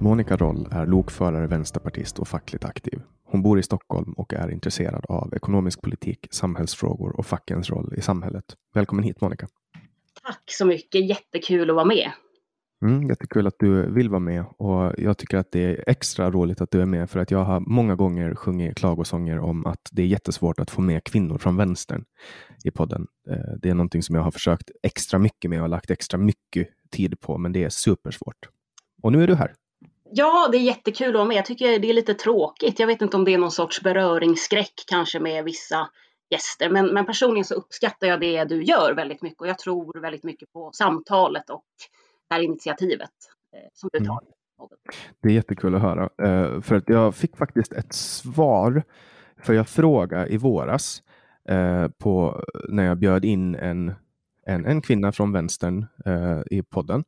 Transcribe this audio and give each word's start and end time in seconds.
Monica 0.00 0.36
Roll 0.36 0.68
är 0.70 0.86
lokförare, 0.86 1.46
vänsterpartist 1.46 2.18
och 2.18 2.28
fackligt 2.28 2.64
aktiv. 2.64 3.00
Hon 3.24 3.42
bor 3.42 3.58
i 3.58 3.62
Stockholm 3.62 4.12
och 4.12 4.34
är 4.34 4.50
intresserad 4.50 5.04
av 5.08 5.34
ekonomisk 5.34 5.82
politik, 5.82 6.26
samhällsfrågor 6.30 7.16
och 7.16 7.26
fackens 7.26 7.70
roll 7.70 7.94
i 7.96 8.00
samhället. 8.00 8.44
Välkommen 8.74 9.04
hit 9.04 9.20
Monica. 9.20 9.48
Tack 10.22 10.42
så 10.46 10.66
mycket, 10.66 11.08
jättekul 11.08 11.70
att 11.70 11.76
vara 11.76 11.84
med. 11.84 12.12
Mm, 12.82 13.08
jättekul 13.08 13.46
att 13.46 13.58
du 13.58 13.90
vill 13.90 14.08
vara 14.08 14.20
med 14.20 14.44
och 14.58 14.92
jag 14.98 15.18
tycker 15.18 15.38
att 15.38 15.52
det 15.52 15.64
är 15.64 15.84
extra 15.86 16.30
roligt 16.30 16.60
att 16.60 16.70
du 16.70 16.80
är 16.80 16.86
med 16.86 17.10
för 17.10 17.20
att 17.20 17.30
jag 17.30 17.44
har 17.44 17.60
många 17.60 17.94
gånger 17.94 18.34
sjungit 18.34 18.76
klagosånger 18.76 19.38
om 19.38 19.66
att 19.66 19.88
det 19.92 20.02
är 20.02 20.06
jättesvårt 20.06 20.60
att 20.60 20.70
få 20.70 20.80
med 20.80 21.04
kvinnor 21.04 21.38
från 21.38 21.56
vänstern 21.56 22.04
i 22.64 22.70
podden. 22.70 23.06
Eh, 23.30 23.36
det 23.62 23.70
är 23.70 23.74
någonting 23.74 24.02
som 24.02 24.14
jag 24.14 24.22
har 24.22 24.30
försökt 24.30 24.70
extra 24.82 25.18
mycket 25.18 25.50
med 25.50 25.62
och 25.62 25.68
lagt 25.68 25.90
extra 25.90 26.18
mycket 26.18 26.68
tid 26.90 27.20
på, 27.20 27.38
men 27.38 27.52
det 27.52 27.64
är 27.64 27.68
supersvårt. 27.68 28.48
Och 29.02 29.12
nu 29.12 29.22
är 29.22 29.26
du 29.26 29.34
här. 29.34 29.54
Ja, 30.16 30.48
det 30.52 30.58
är 30.58 30.62
jättekul 30.62 31.08
att 31.08 31.14
vara 31.14 31.24
med. 31.24 31.36
Jag 31.36 31.44
tycker 31.44 31.78
det 31.78 31.90
är 31.90 31.94
lite 31.94 32.14
tråkigt. 32.14 32.78
Jag 32.78 32.86
vet 32.86 33.02
inte 33.02 33.16
om 33.16 33.24
det 33.24 33.34
är 33.34 33.38
någon 33.38 33.50
sorts 33.50 33.82
beröringsskräck 33.82 34.84
kanske 34.86 35.20
med 35.20 35.44
vissa 35.44 35.88
gäster, 36.30 36.70
men, 36.70 36.86
men 36.86 37.06
personligen 37.06 37.44
så 37.44 37.54
uppskattar 37.54 38.06
jag 38.06 38.20
det 38.20 38.44
du 38.44 38.62
gör 38.62 38.94
väldigt 38.94 39.22
mycket 39.22 39.40
och 39.40 39.48
jag 39.48 39.58
tror 39.58 40.00
väldigt 40.00 40.24
mycket 40.24 40.52
på 40.52 40.70
samtalet 40.72 41.50
och 41.50 41.64
det 42.28 42.34
här 42.34 42.42
initiativet 42.42 43.10
eh, 43.52 43.68
som 43.74 43.90
du 43.92 43.98
tar. 43.98 44.20
Mm. 44.20 44.68
Det 45.22 45.28
är 45.28 45.32
jättekul 45.32 45.74
att 45.74 45.82
höra, 45.82 46.02
eh, 46.02 46.60
för 46.60 46.74
att 46.74 46.88
jag 46.88 47.14
fick 47.14 47.36
faktiskt 47.36 47.72
ett 47.72 47.92
svar, 47.92 48.82
för 49.42 49.52
jag 49.52 49.68
frågade 49.68 50.28
i 50.28 50.36
våras 50.36 51.02
eh, 51.48 51.88
på, 51.88 52.44
när 52.68 52.84
jag 52.84 52.98
bjöd 52.98 53.24
in 53.24 53.54
en, 53.54 53.94
en, 54.46 54.66
en 54.66 54.82
kvinna 54.82 55.12
från 55.12 55.32
vänstern 55.32 55.86
eh, 56.06 56.40
i 56.50 56.62
podden, 56.62 57.04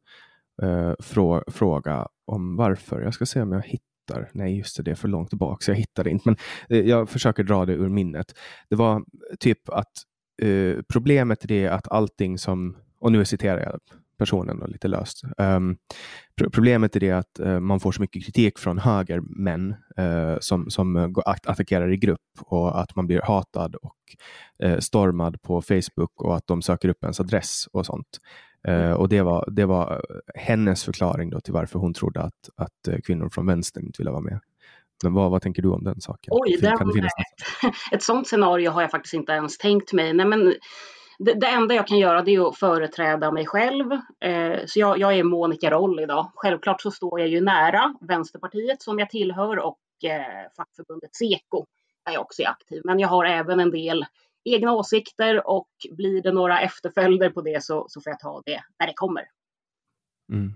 eh, 0.63 0.93
frå, 0.99 1.45
fråga 1.47 2.09
om 2.27 2.57
varför. 2.57 3.01
Jag 3.01 3.15
ska 3.15 3.27
se 3.27 3.41
om 3.41 3.53
jag 3.53 3.63
hittar. 3.63 4.31
Nej, 4.33 4.59
just 4.59 4.77
det, 4.77 4.83
det 4.83 4.91
är 4.91 4.95
för 4.95 5.09
långt 5.09 5.35
bak. 5.35 5.63
så 5.63 5.71
jag 5.71 5.77
hittar 5.77 6.05
det 6.05 6.11
inte. 6.11 6.29
Men 6.29 6.37
eh, 6.69 6.89
jag 6.89 7.09
försöker 7.09 7.45
dra 7.45 7.67
det 7.67 7.73
ur 7.73 7.89
minnet. 7.89 8.39
Det 8.71 8.77
var 8.77 8.97
eh, 8.97 9.03
typ 9.41 9.69
att 9.69 9.93
eh, 10.43 10.83
problemet 10.89 11.51
är 11.51 11.71
att 11.71 11.89
allting 11.89 12.39
som, 12.39 12.77
och 12.99 13.13
nu 13.13 13.25
citerar 13.25 13.61
jag 13.61 13.81
personen 14.19 14.59
då, 14.59 14.67
lite 14.67 14.89
löst. 14.89 15.23
Um, 15.39 15.77
problemet 16.53 16.97
är 16.97 17.01
det 17.01 17.11
att 17.11 17.41
uh, 17.41 17.61
man 17.61 17.81
får 17.81 17.93
så 17.93 18.01
mycket 18.01 18.25
kritik 18.25 18.59
från 18.59 18.79
högermän 18.79 19.75
uh, 20.01 20.37
som, 20.41 20.71
som 20.71 21.15
att 21.27 21.47
attackerar 21.47 21.93
i 21.93 21.97
grupp 21.97 22.21
och 22.41 22.81
att 22.81 22.97
man 22.97 23.07
blir 23.07 23.21
hatad 23.21 23.75
och 23.75 23.97
uh, 24.65 24.79
stormad 24.79 25.43
på 25.43 25.63
Facebook 25.63 26.23
och 26.23 26.37
att 26.37 26.47
de 26.47 26.63
söker 26.63 26.89
upp 26.89 27.05
ens 27.05 27.21
adress 27.21 27.69
och 27.73 27.87
sånt. 27.87 28.19
Uh, 28.69 28.93
och 28.93 29.09
det 29.09 29.23
var, 29.23 29.49
det 29.51 29.65
var 29.65 30.03
hennes 30.35 30.85
förklaring 30.85 31.31
då 31.31 31.41
till 31.41 31.53
varför 31.53 31.79
hon 31.79 31.95
trodde 31.95 32.21
att, 32.21 32.49
att 32.57 32.89
uh, 32.89 33.01
kvinnor 33.01 33.29
från 33.29 33.47
vänstern 33.47 33.87
inte 33.87 34.03
ville 34.03 34.11
vara 34.11 34.21
med. 34.21 34.41
Men 35.03 35.15
vad, 35.15 35.31
vad 35.31 35.43
tänker 35.43 35.63
du 35.63 35.69
om 35.69 35.85
den 35.85 36.01
saken? 36.01 36.31
Oj, 36.31 36.59
det 36.61 36.77
kan 36.79 36.89
det 36.89 36.99
ett, 36.99 37.75
ett 37.93 38.03
sånt 38.03 38.29
scenario 38.29 38.71
har 38.71 38.83
jag 38.83 38.91
faktiskt 38.91 39.15
inte 39.15 39.33
ens 39.33 39.59
tänkt 39.59 39.93
mig. 39.93 40.13
Nej, 40.13 40.27
men 40.27 40.55
det, 41.19 41.33
det 41.33 41.47
enda 41.47 41.75
jag 41.75 41.87
kan 41.87 41.99
göra 41.99 42.23
det 42.23 42.35
är 42.35 42.49
att 42.49 42.57
företräda 42.57 43.33
mig 43.33 43.47
själv. 43.47 43.93
Uh, 43.93 44.67
så 44.67 44.81
jag, 44.81 44.99
jag, 44.99 45.19
är 45.19 45.25
Monica 45.25 45.71
Roll 45.71 46.01
idag. 46.01 46.31
Självklart 46.35 46.81
så 46.81 46.91
står 46.91 47.21
jag 47.21 47.29
ju 47.29 47.41
nära 47.41 47.95
Vänsterpartiet 48.01 48.83
som 48.83 48.99
jag 48.99 49.11
tillhör 49.11 49.59
och 49.59 49.79
fackförbundet 50.57 51.15
Seko 51.15 51.67
där 52.07 52.13
jag 52.13 52.23
också 52.23 52.43
är 52.43 52.49
aktiv. 52.49 52.81
Men 52.85 52.99
jag 52.99 53.09
har 53.09 53.25
även 53.25 53.61
en 53.61 53.71
del 53.71 54.05
egna 54.55 54.73
åsikter 54.73 55.49
och 55.49 55.69
blir 55.91 56.23
det 56.23 56.33
några 56.33 56.61
efterföljder 56.61 57.31
på 57.31 57.41
det 57.43 57.65
så, 57.65 57.87
så 57.89 58.01
får 58.01 58.11
jag 58.11 58.21
ta 58.21 58.43
det 58.47 58.61
när 58.81 58.87
det 58.87 58.93
kommer. 58.97 59.23
Mm. 60.33 60.53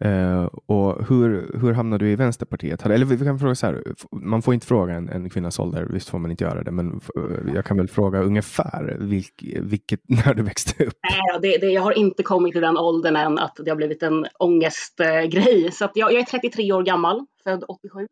Eh, 0.00 0.44
och 0.66 1.06
hur, 1.08 1.50
hur 1.60 1.72
hamnade 1.72 2.04
du 2.04 2.10
i 2.10 2.16
Vänsterpartiet? 2.16 2.86
Eller 2.86 3.06
vi 3.06 3.24
kan 3.24 3.38
fråga 3.38 3.54
så 3.54 3.66
här, 3.66 3.82
man 4.12 4.42
får 4.42 4.54
inte 4.54 4.66
fråga 4.66 4.94
en, 4.94 5.08
en 5.08 5.30
kvinnas 5.30 5.58
ålder, 5.58 5.86
visst 5.90 6.08
får 6.08 6.18
man 6.18 6.30
inte 6.30 6.44
göra 6.44 6.62
det, 6.62 6.70
men 6.70 7.00
eh, 7.16 7.54
jag 7.54 7.64
kan 7.64 7.76
väl 7.76 7.88
fråga 7.88 8.22
ungefär 8.22 8.96
vilk, 9.00 9.44
vilket, 9.60 10.00
när 10.08 10.34
du 10.34 10.42
växte 10.42 10.84
upp? 10.84 10.94
Nej, 11.02 11.40
det, 11.42 11.66
det, 11.66 11.72
jag 11.72 11.82
har 11.82 11.98
inte 11.98 12.22
kommit 12.22 12.52
till 12.52 12.62
den 12.62 12.78
åldern 12.78 13.16
än 13.16 13.38
att 13.38 13.56
det 13.64 13.70
har 13.70 13.76
blivit 13.76 14.02
en 14.02 14.26
ångestgrej. 14.38 15.72
Så 15.72 15.88
jag, 15.94 16.12
jag 16.12 16.20
är 16.20 16.24
33 16.24 16.72
år 16.72 16.82
gammal, 16.82 17.26
född 17.44 17.64
87. 17.68 17.98
Mm. 17.98 18.08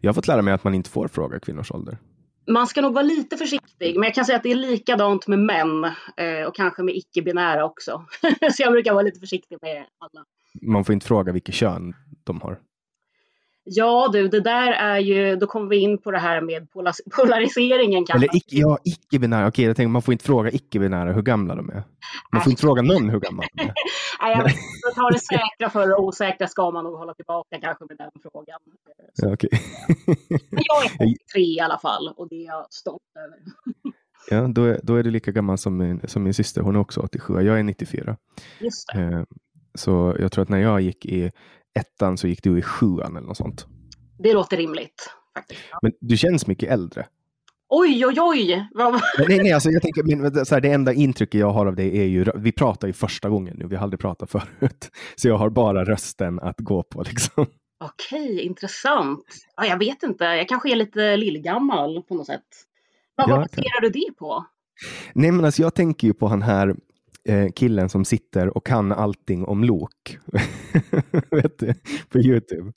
Jag 0.00 0.08
har 0.08 0.14
fått 0.14 0.28
lära 0.28 0.42
mig 0.42 0.54
att 0.54 0.64
man 0.64 0.74
inte 0.74 0.90
får 0.90 1.08
fråga 1.08 1.40
kvinnors 1.40 1.70
ålder 1.70 1.98
man 2.46 2.66
ska 2.66 2.80
nog 2.80 2.94
vara 2.94 3.02
lite 3.02 3.36
försiktig, 3.36 3.94
men 3.94 4.02
jag 4.02 4.14
kan 4.14 4.24
säga 4.24 4.36
att 4.36 4.42
det 4.42 4.50
är 4.50 4.56
likadant 4.56 5.26
med 5.26 5.38
män 5.38 5.84
eh, 6.16 6.46
och 6.48 6.56
kanske 6.56 6.82
med 6.82 6.94
icke-binära 6.96 7.64
också. 7.64 8.04
så 8.52 8.62
jag 8.62 8.72
brukar 8.72 8.92
vara 8.92 9.02
lite 9.02 9.20
försiktig 9.20 9.58
med 9.62 9.86
alla. 9.98 10.24
Man 10.62 10.84
får 10.84 10.92
inte 10.92 11.06
fråga 11.06 11.32
vilket 11.32 11.54
kön 11.54 11.94
de 12.24 12.40
har. 12.40 12.58
Ja 13.68 14.08
du, 14.12 14.28
det 14.28 14.40
där 14.40 14.72
är 14.72 14.98
ju, 14.98 15.36
då 15.36 15.46
kommer 15.46 15.66
vi 15.66 15.76
in 15.76 15.98
på 15.98 16.10
det 16.10 16.18
här 16.18 16.40
med 16.40 16.68
polariseringen. 17.16 18.06
Eller 18.14 18.36
icke, 18.36 18.56
ja, 18.56 18.78
icke-binära. 18.84 19.48
Okej, 19.48 19.64
jag 19.64 19.76
tänker 19.76 19.88
man 19.88 20.02
får 20.02 20.12
inte 20.12 20.24
fråga 20.24 20.50
icke-binära 20.50 21.12
hur 21.12 21.22
gamla 21.22 21.54
de 21.54 21.70
är. 21.70 21.82
Man 22.32 22.42
får 22.42 22.50
inte 22.50 22.60
fråga 22.60 22.82
någon 22.82 23.10
hur 23.10 23.20
gammal 23.20 23.46
de 23.54 23.62
är. 23.62 23.66
Nej, 24.22 24.36
jag 24.36 24.44
vet, 24.44 24.54
ta 24.94 25.10
det 25.10 25.18
säkra 25.18 25.70
för 25.70 25.88
det 25.88 25.96
osäkra 25.96 26.46
ska 26.46 26.70
man 26.70 26.84
nog 26.84 26.98
hålla 26.98 27.14
tillbaka 27.14 27.60
kanske 27.60 27.84
med 27.88 27.96
den 27.98 28.10
frågan. 28.22 28.58
Ja, 29.14 29.32
okay. 29.32 29.50
Men 30.50 30.62
jag 30.64 30.84
är 30.84 31.14
83 31.26 31.42
i 31.42 31.60
alla 31.60 31.78
fall 31.78 32.14
och 32.16 32.28
det 32.28 32.36
är 32.36 32.46
jag 32.46 32.66
stolt 32.70 33.02
över. 33.18 33.38
Ja, 34.30 34.48
då 34.48 34.64
är, 34.64 34.80
då 34.82 34.94
är 34.94 35.02
du 35.02 35.10
lika 35.10 35.30
gammal 35.30 35.58
som 35.58 35.76
min, 35.76 36.00
som 36.08 36.22
min 36.22 36.34
syster. 36.34 36.60
Hon 36.60 36.76
är 36.76 36.80
också 36.80 37.00
87. 37.00 37.40
Jag 37.40 37.58
är 37.58 37.62
94. 37.62 38.16
Just 38.58 38.88
det. 38.92 39.02
Eh, 39.02 39.22
så 39.74 40.16
jag 40.18 40.32
tror 40.32 40.42
att 40.42 40.48
när 40.48 40.58
jag 40.58 40.80
gick 40.80 41.06
i 41.06 41.32
ettan 41.76 42.18
så 42.18 42.28
gick 42.28 42.42
du 42.42 42.58
i 42.58 42.62
sjuan 42.62 43.16
eller 43.16 43.26
något 43.26 43.36
sånt. 43.36 43.66
Det 44.18 44.32
låter 44.32 44.56
rimligt. 44.56 45.10
Faktiskt. 45.34 45.60
Men 45.82 45.92
du 46.00 46.16
känns 46.16 46.46
mycket 46.46 46.70
äldre. 46.70 47.06
Oj, 47.68 48.06
oj, 48.06 48.20
oj! 48.20 48.68
nej, 49.28 49.38
nej, 49.38 49.52
alltså 49.52 49.70
jag 49.70 49.82
tänker, 49.82 50.16
men, 50.16 50.46
så 50.46 50.54
här, 50.54 50.60
det 50.60 50.72
enda 50.72 50.92
intrycket 50.92 51.40
jag 51.40 51.50
har 51.50 51.66
av 51.66 51.76
dig 51.76 51.98
är 51.98 52.04
ju, 52.04 52.24
vi 52.36 52.52
pratar 52.52 52.86
ju 52.86 52.92
första 52.92 53.28
gången 53.28 53.56
nu, 53.58 53.66
vi 53.66 53.76
har 53.76 53.82
aldrig 53.82 54.00
pratat 54.00 54.30
förut. 54.30 54.90
Så 55.16 55.28
jag 55.28 55.36
har 55.36 55.50
bara 55.50 55.84
rösten 55.84 56.40
att 56.40 56.60
gå 56.60 56.82
på 56.82 57.02
liksom. 57.02 57.46
Okej, 57.80 58.40
intressant. 58.40 59.24
Ja, 59.56 59.66
jag 59.66 59.78
vet 59.78 60.02
inte, 60.02 60.24
jag 60.24 60.48
kanske 60.48 60.70
är 60.70 60.76
lite 60.76 61.16
lillgammal 61.16 62.02
på 62.02 62.14
något 62.14 62.26
sätt. 62.26 62.42
Men 63.16 63.30
vad 63.30 63.40
baserar 63.40 63.80
du 63.80 63.88
det 63.88 64.12
på? 64.18 64.46
Nej, 65.14 65.32
men 65.32 65.44
alltså 65.44 65.62
jag 65.62 65.74
tänker 65.74 66.06
ju 66.06 66.14
på 66.14 66.26
han 66.26 66.42
här 66.42 66.76
eh, 67.26 67.52
killen 67.52 67.88
som 67.88 68.04
sitter 68.04 68.56
och 68.56 68.66
kan 68.66 68.92
allting 68.92 69.44
om 69.44 69.64
lok. 69.64 70.18
vet 71.30 71.58
du? 71.58 71.74
På 72.08 72.18
Youtube. 72.18 72.72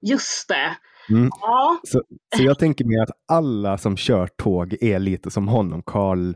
Just 0.00 0.48
det. 0.48 0.76
Mm. 1.14 1.30
Ja. 1.40 1.80
Så, 1.84 2.02
så 2.36 2.42
jag 2.42 2.58
tänker 2.58 2.84
mig 2.84 2.98
att 2.98 3.10
alla 3.28 3.78
som 3.78 3.96
kör 3.96 4.26
tåg 4.26 4.76
är 4.80 4.98
lite 4.98 5.30
som 5.30 5.48
honom, 5.48 5.82
Karl 5.82 6.34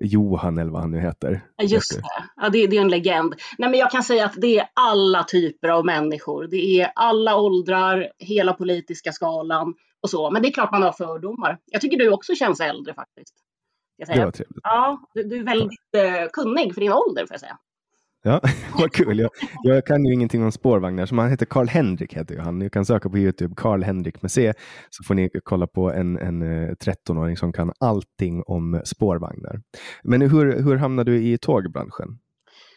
Johan 0.00 0.58
eller 0.58 0.70
vad 0.70 0.80
han 0.80 0.90
nu 0.90 1.00
heter. 1.00 1.44
Just 1.62 1.94
det, 1.94 2.02
ja, 2.36 2.48
det, 2.48 2.66
det, 2.66 2.76
är 2.76 2.80
en 2.80 2.88
legend. 2.88 3.34
Nej, 3.58 3.70
men 3.70 3.80
jag 3.80 3.90
kan 3.90 4.02
säga 4.02 4.24
att 4.24 4.34
det 4.36 4.58
är 4.58 4.68
alla 4.74 5.24
typer 5.24 5.68
av 5.68 5.84
människor. 5.84 6.46
Det 6.46 6.80
är 6.80 6.92
alla 6.94 7.36
åldrar, 7.36 8.08
hela 8.18 8.52
politiska 8.52 9.12
skalan 9.12 9.74
och 10.02 10.10
så. 10.10 10.30
Men 10.30 10.42
det 10.42 10.48
är 10.48 10.52
klart 10.52 10.72
man 10.72 10.82
har 10.82 10.92
fördomar. 10.92 11.58
Jag 11.66 11.80
tycker 11.80 11.96
du 11.96 12.10
också 12.10 12.34
känns 12.34 12.60
äldre 12.60 12.94
faktiskt. 12.94 13.34
Jag 13.96 14.08
säga. 14.08 14.18
Det 14.18 14.24
var 14.24 14.32
trevligt. 14.32 14.60
Ja, 14.62 15.00
du, 15.14 15.22
du 15.22 15.36
är 15.36 15.44
väldigt 15.44 15.94
eh, 15.96 16.28
kunnig 16.32 16.74
för 16.74 16.80
din 16.80 16.92
ålder 16.92 17.26
får 17.26 17.34
jag 17.34 17.40
säga. 17.40 17.58
Ja, 18.26 18.40
vad 18.78 18.92
kul. 18.92 19.18
Jag, 19.18 19.30
jag, 19.62 19.86
kan 19.86 20.04
ju 20.04 20.14
ingenting 20.14 20.44
om 20.44 20.52
spårvagnar, 20.52 21.06
så 21.06 21.14
han 21.14 21.30
heter 21.30 21.46
Karl 21.46 21.68
Henrik. 21.68 22.14
Heter 22.14 22.34
ju 22.34 22.40
han. 22.40 22.58
Ni 22.58 22.70
kan 22.70 22.84
söka 22.84 23.10
på 23.10 23.18
Youtube, 23.18 23.54
Karl 23.56 23.82
Henrik 23.82 24.22
med 24.22 24.30
C, 24.30 24.52
så 24.90 25.04
får 25.04 25.14
ni 25.14 25.30
kolla 25.44 25.66
på 25.66 25.92
en, 25.92 26.18
en 26.18 26.42
13-åring 26.74 27.32
eh, 27.32 27.36
som 27.36 27.52
kan 27.52 27.72
allting 27.80 28.42
om 28.46 28.80
spårvagnar. 28.84 29.60
Men 30.02 30.22
hur, 30.22 30.62
hur 30.62 30.76
hamnade 30.76 31.10
du 31.10 31.22
i 31.22 31.38
tågbranschen? 31.38 32.18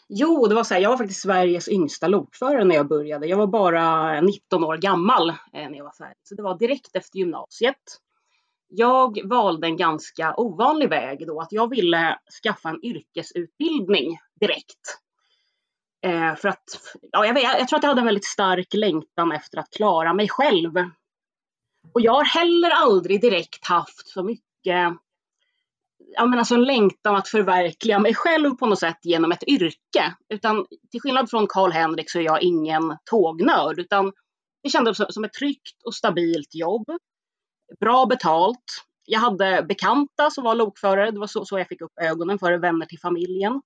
Jo, 0.09 0.47
det 0.47 0.55
var 0.55 0.63
så 0.63 0.73
här, 0.73 0.81
jag 0.81 0.89
var 0.89 0.97
faktiskt 0.97 1.21
Sveriges 1.21 1.69
yngsta 1.69 2.07
lokförare 2.07 2.63
när 2.63 2.75
jag 2.75 2.87
började. 2.87 3.27
Jag 3.27 3.37
var 3.37 3.47
bara 3.47 4.21
19 4.21 4.63
år 4.63 4.77
gammal 4.77 5.29
eh, 5.29 5.35
när 5.53 5.77
jag 5.77 5.83
var 5.83 5.93
färdig, 5.97 6.17
så 6.23 6.35
det 6.35 6.43
var 6.43 6.57
direkt 6.57 6.95
efter 6.95 7.17
gymnasiet. 7.17 7.75
Jag 8.69 9.19
valde 9.29 9.67
en 9.67 9.77
ganska 9.77 10.33
ovanlig 10.37 10.89
väg 10.89 11.27
då, 11.27 11.41
att 11.41 11.51
jag 11.51 11.69
ville 11.69 12.19
skaffa 12.43 12.69
en 12.69 12.85
yrkesutbildning 12.85 14.17
direkt. 14.39 14.99
Eh, 16.05 16.35
för 16.35 16.49
att, 16.49 16.63
ja, 17.11 17.25
jag, 17.25 17.33
vet, 17.33 17.43
jag 17.43 17.67
tror 17.67 17.77
att 17.77 17.83
jag 17.83 17.89
hade 17.89 18.01
en 18.01 18.05
väldigt 18.05 18.25
stark 18.25 18.73
längtan 18.73 19.31
efter 19.31 19.57
att 19.57 19.69
klara 19.69 20.13
mig 20.13 20.29
själv. 20.29 20.71
Och 21.93 22.01
jag 22.01 22.13
har 22.13 22.25
heller 22.25 22.69
aldrig 22.69 23.21
direkt 23.21 23.67
haft 23.67 24.07
så 24.07 24.23
mycket, 24.23 24.97
ja 26.15 26.25
men 26.25 26.39
alltså 26.39 26.55
en 26.55 26.63
längtan 26.63 27.15
att 27.15 27.27
förverkliga 27.27 27.99
mig 27.99 28.13
själv 28.13 28.55
på 28.55 28.65
något 28.65 28.79
sätt 28.79 28.99
genom 29.03 29.31
ett 29.31 29.43
yrke. 29.47 30.15
Utan 30.33 30.65
till 30.91 31.01
skillnad 31.01 31.29
från 31.29 31.47
Karl-Henrik 31.47 32.11
så 32.11 32.19
är 32.19 32.23
jag 32.23 32.41
ingen 32.41 32.97
tågnörd, 33.05 33.79
utan 33.79 34.11
det 34.63 34.69
kändes 34.69 34.97
som 35.09 35.23
ett 35.23 35.33
tryggt 35.33 35.83
och 35.85 35.95
stabilt 35.95 36.55
jobb. 36.55 36.85
Bra 37.79 38.05
betalt. 38.05 38.63
Jag 39.05 39.19
hade 39.19 39.65
bekanta 39.69 40.29
som 40.31 40.43
var 40.43 40.55
lokförare, 40.55 41.11
det 41.11 41.19
var 41.19 41.27
så, 41.27 41.45
så 41.45 41.59
jag 41.59 41.67
fick 41.67 41.81
upp 41.81 41.99
ögonen 42.01 42.39
för 42.39 42.57
vänner 42.57 42.85
till 42.85 42.99
familjen. 42.99 43.61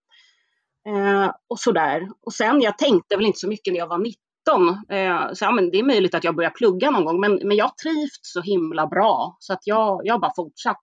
Eh, 0.88 1.32
och 1.50 1.60
sådär. 1.60 2.10
Och 2.26 2.34
sen, 2.34 2.62
jag 2.62 2.78
tänkte 2.78 3.16
väl 3.16 3.26
inte 3.26 3.40
så 3.40 3.48
mycket 3.48 3.74
när 3.74 3.80
jag 3.80 3.88
var 3.88 3.98
19. 3.98 4.18
Eh, 4.90 5.34
så 5.34 5.46
ja, 5.46 5.52
men 5.52 5.72
det 5.72 5.80
är 5.80 5.84
möjligt 5.84 6.16
att 6.16 6.24
jag 6.24 6.36
börjar 6.36 6.50
plugga 6.50 6.92
någon 6.92 7.06
gång, 7.06 7.20
men, 7.20 7.40
men 7.44 7.58
jag 7.58 7.78
trivts 7.78 8.34
så 8.34 8.42
himla 8.42 8.88
bra 8.88 9.38
så 9.40 9.54
att 9.54 9.68
jag, 9.68 10.02
jag 10.04 10.14
har 10.14 10.20
bara 10.20 10.34
fortsatt 10.36 10.82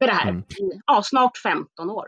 med 0.00 0.08
det 0.08 0.12
här 0.12 0.28
mm. 0.28 0.44
ja, 0.86 1.00
snart 1.04 1.36
15 1.36 1.90
år. 1.90 2.06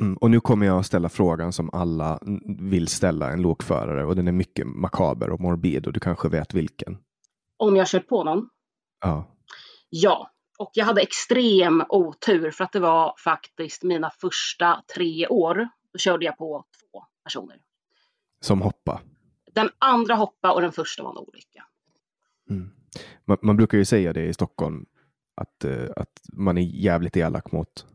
Mm, 0.00 0.16
och 0.16 0.30
nu 0.30 0.40
kommer 0.40 0.66
jag 0.66 0.78
att 0.78 0.86
ställa 0.86 1.08
frågan 1.08 1.52
som 1.52 1.70
alla 1.72 2.18
vill 2.60 2.88
ställa 2.88 3.30
en 3.30 3.42
lokförare 3.42 4.04
och 4.04 4.16
den 4.16 4.28
är 4.28 4.32
mycket 4.32 4.66
makaber 4.66 5.30
och 5.30 5.40
morbid 5.40 5.86
och 5.86 5.92
du 5.92 6.00
kanske 6.00 6.28
vet 6.28 6.54
vilken. 6.54 6.98
Om 7.56 7.76
jag 7.76 7.86
kört 7.86 8.08
på 8.08 8.24
någon? 8.24 8.48
Ja. 9.00 9.33
Ja, 9.96 10.30
och 10.58 10.70
jag 10.74 10.84
hade 10.84 11.02
extrem 11.02 11.84
otur 11.88 12.50
för 12.50 12.64
att 12.64 12.72
det 12.72 12.80
var 12.80 13.14
faktiskt 13.24 13.82
mina 13.82 14.10
första 14.10 14.82
tre 14.94 15.26
år 15.26 15.68
då 15.92 15.98
körde 15.98 16.24
jag 16.24 16.38
på 16.38 16.64
två 16.80 17.04
personer. 17.24 17.56
Som 18.40 18.62
hoppa? 18.62 19.00
Den 19.52 19.70
andra 19.78 20.14
hoppa 20.14 20.52
och 20.52 20.60
den 20.60 20.72
första 20.72 21.02
var 21.02 21.10
en 21.10 21.16
olycka. 21.16 21.64
Mm. 22.50 22.70
Man, 23.24 23.38
man, 23.42 23.56
brukar 23.56 23.78
ju 23.78 23.84
säga 23.84 24.12
det 24.12 24.26
i 24.26 24.34
Stockholm 24.34 24.86
att, 25.34 25.64
uh, 25.64 25.90
att 25.96 26.20
man 26.32 26.58
är 26.58 26.62
jävligt 26.62 27.16
elak 27.16 27.52
mot 27.52 27.86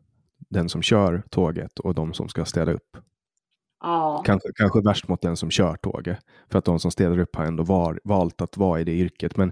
den 0.50 0.70
som 0.70 0.82
kör 0.82 1.24
tåget 1.30 1.80
och 1.80 1.96
de 1.96 2.14
som 2.14 2.30
ska 2.30 2.46
städa 2.46 2.72
upp. 2.72 2.98
Ja. 3.82 4.24
Kanske, 4.26 4.50
kanske 4.56 4.82
värst 4.82 5.08
mot 5.08 5.22
den 5.22 5.38
som 5.38 5.52
kör 5.52 5.76
tåget. 5.76 6.20
För 6.52 6.60
att 6.60 6.66
de 6.66 6.80
som 6.80 6.92
städar 6.92 7.20
upp 7.20 7.36
har 7.36 7.46
ändå 7.46 7.64
var, 7.64 8.00
valt 8.04 8.42
att 8.42 8.58
vara 8.58 8.80
i 8.80 8.84
det 8.84 8.92
yrket. 8.92 9.38
Men 9.38 9.52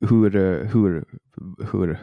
hur, 0.00 0.36
eh, 0.36 0.68
hur, 0.68 1.04
hur 1.72 2.02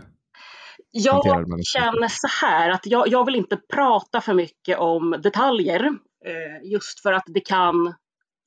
jag 0.92 1.48
känner 1.66 2.08
så 2.08 2.46
här 2.46 2.70
att 2.70 2.86
jag, 2.86 3.08
jag 3.08 3.26
vill 3.26 3.36
inte 3.36 3.58
prata 3.74 4.22
för 4.22 4.34
mycket 4.34 4.80
om 4.80 5.16
detaljer. 5.24 5.86
Eh, 6.26 6.72
just 6.72 7.00
för 7.00 7.14
att 7.14 7.24
det 7.26 7.40
kan 7.40 7.94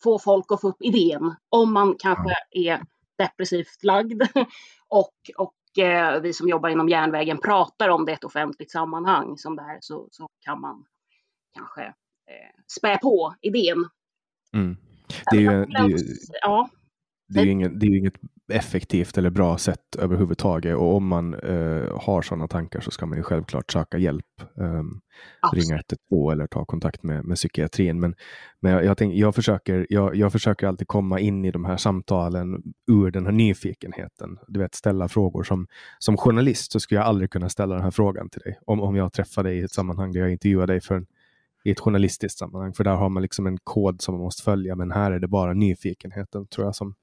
få 0.02 0.18
folk 0.18 0.52
att 0.52 0.61
få 0.61 0.68
upp 0.68 0.82
idén 0.82 1.35
om 1.49 1.73
man 1.73 1.94
kanske 1.99 2.35
är 2.50 2.82
depressivt 3.18 3.82
lagd 3.85 4.23
och, 4.88 5.14
och 5.37 5.85
eh, 5.85 6.20
vi 6.20 6.32
som 6.32 6.49
jobbar 6.49 6.68
inom 6.68 6.88
järnvägen 6.88 7.38
pratar 7.38 7.88
om 7.88 8.04
det 8.04 8.12
i 8.12 8.14
ett 8.14 8.25
offentligt 8.25 8.70
sammanhang 8.70 9.38
som 9.38 9.56
det 9.56 9.62
här 9.62 9.78
så, 9.80 10.08
så 10.11 10.28
kan 10.40 10.61
man 10.61 10.85
kanske 11.54 11.94
spä 12.78 12.99
på 13.02 13.35
idén. 13.42 13.88
Mm. 14.54 14.76
Det 15.30 15.37
är 15.37 15.40
ju, 15.40 15.64
det 15.64 15.78
är 15.78 15.88
ju, 15.88 15.99
ja. 16.42 16.68
det 17.28 17.40
är 17.40 17.45
ju 17.45 17.50
inget, 17.50 17.80
det 17.80 17.87
är 17.87 17.99
inget 17.99 18.14
effektivt 18.52 19.18
eller 19.18 19.30
bra 19.30 19.59
sätt 19.59 19.97
överhuvudtaget. 19.99 20.76
Och 20.76 20.95
om 20.95 21.06
man 21.06 21.35
uh, 21.35 22.00
har 22.00 22.23
sådana 22.23 22.49
tankar 22.49 22.80
så 22.80 22.90
ska 22.90 23.06
man 23.06 23.18
ju 23.18 23.23
självklart 23.23 23.73
söka 23.73 23.99
hjälp. 23.99 24.25
Um, 24.54 25.00
ringa 25.52 25.75
112 25.75 26.33
eller 26.33 26.47
ta 26.47 26.64
kontakt 26.64 27.02
med, 27.02 27.25
med 27.25 27.37
psykiatrin. 27.37 28.00
Men, 28.00 28.14
men 28.61 28.73
jag, 28.73 28.85
jag, 28.85 28.99
tänk, 28.99 29.14
jag, 29.14 29.35
försöker, 29.35 29.87
jag, 29.90 30.16
jag 30.16 30.33
försöker 30.33 30.66
alltid 30.66 30.88
komma 30.88 31.21
in 31.21 31.45
i 31.45 31.50
de 31.50 31.64
här 31.64 31.76
samtalen 31.76 32.62
ur 32.90 33.11
den 33.11 33.26
här 33.26 33.33
nyfikenheten. 33.33 34.38
Du 34.49 34.61
vet, 34.61 34.75
ställa 34.75 35.09
frågor. 35.09 35.42
Som, 35.42 35.66
som 35.99 36.16
journalist 36.16 36.73
så 36.73 36.80
skulle 36.80 37.00
jag 37.00 37.06
aldrig 37.06 37.30
kunna 37.30 37.49
ställa 37.49 37.75
den 37.75 37.85
här 37.85 37.90
frågan 37.90 38.30
till 38.30 38.40
dig. 38.40 38.59
Om, 38.66 38.80
om 38.80 38.97
jag 38.97 39.12
träffar 39.12 39.45
dig 39.45 39.59
i 39.59 39.62
ett 39.62 39.73
sammanhang 39.73 40.12
där 40.12 40.21
jag 40.21 40.33
intervjuar 40.33 40.66
dig 40.66 40.80
för 40.80 41.04
i 41.66 41.70
ett 41.70 41.80
journalistiskt 41.80 42.38
sammanhang. 42.38 42.73
För 42.73 42.85
där 42.85 42.94
har 42.94 43.08
man 43.08 43.23
liksom 43.23 43.46
en 43.46 43.58
kod 43.64 44.02
som 44.02 44.14
man 44.14 44.25
måste 44.25 44.42
följa. 44.42 44.75
Men 44.75 44.90
här 44.90 45.12
är 45.12 45.18
det 45.18 45.28
bara 45.28 45.52
nyfikenheten 45.52 46.46
tror 46.46 46.66
jag 46.66 46.76
som, 46.76 46.94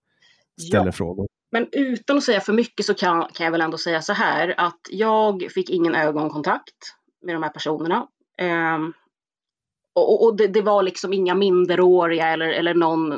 ställer 0.68 0.86
ja. 0.86 0.92
frågor. 0.92 1.28
Men 1.52 1.68
utan 1.72 2.18
att 2.18 2.24
säga 2.24 2.42
för 2.42 2.54
mycket 2.54 2.86
så 2.86 2.94
kan, 2.94 3.28
kan 3.34 3.44
jag 3.44 3.52
väl 3.52 3.62
ändå 3.62 3.78
säga 3.78 4.02
så 4.02 4.14
här 4.14 4.56
att 4.58 4.80
jag 4.90 5.52
fick 5.52 5.70
ingen 5.70 5.96
ögonkontakt 5.96 6.96
med 7.26 7.36
de 7.36 7.44
här 7.44 7.50
personerna. 7.50 8.08
Um, 8.76 8.94
och, 9.94 10.26
och 10.26 10.38
det, 10.38 10.48
det, 10.48 10.62
var 10.62 10.84
liksom 10.84 11.14
inga 11.14 11.36
minderåriga 11.36 12.28
eller, 12.28 12.50
eller 12.50 12.74
någon 12.74 13.14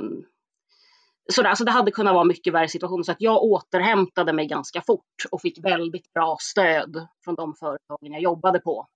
så 1.34 1.48
alltså 1.48 1.64
det 1.64 1.72
hade 1.72 1.92
kunnat 1.92 2.14
vara 2.14 2.24
mycket 2.24 2.54
värre 2.54 2.68
situation 2.68 3.04
så 3.04 3.12
att 3.12 3.22
jag 3.22 3.44
återhämtade 3.44 4.34
mig 4.34 4.48
ganska 4.48 4.82
fort 4.82 5.26
och 5.32 5.42
fick 5.42 5.66
väldigt 5.66 6.14
bra 6.14 6.38
stöd 6.40 7.08
från 7.24 7.36
de 7.36 7.54
företagen 7.54 8.12
jag 8.12 8.22
jobbade 8.22 8.60
på. 8.60 8.88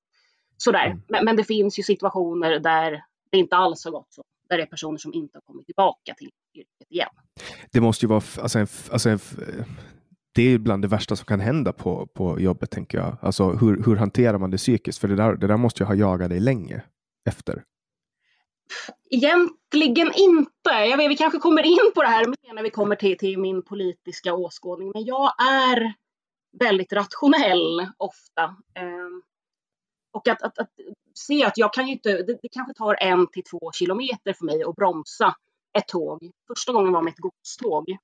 Sådär. 0.61 0.85
Mm. 0.85 1.01
Men, 1.07 1.25
men 1.25 1.35
det 1.35 1.43
finns 1.43 1.79
ju 1.79 1.83
situationer 1.83 2.59
där 2.59 3.03
det 3.31 3.37
inte 3.37 3.55
alls 3.55 3.85
har 3.85 3.91
gått 3.91 4.13
så. 4.13 4.23
Där 4.49 4.57
det 4.57 4.63
är 4.63 4.67
personer 4.67 4.97
som 4.97 5.13
inte 5.13 5.37
har 5.37 5.41
kommit 5.41 5.65
tillbaka 5.65 6.13
till 6.17 6.29
yrket 6.55 6.87
igen. 6.89 7.09
Det 7.71 7.81
måste 7.81 8.05
ju 8.05 8.09
vara, 8.09 8.23
alltså, 8.41 8.59
en, 8.59 8.67
alltså 8.91 9.09
en, 9.09 9.19
det 10.35 10.53
är 10.53 10.57
bland 10.57 10.81
det 10.81 10.87
värsta 10.87 11.15
som 11.15 11.25
kan 11.25 11.39
hända 11.39 11.73
på, 11.73 12.07
på 12.07 12.39
jobbet, 12.39 12.71
tänker 12.71 12.97
jag. 12.97 13.17
Alltså 13.21 13.51
hur, 13.51 13.83
hur 13.83 13.95
hanterar 13.95 14.37
man 14.37 14.51
det 14.51 14.57
psykiskt? 14.57 14.99
För 14.99 15.07
det 15.07 15.15
där, 15.15 15.35
det 15.35 15.47
där 15.47 15.57
måste 15.57 15.83
ju 15.83 15.87
ha 15.87 15.95
jagat 15.95 16.29
dig 16.29 16.39
länge 16.39 16.81
efter. 17.29 17.63
Egentligen 19.09 20.11
inte. 20.15 20.69
Jag 20.69 20.97
vet, 20.97 21.09
vi 21.09 21.17
kanske 21.17 21.39
kommer 21.39 21.65
in 21.65 21.91
på 21.95 22.01
det 22.01 22.07
här 22.07 22.25
när 22.53 22.63
vi 22.63 22.69
kommer 22.69 22.95
till, 22.95 23.17
till 23.17 23.39
min 23.39 23.61
politiska 23.61 24.33
åskådning. 24.33 24.91
Men 24.93 25.05
jag 25.05 25.31
är 25.51 25.93
väldigt 26.59 26.93
rationell 26.93 27.87
ofta. 27.97 28.43
Eh, 28.73 29.09
och 30.19 30.27
att, 30.27 30.41
att, 30.41 30.59
att, 30.59 30.69
se 31.13 31.45
att 31.45 31.57
jag 31.57 31.73
kan 31.73 31.87
ju 31.87 31.93
inte, 31.93 32.09
det, 32.09 32.39
det 32.41 32.49
kanske 32.51 32.73
tar 32.73 32.95
en 33.03 33.27
till 33.27 33.43
två 33.43 33.71
kilometer 33.73 34.33
för 34.33 34.45
mig 34.45 34.63
att 34.63 34.75
bromsa 34.75 35.35
ett 35.77 35.87
tåg. 35.87 36.31
Första 36.47 36.73
gången 36.73 36.93
var 36.93 37.01
med 37.01 37.11
ett 37.11 37.19
godståg. 37.19 37.97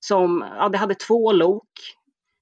Som, 0.00 0.44
ja, 0.56 0.68
det 0.68 0.78
hade 0.78 0.94
två 0.94 1.32
lok. 1.32 1.70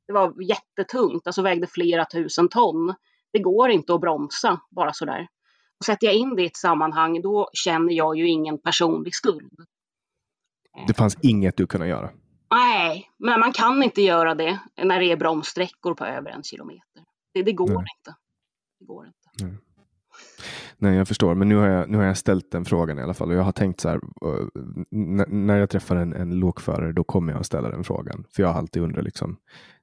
Det 0.07 0.13
var 0.13 0.43
jättetungt, 0.43 1.27
alltså 1.27 1.43
vägde 1.43 1.67
flera 1.67 2.05
tusen 2.05 2.49
ton. 2.49 2.95
Det 3.33 3.39
går 3.39 3.71
inte 3.71 3.95
att 3.95 4.01
bromsa 4.01 4.61
bara 4.71 4.93
sådär. 4.93 5.29
Och 5.79 5.85
sätter 5.85 6.07
jag 6.07 6.17
in 6.17 6.37
det 6.37 6.43
i 6.43 6.47
ett 6.47 6.57
sammanhang, 6.57 7.23
då 7.23 7.51
känner 7.53 7.93
jag 7.93 8.17
ju 8.17 8.29
ingen 8.29 8.59
personlig 8.59 9.15
skuld. 9.15 9.67
Det 10.87 10.95
fanns 10.95 11.19
inget 11.23 11.57
du 11.57 11.67
kunde 11.67 11.87
göra? 11.87 12.11
Nej, 12.51 13.11
men 13.17 13.41
man 13.41 13.53
kan 13.53 13.83
inte 13.83 14.03
göra 14.03 14.35
det 14.35 14.61
när 14.77 15.01
det 15.01 15.13
är 15.13 15.17
bromssträckor 15.17 15.95
på 15.95 16.05
över 16.05 16.31
en 16.31 16.43
kilometer. 16.43 17.03
Det, 17.35 17.43
det 17.43 17.53
går 17.53 17.69
Nej. 17.69 17.87
inte. 17.99 18.17
Det 18.87 18.93
går 18.93 19.07
inte. 19.07 19.45
Nej. 19.45 19.59
Nej, 20.79 20.97
jag 20.97 21.09
förstår. 21.09 21.35
Men 21.35 21.49
nu 21.49 21.57
har 21.57 21.69
jag, 21.69 21.91
nu 21.91 21.99
har 21.99 22.05
jag 22.05 22.17
ställt 22.17 22.51
den 22.51 22.65
frågan 22.65 22.99
i 22.99 23.03
alla 23.03 23.15
fall. 23.15 23.29
Och 23.29 23.35
jag 23.35 23.43
har 23.43 23.53
tänkt 23.53 23.81
så 23.81 23.89
här, 23.89 24.01
när 25.29 25.59
jag 25.59 25.71
träffar 25.71 25.97
en, 25.97 26.13
en 26.13 26.39
lokförare, 26.39 26.93
då 26.93 27.05
kommer 27.05 27.33
jag 27.33 27.41
att 27.41 27.47
ställa 27.47 27.71
den 27.71 27.85
frågan. 27.85 28.25
För 28.37 28.43
jag 28.43 28.51
har 28.51 28.59
alltid 28.59 28.83
undrat 28.83 29.05
liksom, 29.05 29.37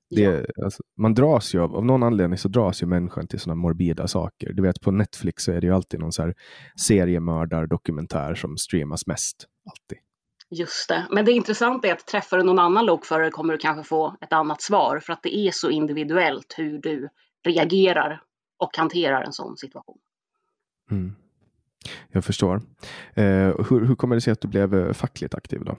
det, 0.10 0.22
ja. 0.22 0.63
alltså, 0.63 0.83
man 0.98 1.13
dras 1.13 1.55
ju 1.55 1.60
av, 1.62 1.75
av 1.75 1.86
någon 1.86 2.03
anledning 2.03 2.38
så 2.38 2.48
dras 2.48 2.83
ju 2.83 2.88
människan 2.88 3.27
till 3.27 3.39
sådana 3.39 3.62
morbida 3.62 4.07
saker. 4.07 4.53
Du 4.53 4.63
vet 4.63 4.81
på 4.81 4.91
Netflix 4.91 5.43
så 5.43 5.51
är 5.51 5.62
det 5.62 5.67
ju 5.67 5.74
alltid 5.74 6.00
någon 6.00 6.12
så 6.12 6.22
här 6.22 6.33
seriemördardokumentär 6.81 8.36
som 8.36 8.57
streamas 8.57 9.07
mest. 9.07 9.48
Alltid. 9.69 9.98
Just 10.50 10.89
det. 10.89 11.07
Men 11.12 11.25
det 11.25 11.31
intressanta 11.31 11.88
är 11.88 11.93
att 11.93 12.07
träffar 12.07 12.38
du 12.38 12.43
någon 12.43 12.60
annan 12.60 12.86
lokförare 12.86 13.31
kommer 13.31 13.53
du 13.53 13.60
kanske 13.60 13.83
få 13.83 14.17
ett 14.22 14.33
annat 14.33 14.62
svar 14.62 15.00
för 15.00 15.13
att 15.13 15.24
det 15.24 15.38
är 15.38 15.51
så 15.51 15.69
individuellt 15.69 16.55
hur 16.57 16.79
du 16.81 17.10
reagerar 17.45 18.22
och 18.63 18.77
hanterar 18.77 19.22
en 19.22 19.34
sån 19.34 19.58
situation. 19.58 19.98
Mm. 20.91 21.15
Jag 22.12 22.25
förstår. 22.25 22.62
Eh, 23.13 23.24
hur, 23.70 23.86
hur 23.86 23.96
kommer 23.96 24.15
det 24.15 24.22
sig 24.22 24.34
att 24.34 24.41
du 24.41 24.48
blev 24.48 24.75
eh, 24.75 24.93
fackligt 24.93 25.36
aktiv 25.36 25.63
då? 25.65 25.77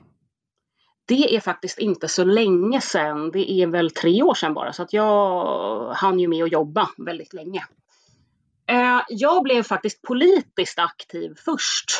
Det 1.07 1.37
är 1.37 1.41
faktiskt 1.41 1.79
inte 1.79 2.09
så 2.09 2.25
länge 2.25 2.81
sedan. 2.81 3.31
Det 3.31 3.51
är 3.51 3.67
väl 3.67 3.91
tre 3.91 4.23
år 4.23 4.35
sedan 4.35 4.55
bara, 4.55 4.73
så 4.73 4.83
att 4.83 4.93
jag 4.93 5.93
hann 5.93 6.21
ju 6.21 6.29
med 6.29 6.45
att 6.45 6.53
jobba 6.53 6.89
väldigt 6.97 7.33
länge. 7.33 7.65
Eh, 8.67 9.01
jag 9.09 9.43
blev 9.43 9.63
faktiskt 9.63 10.03
politiskt 10.03 10.79
aktiv 10.79 11.35
först. 11.45 11.91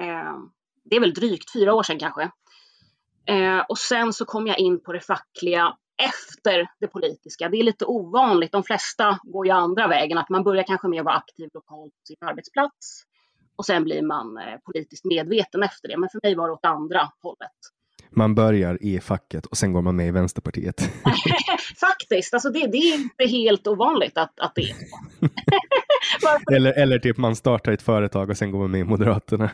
Eh, 0.00 0.38
det 0.84 0.96
är 0.96 1.00
väl 1.00 1.14
drygt 1.14 1.52
fyra 1.52 1.74
år 1.74 1.82
sedan 1.82 1.98
kanske. 1.98 2.30
Och 3.68 3.78
sen 3.78 4.12
så 4.12 4.24
kom 4.24 4.46
jag 4.46 4.58
in 4.58 4.80
på 4.80 4.92
det 4.92 5.00
fackliga 5.00 5.76
efter 5.98 6.66
det 6.80 6.86
politiska. 6.86 7.48
Det 7.48 7.56
är 7.56 7.64
lite 7.64 7.84
ovanligt. 7.84 8.52
De 8.52 8.62
flesta 8.62 9.18
går 9.22 9.46
ju 9.46 9.52
andra 9.52 9.88
vägen, 9.88 10.18
att 10.18 10.28
man 10.28 10.44
börjar 10.44 10.62
kanske 10.62 10.88
med 10.88 11.00
att 11.00 11.04
vara 11.04 11.16
aktiv 11.16 11.48
lokalt 11.54 11.92
på 11.92 12.06
sin 12.06 12.28
arbetsplats 12.28 13.04
och 13.56 13.66
sen 13.66 13.84
blir 13.84 14.02
man 14.02 14.38
politiskt 14.64 15.04
medveten 15.04 15.62
efter 15.62 15.88
det. 15.88 15.96
Men 15.96 16.08
för 16.08 16.20
mig 16.22 16.34
var 16.34 16.46
det 16.46 16.52
åt 16.52 16.64
andra 16.64 17.10
hållet. 17.22 17.58
Man 18.10 18.34
börjar 18.34 18.82
i 18.82 19.00
facket 19.00 19.46
och 19.46 19.56
sen 19.56 19.72
går 19.72 19.82
man 19.82 19.96
med 19.96 20.08
i 20.08 20.10
Vänsterpartiet. 20.10 20.80
Faktiskt, 21.80 22.34
alltså 22.34 22.50
det, 22.50 22.66
det, 22.66 22.78
är 22.78 22.94
inte 22.94 23.24
helt 23.26 23.66
ovanligt 23.66 24.18
att, 24.18 24.40
att 24.40 24.54
det 24.54 24.60
är 24.60 24.74
så. 24.74 25.26
eller, 26.52 26.72
eller 26.72 26.98
typ 26.98 27.16
man 27.16 27.36
startar 27.36 27.72
ett 27.72 27.82
företag 27.82 28.30
och 28.30 28.36
sen 28.36 28.50
går 28.50 28.58
man 28.58 28.70
med 28.70 28.80
i 28.80 28.84
Moderaterna. 28.84 29.50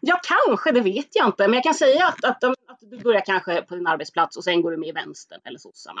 Ja, 0.00 0.20
kanske, 0.46 0.72
det 0.72 0.80
vet 0.80 1.08
jag 1.12 1.26
inte. 1.26 1.48
Men 1.48 1.54
jag 1.54 1.64
kan 1.64 1.74
säga 1.74 2.06
att, 2.06 2.24
att, 2.24 2.44
att 2.44 2.78
du 2.80 2.98
börjar 2.98 3.22
kanske 3.26 3.62
på 3.62 3.74
din 3.74 3.86
arbetsplats 3.86 4.36
och 4.36 4.44
sen 4.44 4.62
går 4.62 4.70
du 4.70 4.76
med 4.76 4.88
i 4.88 4.92
vänstern 4.92 5.40
eller 5.44 5.58
sossarna 5.58 6.00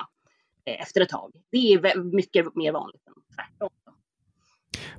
eh, 0.64 0.82
efter 0.82 1.00
ett 1.00 1.08
tag. 1.08 1.32
Det 1.50 1.72
är 1.72 2.02
mycket 2.16 2.54
mer 2.54 2.72
vanligt 2.72 3.02
än 3.06 3.14
tvärtom 3.34 3.70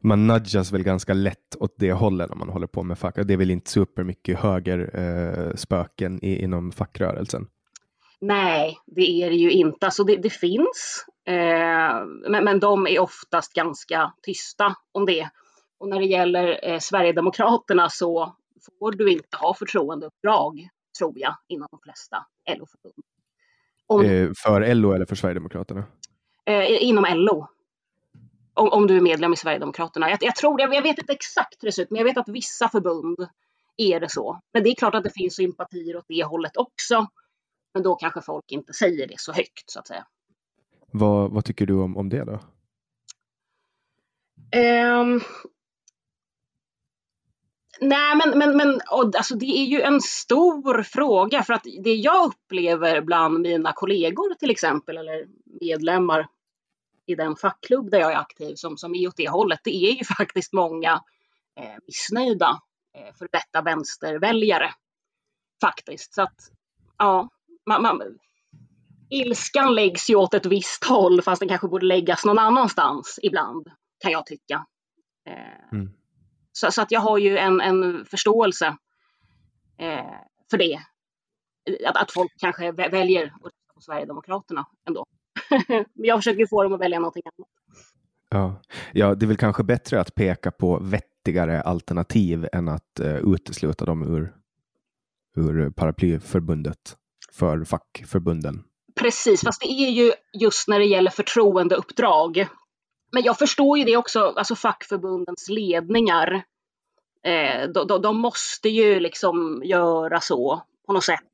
man 0.01 0.27
nudgas 0.27 0.71
väl 0.71 0.83
ganska 0.83 1.13
lätt 1.13 1.55
åt 1.59 1.75
det 1.77 1.91
hållet 1.91 2.29
när 2.29 2.37
man 2.37 2.49
håller 2.49 2.67
på 2.67 2.83
med 2.83 2.99
fack. 2.99 3.15
Det 3.15 3.33
är 3.33 3.37
väl 3.37 3.51
inte 3.51 3.71
supermycket 3.71 4.39
högerspöken 4.39 6.19
eh, 6.21 6.43
inom 6.43 6.71
fackrörelsen? 6.71 7.47
Nej, 8.21 8.77
det 8.85 9.23
är 9.23 9.29
det 9.29 9.35
ju 9.35 9.51
inte. 9.51 9.85
Alltså 9.85 10.03
det, 10.03 10.15
det 10.15 10.29
finns, 10.29 11.05
eh, 11.29 12.05
men, 12.29 12.43
men 12.43 12.59
de 12.59 12.87
är 12.87 12.99
oftast 12.99 13.53
ganska 13.53 14.13
tysta 14.21 14.75
om 14.91 15.05
det. 15.05 15.29
Och 15.77 15.89
när 15.89 15.99
det 15.99 16.05
gäller 16.05 16.59
eh, 16.63 16.79
Sverigedemokraterna 16.79 17.89
så 17.89 18.35
får 18.79 18.91
du 18.91 19.11
inte 19.11 19.37
ha 19.37 19.53
förtroendeuppdrag, 19.53 20.69
tror 20.99 21.13
jag, 21.15 21.35
inom 21.47 21.67
de 21.71 21.79
flesta 21.79 22.25
LO-förbund. 22.57 23.03
Eh, 24.05 24.31
för 24.37 24.75
LO 24.75 24.93
eller 24.93 25.05
för 25.05 25.15
Sverigedemokraterna? 25.15 25.83
Eh, 26.45 26.83
inom 26.83 27.05
LO 27.13 27.47
om, 28.59 28.69
om 28.69 28.87
du 28.87 28.97
är 28.97 29.01
medlem 29.01 29.33
i 29.33 29.35
Sverigedemokraterna. 29.35 30.09
Jag, 30.09 30.17
jag 30.21 30.35
tror, 30.35 30.61
jag, 30.61 30.73
jag 30.73 30.81
vet 30.81 30.97
inte 30.97 31.13
exakt 31.13 31.63
hur 31.63 31.67
det 31.67 31.71
ser 31.71 31.83
ut, 31.83 31.89
men 31.89 31.97
jag 31.97 32.05
vet 32.05 32.17
att 32.17 32.29
vissa 32.29 32.69
förbund 32.69 33.27
är 33.77 33.99
det 33.99 34.09
så. 34.09 34.39
Men 34.53 34.63
det 34.63 34.69
är 34.69 34.75
klart 34.75 34.95
att 34.95 35.03
det 35.03 35.13
finns 35.13 35.35
sympatier 35.35 35.97
åt 35.97 36.05
det 36.07 36.23
hållet 36.23 36.57
också. 36.57 37.07
Men 37.73 37.83
då 37.83 37.95
kanske 37.95 38.21
folk 38.21 38.51
inte 38.51 38.73
säger 38.73 39.07
det 39.07 39.19
så 39.19 39.33
högt 39.33 39.69
så 39.69 39.79
att 39.79 39.87
säga. 39.87 40.05
Vad, 40.91 41.31
vad 41.31 41.45
tycker 41.45 41.65
du 41.65 41.73
om, 41.73 41.97
om 41.97 42.09
det 42.09 42.23
då? 42.23 42.39
Um, 44.55 45.21
nej, 47.81 48.15
men, 48.15 48.37
men, 48.37 48.57
men 48.57 48.81
alltså 48.87 49.35
det 49.35 49.45
är 49.45 49.65
ju 49.65 49.81
en 49.81 50.01
stor 50.01 50.83
fråga 50.83 51.43
för 51.43 51.53
att 51.53 51.63
det 51.83 51.93
jag 51.93 52.27
upplever 52.27 53.01
bland 53.01 53.39
mina 53.39 53.73
kollegor 53.73 54.33
till 54.33 54.49
exempel 54.49 54.97
eller 54.97 55.25
medlemmar 55.61 56.27
i 57.05 57.15
den 57.15 57.35
fackklubb 57.35 57.91
där 57.91 57.99
jag 57.99 58.11
är 58.11 58.17
aktiv 58.17 58.55
som, 58.55 58.77
som 58.77 58.95
är 58.95 59.07
åt 59.07 59.17
det 59.17 59.29
hållet, 59.29 59.59
det 59.63 59.75
är 59.75 59.91
ju 59.91 60.03
faktiskt 60.17 60.53
många 60.53 61.03
eh, 61.55 61.75
missnöjda 61.87 62.61
eh, 62.97 63.15
för 63.15 63.27
detta 63.31 63.61
vänsterväljare. 63.61 64.73
Faktiskt. 65.61 66.13
Så 66.13 66.21
att, 66.21 66.51
ja, 66.97 67.29
man, 67.65 67.81
man, 67.81 68.01
ilskan 69.09 69.75
läggs 69.75 70.09
ju 70.09 70.15
åt 70.15 70.33
ett 70.33 70.45
visst 70.45 70.83
håll 70.83 71.21
fast 71.21 71.39
den 71.39 71.49
kanske 71.49 71.67
borde 71.67 71.85
läggas 71.85 72.25
någon 72.25 72.39
annanstans 72.39 73.19
ibland, 73.23 73.67
kan 73.99 74.11
jag 74.11 74.25
tycka. 74.25 74.65
Eh, 75.27 75.73
mm. 75.73 75.89
så, 76.51 76.71
så, 76.71 76.81
att 76.81 76.91
jag 76.91 76.99
har 76.99 77.17
ju 77.17 77.37
en, 77.37 77.61
en 77.61 78.05
förståelse 78.05 78.77
eh, 79.77 80.15
för 80.49 80.57
det. 80.57 80.79
Att, 81.87 81.97
att 81.97 82.11
folk 82.11 82.31
kanske 82.37 82.71
väljer 82.71 83.25
att 83.25 83.43
rösta 83.43 83.73
på 83.75 83.81
Sverigedemokraterna 83.81 84.65
ändå. 84.87 85.05
jag 85.93 86.19
försöker 86.19 86.47
få 86.47 86.63
dem 86.63 86.73
att 86.73 86.81
välja 86.81 86.99
någonting 86.99 87.23
annat. 87.25 87.49
Ja. 88.29 88.61
ja, 88.93 89.15
det 89.15 89.25
är 89.25 89.27
väl 89.27 89.37
kanske 89.37 89.63
bättre 89.63 90.01
att 90.01 90.15
peka 90.15 90.51
på 90.51 90.79
vettigare 90.79 91.61
alternativ 91.61 92.47
än 92.53 92.69
att 92.69 92.99
uh, 93.01 93.33
utesluta 93.33 93.85
dem 93.85 94.15
ur, 94.15 94.35
ur 95.35 95.69
paraplyförbundet 95.71 96.97
för 97.33 97.63
fackförbunden. 97.63 98.63
Precis, 98.99 99.41
fast 99.41 99.61
det 99.61 99.67
är 99.67 99.89
ju 99.89 100.11
just 100.33 100.67
när 100.67 100.79
det 100.79 100.85
gäller 100.85 101.11
förtroendeuppdrag. 101.11 102.47
Men 103.11 103.23
jag 103.23 103.37
förstår 103.37 103.77
ju 103.77 103.83
det 103.83 103.97
också, 103.97 104.19
alltså 104.19 104.55
fackförbundens 104.55 105.49
ledningar. 105.49 106.43
Eh, 107.23 107.69
de, 107.69 107.87
de, 107.87 108.01
de 108.01 108.17
måste 108.17 108.69
ju 108.69 108.99
liksom 108.99 109.61
göra 109.65 110.19
så 110.19 110.61
på 110.85 110.93
något 110.93 111.03
sätt. 111.03 111.33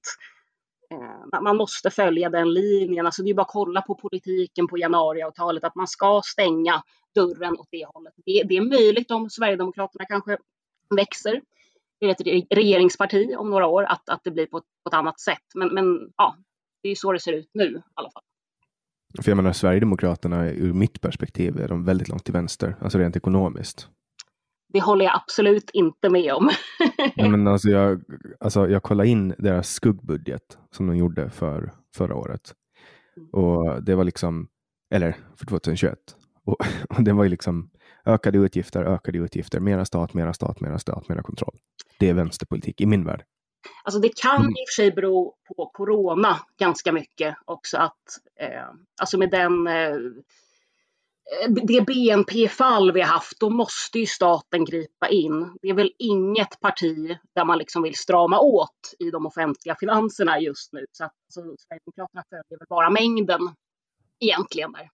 Eh, 0.91 1.41
man 1.41 1.57
måste 1.57 1.89
följa 1.89 2.29
den 2.29 2.53
linjen. 2.53 3.05
Alltså 3.05 3.23
det 3.23 3.29
är 3.29 3.33
bara 3.33 3.41
att 3.41 3.47
kolla 3.47 3.81
på 3.81 3.95
politiken 3.95 4.67
på 4.67 4.77
januariavtalet, 4.77 5.63
att 5.63 5.75
man 5.75 5.87
ska 5.87 6.21
stänga 6.25 6.83
dörren 7.15 7.57
åt 7.59 7.67
det 7.71 7.85
hållet. 7.93 8.13
Det, 8.25 8.43
det 8.43 8.57
är 8.57 8.61
möjligt 8.61 9.11
om 9.11 9.29
Sverigedemokraterna 9.29 10.05
kanske 10.05 10.37
växer 10.95 11.41
till 11.99 12.09
ett 12.09 12.47
regeringsparti 12.49 13.35
om 13.37 13.49
några 13.49 13.67
år, 13.67 13.83
att, 13.83 14.09
att 14.09 14.23
det 14.23 14.31
blir 14.31 14.45
på 14.45 14.57
ett, 14.57 14.63
på 14.83 14.89
ett 14.89 14.93
annat 14.93 15.19
sätt. 15.19 15.43
Men, 15.55 15.73
men 15.73 16.13
ja, 16.17 16.35
det 16.85 16.91
är 16.91 16.95
så 16.95 17.11
det 17.11 17.19
ser 17.19 17.33
ut 17.33 17.49
nu 17.53 17.63
i 17.63 17.81
alla 17.93 18.09
fall. 18.11 18.23
För 19.23 19.31
jag 19.31 19.35
menar, 19.35 19.53
Sverigedemokraterna 19.53 20.49
ur 20.49 20.73
mitt 20.73 21.01
perspektiv 21.01 21.59
är 21.59 21.67
de 21.67 21.85
väldigt 21.85 22.09
långt 22.09 22.23
till 22.23 22.33
vänster, 22.33 22.75
alltså 22.81 22.97
rent 22.97 23.15
ekonomiskt. 23.15 23.87
Det 24.73 24.81
håller 24.81 25.05
jag 25.05 25.15
absolut 25.15 25.69
inte 25.73 26.09
med 26.09 26.33
om. 26.33 26.49
ja, 27.15 27.29
men 27.29 27.47
alltså 27.47 27.69
jag, 27.69 28.01
alltså 28.39 28.69
jag 28.69 28.83
kollade 28.83 29.09
in 29.09 29.35
deras 29.37 29.69
skuggbudget 29.69 30.57
som 30.71 30.87
de 30.87 30.97
gjorde 30.97 31.29
för 31.29 31.71
förra 31.95 32.15
året. 32.15 32.53
Och 33.31 33.83
det 33.83 33.95
var 33.95 34.03
liksom, 34.03 34.47
eller 34.93 35.17
för 35.35 35.45
2021. 35.45 35.97
Och, 36.45 36.57
och 36.89 37.03
det 37.03 37.13
var 37.13 37.23
ju 37.23 37.29
liksom 37.29 37.69
ökade 38.05 38.37
utgifter, 38.37 38.83
ökade 38.83 39.17
utgifter, 39.17 39.59
mera 39.59 39.85
stat, 39.85 40.13
mera 40.13 40.33
stat, 40.33 40.59
mera 40.59 40.79
stat, 40.79 41.09
mera 41.09 41.23
kontroll. 41.23 41.55
Det 41.99 42.09
är 42.09 42.13
vänsterpolitik 42.13 42.81
i 42.81 42.85
min 42.85 43.05
värld. 43.05 43.23
Alltså 43.83 43.99
det 43.99 44.21
kan 44.21 44.41
Mm. 44.41 44.49
i 44.49 44.53
och 44.53 44.67
för 44.69 44.81
sig 44.81 44.91
bero 44.91 45.33
på 45.47 45.65
corona 45.73 46.39
ganska 46.59 46.91
mycket 46.91 47.35
också 47.45 47.77
att 47.77 48.19
eh, 48.39 48.65
alltså 49.01 49.17
med 49.17 49.29
den 49.31 49.67
eh, 49.67 49.95
det 51.49 51.81
BNP-fall 51.85 52.91
vi 52.91 53.01
har 53.01 53.07
haft, 53.07 53.39
då 53.39 53.49
måste 53.49 53.99
ju 53.99 54.05
staten 54.05 54.65
gripa 54.65 55.07
in. 55.09 55.57
Det 55.61 55.69
är 55.69 55.73
väl 55.73 55.91
inget 55.99 56.59
parti 56.59 57.17
där 57.35 57.45
man 57.45 57.57
liksom 57.57 57.83
vill 57.83 57.95
strama 57.95 58.39
åt 58.39 58.93
i 58.99 59.11
de 59.11 59.25
offentliga 59.25 59.75
finanserna 59.79 60.39
just 60.39 60.73
nu. 60.73 60.85
Så 60.91 61.03
att 61.03 61.13
så 61.27 61.41
Sverigedemokraterna 61.41 62.23
följer 62.29 62.59
väl 62.59 62.67
bara 62.69 62.89
mängden 62.89 63.39
egentligen 64.19 64.71
där. 64.71 64.89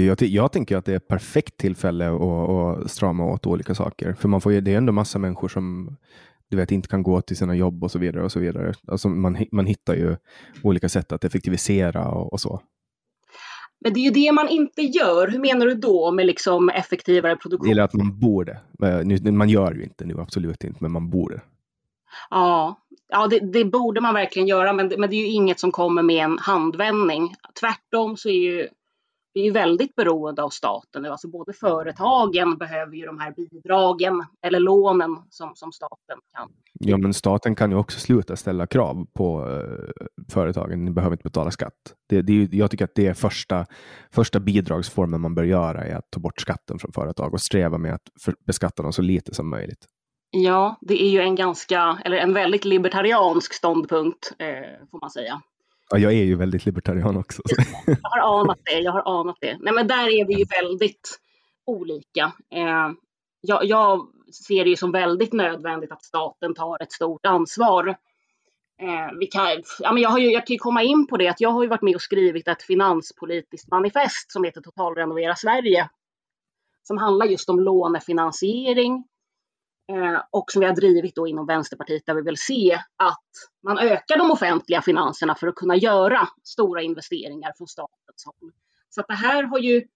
Jag, 0.00 0.22
jag 0.22 0.52
tänker 0.52 0.76
att 0.76 0.84
det 0.84 0.92
är 0.92 0.96
ett 0.96 1.08
perfekt 1.08 1.56
tillfälle 1.56 2.08
att, 2.10 2.20
att 2.20 2.90
strama 2.90 3.24
åt 3.24 3.46
olika 3.46 3.74
saker. 3.74 4.12
För 4.14 4.28
man 4.28 4.40
får 4.40 4.52
ju, 4.52 4.60
det 4.60 4.72
är 4.72 4.78
ändå 4.78 4.92
massa 4.92 5.18
människor 5.18 5.48
som 5.48 5.96
du 6.50 6.56
vet, 6.56 6.70
inte 6.72 6.88
kan 6.88 7.02
gå 7.02 7.20
till 7.20 7.36
sina 7.36 7.54
jobb 7.56 7.84
och 7.84 7.90
så 7.90 7.98
vidare. 7.98 8.24
och 8.24 8.32
så 8.32 8.38
vidare. 8.40 8.72
Alltså 8.88 9.08
man, 9.08 9.46
man 9.52 9.66
hittar 9.66 9.94
ju 9.94 10.16
olika 10.62 10.88
sätt 10.88 11.12
att 11.12 11.24
effektivisera 11.24 12.08
och, 12.08 12.32
och 12.32 12.40
så. 12.40 12.60
Men 13.80 13.92
det 13.92 14.00
är 14.00 14.04
ju 14.04 14.10
det 14.10 14.32
man 14.32 14.48
inte 14.48 14.82
gör. 14.82 15.28
Hur 15.28 15.38
menar 15.38 15.66
du 15.66 15.74
då 15.74 16.10
med 16.10 16.26
liksom 16.26 16.68
effektivare 16.68 17.36
produktion? 17.36 17.70
Eller 17.70 17.82
att 17.82 17.94
man 17.94 18.18
borde. 18.20 18.60
Eh, 18.82 19.32
man 19.32 19.48
gör 19.48 19.74
ju 19.74 19.82
inte 19.84 20.04
nu, 20.04 20.20
absolut 20.20 20.64
inte, 20.64 20.78
men 20.82 20.92
man 20.92 21.10
borde. 21.10 21.40
Ja, 22.30 22.80
ja 23.08 23.26
det, 23.26 23.38
det 23.52 23.64
borde 23.64 24.00
man 24.00 24.14
verkligen 24.14 24.48
göra, 24.48 24.72
men, 24.72 24.88
det- 24.88 24.98
men 24.98 25.10
det 25.10 25.16
är 25.16 25.20
ju 25.20 25.26
inget 25.32 25.60
som 25.60 25.70
kommer 25.72 26.02
med 26.02 26.24
en 26.24 26.38
handvändning. 26.38 27.34
Tvärtom 27.60 28.16
så 28.16 28.28
är 28.28 28.32
ju 28.52 28.68
är 29.40 29.44
ju 29.44 29.50
väldigt 29.50 29.94
beroende 29.94 30.42
av 30.42 30.50
staten 30.50 31.02
nu. 31.02 31.08
Alltså 31.08 31.28
både 31.28 31.52
företagen 31.52 32.58
behöver 32.58 32.96
ju 32.96 33.06
de 33.06 33.18
här 33.18 33.34
bidragen 33.36 34.24
eller 34.42 34.60
lånen 34.60 35.16
som, 35.30 35.54
som 35.54 35.72
staten 35.72 36.18
kan. 36.36 36.48
Ja, 36.72 36.96
men 36.96 37.14
staten 37.14 37.54
kan 37.54 37.70
ju 37.70 37.76
också 37.76 38.00
sluta 38.00 38.36
ställa 38.36 38.66
krav 38.66 39.06
på 39.12 39.50
eh, 39.50 40.06
företagen. 40.32 40.84
Ni 40.84 40.90
behöver 40.90 41.14
inte 41.14 41.24
betala 41.24 41.50
skatt. 41.50 41.94
Det, 42.08 42.22
det 42.22 42.48
jag 42.52 42.70
tycker 42.70 42.84
att 42.84 42.94
det 42.94 43.06
är 43.06 43.14
första, 43.14 43.66
första 44.10 44.40
bidragsformen 44.40 45.20
man 45.20 45.34
bör 45.34 45.44
göra 45.44 45.84
är 45.84 45.94
att 45.96 46.10
ta 46.10 46.20
bort 46.20 46.40
skatten 46.40 46.78
från 46.78 46.92
företag 46.92 47.34
och 47.34 47.40
sträva 47.40 47.78
med 47.78 47.94
att 47.94 48.08
för, 48.24 48.34
beskatta 48.46 48.82
dem 48.82 48.92
så 48.92 49.02
lite 49.02 49.34
som 49.34 49.50
möjligt. 49.50 49.86
Ja, 50.30 50.78
det 50.80 51.02
är 51.02 51.10
ju 51.10 51.20
en 51.20 51.34
ganska, 51.34 51.98
eller 52.04 52.16
en 52.16 52.34
väldigt 52.34 52.64
libertariansk 52.64 53.54
ståndpunkt 53.54 54.32
eh, 54.38 54.88
får 54.90 55.00
man 55.00 55.10
säga. 55.10 55.42
Ja, 55.90 55.98
jag 55.98 56.12
är 56.12 56.24
ju 56.24 56.36
väldigt 56.36 56.66
libertarian 56.66 57.16
också. 57.16 57.42
så. 57.44 57.54
Jag 57.86 58.10
har 58.10 58.40
anat 58.40 58.58
det, 58.64 58.80
jag 58.80 58.92
har 58.92 59.20
anat 59.20 59.36
det. 59.40 59.58
Nej 59.60 59.72
men 59.74 59.86
där 59.86 60.08
är 60.08 60.26
vi 60.26 60.34
ju 60.34 60.44
väldigt 60.62 61.18
olika. 61.66 62.32
Eh, 62.54 62.90
jag, 63.40 63.64
jag 63.64 64.08
ser 64.48 64.64
det 64.64 64.70
ju 64.70 64.76
som 64.76 64.92
väldigt 64.92 65.32
nödvändigt 65.32 65.92
att 65.92 66.04
staten 66.04 66.54
tar 66.54 66.82
ett 66.82 66.92
stort 66.92 67.26
ansvar. 67.26 67.88
Eh, 68.82 69.18
vi 69.20 69.26
kan, 69.26 69.62
ja, 69.80 69.92
men 69.92 70.02
jag, 70.02 70.10
har 70.10 70.18
ju, 70.18 70.30
jag 70.30 70.46
kan 70.46 70.54
ju 70.54 70.58
komma 70.58 70.82
in 70.82 71.06
på 71.06 71.16
det 71.16 71.28
att 71.28 71.40
jag 71.40 71.50
har 71.50 71.62
ju 71.62 71.68
varit 71.68 71.82
med 71.82 71.94
och 71.94 72.02
skrivit 72.02 72.48
ett 72.48 72.62
finanspolitiskt 72.62 73.70
manifest 73.70 74.32
som 74.32 74.44
heter 74.44 74.60
Totalrenovera 74.60 75.36
Sverige. 75.36 75.88
Som 76.82 76.98
handlar 76.98 77.26
just 77.26 77.48
om 77.48 77.60
lånefinansiering 77.60 79.04
Eh, 79.92 80.22
och 80.30 80.52
som 80.52 80.60
vi 80.60 80.66
har 80.66 80.74
drivit 80.74 81.14
då 81.14 81.26
inom 81.26 81.46
Vänsterpartiet 81.46 82.06
där 82.06 82.14
vi 82.14 82.22
vill 82.22 82.36
se 82.36 82.78
att 82.96 83.28
man 83.62 83.78
ökar 83.78 84.18
de 84.18 84.30
offentliga 84.30 84.82
finanserna 84.82 85.34
för 85.34 85.46
att 85.46 85.54
kunna 85.54 85.76
göra 85.76 86.28
stora 86.42 86.82
investeringar 86.82 87.52
från 87.56 87.68
statens 87.68 88.24
håll. 88.24 88.52
Så 88.88 89.00
att 89.00 89.08
det 89.08 89.14
här 89.14 89.42
har 89.42 89.58
ju 89.58 89.86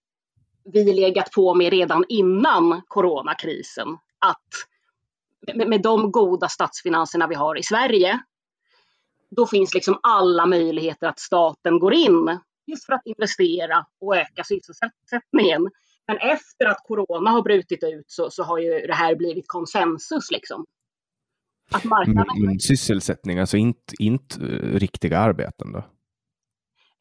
vi 0.64 0.92
legat 0.92 1.30
på 1.30 1.54
med 1.54 1.70
redan 1.70 2.04
innan 2.08 2.82
coronakrisen. 2.88 3.88
Att 4.18 4.48
med, 5.54 5.68
med 5.68 5.82
de 5.82 6.12
goda 6.12 6.48
statsfinanserna 6.48 7.26
vi 7.26 7.34
har 7.34 7.58
i 7.58 7.62
Sverige, 7.62 8.20
då 9.30 9.46
finns 9.46 9.74
liksom 9.74 9.98
alla 10.02 10.46
möjligheter 10.46 11.06
att 11.06 11.18
staten 11.18 11.78
går 11.78 11.94
in 11.94 12.38
just 12.66 12.86
för 12.86 12.92
att 12.92 13.06
investera 13.06 13.86
och 14.00 14.16
öka 14.16 14.44
sysselsättningen. 14.44 15.70
Men 16.06 16.16
efter 16.16 16.66
att 16.66 16.78
corona 16.84 17.30
har 17.30 17.42
brutit 17.42 17.84
ut 17.84 18.04
så, 18.06 18.30
så 18.30 18.42
har 18.42 18.58
ju 18.58 18.86
det 18.86 18.94
här 18.94 19.16
blivit 19.16 19.48
konsensus 19.48 20.30
liksom. 20.30 20.64
Att 21.70 21.84
marknaden 21.84 22.44
Men, 22.46 22.60
sysselsättning, 22.60 23.38
alltså 23.38 23.56
inte, 23.56 23.94
inte 23.98 24.44
eh, 24.44 24.78
riktiga 24.78 25.18
arbeten 25.18 25.72
då? 25.72 25.84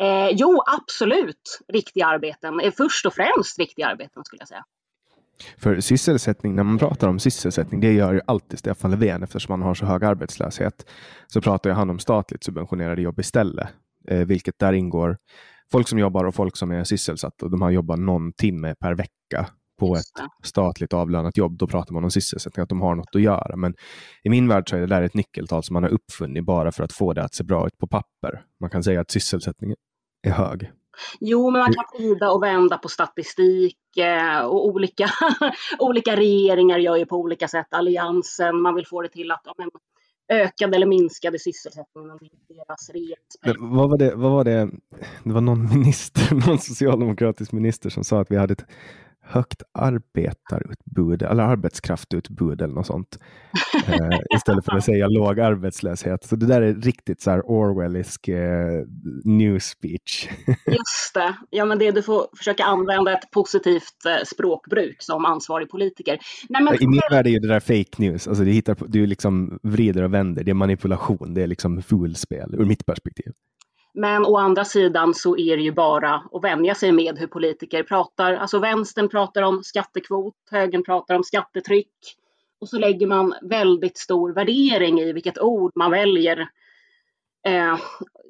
Eh, 0.05 0.29
jo, 0.31 0.61
absolut 0.65 1.59
riktiga 1.67 2.05
arbeten. 2.05 2.59
Eh, 2.59 2.71
först 2.77 3.05
och 3.05 3.13
främst 3.13 3.59
riktiga 3.59 3.87
arbeten 3.87 4.23
skulle 4.25 4.41
jag 4.41 4.47
säga. 4.47 4.65
För 5.57 5.79
sysselsättning, 5.79 6.55
när 6.55 6.63
man 6.63 6.77
pratar 6.77 7.07
om 7.07 7.19
sysselsättning, 7.19 7.81
det 7.81 7.93
gör 7.93 8.13
ju 8.13 8.21
alltid 8.27 8.59
Stefan 8.59 8.91
Löfven 8.91 9.23
eftersom 9.23 9.51
han 9.51 9.61
har 9.61 9.73
så 9.73 9.85
hög 9.85 10.03
arbetslöshet. 10.03 10.89
Så 11.27 11.41
pratar 11.41 11.69
ju 11.69 11.73
han 11.73 11.89
om 11.89 11.99
statligt 11.99 12.43
subventionerade 12.43 13.01
jobb 13.01 13.19
istället, 13.19 13.69
eh, 14.07 14.17
vilket 14.17 14.59
där 14.59 14.73
ingår 14.73 15.17
folk 15.71 15.87
som 15.87 15.99
jobbar 15.99 16.25
och 16.25 16.35
folk 16.35 16.57
som 16.57 16.71
är 16.71 16.83
sysselsatta. 16.83 17.47
De 17.47 17.61
har 17.61 17.71
jobbat 17.71 17.99
någon 17.99 18.33
timme 18.33 18.75
per 18.79 18.93
vecka 18.93 19.49
på 19.79 19.95
ett 19.95 20.03
statligt 20.43 20.93
avlönat 20.93 21.37
jobb. 21.37 21.57
Då 21.57 21.67
pratar 21.67 21.93
man 21.93 22.03
om 22.03 22.11
sysselsättning, 22.11 22.63
att 22.63 22.69
de 22.69 22.81
har 22.81 22.95
något 22.95 23.15
att 23.15 23.21
göra. 23.21 23.55
Men 23.55 23.75
i 24.23 24.29
min 24.29 24.47
värld 24.47 24.69
så 24.69 24.75
är 24.75 24.79
det 24.79 24.87
där 24.87 25.01
ett 25.01 25.13
nyckeltal 25.13 25.63
som 25.63 25.73
man 25.73 25.83
har 25.83 25.89
uppfunnit 25.89 26.45
bara 26.45 26.71
för 26.71 26.83
att 26.83 26.93
få 26.93 27.13
det 27.13 27.23
att 27.23 27.33
se 27.33 27.43
bra 27.43 27.67
ut 27.67 27.77
på 27.77 27.87
papper. 27.87 28.45
Man 28.59 28.69
kan 28.69 28.83
säga 28.83 29.01
att 29.01 29.11
sysselsättningen 29.11 29.77
är 30.27 30.31
hög. 30.31 30.71
Jo, 31.19 31.51
men 31.51 31.59
man 31.59 31.73
kan 31.73 31.83
vrida 31.93 32.31
och 32.31 32.43
vända 32.43 32.77
på 32.77 32.89
statistik 32.89 33.97
eh, 33.97 34.39
och 34.39 34.65
olika, 34.67 35.09
olika 35.79 36.15
regeringar 36.15 36.77
gör 36.77 36.95
ju 36.95 37.05
på 37.05 37.17
olika 37.17 37.47
sätt. 37.47 37.67
Alliansen, 37.71 38.61
man 38.61 38.75
vill 38.75 38.87
få 38.87 39.01
det 39.01 39.09
till 39.09 39.31
att 39.31 39.41
ja, 39.45 39.53
men, 39.57 39.69
ökade 40.31 40.75
eller 40.75 40.85
minskade 40.85 41.39
sysselsättningen 41.39 42.11
under 42.11 42.29
deras 42.47 42.89
regeringsperiod. 42.89 43.57
Vad 43.59 43.89
var 43.89 43.97
det? 43.97 44.15
Vad 44.15 44.31
var 44.31 44.43
det? 44.43 44.69
Det 45.23 45.33
var 45.33 45.41
någon 45.41 45.69
minister, 45.69 46.35
någon 46.47 46.59
socialdemokratisk 46.59 47.51
minister 47.51 47.89
som 47.89 48.03
sa 48.03 48.21
att 48.21 48.31
vi 48.31 48.37
hade 48.37 48.53
ett 48.53 48.65
högt 49.31 49.63
arbetarutbud 49.73 51.21
eller 51.21 51.43
arbetskraftutbud 51.43 52.61
eller 52.61 52.73
något 52.73 52.87
sånt. 52.87 53.17
Eh, 53.87 54.19
istället 54.35 54.65
för 54.65 54.77
att 54.77 54.83
säga 54.83 55.07
låg 55.07 55.39
arbetslöshet. 55.39 56.23
Så 56.23 56.35
det 56.35 56.45
där 56.45 56.61
är 56.61 56.73
riktigt 56.73 57.21
så 57.21 57.31
här 57.31 57.41
Orwellisk 57.45 58.27
eh, 58.27 58.83
new 59.25 59.59
speech. 59.59 60.29
Just 60.47 61.13
det. 61.13 61.35
Ja, 61.49 61.65
men 61.65 61.79
det, 61.79 61.91
du 61.91 62.03
får 62.03 62.27
försöka 62.37 62.63
använda 62.63 63.13
ett 63.13 63.31
positivt 63.31 64.05
eh, 64.05 64.23
språkbruk 64.25 64.95
som 64.99 65.25
ansvarig 65.25 65.69
politiker. 65.69 66.19
Nej, 66.49 66.63
men, 66.63 66.83
I 66.83 66.87
min 66.87 67.01
värld 67.11 67.27
är 67.27 67.39
det 67.39 67.47
där 67.47 67.59
fake 67.59 68.01
news. 68.01 68.27
Alltså 68.27 68.43
det 68.43 68.51
hittar 68.51 68.77
du 68.87 69.05
liksom 69.05 69.59
vrider 69.63 70.03
och 70.03 70.13
vänder. 70.13 70.43
Det 70.43 70.51
är 70.51 70.55
manipulation. 70.55 71.33
Det 71.33 71.43
är 71.43 71.47
liksom 71.47 71.81
fulspel 71.81 72.55
ur 72.55 72.65
mitt 72.65 72.85
perspektiv. 72.85 73.31
Men 73.93 74.25
å 74.25 74.37
andra 74.37 74.65
sidan 74.65 75.13
så 75.13 75.37
är 75.37 75.57
det 75.57 75.63
ju 75.63 75.71
bara 75.71 76.23
att 76.31 76.43
vänja 76.43 76.75
sig 76.75 76.91
med 76.91 77.19
hur 77.19 77.27
politiker 77.27 77.83
pratar. 77.83 78.33
Alltså 78.33 78.59
vänstern 78.59 79.09
pratar 79.09 79.41
om 79.41 79.63
skattekvot, 79.63 80.35
högern 80.51 80.83
pratar 80.83 81.15
om 81.15 81.23
skattetryck. 81.23 82.17
Och 82.61 82.69
så 82.69 82.77
lägger 82.77 83.07
man 83.07 83.33
väldigt 83.41 83.97
stor 83.97 84.33
värdering 84.33 84.99
i 84.99 85.13
vilket 85.13 85.39
ord 85.39 85.71
man 85.75 85.91
väljer. 85.91 86.49
Eh, 87.47 87.79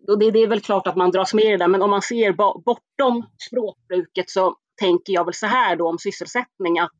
och 0.08 0.19
det, 0.19 0.32
det 0.32 0.39
är 0.39 0.47
väl 0.47 0.62
klart 0.62 0.88
att 0.88 0.95
man 0.95 1.12
dras 1.12 1.34
med 1.34 1.45
i 1.45 1.50
det 1.50 1.58
där, 1.58 1.67
men 1.67 1.82
om 1.82 1.89
man 1.89 2.02
ser 2.02 2.32
bortom 2.63 3.26
språkbruket 3.50 4.30
så 4.30 4.56
tänker 4.80 5.13
jag 5.13 5.26
väl 5.26 5.34
så 5.34 5.45
här 5.45 5.76
då 5.76 5.89
om 5.89 6.00
sysselsättning 6.00 6.80
att 6.80 7.00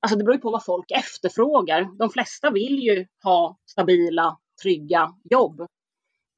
alltså 0.00 0.18
det 0.18 0.24
beror 0.24 0.34
ju 0.34 0.40
på 0.40 0.50
vad 0.50 0.64
folk 0.64 0.90
efterfrågar. 0.90 1.98
De 1.98 2.10
flesta 2.10 2.50
vill 2.50 2.78
ju 2.78 3.06
ha 3.22 3.58
stabila, 3.66 4.38
trygga 4.62 5.14
jobb. 5.30 5.66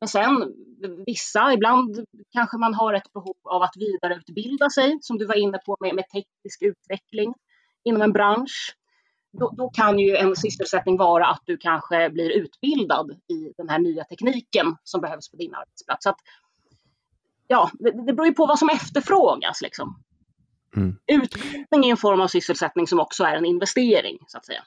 Men 0.01 0.09
sen 0.09 0.55
vissa, 1.07 1.53
ibland 1.53 2.05
kanske 2.33 2.59
man 2.59 2.75
har 2.75 2.95
ett 2.95 3.13
behov 3.13 3.37
av 3.43 3.63
att 3.63 3.77
vidareutbilda 3.77 4.71
sig, 4.71 4.99
som 5.01 5.19
du 5.19 5.27
var 5.27 5.35
inne 5.35 5.59
på 5.59 5.77
med, 5.81 5.95
med 5.95 6.05
teknisk 6.09 6.63
utveckling 6.63 7.35
inom 7.85 8.03
en 8.03 8.13
bransch. 8.13 8.77
Då, 9.33 9.55
då 9.57 9.71
kan 9.71 9.99
ju 9.99 10.17
en 10.17 10.37
sysselsättning 10.37 10.97
vara 10.97 11.27
att 11.27 11.43
du 11.45 11.57
kanske 11.57 12.11
blir 12.11 12.31
utbildad 12.31 13.11
i 13.11 13.53
den 13.57 13.69
här 13.69 13.79
nya 13.79 14.05
tekniken 14.05 14.77
som 14.85 15.01
behövs 15.01 15.31
på 15.31 15.37
din 15.37 15.55
arbetsplats. 15.55 16.05
Så 16.05 16.11
att, 16.11 16.19
ja, 17.47 17.71
det, 17.79 17.91
det 18.07 18.13
beror 18.13 18.27
ju 18.27 18.35
på 18.35 18.47
vad 18.47 18.59
som 18.59 18.69
efterfrågas. 18.69 19.63
Liksom. 19.63 20.03
Mm. 20.77 20.97
Utbildning 21.07 21.85
är 21.85 21.91
en 21.91 21.97
form 21.97 22.21
av 22.21 22.29
sysselsättning 22.29 22.87
som 22.87 23.01
också 23.01 23.25
är 23.25 23.37
en 23.37 23.45
investering, 23.45 24.19
så 24.27 24.39
att 24.39 24.47
säga. 24.47 24.63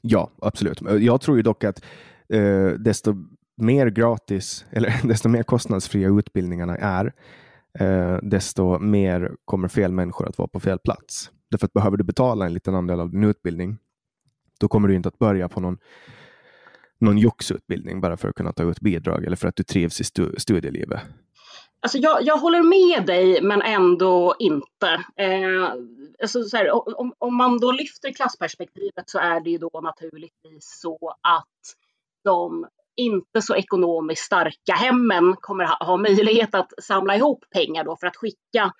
Ja, 0.00 0.30
absolut. 0.42 0.80
Jag 1.00 1.20
tror 1.20 1.36
ju 1.36 1.42
dock 1.42 1.64
att 1.64 1.84
eh, 2.28 2.66
desto 2.66 3.14
mer 3.56 3.86
gratis 3.86 4.64
eller 4.70 4.94
desto 5.08 5.28
mer 5.28 5.42
kostnadsfria 5.42 6.08
utbildningarna 6.08 6.76
är, 6.76 7.12
eh, 7.78 8.18
desto 8.22 8.78
mer 8.78 9.36
kommer 9.44 9.68
fel 9.68 9.92
människor 9.92 10.28
att 10.28 10.38
vara 10.38 10.48
på 10.48 10.60
fel 10.60 10.78
plats. 10.78 11.30
Därför 11.50 11.66
att 11.66 11.72
behöver 11.72 11.96
du 11.96 12.04
betala 12.04 12.46
en 12.46 12.54
liten 12.54 12.74
andel 12.74 13.00
av 13.00 13.10
din 13.10 13.24
utbildning, 13.24 13.78
då 14.60 14.68
kommer 14.68 14.88
du 14.88 14.94
inte 14.94 15.08
att 15.08 15.18
börja 15.18 15.48
på 15.48 15.60
någon 15.60 15.78
någon 16.98 17.18
joxutbildning 17.18 18.00
bara 18.00 18.16
för 18.16 18.28
att 18.28 18.34
kunna 18.34 18.52
ta 18.52 18.62
ut 18.62 18.80
bidrag 18.80 19.24
eller 19.24 19.36
för 19.36 19.48
att 19.48 19.56
du 19.56 19.62
trivs 19.62 20.00
i 20.00 20.04
stu 20.04 20.34
studielivet? 20.38 21.00
Alltså 21.80 21.98
jag, 21.98 22.22
jag 22.22 22.36
håller 22.36 22.62
med 22.62 23.06
dig, 23.06 23.42
men 23.42 23.62
ändå 23.62 24.34
inte. 24.38 25.04
Eh, 25.16 25.72
alltså 26.22 26.42
så 26.42 26.56
här, 26.56 26.98
om, 27.00 27.12
om 27.18 27.36
man 27.36 27.58
då 27.58 27.72
lyfter 27.72 28.12
klassperspektivet 28.12 29.10
så 29.10 29.18
är 29.18 29.40
det 29.40 29.50
ju 29.50 29.58
då 29.58 29.80
naturligtvis 29.82 30.80
så 30.80 31.14
att 31.20 31.76
de 32.24 32.66
inte 32.96 33.42
så 33.42 33.56
ekonomiskt 33.56 34.24
starka 34.24 34.72
hemmen 34.72 35.36
kommer 35.40 35.64
ha, 35.64 35.86
ha 35.86 35.96
möjlighet 35.96 36.54
att 36.54 36.72
samla 36.82 37.16
ihop 37.16 37.44
pengar 37.50 37.84
då 37.84 37.96
för 37.96 38.06
att 38.06 38.16
skicka 38.16 38.72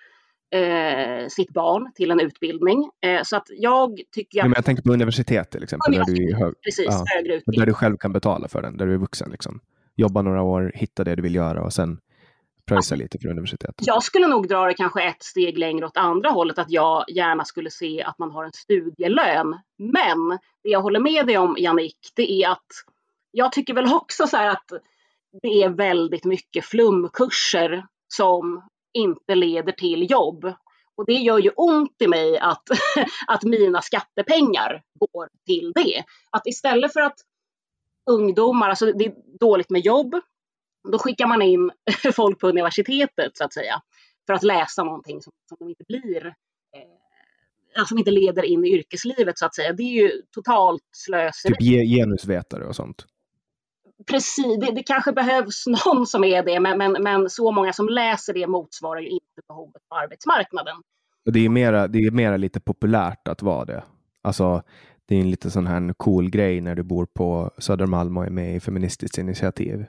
eh, 0.53 1.27
sitt 1.27 1.53
barn 1.53 1.91
till 1.95 2.11
en 2.11 2.19
utbildning. 2.19 2.89
Eh, 3.01 3.23
så 3.23 3.37
att 3.37 3.47
jag 3.49 3.99
tycker... 4.11 4.39
Att... 4.39 4.45
Men 4.45 4.53
jag 4.55 4.65
tänker 4.65 4.83
på 4.83 4.93
universitet 4.93 5.51
till 5.51 5.63
exempel. 5.63 5.93
Där, 5.93 6.05
du 6.05 6.35
hög... 6.35 6.53
Precis, 6.61 6.85
ja, 6.89 7.05
högre 7.15 7.35
utbildning. 7.35 7.59
där 7.59 7.65
du 7.65 7.73
själv 7.73 7.97
kan 7.97 8.13
betala 8.13 8.47
för 8.47 8.61
den, 8.61 8.77
där 8.77 8.85
du 8.85 8.93
är 8.93 8.97
vuxen. 8.97 9.31
Liksom. 9.31 9.59
Jobba 9.95 10.21
några 10.21 10.41
år, 10.41 10.71
hitta 10.75 11.03
det 11.03 11.15
du 11.15 11.21
vill 11.21 11.35
göra 11.35 11.63
och 11.63 11.73
sen 11.73 11.99
pröjsa 12.65 12.95
lite 12.95 13.19
för 13.19 13.29
universitetet. 13.29 13.87
Jag 13.87 14.03
skulle 14.03 14.27
nog 14.27 14.47
dra 14.47 14.65
det 14.65 14.73
kanske 14.73 15.03
ett 15.03 15.23
steg 15.23 15.57
längre 15.57 15.85
åt 15.85 15.97
andra 15.97 16.29
hållet, 16.29 16.57
att 16.57 16.71
jag 16.71 17.05
gärna 17.07 17.45
skulle 17.45 17.71
se 17.71 18.03
att 18.03 18.19
man 18.19 18.31
har 18.31 18.43
en 18.43 18.51
studielön. 18.53 19.59
Men 19.77 20.29
det 20.63 20.69
jag 20.69 20.81
håller 20.81 20.99
med 20.99 21.27
dig 21.27 21.37
om, 21.37 21.55
Jannik, 21.59 21.97
det 22.15 22.31
är 22.31 22.49
att 22.49 22.67
jag 23.35 23.51
tycker 23.51 23.73
väl 23.73 23.93
också 23.93 24.27
så 24.27 24.37
här 24.37 24.49
att 24.49 24.71
det 25.41 25.63
är 25.63 25.69
väldigt 25.69 26.25
mycket 26.25 26.65
flumkurser 26.65 27.85
som 28.07 28.69
inte 28.93 29.35
leder 29.35 29.71
till 29.71 30.11
jobb. 30.11 30.53
Och 30.95 31.05
det 31.05 31.13
gör 31.13 31.39
ju 31.39 31.49
ont 31.49 32.01
i 32.01 32.07
mig 32.07 32.37
att, 32.37 32.63
att 33.27 33.43
mina 33.43 33.81
skattepengar 33.81 34.83
går 34.99 35.29
till 35.45 35.71
det. 35.75 36.03
Att 36.29 36.47
istället 36.47 36.93
för 36.93 37.01
att 37.01 37.15
ungdomar, 38.09 38.69
alltså 38.69 38.85
det 38.85 39.05
är 39.05 39.13
dåligt 39.39 39.69
med 39.69 39.85
jobb, 39.85 40.15
då 40.91 40.97
skickar 40.97 41.27
man 41.27 41.41
in 41.41 41.71
folk 42.15 42.39
på 42.39 42.49
universitetet 42.49 43.37
så 43.37 43.43
att 43.43 43.53
säga 43.53 43.81
för 44.27 44.33
att 44.33 44.43
läsa 44.43 44.83
någonting 44.83 45.21
som, 45.21 45.33
som 45.57 45.69
inte 45.69 45.83
blir 45.87 46.25
eh, 46.25 46.31
alltså 47.79 47.91
som 47.91 47.97
inte 47.97 48.11
leder 48.11 48.43
in 48.43 48.65
i 48.65 48.69
yrkeslivet 48.69 49.37
så 49.37 49.45
att 49.45 49.55
säga. 49.55 49.73
Det 49.73 49.83
är 49.83 50.03
ju 50.03 50.21
totalt 50.31 50.83
slöseri. 50.91 51.55
Typ 51.55 51.89
genusvetare 51.97 52.65
och 52.65 52.75
sånt? 52.75 53.05
Precis, 54.07 54.59
det, 54.59 54.71
det, 54.71 54.83
kanske 54.83 55.11
behövs 55.11 55.63
någon 55.85 56.07
som 56.07 56.23
är 56.23 56.43
det, 56.43 56.59
men, 56.59 56.77
men, 56.77 56.91
men 57.03 57.29
så 57.29 57.51
många 57.51 57.73
som 57.73 57.89
läser 57.89 58.33
det 58.33 58.47
motsvarar 58.47 59.01
ju 59.01 59.09
inte 59.09 59.41
behovet 59.47 59.81
på 59.89 59.95
arbetsmarknaden. 59.95 60.75
Det 61.25 61.45
är 61.45 61.49
mera, 61.49 61.87
det 61.87 61.99
är 61.99 62.11
mera 62.11 62.37
lite 62.37 62.59
populärt 62.59 63.27
att 63.27 63.41
vara 63.41 63.65
det. 63.65 63.83
Alltså, 64.21 64.63
det 65.07 65.15
är 65.15 65.19
en 65.19 65.31
lite 65.31 65.51
sån 65.51 65.67
här 65.67 65.93
cool 65.97 66.29
grej 66.29 66.61
när 66.61 66.75
du 66.75 66.83
bor 66.83 67.05
på 67.05 67.51
Södermalm 67.57 68.17
och 68.17 68.25
är 68.25 68.29
med 68.29 68.55
i 68.55 68.59
Feministiskt 68.59 69.17
initiativ. 69.17 69.85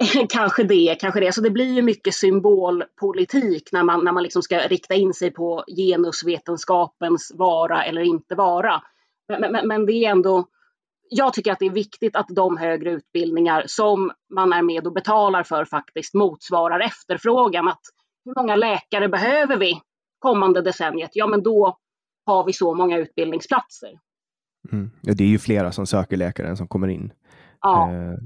kanske 0.28 0.62
det, 0.62 0.96
kanske 1.00 1.20
det. 1.20 1.32
Så 1.32 1.40
det 1.40 1.50
blir 1.50 1.74
ju 1.74 1.82
mycket 1.82 2.14
symbolpolitik 2.14 3.68
när 3.72 3.82
man, 3.82 4.04
när 4.04 4.12
man 4.12 4.22
liksom 4.22 4.42
ska 4.42 4.58
rikta 4.58 4.94
in 4.94 5.14
sig 5.14 5.30
på 5.30 5.64
genusvetenskapens 5.76 7.32
vara 7.34 7.84
eller 7.84 8.00
inte 8.00 8.34
vara. 8.34 8.82
Men, 9.28 9.52
men, 9.52 9.68
men 9.68 9.86
det 9.86 9.92
är 9.92 10.10
ändå 10.10 10.44
jag 11.10 11.32
tycker 11.32 11.52
att 11.52 11.58
det 11.58 11.66
är 11.66 11.70
viktigt 11.70 12.16
att 12.16 12.26
de 12.28 12.56
högre 12.56 12.90
utbildningar 12.90 13.64
som 13.66 14.12
man 14.34 14.52
är 14.52 14.62
med 14.62 14.86
och 14.86 14.92
betalar 14.92 15.42
för 15.42 15.64
faktiskt 15.64 16.14
motsvarar 16.14 16.80
efterfrågan. 16.80 17.68
Att 17.68 17.80
hur 18.24 18.34
många 18.42 18.56
läkare 18.56 19.08
behöver 19.08 19.56
vi 19.56 19.80
kommande 20.18 20.62
decenniet? 20.62 21.10
Ja, 21.12 21.26
men 21.26 21.42
då 21.42 21.78
har 22.26 22.44
vi 22.44 22.52
så 22.52 22.74
många 22.74 22.98
utbildningsplatser. 22.98 23.98
Mm. 24.72 24.90
Ja, 25.00 25.14
det 25.14 25.24
är 25.24 25.28
ju 25.28 25.38
flera 25.38 25.72
som 25.72 25.86
söker 25.86 26.16
läkare 26.16 26.48
än 26.48 26.56
som 26.56 26.68
kommer 26.68 26.88
in. 26.88 27.12
Ja. 27.60 27.92
Eh, 27.92 28.18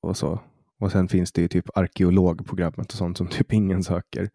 och, 0.00 0.16
så. 0.16 0.40
och 0.80 0.92
sen 0.92 1.08
finns 1.08 1.32
det 1.32 1.42
ju 1.42 1.48
typ 1.48 1.78
arkeologprogrammet 1.78 2.92
och 2.92 2.98
sånt 2.98 3.18
som 3.18 3.26
typ 3.26 3.52
ingen 3.52 3.82
söker. 3.82 4.30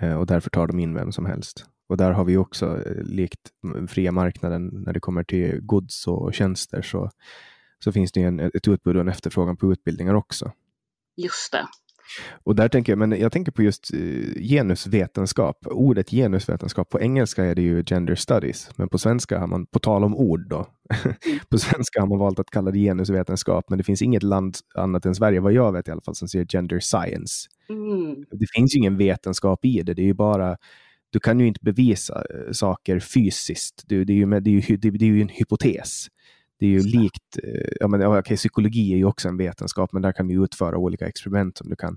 Eh, 0.00 0.14
och 0.14 0.26
därför 0.26 0.50
tar 0.50 0.66
de 0.66 0.78
in 0.78 0.94
vem 0.94 1.12
som 1.12 1.26
helst. 1.26 1.66
Och 1.88 1.96
där 1.96 2.12
har 2.12 2.24
vi 2.24 2.36
också, 2.36 2.66
eh, 2.86 3.02
likt 3.02 3.40
fria 3.88 4.12
marknaden, 4.12 4.66
när 4.66 4.92
det 4.92 5.00
kommer 5.00 5.24
till 5.24 5.60
gods 5.60 6.06
och 6.06 6.34
tjänster, 6.34 6.82
så, 6.82 7.10
så 7.84 7.92
finns 7.92 8.12
det 8.12 8.22
en, 8.22 8.40
ett 8.40 8.68
utbud 8.68 8.96
och 8.96 9.00
en 9.00 9.08
efterfrågan 9.08 9.56
på 9.56 9.72
utbildningar 9.72 10.14
också. 10.14 10.52
Just 11.16 11.52
det. 11.52 11.66
Och 12.44 12.54
där 12.54 12.68
tänker 12.68 12.92
jag, 12.92 12.98
men 12.98 13.20
jag 13.20 13.32
tänker 13.32 13.52
på 13.52 13.62
just 13.62 13.94
uh, 13.94 14.34
genusvetenskap. 14.34 15.66
Ordet 15.66 16.10
genusvetenskap, 16.10 16.88
på 16.88 17.00
engelska 17.00 17.44
är 17.44 17.54
det 17.54 17.62
ju 17.62 17.84
gender 17.84 18.14
studies, 18.14 18.70
men 18.76 18.88
på 18.88 18.98
svenska 18.98 19.38
har 19.38 19.46
man, 19.46 19.66
på 19.66 19.78
tal 19.78 20.04
om 20.04 20.16
ord 20.16 20.48
då, 20.48 20.66
på 21.48 21.58
svenska 21.58 22.00
har 22.00 22.06
man 22.06 22.18
valt 22.18 22.38
att 22.38 22.50
kalla 22.50 22.70
det 22.70 22.78
genusvetenskap, 22.78 23.64
men 23.68 23.78
det 23.78 23.84
finns 23.84 24.02
inget 24.02 24.22
land 24.22 24.56
annat 24.74 25.06
än 25.06 25.14
Sverige, 25.14 25.40
vad 25.40 25.52
jag 25.52 25.72
vet 25.72 25.88
i 25.88 25.90
alla 25.90 26.00
fall, 26.00 26.14
som 26.14 26.28
säger 26.28 26.46
gender 26.46 26.80
science. 26.80 27.48
Mm. 27.68 28.24
Det 28.30 28.46
finns 28.54 28.74
ju 28.74 28.78
ingen 28.78 28.96
vetenskap 28.96 29.64
i 29.64 29.82
det, 29.82 29.94
det 29.94 30.02
är 30.02 30.06
ju 30.06 30.14
bara 30.14 30.56
du 31.14 31.20
kan 31.20 31.40
ju 31.40 31.46
inte 31.46 31.60
bevisa 31.62 32.24
eh, 32.30 32.52
saker 32.52 33.00
fysiskt. 33.00 33.82
Du, 33.86 34.04
det, 34.04 34.12
är 34.12 34.16
ju, 34.16 34.40
det, 34.40 34.50
är 34.50 34.70
ju, 34.70 34.76
det, 34.76 35.04
är 35.04 35.08
ju 35.08 35.22
en 35.22 35.28
hypotes. 35.28 36.06
Det 36.58 36.66
är 36.66 36.70
ju 36.70 36.82
likt, 36.82 37.38
eh, 37.42 37.72
ja, 37.80 37.88
men, 37.88 38.06
okay, 38.06 38.36
psykologi 38.36 38.92
är 38.92 38.96
ju 38.96 39.04
också 39.04 39.28
en 39.28 39.36
vetenskap, 39.36 39.92
men 39.92 40.02
där 40.02 40.12
kan 40.12 40.28
du 40.28 40.44
utföra 40.44 40.76
olika 40.76 41.06
experiment 41.06 41.58
som 41.58 41.68
du 41.68 41.76
kan. 41.76 41.96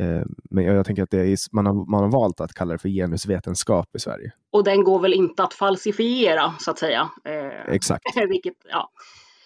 Eh, 0.00 0.22
men 0.50 0.64
jag, 0.64 0.76
jag 0.76 0.86
tänker 0.86 1.02
att 1.02 1.10
det 1.10 1.20
är, 1.20 1.38
man, 1.52 1.66
har, 1.66 1.90
man 1.90 2.02
har 2.02 2.10
valt 2.10 2.40
att 2.40 2.54
kalla 2.54 2.72
det 2.72 2.78
för 2.78 2.88
genusvetenskap 2.88 3.96
i 3.96 3.98
Sverige. 3.98 4.32
Och 4.50 4.64
den 4.64 4.84
går 4.84 5.00
väl 5.00 5.12
inte 5.12 5.42
att 5.42 5.54
falsifiera, 5.54 6.54
så 6.60 6.70
att 6.70 6.78
säga. 6.78 7.10
Exakt. 7.66 8.04
Vilket, 8.28 8.54
ja. 8.70 8.90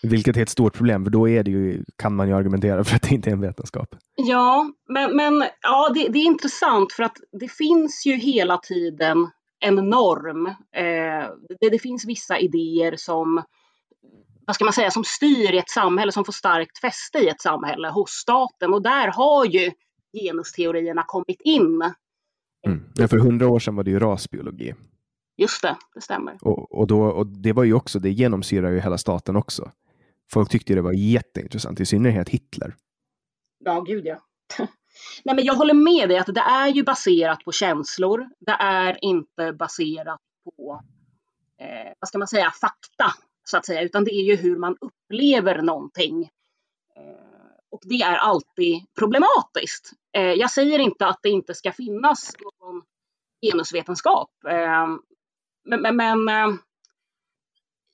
Vilket 0.03 0.37
är 0.37 0.43
ett 0.43 0.49
stort 0.49 0.75
problem, 0.75 1.05
för 1.05 1.11
då 1.11 1.29
är 1.29 1.43
det 1.43 1.51
ju, 1.51 1.85
kan 1.97 2.17
man 2.17 2.29
ju 2.29 2.35
argumentera 2.35 2.85
för 2.85 2.97
att 2.97 3.03
det 3.03 3.15
inte 3.15 3.31
är 3.31 3.33
en 3.33 3.41
vetenskap. 3.41 3.97
Ja, 4.15 4.71
men, 4.89 5.17
men 5.17 5.45
ja, 5.63 5.91
det, 5.95 6.09
det 6.09 6.19
är 6.19 6.27
intressant 6.27 6.93
för 6.93 7.03
att 7.03 7.17
det 7.41 7.49
finns 7.53 8.07
ju 8.07 8.17
hela 8.17 8.57
tiden 8.57 9.31
en 9.61 9.75
norm. 9.75 10.47
Eh, 10.47 11.31
det, 11.61 11.69
det, 11.71 11.79
finns 11.79 12.05
vissa 12.05 12.39
idéer 12.39 12.95
som, 12.97 13.43
vad 14.47 14.55
ska 14.55 14.65
man 14.65 14.73
säga, 14.73 14.91
som 14.91 15.05
styr 15.05 15.55
i 15.55 15.59
ett 15.59 15.71
samhälle, 15.71 16.13
som 16.13 16.25
får 16.25 16.33
starkt 16.33 16.79
fäste 16.79 17.19
i 17.19 17.29
ett 17.29 17.41
samhälle 17.41 17.89
hos 17.89 18.11
staten. 18.11 18.75
Och 18.75 18.83
där 18.83 19.09
har 19.09 19.45
ju 19.45 19.71
genusteorierna 20.23 21.05
kommit 21.07 21.41
in. 21.45 21.83
Mm. 22.67 22.85
Ja, 22.95 23.09
för 23.09 23.19
hundra 23.19 23.49
år 23.49 23.59
sedan 23.59 23.77
var 23.77 23.85
det 23.85 23.91
ju 23.91 23.99
rasbiologi. 23.99 24.75
Just 25.37 25.63
det, 25.63 25.77
det 25.95 26.01
stämmer. 26.01 26.39
Och, 26.41 26.79
och, 26.79 26.87
då, 26.87 27.03
och 27.03 27.27
det 27.27 27.53
var 27.53 27.65
ju 27.65 27.75
också, 27.75 27.99
det 27.99 28.11
genomsyrar 28.11 28.71
ju 28.71 28.81
hela 28.81 28.99
staten 28.99 29.37
också. 29.37 29.71
Folk 30.33 30.51
tyckte 30.51 30.75
det 30.75 30.83
var 30.83 30.93
jätteintressant, 30.93 31.81
i 31.81 31.87
synnerhet 31.87 32.29
Hitler. 32.29 32.77
Ja, 33.59 33.81
gud 33.81 34.07
ja. 34.07 34.19
Nej, 35.25 35.37
men 35.37 35.45
jag 35.45 35.55
håller 35.55 35.75
med 35.75 36.09
dig 36.09 36.19
att 36.19 36.35
det 36.35 36.41
är 36.41 36.69
ju 36.69 36.83
baserat 36.83 37.45
på 37.45 37.53
känslor. 37.53 38.29
Det 38.41 38.57
är 38.61 39.05
inte 39.05 39.53
baserat 39.53 40.21
på, 40.45 40.83
eh, 41.61 41.93
vad 42.01 42.09
ska 42.09 42.19
man 42.19 42.29
säga, 42.29 42.51
fakta, 42.51 43.13
så 43.45 43.57
att 43.57 43.67
säga, 43.67 43.83
utan 43.83 44.05
det 44.05 44.11
är 44.11 44.25
ju 44.25 44.37
hur 44.37 44.57
man 44.57 44.77
upplever 44.81 45.63
någonting. 45.63 46.23
Eh, 46.97 47.33
och 47.71 47.81
det 47.83 48.03
är 48.03 48.17
alltid 48.17 48.85
problematiskt. 48.99 49.91
Eh, 50.17 50.23
jag 50.33 50.51
säger 50.51 50.79
inte 50.79 51.07
att 51.07 51.19
det 51.23 51.29
inte 51.29 51.55
ska 51.55 51.73
finnas 51.73 52.33
någon 52.41 52.83
genusvetenskap, 53.43 54.31
eh, 54.49 54.87
men, 55.65 55.83
men, 55.83 55.97
men 55.97 56.29
eh, 56.29 56.57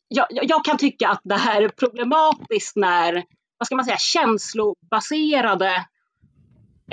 jag, 0.09 0.27
jag, 0.31 0.65
kan 0.65 0.77
tycka 0.77 1.09
att 1.09 1.21
det 1.25 1.35
här 1.35 1.63
är 1.63 1.69
problematiskt 1.69 2.77
när, 2.77 3.25
vad 3.59 3.67
ska 3.67 3.77
man 3.77 3.85
säga, 3.85 3.99
känslobaserade 3.99 5.87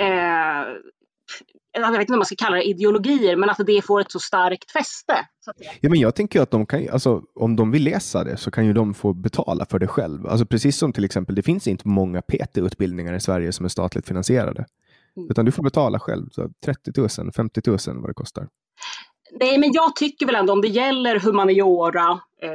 eh, 0.00 0.64
jag 1.80 1.92
vet 1.92 2.00
inte 2.00 2.12
om 2.12 2.18
man 2.18 2.26
ska 2.26 2.36
kalla 2.36 2.56
det 2.56 2.62
ideologier, 2.62 3.36
men 3.36 3.50
att 3.50 3.60
det 3.66 3.82
får 3.84 4.00
ett 4.00 4.12
så 4.12 4.18
starkt 4.18 4.70
fäste. 4.70 5.28
Så 5.40 5.52
ja, 5.80 5.90
men 5.90 6.00
jag 6.00 6.14
tänker 6.14 6.40
att 6.40 6.50
de 6.50 6.66
kan, 6.66 6.88
alltså, 6.88 7.22
om 7.34 7.56
de 7.56 7.70
vill 7.70 7.84
läsa 7.84 8.24
det 8.24 8.36
så 8.36 8.50
kan 8.50 8.66
ju 8.66 8.72
de 8.72 8.94
få 8.94 9.12
betala 9.12 9.66
för 9.66 9.78
det 9.78 9.86
själv. 9.86 10.26
Alltså, 10.26 10.46
precis 10.46 10.76
som 10.76 10.92
till 10.92 11.04
exempel, 11.04 11.34
det 11.34 11.42
finns 11.42 11.66
inte 11.66 11.88
många 11.88 12.22
PT-utbildningar 12.22 13.14
i 13.14 13.20
Sverige 13.20 13.52
som 13.52 13.64
är 13.64 13.68
statligt 13.68 14.08
finansierade. 14.08 14.66
Mm. 15.16 15.30
Utan 15.30 15.44
du 15.44 15.52
får 15.52 15.62
betala 15.62 15.98
själv, 15.98 16.28
så 16.30 16.50
30 16.64 17.20
000, 17.20 17.32
50 17.32 17.60
000 17.66 17.78
vad 17.86 18.10
det 18.10 18.14
kostar. 18.14 18.48
Nej, 19.40 19.58
men 19.58 19.72
jag 19.72 19.96
tycker 19.96 20.26
väl 20.26 20.34
ändå 20.34 20.52
om 20.52 20.60
det 20.60 20.68
gäller 20.68 21.18
humaniora 21.20 22.20
eh, 22.42 22.50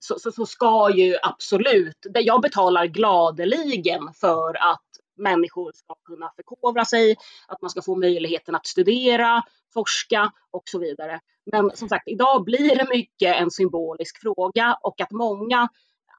så, 0.00 0.18
så, 0.18 0.32
så, 0.32 0.46
ska 0.46 0.90
ju 0.90 1.16
absolut, 1.22 2.06
jag 2.14 2.40
betalar 2.42 2.86
gladeligen 2.86 4.00
för 4.20 4.56
att 4.56 4.86
människor 5.16 5.72
ska 5.74 5.94
kunna 6.04 6.32
förkovra 6.36 6.84
sig, 6.84 7.16
att 7.48 7.62
man 7.62 7.70
ska 7.70 7.82
få 7.82 7.96
möjligheten 7.96 8.54
att 8.54 8.66
studera, 8.66 9.42
forska 9.74 10.32
och 10.50 10.62
så 10.64 10.78
vidare. 10.78 11.20
Men 11.52 11.70
som 11.74 11.88
sagt, 11.88 12.08
idag 12.08 12.44
blir 12.44 12.76
det 12.76 12.86
mycket 12.90 13.36
en 13.36 13.50
symbolisk 13.50 14.20
fråga 14.20 14.78
och 14.82 15.00
att 15.00 15.10
många 15.10 15.68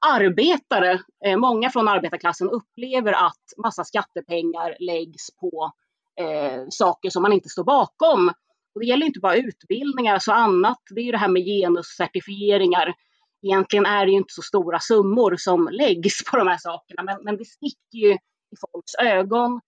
arbetare, 0.06 1.00
eh, 1.24 1.36
många 1.36 1.70
från 1.70 1.88
arbetarklassen 1.88 2.50
upplever 2.50 3.12
att 3.12 3.52
massa 3.56 3.84
skattepengar 3.84 4.76
läggs 4.80 5.30
på 5.40 5.72
eh, 6.20 6.64
saker 6.70 7.10
som 7.10 7.22
man 7.22 7.32
inte 7.32 7.48
står 7.48 7.64
bakom 7.64 8.32
och 8.74 8.80
det 8.80 8.86
gäller 8.86 9.06
inte 9.06 9.20
bara 9.20 9.36
utbildningar, 9.36 10.18
så 10.18 10.32
annat. 10.32 10.78
Det 10.90 11.00
är 11.00 11.04
ju 11.04 11.12
det 11.12 11.18
här 11.18 11.28
med 11.28 11.44
genuscertifieringar 11.44 12.94
egentligen 13.42 13.86
är 13.86 14.06
det 14.06 14.12
ju 14.12 14.18
inte 14.18 14.32
så 14.32 14.42
stora 14.42 14.78
summor 14.80 15.34
som 15.38 15.68
läggs 15.72 16.24
på 16.30 16.36
de 16.36 16.48
här 16.48 16.58
sakerna, 16.58 17.02
men, 17.02 17.16
men 17.24 17.36
det 17.36 17.44
sticker 17.44 17.98
ju 17.98 18.12
i 18.12 18.56
folks 18.60 18.94
ögon. 18.94 19.60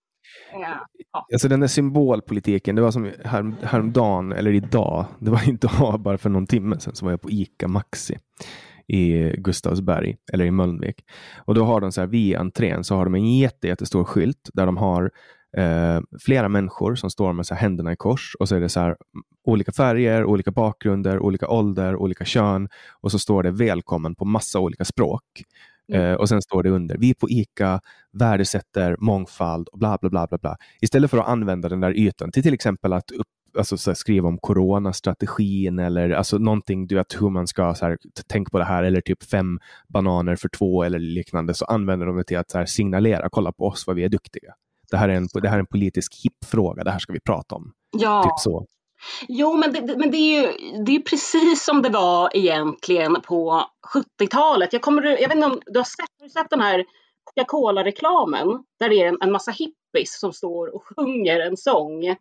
Eh, 0.52 0.76
ja. 1.12 1.26
Alltså 1.32 1.48
den 1.48 1.60
där 1.60 1.66
symbolpolitiken, 1.66 2.76
det 2.76 2.82
var 2.82 2.90
som 2.90 3.12
här, 3.24 3.66
häromdagen, 3.66 4.32
eller 4.32 4.52
idag, 4.52 5.06
det 5.18 5.30
var 5.30 5.48
idag, 5.48 6.00
bara 6.00 6.18
för 6.18 6.30
någon 6.30 6.46
timme 6.46 6.80
sedan, 6.80 6.94
så 6.94 7.04
var 7.04 7.12
jag 7.12 7.22
på 7.22 7.30
ICA 7.30 7.68
Maxi 7.68 8.18
i 8.86 9.30
Gustavsberg 9.36 10.16
eller 10.32 10.44
i 10.44 10.50
Mölnvik. 10.50 11.04
Och 11.44 11.54
då 11.54 11.64
har 11.64 11.80
de 11.80 11.92
så 11.92 12.00
här 12.00 12.08
vid 12.08 12.36
entrén 12.36 12.84
så 12.84 12.94
har 12.94 13.04
de 13.04 13.14
en 13.14 13.36
jätte, 13.36 13.66
jättestor 13.66 14.04
skylt 14.04 14.50
där 14.52 14.66
de 14.66 14.76
har 14.76 15.10
eh, 15.56 16.00
flera 16.20 16.48
människor 16.48 16.94
som 16.94 17.10
står 17.10 17.32
med 17.32 17.46
så 17.46 17.54
händerna 17.54 17.92
i 17.92 17.96
kors 17.96 18.36
och 18.38 18.48
så 18.48 18.56
är 18.56 18.60
det 18.60 18.68
så 18.68 18.80
här, 18.80 18.96
olika 19.44 19.72
färger, 19.72 20.24
olika 20.24 20.50
bakgrunder, 20.50 21.18
olika 21.18 21.48
ålder, 21.48 21.96
olika 21.96 22.24
kön 22.24 22.68
och 23.00 23.10
så 23.10 23.18
står 23.18 23.42
det 23.42 23.50
välkommen 23.50 24.14
på 24.14 24.24
massa 24.24 24.60
olika 24.60 24.84
språk. 24.84 25.22
Mm. 25.88 26.02
Eh, 26.02 26.14
och 26.14 26.28
sen 26.28 26.42
står 26.42 26.62
det 26.62 26.70
under, 26.70 26.96
vi 26.98 27.14
på 27.14 27.30
ICA 27.30 27.80
värdesätter 28.12 28.96
mångfald 28.98 29.68
och 29.68 29.78
bla 29.78 29.98
bla 30.00 30.10
bla. 30.10 30.26
bla, 30.26 30.38
bla. 30.38 30.56
Istället 30.80 31.10
för 31.10 31.18
att 31.18 31.28
använda 31.28 31.68
den 31.68 31.80
där 31.80 31.98
ytan 31.98 32.32
till 32.32 32.42
till 32.42 32.54
exempel 32.54 32.92
att 32.92 33.10
upp, 33.10 33.26
alltså, 33.58 33.76
så 33.76 33.90
här, 33.90 33.94
skriva 33.94 34.28
om 34.28 34.38
coronastrategin 34.38 35.78
eller 35.78 36.10
alltså, 36.10 36.38
någonting, 36.38 36.86
du 36.86 36.94
vet 36.94 37.22
hur 37.22 37.30
man 37.30 37.46
ska 37.46 37.74
så 37.74 37.86
här, 37.86 37.98
tänka 38.26 38.50
på 38.50 38.58
det 38.58 38.64
här 38.64 38.82
eller 38.82 39.00
typ 39.00 39.22
fem 39.22 39.60
bananer 39.88 40.36
för 40.36 40.48
två 40.48 40.82
eller 40.82 40.98
liknande 40.98 41.54
så 41.54 41.64
använder 41.64 42.06
de 42.06 42.16
det 42.16 42.24
till 42.24 42.38
att 42.38 42.50
så 42.50 42.58
här, 42.58 42.66
signalera, 42.66 43.28
kolla 43.30 43.52
på 43.52 43.66
oss 43.66 43.86
vad 43.86 43.96
vi 43.96 44.04
är 44.04 44.08
duktiga. 44.08 44.54
Det 44.94 44.98
här 44.98 45.08
är 45.08 45.14
en, 45.14 45.28
det 45.32 45.48
här 45.48 45.56
är 45.56 45.60
en 45.60 45.66
politisk 45.66 46.14
hipp-fråga, 46.24 46.84
det 46.84 46.90
här 46.90 46.98
ska 46.98 47.12
vi 47.12 47.20
prata 47.20 47.54
om. 47.54 47.72
Ja. 47.96 48.22
Typ 48.22 48.38
så. 48.38 48.66
Jo, 49.28 49.56
men, 49.56 49.72
det, 49.72 49.96
men 49.98 50.10
det, 50.10 50.16
är 50.16 50.42
ju 50.42 50.52
det 50.84 50.96
är 50.96 51.00
precis 51.00 51.64
som 51.64 51.82
det 51.82 51.88
var 51.88 52.36
egentligen 52.36 53.16
på 53.20 53.64
70-talet. 54.20 54.72
Jag, 54.72 54.82
kommer, 54.82 55.02
jag 55.02 55.28
vet 55.28 55.34
inte 55.34 55.46
om 55.46 55.60
du 55.66 55.78
har 55.78 55.84
sett, 55.84 56.06
har 56.20 56.26
du 56.26 56.30
sett 56.30 56.50
den 56.50 56.60
här 56.60 56.84
Coca-Cola-reklamen? 57.24 58.64
Där 58.78 58.88
det 58.88 59.02
är 59.02 59.08
en, 59.08 59.18
en 59.20 59.32
massa 59.32 59.50
hippies 59.50 60.20
som 60.20 60.32
står 60.32 60.74
och 60.74 60.82
sjunger 60.96 61.40
en 61.40 61.56
sång 61.56 62.16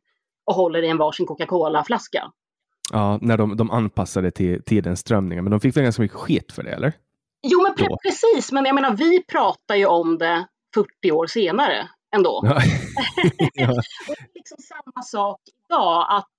och 0.46 0.56
håller 0.56 0.84
i 0.84 0.90
en 0.90 0.98
varsin 0.98 1.26
Coca-Cola-flaska. 1.26 2.32
Ja, 2.92 3.20
när 3.22 3.38
de, 3.38 3.58
de 3.58 3.72
anpassade 3.72 4.32
till 4.32 4.64
tidens 4.64 5.00
strömningar. 5.00 5.42
Men 5.44 5.52
de 5.52 5.60
fick 5.60 5.78
väl 5.78 5.84
ganska 5.84 6.02
mycket 6.02 6.18
skit 6.18 6.52
för 6.52 6.64
det, 6.64 6.72
eller? 6.72 6.94
Jo, 7.44 7.62
men 7.62 7.76
pre 7.76 7.88
precis. 8.04 8.52
Men 8.52 8.66
jag 8.66 8.76
menar, 8.76 8.96
vi 8.96 9.24
pratar 9.24 9.76
ju 9.76 9.86
om 9.86 10.18
det 10.18 10.48
40 10.74 11.12
år 11.12 11.28
senare 11.28 11.90
ändå. 12.14 12.42
Ja. 12.44 12.50
ja. 13.54 13.68
det 14.08 14.14
är 14.14 14.34
liksom 14.36 14.58
samma 14.58 15.04
sak 15.04 15.42
idag, 15.70 16.06
att 16.10 16.38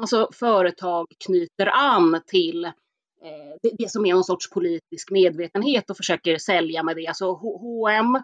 alltså, 0.00 0.28
företag 0.32 1.06
knyter 1.26 1.66
an 1.66 2.20
till 2.26 2.64
eh, 2.64 2.70
det, 3.62 3.70
det, 3.78 3.90
som 3.90 4.06
är 4.06 4.14
någon 4.14 4.24
sorts 4.24 4.50
politisk 4.50 5.10
medvetenhet 5.10 5.90
och 5.90 5.96
försöker 5.96 6.38
sälja 6.38 6.82
med 6.82 6.96
det. 6.96 7.06
Alltså 7.06 7.32
H&M 7.32 8.22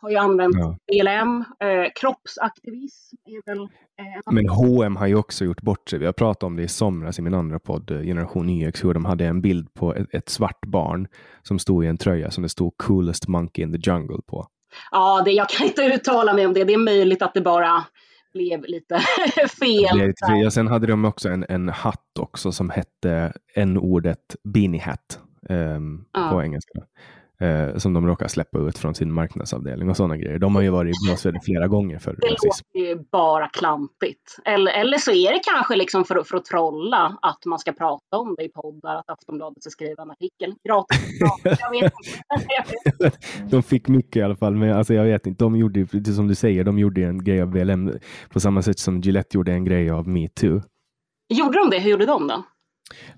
har 0.00 0.10
ju 0.10 0.16
använt 0.16 0.56
ja. 0.58 0.76
BLM, 0.86 1.44
eh, 1.68 1.90
kroppsaktivism 1.94 3.16
är 3.24 3.42
väl... 3.46 3.60
Eh, 3.60 4.32
Men 4.32 4.48
H&M 4.48 4.96
har 4.96 5.06
ju 5.06 5.14
också 5.14 5.44
gjort 5.44 5.62
bort 5.62 5.88
sig. 5.88 5.98
Vi 5.98 6.06
har 6.06 6.12
pratat 6.12 6.42
om 6.42 6.56
det 6.56 6.62
i 6.62 6.68
somras 6.68 7.18
i 7.18 7.22
min 7.22 7.34
andra 7.34 7.58
podd, 7.58 7.90
eh, 7.90 8.00
Generation 8.00 8.50
YX, 8.50 8.84
hur 8.84 8.94
de 8.94 9.04
hade 9.04 9.26
en 9.26 9.40
bild 9.40 9.74
på 9.74 9.94
ett, 9.94 10.14
ett, 10.14 10.28
svart 10.28 10.66
barn 10.66 11.08
som 11.42 11.58
stod 11.58 11.84
i 11.84 11.86
en 11.86 11.98
tröja 11.98 12.30
som 12.30 12.42
det 12.42 12.48
stod 12.48 12.76
Coolest 12.76 13.28
Monkey 13.28 13.64
in 13.64 13.72
the 13.72 13.90
Jungle 13.90 14.20
på. 14.26 14.46
Ja, 14.90 15.22
det, 15.24 15.30
jag 15.30 15.48
kan 15.48 15.66
inte 15.66 15.82
uttala 15.82 16.32
mig 16.34 16.46
om 16.46 16.54
det. 16.54 16.64
Det 16.64 16.72
är 16.72 16.78
möjligt 16.78 17.22
att 17.22 17.34
det 17.34 17.40
bara 17.40 17.84
blev 18.32 18.64
lite 18.64 18.98
fel. 19.60 19.94
Blev 19.96 20.08
lite 20.08 20.26
fel. 20.26 20.50
Sen 20.50 20.68
hade 20.68 20.86
de 20.86 21.04
också 21.04 21.28
en, 21.28 21.44
en 21.48 21.68
hatt 21.68 22.18
också 22.18 22.52
som 22.52 22.70
hette 22.70 23.32
n-ordet 23.54 24.36
beanie 24.54 24.82
hat 24.82 25.20
um, 25.48 26.04
ja. 26.12 26.30
på 26.30 26.42
engelska 26.42 26.78
eh, 27.40 27.76
som 27.76 27.92
de 27.92 28.06
råkar 28.06 28.28
släppa 28.28 28.58
ut 28.58 28.78
från 28.78 28.94
sin 28.94 29.12
marknadsavdelning 29.12 29.90
och 29.90 29.96
sådana 29.96 30.16
grejer. 30.16 30.38
De 30.38 30.54
har 30.54 30.62
ju 30.62 30.70
varit 30.70 30.90
i 30.90 31.06
blåsväder 31.06 31.40
flera 31.44 31.68
gånger 31.68 31.98
för 31.98 32.12
Det 32.12 32.26
rasism. 32.26 32.64
låter 32.74 32.88
ju 32.88 33.04
bara 33.12 33.48
klantigt. 33.48 34.36
Eller, 34.44 34.72
eller 34.72 34.98
så 34.98 35.10
är 35.10 35.32
det 35.32 35.40
kanske 35.54 35.76
liksom 35.76 36.04
för, 36.04 36.22
för 36.22 36.36
att 36.36 36.44
trolla 36.44 37.18
att 37.22 37.44
man 37.46 37.58
ska 37.58 37.72
prata 37.72 38.18
om 38.18 38.34
det 38.38 38.44
i 38.44 38.48
poddar, 38.48 38.96
att 38.96 39.10
Aftonbladet 39.10 39.62
ska 39.62 39.70
skriva 39.70 40.02
en 40.02 40.10
artikel 40.10 40.54
gratis. 40.68 41.20
de 43.50 43.62
fick 43.62 43.88
mycket 43.88 44.16
i 44.16 44.22
alla 44.22 44.36
fall, 44.36 44.54
men 44.54 44.72
alltså, 44.72 44.94
jag 44.94 45.04
vet 45.04 45.26
inte. 45.26 45.44
De 45.44 45.56
gjorde, 45.56 45.86
som 46.14 46.28
du 46.28 46.34
säger, 46.34 46.64
de 46.64 46.78
gjorde 46.78 47.04
en 47.04 47.24
grej 47.24 47.42
av 47.42 47.50
BLM 47.50 47.92
på 48.32 48.40
samma 48.40 48.62
sätt 48.62 48.78
som 48.78 49.00
Gillette 49.00 49.36
gjorde 49.36 49.52
en 49.52 49.64
grej 49.64 49.90
av 49.90 50.08
metoo. 50.08 50.62
Gjorde 51.34 51.58
de 51.58 51.70
det? 51.70 51.78
Hur 51.78 51.90
gjorde 51.90 52.06
de 52.06 52.26
då? 52.26 52.44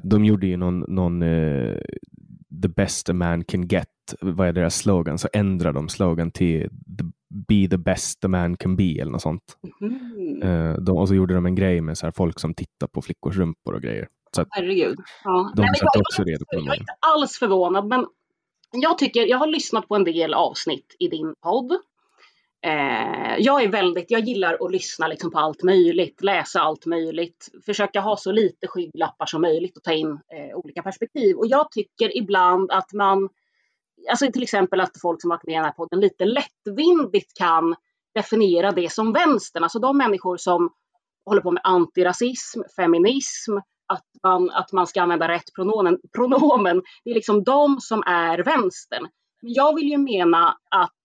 De 0.03 0.25
gjorde 0.25 0.47
ju 0.47 0.57
någon, 0.57 0.79
någon 0.81 1.23
uh, 1.23 1.79
the 2.63 2.69
best 2.69 3.09
a 3.09 3.13
man 3.13 3.45
can 3.45 3.69
get 3.69 3.89
vad 4.21 4.49
är 4.49 4.53
deras 4.53 4.77
slogan, 4.77 5.19
så 5.19 5.29
ändrar 5.33 5.73
de 5.73 5.89
slogan 5.89 6.31
till 6.31 6.69
the, 6.99 7.05
Be 7.49 7.69
the 7.69 7.77
best 7.77 8.25
a 8.25 8.29
man 8.29 8.57
can 8.57 8.77
be 8.77 9.01
eller 9.01 9.13
något 9.13 9.23
sånt. 9.23 9.43
Mm. 9.81 10.43
Uh, 10.43 10.77
de, 10.77 10.99
och 10.99 11.09
så 11.09 11.15
gjorde 11.15 11.35
de 11.35 11.47
en 11.47 11.55
grej 11.55 11.81
med 11.81 11.99
så 11.99 12.07
här, 12.07 12.13
folk 12.17 12.41
som 12.41 12.55
tittar 12.55 12.87
på 12.87 13.03
flickors 13.03 13.37
rumpor 13.37 13.75
och 13.75 13.83
grejer. 13.83 14.09
Så 14.37 14.45
Herregud. 14.51 14.99
Ja. 15.25 15.53
De 15.57 15.67
satte 15.67 15.99
också 15.99 16.23
redo 16.23 16.45
på 16.45 16.61
Jag 16.61 16.75
är 16.75 16.81
inte 16.81 16.95
alls 17.01 17.39
förvånad, 17.39 17.87
men 17.87 18.07
jag 18.73 18.99
tycker, 18.99 19.27
jag 19.27 19.39
har 19.39 19.47
lyssnat 19.47 19.89
på 19.89 19.97
en 19.97 20.05
del 20.05 20.35
avsnitt 20.35 20.97
i 20.99 21.09
din 21.09 21.35
podd. 21.43 21.73
Eh, 22.63 23.37
jag 23.39 23.63
är 23.63 23.69
väldigt, 23.69 24.11
jag 24.11 24.21
gillar 24.21 24.59
att 24.61 24.73
lyssna 24.73 25.09
liksom 25.09 25.31
på 25.31 25.39
allt 25.39 25.63
möjligt, 25.63 26.23
läsa 26.23 26.61
allt 26.61 26.87
möjligt, 26.87 27.49
försöka 27.67 28.01
ha 28.01 28.17
så 28.17 28.33
lite 28.33 28.67
skygglappar 28.67 29.27
som 29.27 29.43
möjligt 29.43 29.77
och 29.77 29.83
ta 29.83 29.93
in 29.93 30.11
eh, 30.11 30.57
olika 30.57 30.83
perspektiv. 30.83 31.37
Och 31.37 31.47
jag 31.47 31.71
tycker 31.71 32.17
ibland 32.17 32.71
att 32.71 32.93
man 32.93 33.29
alltså 34.11 34.33
till 34.33 34.43
exempel 34.43 34.81
att 34.81 35.01
folk 35.03 35.21
som 35.21 35.31
varit 35.31 35.47
med 35.47 35.53
i 35.53 35.57
den 35.57 35.65
här 35.65 35.73
podden 35.73 36.01
lite 36.01 36.25
lättvindigt 36.25 37.39
kan 37.39 37.75
definiera 38.15 38.71
det 38.71 38.93
som 38.93 39.13
vänstern, 39.13 39.63
alltså 39.63 39.79
de 39.79 39.99
människor 39.99 40.37
som 40.37 40.71
håller 41.25 41.41
på 41.41 41.51
med 41.51 41.61
antirasism, 41.65 42.61
feminism, 42.77 43.57
att 43.87 44.07
man, 44.23 44.51
att 44.51 44.73
man 44.73 44.87
ska 44.87 45.03
använda 45.03 45.29
rätt 45.29 45.55
pronomen, 45.55 45.99
pronomen. 46.15 46.83
Det 47.05 47.11
är 47.11 47.15
liksom 47.15 47.45
de 47.45 47.81
som 47.81 48.03
är 48.07 48.39
vänstern. 48.39 49.09
Men 49.43 49.53
jag 49.53 49.75
vill 49.75 49.89
ju 49.89 49.99
mena 49.99 50.57
att 50.71 51.03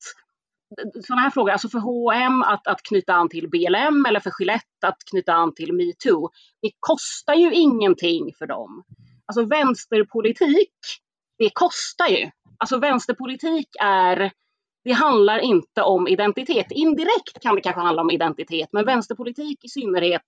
sådana 1.07 1.21
här 1.21 1.29
frågor, 1.29 1.51
alltså 1.51 1.69
för 1.69 1.79
H&M 1.79 2.41
att, 2.41 2.67
att 2.67 2.83
knyta 2.83 3.13
an 3.13 3.29
till 3.29 3.49
BLM 3.49 4.05
eller 4.07 4.19
för 4.19 4.31
Gillette 4.39 4.87
att 4.87 4.97
knyta 5.09 5.33
an 5.33 5.53
till 5.53 5.73
metoo, 5.73 6.29
det 6.61 6.71
kostar 6.79 7.33
ju 7.33 7.53
ingenting 7.53 8.31
för 8.37 8.47
dem. 8.47 8.83
Alltså 9.25 9.45
vänsterpolitik, 9.45 10.73
det 11.37 11.49
kostar 11.53 12.07
ju. 12.07 12.29
Alltså 12.57 12.77
vänsterpolitik 12.77 13.67
är, 13.81 14.31
det 14.83 14.91
handlar 14.91 15.39
inte 15.39 15.81
om 15.81 16.07
identitet. 16.07 16.71
Indirekt 16.71 17.41
kan 17.41 17.55
det 17.55 17.61
kanske 17.61 17.81
handla 17.81 18.01
om 18.01 18.11
identitet, 18.11 18.69
men 18.71 18.85
vänsterpolitik 18.85 19.65
i 19.65 19.69
synnerhet 19.69 20.27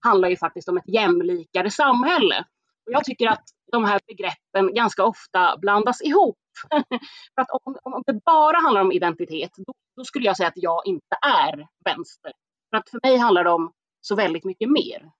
handlar 0.00 0.28
ju 0.28 0.36
faktiskt 0.36 0.68
om 0.68 0.76
ett 0.76 0.88
jämlikare 0.88 1.70
samhälle. 1.70 2.44
Och 2.86 2.92
jag 2.92 3.04
tycker 3.04 3.28
att 3.28 3.44
de 3.72 3.84
här 3.84 4.00
begreppen 4.06 4.74
ganska 4.74 5.04
ofta 5.04 5.56
blandas 5.56 6.02
ihop. 6.02 6.36
För 7.34 7.42
att 7.42 7.50
om, 7.50 7.76
om 7.82 8.02
det 8.06 8.20
bara 8.24 8.56
handlar 8.56 8.80
om 8.80 8.92
identitet, 8.92 9.50
då, 9.56 9.72
då, 9.96 10.04
skulle 10.04 10.26
jag 10.26 10.36
säga 10.36 10.48
att 10.48 10.56
jag 10.56 10.82
inte 10.86 11.16
är 11.22 11.66
vänster. 11.84 12.32
För 12.70 12.76
att 12.76 12.90
för 12.90 13.00
mig 13.02 13.16
handlar 13.16 13.44
det 13.44 13.50
om 13.50 13.72
så 14.00 14.14
väldigt 14.14 14.44
mycket 14.44 14.70
mer. 14.70 15.10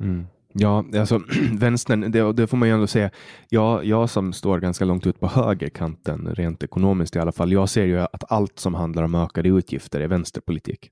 Mm. 0.00 0.26
Ja, 0.52 0.84
alltså 0.98 1.22
vänstern, 1.52 2.12
det, 2.12 2.32
det, 2.32 2.46
får 2.46 2.56
man 2.56 2.68
ju 2.68 2.74
ändå 2.74 2.86
säga. 2.86 3.10
Jag, 3.48 3.84
jag 3.84 4.10
som 4.10 4.32
står 4.32 4.58
ganska 4.58 4.84
långt 4.84 5.06
ut 5.06 5.20
på 5.20 5.26
högerkanten, 5.26 6.34
rent 6.34 6.62
ekonomiskt 6.62 7.16
i 7.16 7.18
alla 7.18 7.32
fall, 7.32 7.52
jag 7.52 7.68
ser 7.68 7.84
ju 7.84 8.00
att 8.00 8.32
allt 8.32 8.58
som 8.58 8.74
handlar 8.74 9.02
om 9.02 9.14
ökade 9.14 9.48
utgifter 9.48 10.00
är 10.00 10.08
vänsterpolitik. 10.08 10.90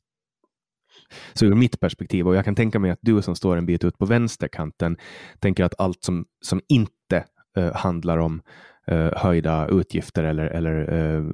Så 1.33 1.47
ur 1.47 1.55
mitt 1.55 1.81
perspektiv, 1.81 2.29
och 2.29 2.37
jag 2.37 2.45
kan 2.45 2.55
tänka 2.55 2.79
mig 2.79 2.91
att 2.91 2.99
du 3.03 3.23
som 3.23 3.37
står 3.37 3.57
en 3.57 3.67
bit 3.67 3.85
ut 3.85 3.99
på 3.99 4.07
vänsterkanten 4.07 4.97
tänker 5.39 5.65
att 5.65 5.81
allt 5.81 6.05
som, 6.05 6.25
som 6.45 6.61
inte 6.69 7.25
Eh, 7.57 7.75
handlar 7.75 8.19
om 8.19 8.43
eh, 8.87 9.13
höjda 9.17 9.69
utgifter 9.69 10.25
eller, 10.25 10.45
eller 10.45 10.93
eh, 10.93 11.25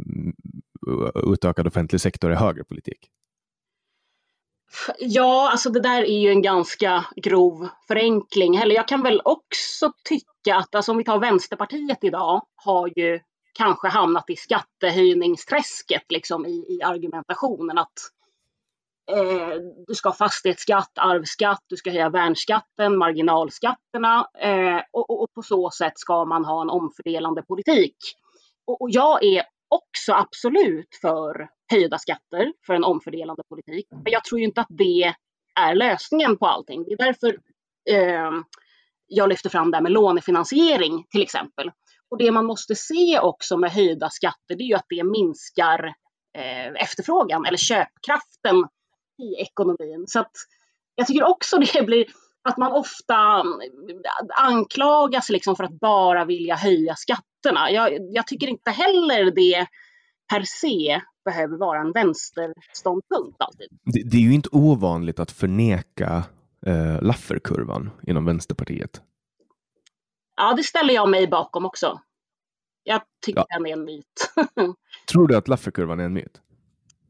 utökad 1.32 1.66
offentlig 1.66 2.00
sektor 2.00 2.30
är 2.30 2.36
högerpolitik. 2.36 3.10
Ja, 4.98 5.50
alltså 5.50 5.70
det 5.70 5.80
där 5.80 6.02
är 6.02 6.18
ju 6.18 6.30
en 6.30 6.42
ganska 6.42 7.04
grov 7.16 7.68
förenkling. 7.88 8.56
Eller 8.56 8.74
jag 8.74 8.88
kan 8.88 9.02
väl 9.02 9.20
också 9.24 9.92
tycka 10.04 10.56
att, 10.56 10.74
alltså 10.74 10.92
om 10.92 10.98
vi 10.98 11.04
tar 11.04 11.18
Vänsterpartiet 11.18 12.04
idag, 12.04 12.42
har 12.56 12.90
ju 12.96 13.20
kanske 13.52 13.88
hamnat 13.88 14.30
i 14.30 14.36
skattehöjningsträsket 14.36 16.04
liksom 16.08 16.46
i, 16.46 16.66
i 16.68 16.82
argumentationen 16.82 17.78
att 17.78 17.98
eh, 19.10 19.54
du 19.86 19.94
ska 19.94 20.08
ha 20.08 20.14
fastighetsskatt, 20.14 20.92
arvsskatt, 20.98 21.64
du 21.66 21.76
ska 21.76 21.90
höja 21.90 22.10
värnskatten, 22.10 22.98
marginalskatterna 22.98 24.28
eh, 24.38 24.80
och, 24.92 25.22
och, 25.22 25.32
på 25.34 25.42
så 25.42 25.70
sätt 25.70 25.98
ska 25.98 26.24
man 26.24 26.44
ha 26.44 26.62
en 26.62 26.70
omfördelande 26.70 27.42
politik. 27.42 27.96
Och, 28.66 28.82
och 28.82 28.90
jag 28.90 29.24
är 29.24 29.42
också 29.68 30.12
absolut 30.12 30.98
för 31.00 31.48
höjda 31.70 31.98
skatter, 31.98 32.52
för 32.66 32.74
en 32.74 32.84
omfördelande 32.84 33.42
politik. 33.48 33.86
Men 33.90 34.12
jag 34.12 34.24
tror 34.24 34.38
ju 34.38 34.44
inte 34.44 34.60
att 34.60 34.70
det 34.70 35.14
är 35.60 35.74
lösningen 35.74 36.36
på 36.36 36.46
allting. 36.46 36.84
Det 36.84 36.92
är 36.92 36.96
därför 36.96 37.38
eh, 37.90 38.30
jag 39.06 39.28
lyfter 39.28 39.50
fram 39.50 39.70
det 39.70 39.76
här 39.76 39.82
med 39.82 39.92
lånefinansiering 39.92 41.04
till 41.10 41.22
exempel. 41.22 41.70
Och 42.10 42.18
det 42.18 42.30
man 42.30 42.46
måste 42.46 42.74
se 42.74 43.20
också 43.20 43.56
med 43.56 43.70
höjda 43.70 44.10
skatter, 44.10 44.54
det 44.56 44.62
är 44.62 44.68
ju 44.68 44.74
att 44.74 44.86
det 44.88 45.04
minskar 45.04 45.84
eh, 46.38 46.82
efterfrågan 46.82 47.46
eller 47.46 47.58
köpkraften 47.58 48.64
i 49.18 49.42
ekonomin. 49.42 50.04
Så 50.06 50.20
att 50.20 50.32
jag 50.94 51.06
tycker 51.06 51.24
också 51.24 51.58
det 51.74 51.82
blir 51.82 52.06
att 52.42 52.56
man 52.56 52.72
ofta 52.72 53.44
anklagas 54.36 55.30
liksom 55.30 55.56
för 55.56 55.64
att 55.64 55.80
bara 55.80 56.24
vilja 56.24 56.56
höja 56.56 56.94
skatterna. 56.96 57.70
Jag, 57.70 57.98
jag 58.14 58.26
tycker 58.26 58.46
inte 58.46 58.70
heller 58.70 59.30
det 59.30 59.66
per 60.30 60.42
se 60.42 61.00
behöver 61.24 61.56
vara 61.56 61.80
en 61.80 61.92
vänsterståndpunkt 61.92 63.36
alltid. 63.38 63.68
Det, 63.84 64.02
det 64.10 64.16
är 64.16 64.20
ju 64.20 64.34
inte 64.34 64.48
ovanligt 64.52 65.18
att 65.18 65.30
förneka 65.30 66.24
eh, 66.66 67.02
Lafferkurvan 67.02 67.90
inom 68.06 68.24
Vänsterpartiet. 68.24 69.02
Ja, 70.36 70.54
det 70.54 70.62
ställer 70.62 70.94
jag 70.94 71.08
mig 71.08 71.28
bakom 71.28 71.66
också. 71.66 72.00
Jag 72.82 73.02
tycker 73.26 73.40
ja. 73.40 73.46
den 73.56 73.66
är 73.66 73.72
en 73.72 73.84
myt. 73.84 74.32
Tror 75.12 75.28
du 75.28 75.36
att 75.36 75.48
Lafferkurvan 75.48 76.00
är 76.00 76.04
en 76.04 76.12
myt? 76.12 76.40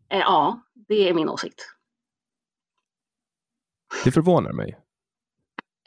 Eh, 0.09 0.19
ja, 0.19 0.61
det 0.89 1.09
är 1.09 1.15
min 1.15 1.29
åsikt. 1.29 1.78
Det 4.05 4.13
förvånar 4.13 4.53
mig. 4.53 4.79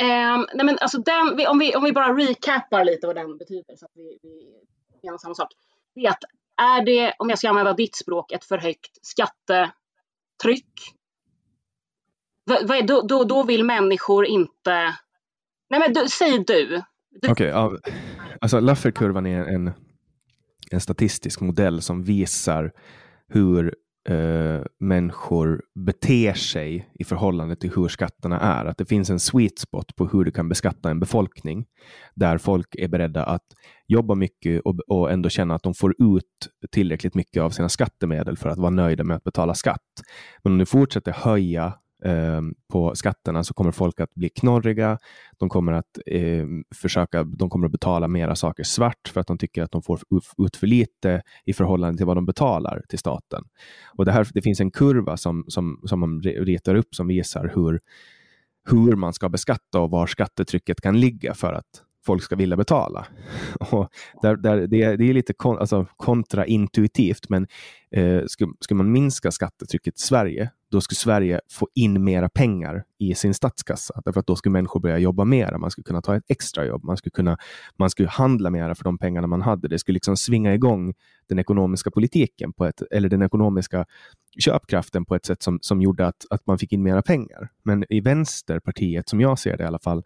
Um, 0.02 0.48
nej 0.54 0.66
men 0.66 0.78
alltså 0.82 0.98
den, 0.98 1.48
om, 1.48 1.60
vi, 1.60 1.76
om 1.76 1.84
vi 1.84 1.92
bara 1.92 2.14
recapar 2.18 2.86
lite 2.86 3.08
vad 3.08 3.16
den 3.16 3.38
betyder 3.38 3.76
så 3.76 3.86
att 3.86 3.92
vi, 3.96 4.20
vi 4.22 4.54
menar 5.04 5.18
samma 5.18 5.36
sak. 5.36 5.50
Det 5.96 6.06
är 6.06 6.10
att 6.10 6.24
är 6.62 6.86
det, 6.86 7.14
om 7.20 7.30
jag 7.30 7.38
ska 7.40 7.50
använda 7.50 7.74
ditt 7.74 7.96
språk, 7.96 8.32
ett 8.32 8.46
för 8.46 8.58
högt 8.58 8.98
skattetryck? 9.02 9.74
Då, 12.88 13.02
då, 13.02 13.24
då 13.24 13.44
vill 13.44 13.64
människor 13.64 14.26
inte... 14.26 14.96
Nej 15.70 15.80
men 15.80 15.94
du, 15.94 16.08
säg 16.08 16.44
du. 16.48 16.82
Okej, 17.18 17.32
okay, 17.32 17.48
ja. 17.48 17.78
alltså 18.42 18.60
Lafferkurvan 18.60 19.26
är 19.26 19.46
en, 19.46 19.72
en 20.72 20.82
statistisk 20.82 21.42
modell 21.42 21.82
som 21.82 22.04
visar 22.04 22.72
hur 23.28 23.76
eh, 24.10 24.51
människor 24.82 25.62
beter 25.76 26.34
sig 26.34 26.90
i 27.00 27.04
förhållande 27.04 27.56
till 27.56 27.72
hur 27.76 27.88
skatterna 27.88 28.40
är. 28.40 28.66
Att 28.66 28.78
det 28.78 28.86
finns 28.86 29.10
en 29.10 29.20
sweet 29.20 29.60
spot 29.60 29.96
på 29.96 30.08
hur 30.08 30.24
du 30.24 30.32
kan 30.32 30.50
beskatta 30.50 30.90
en 30.90 31.00
befolkning 31.00 31.66
där 32.16 32.38
folk 32.38 32.76
är 32.76 32.88
beredda 32.88 33.24
att 33.24 33.46
jobba 33.88 34.16
mycket 34.16 34.62
och, 34.62 34.80
och 34.88 35.12
ändå 35.12 35.30
känna 35.30 35.56
att 35.56 35.64
de 35.64 35.74
får 35.74 35.92
ut 35.92 36.26
tillräckligt 36.72 37.16
mycket 37.16 37.44
av 37.44 37.50
sina 37.50 37.70
skattemedel 37.70 38.38
för 38.38 38.50
att 38.50 38.58
vara 38.58 38.70
nöjda 38.70 39.04
med 39.04 39.18
att 39.18 39.24
betala 39.24 39.54
skatt. 39.54 39.82
Men 40.44 40.54
om 40.54 40.60
du 40.60 40.66
fortsätter 40.66 41.12
höja 41.12 41.74
eh, 42.06 42.42
på 42.72 42.96
skatterna 42.96 43.44
så 43.44 43.54
kommer 43.54 43.72
folk 43.72 44.00
att 44.00 44.14
bli 44.14 44.30
knorriga. 44.30 44.98
De 45.38 45.50
kommer 45.50 45.74
att 45.74 46.00
eh, 46.06 46.46
försöka, 46.76 47.24
de 47.24 47.50
kommer 47.50 47.66
att 47.66 47.72
betala 47.72 48.08
mera 48.08 48.36
saker 48.36 48.64
svart 48.64 49.08
för 49.14 49.22
att 49.22 49.28
de 49.28 49.38
tycker 49.38 49.64
att 49.64 49.72
de 49.72 49.82
får 49.82 50.00
ut 50.38 50.56
för 50.56 50.68
lite 50.68 51.22
i 51.46 51.54
förhållande 51.54 51.98
till 51.98 52.06
vad 52.06 52.18
de 52.18 52.26
betalar 52.26 52.82
till 52.90 53.00
staten. 53.00 53.44
Och 53.98 54.06
det, 54.06 54.12
här, 54.12 54.28
det 54.34 54.42
finns 54.42 54.60
en 54.60 54.72
kurva 54.72 55.18
som, 55.18 55.46
som, 55.48 55.82
som 55.86 56.00
man 56.00 56.22
ritar 56.22 56.76
upp 56.76 56.96
som 56.96 57.08
visar 57.08 57.52
hur, 57.56 57.80
hur 58.70 58.96
man 58.96 59.14
ska 59.14 59.30
beskatta 59.30 59.80
och 59.80 59.90
var 59.90 60.08
skattetrycket 60.08 60.82
kan 60.82 61.00
ligga 61.00 61.34
för 61.34 61.54
att 61.54 61.84
folk 62.06 62.24
ska 62.24 62.36
vilja 62.36 62.58
betala. 62.58 63.08
Och 63.72 63.90
där, 64.22 64.36
där, 64.36 64.68
det, 64.68 64.82
är, 64.82 64.98
det 64.98 65.10
är 65.10 65.14
lite 65.14 65.34
kon, 65.34 65.58
alltså 65.58 65.86
kontraintuitivt, 65.98 67.30
men 67.30 67.48
eh, 67.92 68.22
skulle, 68.28 68.52
skulle 68.60 68.78
man 68.78 68.92
minska 68.92 69.32
skattetrycket 69.32 69.98
i 69.98 70.02
Sverige, 70.02 70.52
då 70.72 70.82
skulle 70.82 70.96
Sverige 70.96 71.42
få 71.52 71.68
in 71.76 72.04
mera 72.04 72.30
pengar 72.30 72.84
i 72.98 73.16
sin 73.16 73.34
statskassa. 73.34 74.02
Därför 74.06 74.20
att 74.20 74.28
då 74.28 74.36
skulle 74.36 74.54
människor 74.54 74.80
börja 74.80 74.98
jobba 74.98 75.26
mera. 75.26 75.58
Man 75.58 75.72
skulle 75.72 75.84
kunna 75.84 76.02
ta 76.02 76.16
ett 76.16 76.24
extrajobb. 76.28 76.84
Man 76.84 76.98
skulle, 76.98 77.12
kunna, 77.12 77.38
man 77.78 77.90
skulle 77.90 78.10
handla 78.10 78.50
mera 78.50 78.76
för 78.76 78.84
de 78.84 78.98
pengarna 78.98 79.28
man 79.28 79.42
hade. 79.42 79.68
Det 79.68 79.80
skulle 79.80 79.94
liksom 79.94 80.18
svinga 80.18 80.54
igång 80.54 80.94
den 81.28 81.40
ekonomiska 81.40 81.92
politiken 81.92 82.54
på 82.54 82.66
ett, 82.66 82.82
eller 82.92 83.10
den 83.10 83.22
ekonomiska 83.22 83.86
köpkraften 84.40 85.06
på 85.06 85.16
ett 85.16 85.26
sätt 85.26 85.44
som, 85.44 85.60
som 85.62 85.82
gjorde 85.82 86.08
att, 86.08 86.26
att 86.30 86.48
man 86.48 86.58
fick 86.58 86.74
in 86.74 86.84
mera 86.84 87.02
pengar. 87.02 87.50
Men 87.64 87.86
i 87.90 88.02
Vänsterpartiet, 88.02 89.10
som 89.10 89.22
jag 89.22 89.40
ser 89.40 89.58
det 89.58 89.64
i 89.64 89.68
alla 89.68 89.80
fall, 89.80 90.04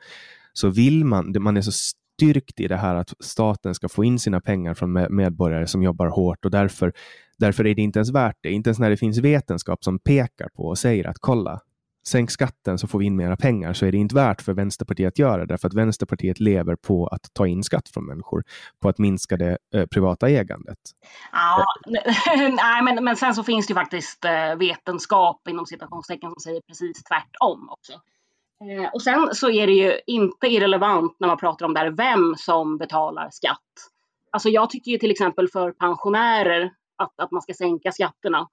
så 0.54 0.70
vill 0.70 1.06
man, 1.06 1.36
man 1.40 1.58
är 1.58 1.62
så 1.62 1.72
styrkt 2.16 2.60
i 2.60 2.68
det 2.68 2.78
här 2.78 2.96
att 2.96 3.14
staten 3.20 3.76
ska 3.76 3.90
få 3.90 4.04
in 4.04 4.20
sina 4.20 4.42
pengar 4.42 4.74
från 4.74 5.16
medborgare 5.16 5.68
som 5.68 5.84
jobbar 5.84 6.08
hårt 6.08 6.46
och 6.46 6.52
därför, 6.52 6.94
därför 7.38 7.68
är 7.68 7.76
det 7.76 7.82
inte 7.82 8.00
ens 8.00 8.12
värt 8.12 8.38
det. 8.42 8.52
Inte 8.52 8.70
ens 8.70 8.80
när 8.80 8.90
det 8.90 8.98
finns 8.98 9.18
vetenskap 9.18 9.84
som 9.84 10.00
pekar 10.00 10.50
på 10.56 10.64
och 10.64 10.78
säger 10.78 11.08
att 11.08 11.18
kolla, 11.20 11.60
sänk 12.08 12.32
skatten 12.32 12.78
så 12.78 12.88
får 12.88 13.00
vi 13.00 13.06
in 13.06 13.16
mera 13.16 13.38
pengar 13.38 13.74
så 13.74 13.86
är 13.86 13.92
det 13.92 13.98
inte 13.98 14.16
värt 14.16 14.42
för 14.42 14.54
Vänsterpartiet 14.54 15.08
att 15.08 15.20
göra 15.20 15.38
det 15.38 15.46
därför 15.46 15.68
att 15.68 15.74
Vänsterpartiet 15.74 16.40
lever 16.40 16.76
på 16.76 17.08
att 17.08 17.34
ta 17.34 17.48
in 17.48 17.64
skatt 17.64 17.90
från 17.90 18.06
människor, 18.06 18.44
på 18.82 18.90
att 18.90 18.98
minska 18.98 19.38
det 19.38 19.58
eh, 19.74 19.86
privata 19.86 20.30
ägandet. 20.30 20.78
Ja, 21.32 21.66
nej, 22.50 22.82
men, 22.84 23.04
men 23.04 23.16
sen 23.16 23.36
så 23.36 23.44
finns 23.44 23.68
det 23.68 23.72
ju 23.72 23.76
faktiskt 23.76 24.26
eh, 24.26 24.56
vetenskap 24.56 25.48
inom 25.50 25.66
citationstecken 25.66 26.30
som 26.30 26.40
säger 26.40 26.62
precis 26.62 27.04
tvärtom 27.04 27.70
också. 27.70 27.94
Eh, 28.62 28.90
och 28.94 29.02
sen 29.02 29.30
så 29.36 29.50
är 29.50 29.68
det 29.68 29.74
ju 29.74 30.00
inte 30.08 30.48
irrelevant 30.48 31.16
när 31.20 31.28
man 31.28 31.38
pratar 31.38 31.66
om 31.66 31.74
det 31.74 31.80
här 31.80 31.92
vem 31.92 32.36
som 32.38 32.78
betalar 32.78 33.30
skatt. 33.32 33.60
Alltså 34.32 34.50
jag 34.50 34.70
tycker 34.70 34.92
ju 34.92 34.98
till 34.98 35.12
exempel 35.12 35.48
för 35.48 35.72
pensionärer 35.72 36.74
att, 36.96 37.20
att 37.20 37.32
man 37.32 37.42
ska 37.42 37.54
sänka 37.54 37.92
skatterna 37.92 38.50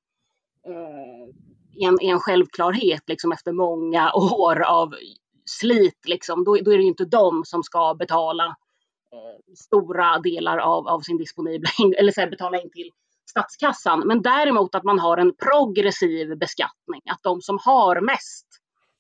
eh, 0.67 1.85
är, 1.85 1.89
en, 1.89 1.99
en 2.01 2.21
självklarhet 2.21 3.03
liksom 3.07 3.33
efter 3.33 3.53
många 3.53 4.13
år 4.15 4.63
av 4.63 4.95
slit. 5.45 6.09
Liksom. 6.09 6.45
Då, 6.45 6.57
då 6.57 6.73
är 6.73 6.77
det 6.77 6.83
ju 6.83 6.89
inte 6.89 7.05
de 7.05 7.45
som 7.45 7.63
ska 7.63 7.95
betala 7.95 8.47
eh, 9.13 9.55
stora 9.57 10.19
delar 10.19 10.59
av, 10.59 10.89
av 10.89 11.01
sin 11.01 11.19
disponibla, 11.19 11.71
eller 11.99 12.13
så 12.13 12.21
här, 12.21 12.31
betala 12.31 12.61
in 12.61 12.71
till 12.71 12.91
statskassan. 13.31 14.01
Men 14.07 14.23
däremot 14.23 14.75
att 14.75 14.85
man 14.85 14.99
har 14.99 15.17
en 15.17 15.35
progressiv 15.35 16.39
beskattning, 16.39 17.03
att 17.11 17.23
de 17.23 17.41
som 17.41 17.59
har 17.65 18.01
mest 18.01 18.47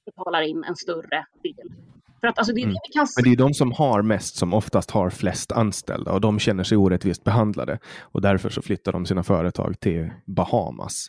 betalar 0.04 0.42
in 0.42 0.64
en 0.64 0.76
större 0.76 1.26
del. 1.42 1.72
För 2.20 2.28
att, 2.28 2.38
alltså, 2.38 2.54
det, 2.54 2.62
mm. 2.62 2.76
kan... 2.92 3.06
Men 3.16 3.24
det 3.24 3.30
är 3.30 3.36
de 3.36 3.54
som 3.54 3.72
har 3.72 4.02
mest 4.02 4.36
som 4.36 4.54
oftast 4.54 4.90
har 4.90 5.10
flest 5.10 5.52
anställda 5.52 6.12
och 6.12 6.20
de 6.20 6.38
känner 6.38 6.64
sig 6.64 6.78
orättvist 6.78 7.24
behandlade 7.24 7.78
och 8.00 8.20
därför 8.20 8.50
så 8.50 8.62
flyttar 8.62 8.92
de 8.92 9.06
sina 9.06 9.22
företag 9.22 9.80
till 9.80 10.10
Bahamas. 10.26 11.08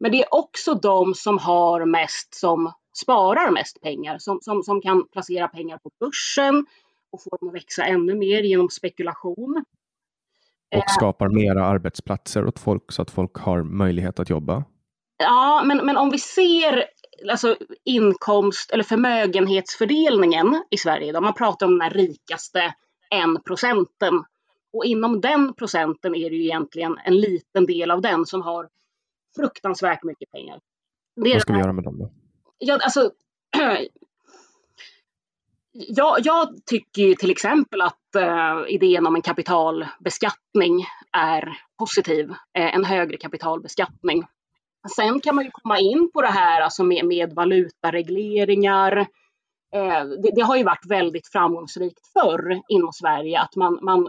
Men 0.00 0.12
det 0.12 0.22
är 0.22 0.34
också 0.34 0.74
de 0.74 1.14
som 1.14 1.38
har 1.38 1.84
mest 1.84 2.34
som 2.34 2.72
sparar 3.02 3.50
mest 3.50 3.82
pengar, 3.82 4.18
som, 4.18 4.38
som, 4.42 4.62
som 4.62 4.80
kan 4.80 5.08
placera 5.12 5.48
pengar 5.48 5.78
på 5.78 5.90
börsen 6.00 6.66
och 7.12 7.22
få 7.22 7.36
dem 7.40 7.48
att 7.48 7.54
växa 7.54 7.84
ännu 7.84 8.14
mer 8.14 8.42
genom 8.42 8.68
spekulation. 8.68 9.64
Och 10.72 10.78
eh. 10.78 10.84
skapar 10.88 11.28
mera 11.28 11.66
arbetsplatser 11.66 12.46
åt 12.46 12.58
folk 12.58 12.92
så 12.92 13.02
att 13.02 13.10
folk 13.10 13.34
har 13.34 13.62
möjlighet 13.62 14.20
att 14.20 14.30
jobba. 14.30 14.64
Ja, 15.18 15.62
men, 15.64 15.86
men 15.86 15.96
om 15.96 16.10
vi 16.10 16.18
ser 16.18 16.84
alltså 17.28 17.56
inkomst 17.84 18.70
eller 18.70 18.84
förmögenhetsfördelningen 18.84 20.64
i 20.70 20.76
Sverige 20.76 21.08
idag. 21.08 21.22
Man 21.22 21.34
pratar 21.34 21.66
om 21.66 21.78
den 21.78 21.90
rikaste 21.90 22.74
en 23.10 23.42
procenten. 23.42 24.24
Och 24.72 24.84
inom 24.84 25.20
den 25.20 25.54
procenten 25.54 26.14
är 26.14 26.30
det 26.30 26.36
ju 26.36 26.44
egentligen 26.44 26.98
en 27.04 27.20
liten 27.20 27.66
del 27.66 27.90
av 27.90 28.00
den 28.00 28.26
som 28.26 28.42
har 28.42 28.68
fruktansvärt 29.36 30.02
mycket 30.02 30.30
pengar. 30.30 30.60
Vad 31.14 31.40
ska 31.40 31.52
vi 31.52 31.58
göra 31.58 31.72
med 31.72 31.84
dem 31.84 31.98
då? 31.98 32.12
Ja, 32.58 32.78
alltså, 32.82 33.10
jag, 35.72 36.18
jag 36.22 36.48
tycker 36.66 37.02
ju 37.02 37.14
till 37.14 37.30
exempel 37.30 37.80
att 37.80 38.16
uh, 38.16 38.64
idén 38.68 39.06
om 39.06 39.14
en 39.14 39.22
kapitalbeskattning 39.22 40.84
är 41.12 41.58
positiv. 41.78 42.30
Uh, 42.30 42.34
en 42.54 42.84
högre 42.84 43.16
kapitalbeskattning. 43.16 44.24
Sen 44.88 45.20
kan 45.20 45.34
man 45.34 45.44
ju 45.44 45.50
komma 45.50 45.78
in 45.78 46.10
på 46.12 46.22
det 46.22 46.28
här 46.28 46.60
alltså 46.60 46.84
med, 46.84 47.04
med 47.04 47.32
valutaregleringar. 47.32 48.96
Eh, 49.74 50.04
det, 50.22 50.30
det, 50.34 50.40
har 50.40 50.56
ju 50.56 50.64
varit 50.64 50.86
väldigt 50.90 51.28
framgångsrikt 51.28 52.00
förr 52.12 52.60
inom 52.68 52.92
Sverige 52.92 53.40
att 53.40 53.56
man, 53.56 53.78
man 53.82 54.08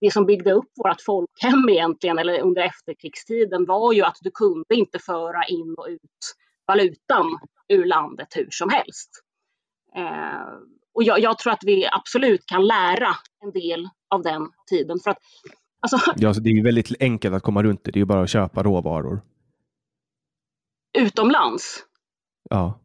det 0.00 0.10
som 0.10 0.26
byggde 0.26 0.52
upp 0.52 0.70
vårt 0.84 1.00
folkhem 1.00 1.68
egentligen, 1.68 2.18
eller 2.18 2.40
under 2.40 2.62
efterkrigstiden, 2.62 3.64
var 3.64 3.92
ju 3.92 4.02
att 4.02 4.16
du 4.20 4.30
kunde 4.30 4.74
inte 4.74 4.98
föra 4.98 5.44
in 5.44 5.74
och 5.78 5.86
ut 5.88 6.34
valutan 6.66 7.38
ur 7.68 7.84
landet 7.84 8.28
hur 8.36 8.48
som 8.50 8.70
helst. 8.70 9.10
Eh, 9.96 10.52
och 10.94 11.02
jag, 11.02 11.20
jag, 11.20 11.38
tror 11.38 11.52
att 11.52 11.64
vi 11.64 11.86
absolut 11.92 12.46
kan 12.46 12.66
lära 12.66 13.16
en 13.44 13.50
del 13.50 13.88
av 14.08 14.22
den 14.22 14.48
tiden. 14.70 14.98
För 15.04 15.10
att, 15.10 15.18
alltså... 15.80 16.12
ja, 16.16 16.32
det 16.32 16.50
är 16.50 16.54
ju 16.54 16.62
väldigt 16.62 17.02
enkelt 17.02 17.34
att 17.34 17.42
komma 17.42 17.62
runt 17.62 17.84
det. 17.84 17.90
Det 17.90 17.96
är 17.96 18.00
ju 18.00 18.06
bara 18.06 18.22
att 18.22 18.30
köpa 18.30 18.62
råvaror 18.62 19.20
utomlands. 20.98 21.86
Ja. 22.50 22.80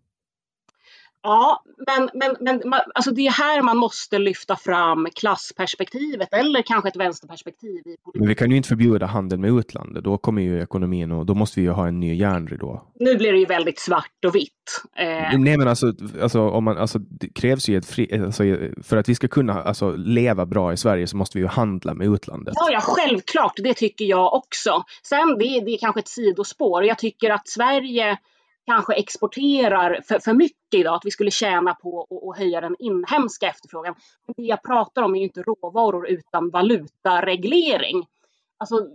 Ja, 1.25 1.63
men, 1.87 2.09
men, 2.13 2.61
men 2.65 2.81
alltså 2.95 3.11
det 3.11 3.27
är 3.27 3.31
här 3.31 3.61
man 3.61 3.77
måste 3.77 4.19
lyfta 4.19 4.55
fram 4.55 5.07
klassperspektivet 5.15 6.33
eller 6.33 6.61
kanske 6.61 6.89
ett 6.89 6.95
vänsterperspektiv. 6.95 7.81
I 7.85 7.97
men 8.13 8.27
vi 8.27 8.35
kan 8.35 8.51
ju 8.51 8.57
inte 8.57 8.69
förbjuda 8.69 9.05
handel 9.05 9.39
med 9.39 9.49
utlandet. 9.49 10.03
Då 10.03 10.17
kommer 10.17 10.41
ju 10.41 10.61
ekonomin 10.61 11.11
och 11.11 11.25
då 11.25 11.35
måste 11.35 11.59
vi 11.59 11.65
ju 11.65 11.71
ha 11.71 11.87
en 11.87 11.99
ny 11.99 12.15
järnridå. 12.15 12.81
Nu 12.99 13.15
blir 13.15 13.31
det 13.31 13.39
ju 13.39 13.45
väldigt 13.45 13.79
svart 13.79 14.25
och 14.25 14.35
vitt. 14.35 14.51
Eh... 14.97 15.39
Nej, 15.39 15.57
men 15.57 15.67
alltså, 15.67 15.93
alltså, 16.21 16.49
om 16.49 16.63
man, 16.63 16.77
alltså, 16.77 16.99
det 16.99 17.29
krävs 17.29 17.69
ju 17.69 17.77
ett 17.77 17.85
fri, 17.85 18.21
alltså, 18.25 18.43
för 18.83 18.97
att 18.97 19.09
vi 19.09 19.15
ska 19.15 19.27
kunna 19.27 19.63
alltså, 19.63 19.91
leva 19.95 20.45
bra 20.45 20.73
i 20.73 20.77
Sverige 20.77 21.07
så 21.07 21.17
måste 21.17 21.37
vi 21.37 21.41
ju 21.41 21.47
handla 21.47 21.93
med 21.93 22.07
utlandet. 22.07 22.53
Ja, 22.57 22.69
ja, 22.71 22.79
självklart. 22.81 23.53
Det 23.57 23.73
tycker 23.73 24.05
jag 24.05 24.33
också. 24.33 24.83
Sen 25.03 25.37
det, 25.39 25.61
det 25.65 25.71
är 25.71 25.77
kanske 25.77 25.99
ett 25.99 26.07
sidospår. 26.07 26.83
Jag 26.83 26.97
tycker 26.97 27.29
att 27.29 27.47
Sverige 27.47 28.17
kanske 28.65 28.93
exporterar 28.93 30.01
för, 30.07 30.19
för 30.19 30.33
mycket 30.33 30.73
idag, 30.73 30.95
att 30.95 31.05
vi 31.05 31.11
skulle 31.11 31.31
tjäna 31.31 31.73
på 31.73 32.07
att 32.31 32.37
höja 32.37 32.61
den 32.61 32.75
inhemska 32.79 33.47
efterfrågan. 33.49 33.95
Men 34.27 34.33
det 34.37 34.43
jag 34.43 34.63
pratar 34.63 35.01
om 35.01 35.15
är 35.15 35.21
inte 35.21 35.41
råvaror 35.41 36.07
utan 36.07 36.49
valutareglering. 36.49 38.07
Alltså, 38.57 38.87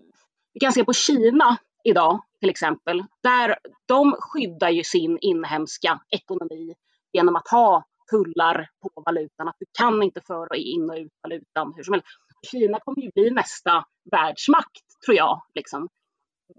vi 0.52 0.60
kan 0.60 0.72
se 0.72 0.84
på 0.84 0.92
Kina 0.92 1.56
idag 1.84 2.20
till 2.40 2.50
exempel. 2.50 3.04
Där 3.22 3.56
de 3.86 4.16
skyddar 4.18 4.70
ju 4.70 4.84
sin 4.84 5.18
inhemska 5.20 6.00
ekonomi 6.10 6.74
genom 7.12 7.36
att 7.36 7.48
ha 7.48 7.84
tullar 8.10 8.68
på 8.82 9.02
valutan. 9.06 9.48
Att 9.48 9.56
du 9.58 9.66
kan 9.78 10.02
inte 10.02 10.20
föra 10.20 10.56
in 10.56 10.90
och 10.90 10.96
ut 10.96 11.12
valutan 11.22 11.72
hur 11.76 11.82
som 11.82 11.92
helst. 11.92 12.06
Kina 12.50 12.80
kommer 12.80 13.02
ju 13.02 13.10
bli 13.14 13.30
nästa 13.30 13.84
världsmakt, 14.10 15.02
tror 15.04 15.16
jag. 15.16 15.42
Liksom. 15.54 15.88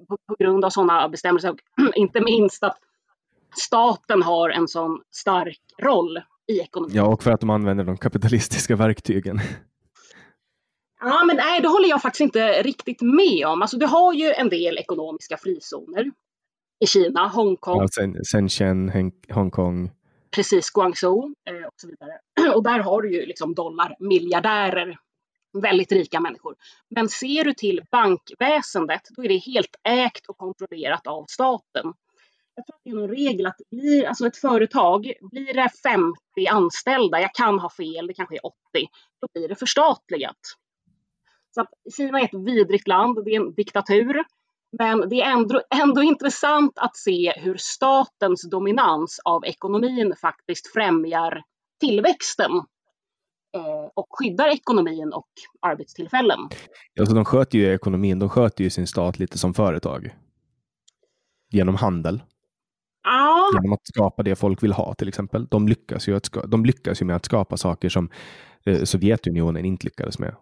På, 0.07 0.17
på 0.27 0.35
grund 0.39 0.65
av 0.65 0.69
sådana 0.69 1.09
bestämmelser. 1.09 1.55
inte 1.95 2.21
minst 2.21 2.63
att 2.63 2.77
staten 3.55 4.23
har 4.23 4.49
en 4.49 4.67
sån 4.67 5.01
stark 5.11 5.59
roll 5.81 6.21
i 6.47 6.59
ekonomin. 6.59 6.95
Ja, 6.95 7.05
och 7.05 7.23
för 7.23 7.31
att 7.31 7.39
de 7.39 7.49
använder 7.49 7.83
de 7.83 7.97
kapitalistiska 7.97 8.75
verktygen. 8.75 9.39
Ja, 10.99 11.23
men 11.27 11.35
nej, 11.35 11.61
det 11.61 11.67
håller 11.67 11.89
jag 11.89 12.01
faktiskt 12.01 12.21
inte 12.21 12.63
riktigt 12.63 13.01
med 13.01 13.47
om. 13.47 13.61
Alltså, 13.61 13.77
du 13.77 13.85
har 13.85 14.13
ju 14.13 14.33
en 14.33 14.49
del 14.49 14.77
ekonomiska 14.77 15.37
frizoner 15.37 16.11
i 16.79 16.87
Kina, 16.87 17.27
Hongkong. 17.27 17.87
Ja, 17.95 18.21
Shenzhen, 18.23 19.11
Hongkong. 19.29 19.91
Precis, 20.31 20.69
Guangzhou 20.69 21.35
eh, 21.49 21.67
och 21.67 21.73
så 21.75 21.87
vidare. 21.87 22.19
Och 22.55 22.63
där 22.63 22.79
har 22.79 23.01
du 23.01 23.13
ju 23.13 23.25
liksom 23.25 23.53
dollarmiljardärer, 23.53 24.97
väldigt 25.61 25.91
rika 25.91 26.19
människor. 26.19 26.55
Men 26.89 27.09
ser 27.09 27.43
du 27.43 27.53
till 27.53 27.81
bankväsendet, 27.91 29.01
då 29.09 29.23
är 29.23 29.27
det 29.27 29.37
helt 29.37 29.75
ägt 29.83 30.25
och 30.27 30.37
kontrollerat 30.37 31.07
av 31.07 31.25
staten 31.27 31.93
jag 32.55 32.65
tror 32.65 32.75
att 32.75 32.81
det 32.83 32.89
är 32.89 32.95
någon 32.95 33.09
regel 33.09 33.45
att 33.45 33.61
blir, 33.71 34.07
alltså 34.07 34.27
ett 34.27 34.37
företag, 34.37 35.13
blir 35.21 35.53
det 35.53 35.69
50 35.83 36.47
anställda, 36.49 37.21
jag 37.21 37.33
kan 37.33 37.59
ha 37.59 37.69
fel, 37.69 38.07
det 38.07 38.13
kanske 38.13 38.35
är 38.35 38.45
80, 38.45 38.55
då 39.21 39.27
blir 39.33 39.47
det 39.47 39.55
förstatligat. 39.55 40.39
Så 41.55 41.61
att 41.61 41.69
Kina 41.97 42.19
är 42.19 42.25
ett 42.25 42.45
vidrigt 42.45 42.87
land, 42.87 43.25
det 43.25 43.31
är 43.31 43.41
en 43.41 43.53
diktatur. 43.53 44.23
Men 44.77 45.09
det 45.09 45.21
är 45.21 45.31
ändå, 45.31 45.61
ändå 45.75 46.03
intressant 46.03 46.71
att 46.75 46.97
se 46.97 47.33
hur 47.37 47.57
statens 47.57 48.49
dominans 48.49 49.19
av 49.25 49.45
ekonomin 49.45 50.13
faktiskt 50.21 50.73
främjar 50.73 51.43
tillväxten 51.79 52.51
eh, 53.55 53.89
och 53.93 54.07
skyddar 54.09 54.47
ekonomin 54.47 55.13
och 55.13 55.27
arbetstillfällen. 55.59 56.39
Alltså 56.99 57.15
de 57.15 57.25
sköter 57.25 57.57
ju 57.57 57.73
ekonomin, 57.73 58.19
de 58.19 58.29
sköter 58.29 58.63
ju 58.63 58.69
sin 58.69 58.87
stat 58.87 59.19
lite 59.19 59.37
som 59.37 59.53
företag. 59.53 60.15
Genom 61.49 61.75
handel. 61.75 62.21
Ja. 63.03 63.49
Genom 63.53 63.73
att 63.73 63.87
skapa 63.87 64.23
det 64.23 64.35
folk 64.35 64.63
vill 64.63 64.73
ha 64.73 64.93
till 64.93 65.07
exempel. 65.07 65.45
De 65.45 65.67
lyckas 65.67 66.07
ju, 66.07 66.15
att 66.15 66.29
de 66.47 66.65
lyckas 66.65 67.01
ju 67.01 67.05
med 67.05 67.15
att 67.15 67.25
skapa 67.25 67.57
saker 67.57 67.89
som 67.89 68.09
eh, 68.65 68.83
Sovjetunionen 68.83 69.65
inte 69.65 69.85
lyckades 69.85 70.19
med. 70.19 70.35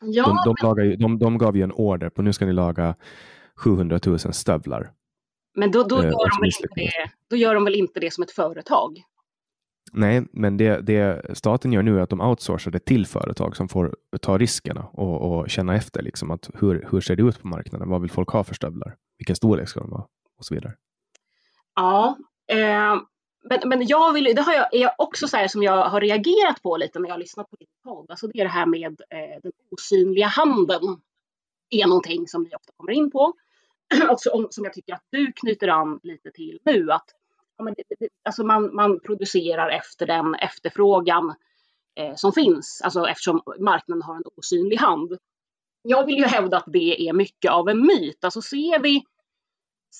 Ja, 0.00 0.42
de, 0.44 0.54
de, 0.60 0.74
men... 0.76 0.90
ju, 0.90 0.96
de, 0.96 1.18
de 1.18 1.38
gav 1.38 1.56
ju 1.56 1.62
en 1.62 1.72
order 1.72 2.08
på 2.08 2.22
nu 2.22 2.32
ska 2.32 2.46
ni 2.46 2.52
laga 2.52 2.94
700 3.56 4.00
000 4.06 4.18
stövlar. 4.18 4.92
Men 5.56 5.70
då, 5.70 5.82
då, 5.82 5.98
eh, 5.98 6.04
gör 6.04 6.10
de 6.10 6.40
väl 6.40 6.50
inte 6.62 6.74
det, 6.74 7.10
då 7.30 7.36
gör 7.36 7.54
de 7.54 7.64
väl 7.64 7.74
inte 7.74 8.00
det 8.00 8.12
som 8.12 8.22
ett 8.22 8.30
företag? 8.30 9.02
Nej, 9.92 10.26
men 10.32 10.56
det, 10.56 10.80
det 10.80 11.36
staten 11.36 11.72
gör 11.72 11.82
nu 11.82 11.98
är 11.98 12.02
att 12.02 12.10
de 12.10 12.20
outsourcar 12.20 12.70
det 12.70 12.78
till 12.78 13.06
företag 13.06 13.56
som 13.56 13.68
får 13.68 13.96
ta 14.20 14.38
riskerna 14.38 14.86
och, 14.92 15.38
och 15.38 15.50
känna 15.50 15.76
efter 15.76 16.02
liksom 16.02 16.30
att 16.30 16.50
hur, 16.54 16.88
hur 16.90 17.00
ser 17.00 17.16
det 17.16 17.22
ut 17.22 17.42
på 17.42 17.48
marknaden? 17.48 17.88
Vad 17.88 18.00
vill 18.00 18.10
folk 18.10 18.28
ha 18.28 18.44
för 18.44 18.54
stövlar? 18.54 18.96
Vilken 19.18 19.36
storlek 19.36 19.68
ska 19.68 19.80
de 19.80 19.92
ha? 19.92 20.08
Och 20.38 20.44
så 20.44 20.54
vidare. 20.54 20.74
Ja, 21.76 22.18
eh, 22.46 22.96
men, 23.48 23.68
men 23.68 23.86
jag 23.86 24.12
vill, 24.12 24.24
det 24.24 24.42
har 24.42 24.54
jag, 24.54 24.74
är 24.74 24.90
också 24.98 25.28
så 25.28 25.36
här 25.36 25.48
som 25.48 25.62
jag 25.62 25.88
har 25.88 26.00
reagerat 26.00 26.62
på 26.62 26.76
lite 26.76 26.98
när 26.98 27.08
jag 27.08 27.14
har 27.14 27.20
lyssnat 27.20 27.50
på 27.50 27.56
din 27.56 27.68
podd. 27.84 28.10
Alltså 28.10 28.26
det 28.26 28.40
är 28.40 28.44
det 28.44 28.50
här 28.50 28.66
med 28.66 29.00
eh, 29.10 29.40
den 29.42 29.52
osynliga 29.70 30.26
handeln. 30.26 31.00
är 31.70 31.86
någonting 31.86 32.28
som 32.28 32.44
vi 32.44 32.54
ofta 32.54 32.72
kommer 32.76 32.92
in 32.92 33.10
på. 33.10 33.18
och 33.18 33.34
alltså 34.08 34.30
om, 34.30 34.46
som 34.50 34.64
jag 34.64 34.72
tycker 34.72 34.94
att 34.94 35.04
du 35.10 35.32
knyter 35.32 35.68
an 35.68 36.00
lite 36.02 36.30
till 36.30 36.58
nu. 36.64 36.92
Att 36.92 37.14
ja, 37.58 37.64
men 37.64 37.74
det, 37.76 37.82
det, 37.98 38.08
alltså 38.24 38.44
man, 38.44 38.74
man 38.74 39.00
producerar 39.00 39.68
efter 39.68 40.06
den 40.06 40.34
efterfrågan 40.34 41.34
eh, 41.94 42.14
som 42.14 42.32
finns. 42.32 42.80
Alltså 42.84 43.06
eftersom 43.06 43.42
marknaden 43.58 44.02
har 44.02 44.16
en 44.16 44.22
osynlig 44.36 44.76
hand. 44.76 45.18
Jag 45.82 46.06
vill 46.06 46.18
ju 46.18 46.24
hävda 46.24 46.56
att 46.56 46.72
det 46.72 47.08
är 47.08 47.12
mycket 47.12 47.50
av 47.50 47.68
en 47.68 47.86
myt. 47.86 48.24
Alltså 48.24 48.42
ser 48.42 48.78
vi 48.78 49.04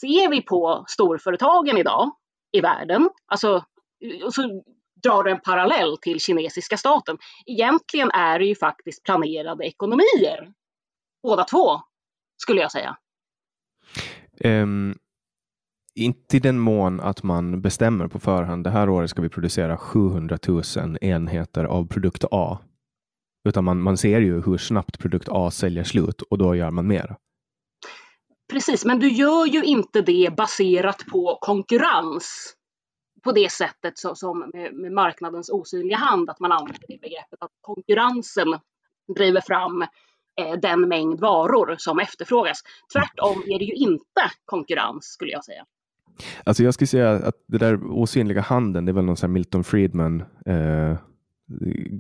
ser 0.01 0.31
vi 0.31 0.43
på 0.43 0.85
storföretagen 0.89 1.79
idag 1.79 2.11
i 2.53 2.61
världen, 2.61 3.11
alltså, 3.27 3.65
så 4.33 4.63
drar 5.03 5.23
du 5.23 5.31
en 5.31 5.41
parallell 5.41 5.97
till 5.99 6.21
kinesiska 6.21 6.77
staten. 6.77 7.19
Egentligen 7.47 8.11
är 8.11 8.39
det 8.39 8.45
ju 8.45 8.55
faktiskt 8.55 9.05
planerade 9.05 9.65
ekonomier. 9.65 10.53
Båda 11.23 11.45
två, 11.45 11.81
skulle 12.37 12.61
jag 12.61 12.73
säga. 12.73 12.97
Um, 14.45 14.99
inte 15.95 16.37
i 16.37 16.41
den 16.41 16.59
mån 16.59 17.01
att 17.01 17.23
man 17.23 17.61
bestämmer 17.61 18.09
på 18.09 18.19
förhand, 18.19 18.65
det 18.65 18.71
här 18.71 18.89
året 18.89 19.11
ska 19.11 19.23
vi 19.23 19.29
producera 19.29 19.77
700 19.77 20.39
000 20.49 20.63
enheter 21.01 21.65
av 21.65 21.89
produkt 21.89 22.25
A. 22.31 22.59
Utan 23.49 23.65
man, 23.65 23.83
man 23.83 23.97
ser 23.97 24.21
ju 24.21 24.43
hur 24.43 24.59
snabbt 24.59 24.99
produkt 24.99 25.29
A 25.31 25.51
säljer 25.51 25.85
slut 25.85 26.23
och 26.23 26.39
då 26.39 26.55
gör 26.55 26.71
man 26.71 26.87
mer. 26.87 27.17
Precis, 28.49 28.85
men 28.85 28.99
du 28.99 29.09
gör 29.09 29.47
ju 29.47 29.65
inte 29.65 30.01
det 30.01 30.37
baserat 30.37 31.07
på 31.07 31.39
konkurrens 31.41 32.55
på 33.25 33.33
det 33.33 33.53
sättet 33.53 33.99
så, 33.99 34.15
som 34.15 34.51
med, 34.55 34.75
med, 34.75 34.93
marknadens 34.93 35.51
osynliga 35.51 35.97
hand, 35.97 36.31
att 36.31 36.41
man 36.41 36.53
använder 36.53 36.85
det 36.89 37.01
begreppet 37.01 37.39
att 37.41 37.51
konkurrensen 37.61 38.59
driver 39.17 39.41
fram 39.41 39.83
eh, 40.41 40.61
den 40.63 40.89
mängd 40.89 41.21
varor 41.21 41.75
som 41.79 41.99
efterfrågas. 41.99 42.63
Tvärtom 42.93 43.43
är 43.47 43.59
det 43.59 43.65
ju 43.65 43.75
inte 43.75 44.31
konkurrens 44.45 45.05
skulle 45.05 45.33
jag 45.33 45.45
säga. 45.45 45.65
Alltså 46.45 46.63
jag 46.63 46.75
skulle 46.75 46.89
säga 46.89 47.11
att 47.11 47.45
det 47.47 47.59
där 47.59 47.81
osynliga 47.91 48.41
handen, 48.41 48.85
det 48.85 48.91
är 48.91 48.95
väl 48.95 49.05
någon 49.05 49.17
sån 49.17 49.33
Milton 49.33 49.65
Friedman 49.65 50.21
eh, 50.47 50.97
Eh, 51.51 51.99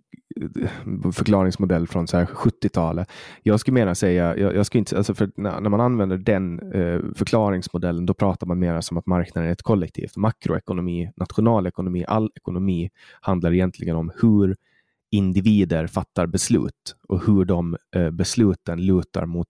förklaringsmodell 1.12 1.86
från 1.86 2.07
70-talet. 2.07 3.12
Jag 3.42 3.61
skulle 3.61 3.74
mena 3.74 3.94
säga, 3.94 4.36
jag, 4.36 4.55
jag 4.55 4.66
skulle 4.66 4.78
inte, 4.78 4.97
alltså 4.97 5.14
för 5.14 5.30
när, 5.36 5.61
när 5.61 5.70
man 5.70 5.80
använder 5.80 6.16
den 6.16 6.72
eh, 6.72 7.01
förklaringsmodellen, 7.14 8.07
då 8.07 8.14
pratar 8.14 8.47
man 8.47 8.59
mer 8.59 8.80
som 8.80 8.97
att 8.97 9.07
marknaden 9.07 9.49
är 9.49 9.53
ett 9.53 9.62
kollektiv. 9.62 10.09
Makroekonomi, 10.16 11.11
nationalekonomi, 11.16 12.05
all 12.09 12.30
ekonomi 12.34 12.90
handlar 13.20 13.53
egentligen 13.53 13.97
om 13.97 14.12
hur 14.22 14.57
individer 15.11 15.86
fattar 15.86 16.26
beslut 16.26 16.97
och 17.09 17.26
hur 17.26 17.44
de 17.44 17.76
eh, 17.97 18.11
besluten 18.11 18.86
lutar 18.86 19.26
mot 19.26 19.49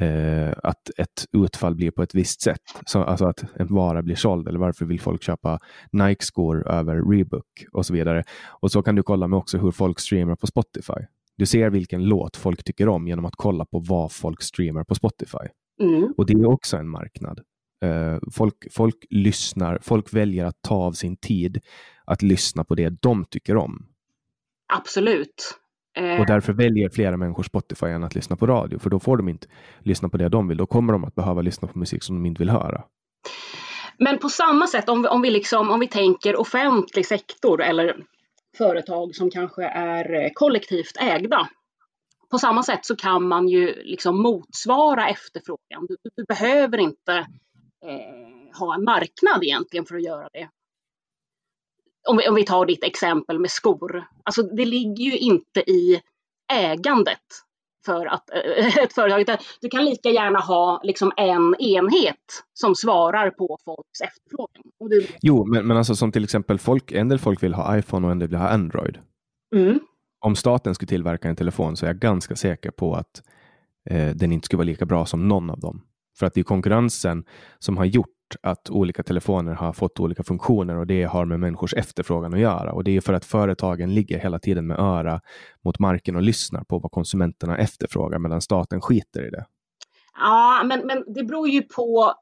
eh, 0.00 0.52
att 0.62 0.90
ett 0.96 1.26
utfall 1.32 1.74
blir 1.74 1.90
på 1.90 2.02
ett 2.02 2.14
visst 2.14 2.42
sätt. 2.42 2.60
Så, 2.86 3.02
alltså 3.02 3.24
att 3.24 3.44
en 3.56 3.66
vara 3.66 4.02
blir 4.02 4.16
såld 4.16 4.48
eller 4.48 4.58
varför 4.58 4.84
vill 4.84 5.00
folk 5.00 5.22
köpa 5.22 5.58
Nike-skor 5.92 6.68
över 6.68 7.10
Reebok 7.10 7.64
och 7.72 7.86
så 7.86 7.92
vidare. 7.92 8.24
Och 8.48 8.72
så 8.72 8.82
kan 8.82 8.94
du 8.94 9.02
kolla 9.02 9.28
med 9.28 9.36
också 9.36 9.58
hur 9.58 9.70
folk 9.70 10.00
streamar 10.00 10.36
på 10.36 10.46
Spotify. 10.46 11.06
Du 11.36 11.46
ser 11.46 11.70
vilken 11.70 12.04
låt 12.04 12.36
folk 12.36 12.64
tycker 12.64 12.88
om 12.88 13.08
genom 13.08 13.24
att 13.24 13.36
kolla 13.36 13.64
på 13.64 13.78
vad 13.78 14.12
folk 14.12 14.42
streamar 14.42 14.84
på 14.84 14.94
Spotify. 14.94 15.48
Mm. 15.82 16.14
Och 16.16 16.26
det 16.26 16.32
är 16.32 16.46
också 16.46 16.76
en 16.76 16.88
marknad. 16.88 17.40
Uh, 17.84 18.18
folk, 18.32 18.72
folk 18.72 19.06
lyssnar, 19.10 19.78
folk 19.82 20.14
väljer 20.14 20.44
att 20.44 20.62
ta 20.62 20.74
av 20.74 20.92
sin 20.92 21.16
tid 21.16 21.60
att 22.04 22.22
lyssna 22.22 22.64
på 22.64 22.74
det 22.74 22.88
de 23.02 23.24
tycker 23.24 23.56
om. 23.56 23.86
Absolut. 24.72 25.59
Och 26.20 26.26
därför 26.26 26.52
väljer 26.52 26.88
flera 26.88 27.16
människor 27.16 27.42
Spotify 27.42 27.86
än 27.86 28.04
att 28.04 28.14
lyssna 28.14 28.36
på 28.36 28.46
radio, 28.46 28.78
för 28.78 28.90
då 28.90 29.00
får 29.00 29.16
de 29.16 29.28
inte 29.28 29.46
lyssna 29.78 30.08
på 30.08 30.16
det 30.16 30.28
de 30.28 30.48
vill. 30.48 30.56
Då 30.56 30.66
kommer 30.66 30.92
de 30.92 31.04
att 31.04 31.14
behöva 31.14 31.42
lyssna 31.42 31.68
på 31.68 31.78
musik 31.78 32.02
som 32.02 32.16
de 32.16 32.26
inte 32.26 32.38
vill 32.38 32.50
höra. 32.50 32.84
Men 33.98 34.18
på 34.18 34.28
samma 34.28 34.66
sätt, 34.66 34.88
om 34.88 35.02
vi, 35.02 35.08
om 35.08 35.22
vi, 35.22 35.30
liksom, 35.30 35.70
om 35.70 35.80
vi 35.80 35.88
tänker 35.88 36.40
offentlig 36.40 37.06
sektor 37.06 37.62
eller 37.62 37.96
företag 38.58 39.14
som 39.14 39.30
kanske 39.30 39.64
är 39.64 40.24
eh, 40.24 40.30
kollektivt 40.34 40.96
ägda. 41.00 41.48
På 42.30 42.38
samma 42.38 42.62
sätt 42.62 42.86
så 42.86 42.96
kan 42.96 43.28
man 43.28 43.48
ju 43.48 43.82
liksom 43.82 44.22
motsvara 44.22 45.08
efterfrågan. 45.08 45.86
Du, 45.88 45.96
du 46.16 46.24
behöver 46.24 46.78
inte 46.78 47.12
eh, 47.86 48.58
ha 48.58 48.74
en 48.74 48.84
marknad 48.84 49.42
egentligen 49.44 49.86
för 49.86 49.96
att 49.96 50.04
göra 50.04 50.28
det. 50.32 50.48
Om 52.08 52.16
vi, 52.16 52.28
om 52.28 52.34
vi 52.34 52.44
tar 52.44 52.66
ditt 52.66 52.84
exempel 52.84 53.38
med 53.38 53.50
skor, 53.50 54.04
alltså 54.24 54.42
det 54.42 54.64
ligger 54.64 55.04
ju 55.04 55.18
inte 55.18 55.60
i 55.60 56.02
ägandet 56.52 57.18
för 57.84 58.06
att 58.06 58.30
äh, 58.30 58.78
ett 58.82 58.92
företag. 58.92 59.38
Du 59.60 59.68
kan 59.68 59.84
lika 59.84 60.10
gärna 60.10 60.38
ha 60.38 60.80
liksom 60.84 61.12
en 61.16 61.54
enhet 61.54 62.44
som 62.54 62.74
svarar 62.74 63.30
på 63.30 63.58
folks 63.64 64.00
efterfrågan. 64.00 64.62
Du... 64.90 65.06
Jo, 65.22 65.44
men, 65.44 65.66
men 65.66 65.76
alltså 65.76 65.96
som 65.96 66.12
till 66.12 66.24
exempel 66.24 66.58
folk, 66.58 66.92
en 66.92 67.08
del 67.08 67.18
folk 67.18 67.42
vill 67.42 67.54
ha 67.54 67.78
iPhone 67.78 68.06
och 68.06 68.12
en 68.12 68.18
del 68.18 68.28
vill 68.28 68.38
ha 68.38 68.48
Android. 68.48 68.98
Mm. 69.54 69.80
Om 70.20 70.36
staten 70.36 70.74
skulle 70.74 70.88
tillverka 70.88 71.28
en 71.28 71.36
telefon 71.36 71.76
så 71.76 71.86
är 71.86 71.88
jag 71.88 71.98
ganska 71.98 72.36
säker 72.36 72.70
på 72.70 72.94
att 72.94 73.22
eh, 73.90 74.10
den 74.10 74.32
inte 74.32 74.44
skulle 74.44 74.58
vara 74.58 74.66
lika 74.66 74.86
bra 74.86 75.06
som 75.06 75.28
någon 75.28 75.50
av 75.50 75.60
dem. 75.60 75.82
För 76.18 76.26
att 76.26 76.34
det 76.34 76.40
är 76.40 76.44
konkurrensen 76.44 77.24
som 77.58 77.76
har 77.76 77.84
gjort 77.84 78.19
att 78.42 78.70
olika 78.70 79.02
telefoner 79.02 79.54
har 79.54 79.72
fått 79.72 80.00
olika 80.00 80.22
funktioner 80.22 80.76
och 80.76 80.86
det 80.86 81.04
har 81.04 81.24
med 81.24 81.40
människors 81.40 81.74
efterfrågan 81.74 82.34
att 82.34 82.40
göra. 82.40 82.72
Och 82.72 82.84
det 82.84 82.96
är 82.96 83.00
för 83.00 83.12
att 83.12 83.24
företagen 83.24 83.94
ligger 83.94 84.18
hela 84.18 84.38
tiden 84.38 84.66
med 84.66 84.78
öra 84.78 85.20
mot 85.64 85.78
marken 85.78 86.16
och 86.16 86.22
lyssnar 86.22 86.64
på 86.64 86.78
vad 86.78 86.92
konsumenterna 86.92 87.58
efterfrågar 87.58 88.18
medan 88.18 88.40
staten 88.40 88.80
skiter 88.80 89.26
i 89.26 89.30
det. 89.30 89.44
Ja, 90.20 90.62
men, 90.64 90.86
men 90.86 91.04
det 91.14 91.24
beror 91.24 91.48
ju 91.48 91.62
på 91.62 92.14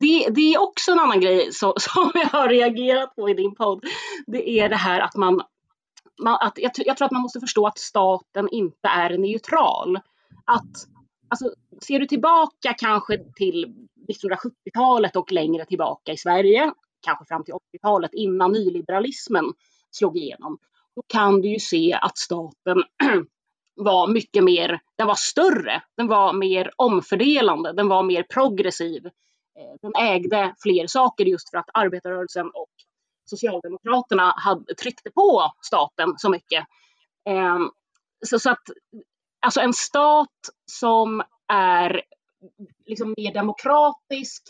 det, 0.00 0.28
det, 0.30 0.54
är 0.54 0.62
också 0.62 0.92
en 0.92 0.98
annan 0.98 1.20
grej 1.20 1.52
så, 1.52 1.74
som 1.80 2.10
jag 2.14 2.28
har 2.28 2.48
reagerat 2.48 3.16
på 3.16 3.30
i 3.30 3.34
din 3.34 3.54
podd. 3.54 3.84
Det 4.26 4.50
är 4.50 4.68
det 4.68 4.76
här 4.76 5.00
att 5.00 5.16
man, 5.16 5.40
man 6.22 6.38
att 6.40 6.58
jag, 6.58 6.72
jag, 6.76 6.96
tror 6.96 7.06
att 7.06 7.12
man 7.12 7.22
måste 7.22 7.40
förstå 7.40 7.66
att 7.66 7.78
staten 7.78 8.48
inte 8.52 8.88
är 8.88 9.18
neutral. 9.18 9.96
Att, 10.44 10.86
alltså, 11.28 11.50
ser 11.82 11.98
du 11.98 12.06
tillbaka 12.06 12.74
kanske 12.78 13.18
till 13.34 13.88
1970-talet 14.12 15.16
och 15.16 15.32
längre 15.32 15.64
tillbaka 15.64 16.12
i 16.12 16.16
Sverige, 16.16 16.72
kanske 17.00 17.24
fram 17.24 17.44
till 17.44 17.54
80-talet 17.54 18.14
innan 18.14 18.52
nyliberalismen 18.52 19.44
slog 19.90 20.16
igenom, 20.16 20.58
då 20.96 21.02
kan 21.06 21.40
du 21.40 21.48
ju 21.48 21.58
se 21.58 21.98
att 22.02 22.18
staten 22.18 22.82
var 23.74 24.08
mycket 24.08 24.44
mer, 24.44 24.80
den 24.98 25.06
var 25.06 25.14
större, 25.14 25.82
den 25.96 26.08
var 26.08 26.32
mer 26.32 26.70
omfördelande, 26.76 27.72
den 27.72 27.88
var 27.88 28.02
mer 28.02 28.22
progressiv. 28.22 29.06
Eh, 29.06 29.76
den 29.82 29.92
ägde 29.94 30.54
fler 30.62 30.86
saker 30.86 31.24
just 31.24 31.50
för 31.50 31.58
att 31.58 31.70
arbetarrörelsen 31.74 32.46
och 32.46 32.70
Socialdemokraterna 33.24 34.34
hade, 34.36 34.74
tryckte 34.74 35.10
på 35.10 35.52
staten 35.62 36.14
så 36.16 36.30
mycket. 36.30 36.64
Ehm, 37.28 37.70
så, 38.26 38.38
så 38.38 38.50
att 38.50 38.62
alltså 39.40 39.60
en 39.60 39.72
stat 39.72 40.38
som 40.72 41.22
är 41.52 42.02
liksom 42.86 43.14
mer 43.16 43.34
demokratisk, 43.34 44.42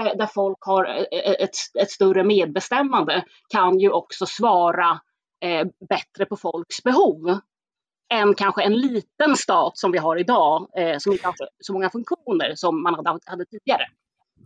eh, 0.00 0.16
där, 0.16 0.26
folk 0.26 0.58
har 0.60 0.84
eh, 0.84 1.20
eh, 1.20 1.32
ett, 1.32 1.56
ett, 1.80 1.90
större 1.90 2.24
medbestämmande, 2.24 3.24
kan 3.48 3.78
ju 3.78 3.90
också 3.90 4.26
svara 4.26 5.00
eh, 5.40 5.66
bättre 5.88 6.26
på 6.26 6.36
folks 6.36 6.82
behov 6.82 7.38
än 8.12 8.34
kanske 8.34 8.62
en 8.62 8.80
liten 8.80 9.36
stat 9.36 9.78
som 9.78 9.92
vi 9.92 9.98
har 9.98 10.16
idag, 10.16 10.68
eh, 10.76 10.98
som 10.98 11.12
inte 11.12 11.26
har 11.26 11.34
så 11.60 11.72
många 11.72 11.90
funktioner 11.90 12.54
som 12.54 12.82
man 12.82 12.94
hade, 12.94 13.18
hade 13.26 13.44
tidigare. 13.44 13.86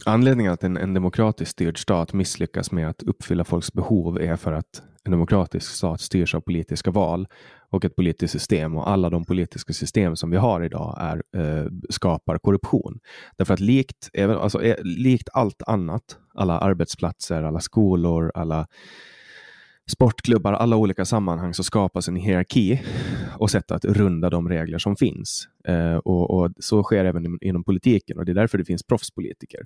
Anledningen 0.07 0.53
att 0.53 0.65
en, 0.65 0.77
en 0.77 0.95
demokratiskt 0.95 1.53
styrd 1.53 1.79
stat 1.79 2.13
misslyckas 2.13 2.73
med 2.73 2.89
att 2.89 3.03
uppfylla 3.03 3.45
folks 3.45 3.73
behov 3.73 4.21
är 4.21 4.37
för 4.37 4.53
att 4.53 4.83
en 5.05 5.11
demokratisk 5.11 5.73
stat 5.73 6.01
styrs 6.01 6.35
av 6.35 6.41
politiska 6.41 6.91
val 6.91 7.27
och 7.71 7.85
ett 7.85 7.97
politiskt 7.97 8.33
system 8.33 8.77
och 8.77 8.91
alla 8.91 9.11
de 9.11 9.25
politiska 9.25 9.73
system 9.73 10.17
som 10.17 10.31
vi 10.31 10.37
har 10.37 10.63
idag 10.63 10.97
är, 11.01 11.23
eh, 11.37 11.67
skapar 11.91 12.39
korruption. 12.39 12.99
Därför 13.37 13.55
att 13.55 13.61
likt, 13.61 14.11
alltså, 14.19 14.63
eh, 14.63 14.77
likt 14.83 15.29
allt 15.33 15.63
annat, 15.67 16.03
alla 16.35 16.59
arbetsplatser, 16.59 17.43
alla 17.43 17.61
skolor, 17.61 18.33
alla 18.35 18.67
sportklubbar, 19.89 20.53
alla 20.53 20.77
olika 20.77 21.05
sammanhang 21.05 21.55
så 21.55 21.65
skapas 21.65 22.09
en 22.09 22.17
hierarki 22.17 22.83
och 23.39 23.51
sätt 23.51 23.71
att 23.71 23.85
runda 23.85 24.31
de 24.31 24.49
regler 24.49 24.79
som 24.79 24.97
finns. 24.97 25.49
Eh, 25.69 25.97
och, 25.97 26.31
och, 26.31 26.51
Så 26.59 26.83
sker 26.83 27.05
även 27.05 27.39
inom 27.41 27.65
politiken 27.65 28.19
och 28.19 28.25
det 28.25 28.33
är 28.33 28.35
därför 28.35 28.59
det 28.59 28.65
finns 28.65 28.83
proffspolitiker 28.83 29.61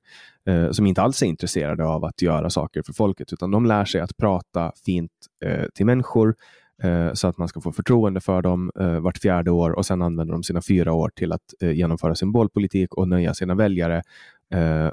eh, 0.49 0.70
som 0.70 0.87
inte 0.87 1.03
alls 1.03 1.23
är 1.23 1.27
intresserade 1.27 1.85
av 1.85 2.05
att 2.05 2.23
göra 2.23 2.51
saker 2.51 2.83
för 2.87 2.93
folket 2.93 3.33
utan 3.33 3.51
de 3.51 3.66
lär 3.66 3.85
sig 3.85 4.01
att 4.01 4.16
prata 4.16 4.73
fint 4.85 5.12
eh, 5.45 5.64
till 5.75 5.87
människor 5.87 6.35
eh, 6.83 7.12
så 7.12 7.29
att 7.29 7.39
man 7.39 7.49
ska 7.49 7.61
få 7.61 7.73
förtroende 7.73 8.20
för 8.20 8.43
dem 8.43 8.70
eh, 8.81 9.01
vart 9.01 9.18
fjärde 9.18 9.51
år 9.51 9.70
och 9.70 9.87
sen 9.87 10.03
använder 10.03 10.33
de 10.33 10.43
sina 10.43 10.62
fyra 10.62 10.93
år 10.93 11.11
till 11.16 11.33
att 11.33 11.55
eh, 11.62 11.73
genomföra 11.73 12.14
symbolpolitik 12.14 12.95
och 12.95 13.09
nöja 13.09 13.35
sina 13.35 13.55
väljare 13.55 14.03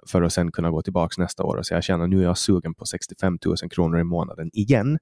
för 0.08 0.22
att 0.22 0.34
sen 0.34 0.52
kunna 0.52 0.72
gå 0.72 0.82
tillbaka 0.82 1.22
nästa 1.22 1.44
år 1.44 1.56
och 1.56 1.66
säga 1.66 1.82
tjena 1.82 2.08
nu 2.08 2.20
är 2.20 2.24
jag 2.24 2.38
sugen 2.38 2.74
på 2.74 2.86
65 2.86 3.38
000 3.46 3.58
kronor 3.70 4.00
i 4.00 4.04
månaden 4.04 4.50
igen. 4.54 5.00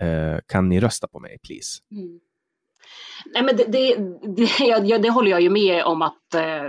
Eh, 0.00 0.38
kan 0.46 0.68
ni 0.68 0.80
rösta 0.80 1.08
på 1.08 1.20
mig 1.20 1.38
please? 1.42 1.82
Mm. 1.92 2.20
Nej, 3.34 3.42
men 3.42 3.56
det, 3.56 3.64
det, 3.64 3.96
det, 4.36 4.48
ja, 4.88 4.98
det, 4.98 5.10
håller 5.10 5.30
jag 5.30 5.40
ju 5.40 5.50
med 5.50 5.84
om 5.84 6.02
att 6.02 6.34
eh, 6.34 6.64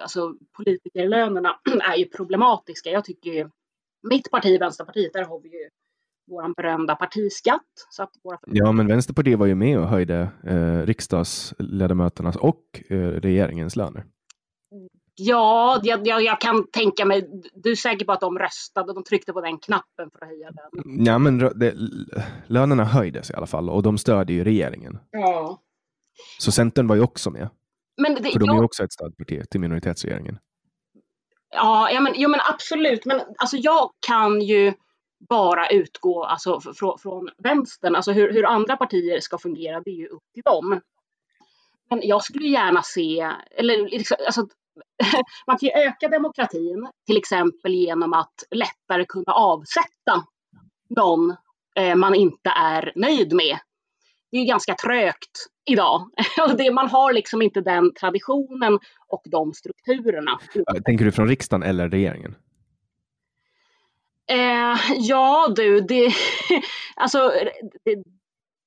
alltså, 0.00 0.34
politikerlönerna 0.56 1.56
är 1.92 1.96
ju 1.96 2.04
problematiska. 2.04 2.90
Jag 2.90 3.04
tycker 3.04 3.30
ju, 3.30 3.50
mitt 4.02 4.30
parti, 4.30 4.60
Vänsterpartiet, 4.60 5.12
där 5.12 5.24
har 5.24 5.40
vi 5.40 5.48
ju 5.48 5.68
vår 6.26 6.54
berömda 6.56 6.96
partiskatt. 6.96 7.62
Så 7.90 8.02
att 8.02 8.10
våra... 8.24 8.38
Ja, 8.46 8.72
men 8.72 8.86
Vänsterpartiet 8.86 9.38
var 9.38 9.46
ju 9.46 9.54
med 9.54 9.78
och 9.78 9.88
höjde 9.88 10.28
eh, 10.44 10.86
riksdagsledamöternas 10.86 12.36
och 12.36 12.82
eh, 12.88 12.96
regeringens 12.96 13.76
löner. 13.76 14.04
Ja, 15.20 15.80
jag, 15.82 16.06
jag, 16.06 16.22
jag, 16.22 16.40
kan 16.40 16.66
tänka 16.70 17.04
mig. 17.04 17.28
Du 17.54 17.70
är 17.70 17.74
säker 17.74 18.06
på 18.06 18.12
att 18.12 18.20
de 18.20 18.38
röstade? 18.38 18.92
De 18.92 19.04
tryckte 19.04 19.32
på 19.32 19.40
den 19.40 19.58
knappen 19.58 20.10
för 20.10 20.18
att 20.18 20.28
höja 20.28 20.50
lönen? 20.50 21.04
Ja, 21.06 21.18
men 21.18 21.38
det, 21.38 21.74
lönerna 22.46 22.84
höjdes 22.84 23.30
i 23.30 23.34
alla 23.34 23.46
fall 23.46 23.70
och 23.70 23.82
de 23.82 23.98
stödjer 23.98 24.36
ju 24.36 24.44
regeringen. 24.44 24.98
Ja. 25.10 25.60
Så 26.38 26.52
Centern 26.52 26.86
var 26.86 26.96
ju 26.96 27.02
också 27.02 27.30
med. 27.30 27.48
Men 27.96 28.14
det, 28.14 28.30
för 28.30 28.38
de 28.38 28.48
är 28.48 28.54
ju 28.54 28.64
också 28.64 28.84
ett 28.84 28.92
stödparti 28.92 29.50
till 29.50 29.60
minoritetsregeringen. 29.60 30.38
Ja, 31.54 31.90
ja 31.90 32.00
men, 32.00 32.12
jo, 32.16 32.28
men 32.28 32.40
absolut. 32.52 33.04
Men 33.04 33.20
alltså, 33.38 33.56
jag 33.56 33.90
kan 34.06 34.40
ju 34.40 34.72
bara 35.28 35.68
utgå 35.68 36.24
alltså, 36.24 36.60
från, 36.60 36.98
från 36.98 37.30
vänstern. 37.38 37.94
Alltså 37.94 38.12
hur, 38.12 38.32
hur 38.32 38.46
andra 38.46 38.76
partier 38.76 39.20
ska 39.20 39.38
fungera, 39.38 39.80
det 39.80 39.90
är 39.90 39.96
ju 39.96 40.06
upp 40.06 40.22
till 40.34 40.42
dem. 40.42 40.80
Men 41.90 42.00
jag 42.02 42.24
skulle 42.24 42.48
gärna 42.48 42.82
se, 42.82 43.32
eller 43.50 43.88
liksom, 43.88 44.16
alltså, 44.26 44.48
man 45.46 45.58
kan 45.58 45.66
ju 45.66 45.72
öka 45.72 46.08
demokratin, 46.08 46.88
till 47.06 47.16
exempel 47.16 47.74
genom 47.74 48.12
att 48.12 48.34
lättare 48.50 49.04
kunna 49.04 49.32
avsätta 49.32 50.24
någon 50.96 51.36
eh, 51.76 51.94
man 51.94 52.14
inte 52.14 52.50
är 52.50 52.92
nöjd 52.96 53.32
med. 53.32 53.58
Det 54.30 54.36
är 54.36 54.40
ju 54.40 54.46
ganska 54.46 54.74
trögt 54.74 55.46
idag. 55.70 56.10
Man 56.72 56.88
har 56.88 57.12
liksom 57.12 57.42
inte 57.42 57.60
den 57.60 57.94
traditionen 57.94 58.78
och 59.08 59.22
de 59.24 59.52
strukturerna. 59.54 60.38
Tänker 60.84 61.04
du 61.04 61.12
från 61.12 61.28
riksdagen 61.28 61.62
eller 61.62 61.88
regeringen? 61.88 62.34
Eh, 64.30 64.76
ja 64.98 65.52
du, 65.56 65.80
det, 65.80 66.12
alltså, 66.96 67.32
det, 67.84 68.02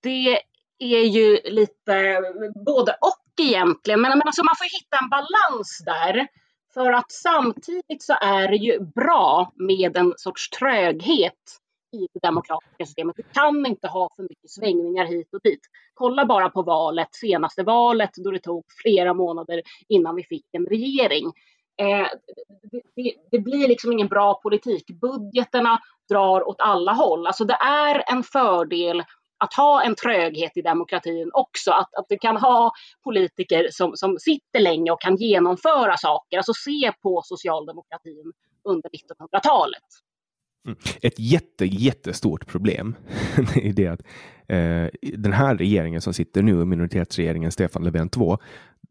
det, 0.04 0.40
är 0.82 1.04
ju 1.04 1.40
lite 1.44 2.22
både 2.66 2.92
och 2.92 3.46
egentligen. 3.46 4.02
Men, 4.02 4.12
men 4.12 4.22
alltså, 4.22 4.44
man 4.44 4.56
får 4.58 4.80
hitta 4.80 4.98
en 5.04 5.10
balans 5.10 5.84
där. 5.86 6.28
För 6.74 6.92
att 6.92 7.12
samtidigt 7.12 8.04
så 8.04 8.14
är 8.22 8.48
det 8.48 8.56
ju 8.56 8.80
bra 8.80 9.52
med 9.56 9.98
en 9.98 10.14
sorts 10.18 10.50
tröghet 10.50 11.62
i 11.94 12.08
det 12.14 12.20
demokratiska 12.28 12.86
systemet. 12.86 13.16
Du 13.16 13.24
kan 13.24 13.66
inte 13.66 13.88
ha 13.88 14.10
för 14.16 14.24
mycket 14.24 14.50
svängningar 14.50 15.06
hit 15.06 15.34
och 15.34 15.40
dit. 15.44 15.60
Kolla 15.94 16.26
bara 16.26 16.50
på 16.50 16.62
valet, 16.62 17.08
senaste 17.12 17.64
valet, 17.64 18.10
då 18.16 18.32
det 18.32 18.40
tog 18.40 18.64
flera 18.82 19.14
månader 19.14 19.62
innan 19.88 20.16
vi 20.16 20.24
fick 20.24 20.46
en 20.52 20.66
regering. 20.66 21.26
Eh, 21.78 22.08
det, 22.72 22.82
det, 22.96 23.14
det, 23.32 23.40
blir 23.40 23.68
liksom 23.68 23.92
ingen 23.92 24.08
bra 24.08 24.34
politik. 24.34 24.88
Budgeterna 24.88 25.80
drar 26.10 26.48
åt 26.48 26.62
alla 26.62 26.94
håll. 26.94 27.28
Alltså 27.28 27.46
det 27.46 27.58
är 27.62 28.04
en 28.12 28.24
fördel 28.24 29.04
att 29.44 29.54
ha 29.54 29.84
en 29.84 29.96
tröghet 29.96 30.58
i 30.58 30.62
demokratin 30.62 31.32
också. 31.34 31.72
Att, 31.72 31.96
att 31.96 32.06
du 32.10 32.18
kan 32.18 32.38
ha 32.38 32.72
politiker 33.04 33.68
som, 33.72 33.92
som 33.96 34.18
sitter 34.20 34.60
länge 34.60 34.92
och 34.92 35.02
kan 35.02 35.16
genomföra 35.16 35.98
saker. 35.98 36.38
Alltså 36.38 36.54
se 36.54 36.92
på 37.02 37.22
socialdemokratin 37.26 38.34
under 38.64 38.90
1900-talet. 38.90 39.84
Mm. 40.68 40.78
Ett 41.02 41.20
jätte, 41.20 41.66
jättestort 41.66 42.48
problem 42.48 42.96
är 43.56 43.74
det 43.74 43.88
att 43.88 44.02
eh, 44.48 45.12
den 45.18 45.34
här 45.34 45.58
regeringen 45.58 46.02
som 46.02 46.14
sitter 46.14 46.42
nu, 46.42 46.66
minoritetsregeringen 46.66 47.52
Stefan 47.52 47.84
Löfven 47.84 48.10
2, 48.10 48.38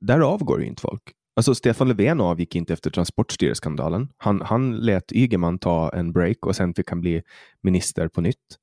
där 0.00 0.20
avgår 0.20 0.60
ju 0.60 0.66
inte 0.66 0.82
folk. 0.82 1.02
Alltså 1.36 1.54
Stefan 1.54 1.88
Löfven 1.88 2.20
avgick 2.20 2.54
inte 2.54 2.72
efter 2.72 2.90
Transportstyrelseskandalen. 2.90 4.08
Han, 4.16 4.40
han 4.40 4.76
lät 4.76 5.12
Ygeman 5.12 5.58
ta 5.58 5.90
en 5.94 6.12
break 6.12 6.46
och 6.46 6.56
sen 6.56 6.74
fick 6.74 6.90
han 6.90 7.00
bli 7.00 7.22
minister 7.62 8.08
på 8.08 8.20
nytt. 8.20 8.58